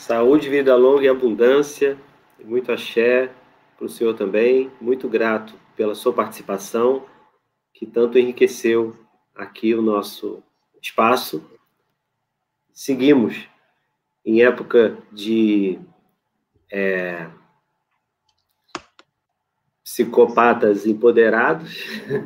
Saúde, 0.03 0.49
vida 0.49 0.75
longa 0.75 1.05
e 1.05 1.07
abundância, 1.07 1.97
muito 2.43 2.73
axé 2.73 3.31
para 3.77 3.85
o 3.85 3.89
senhor 3.89 4.13
também. 4.13 4.69
Muito 4.81 5.07
grato 5.07 5.57
pela 5.77 5.95
sua 5.95 6.11
participação, 6.11 7.05
que 7.73 7.85
tanto 7.85 8.19
enriqueceu 8.19 8.93
aqui 9.33 9.73
o 9.73 9.81
nosso 9.81 10.43
espaço. 10.81 11.49
Seguimos 12.73 13.47
em 14.25 14.43
época 14.43 14.97
de 15.09 15.79
é, 16.69 17.29
psicopatas 19.85 20.85
empoderados, 20.85 21.77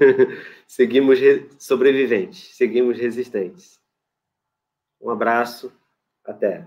seguimos 0.66 1.20
sobreviventes, 1.60 2.56
seguimos 2.56 2.98
resistentes. 2.98 3.80
Um 4.99 5.12
abraço, 5.12 5.72
até. 6.26 6.66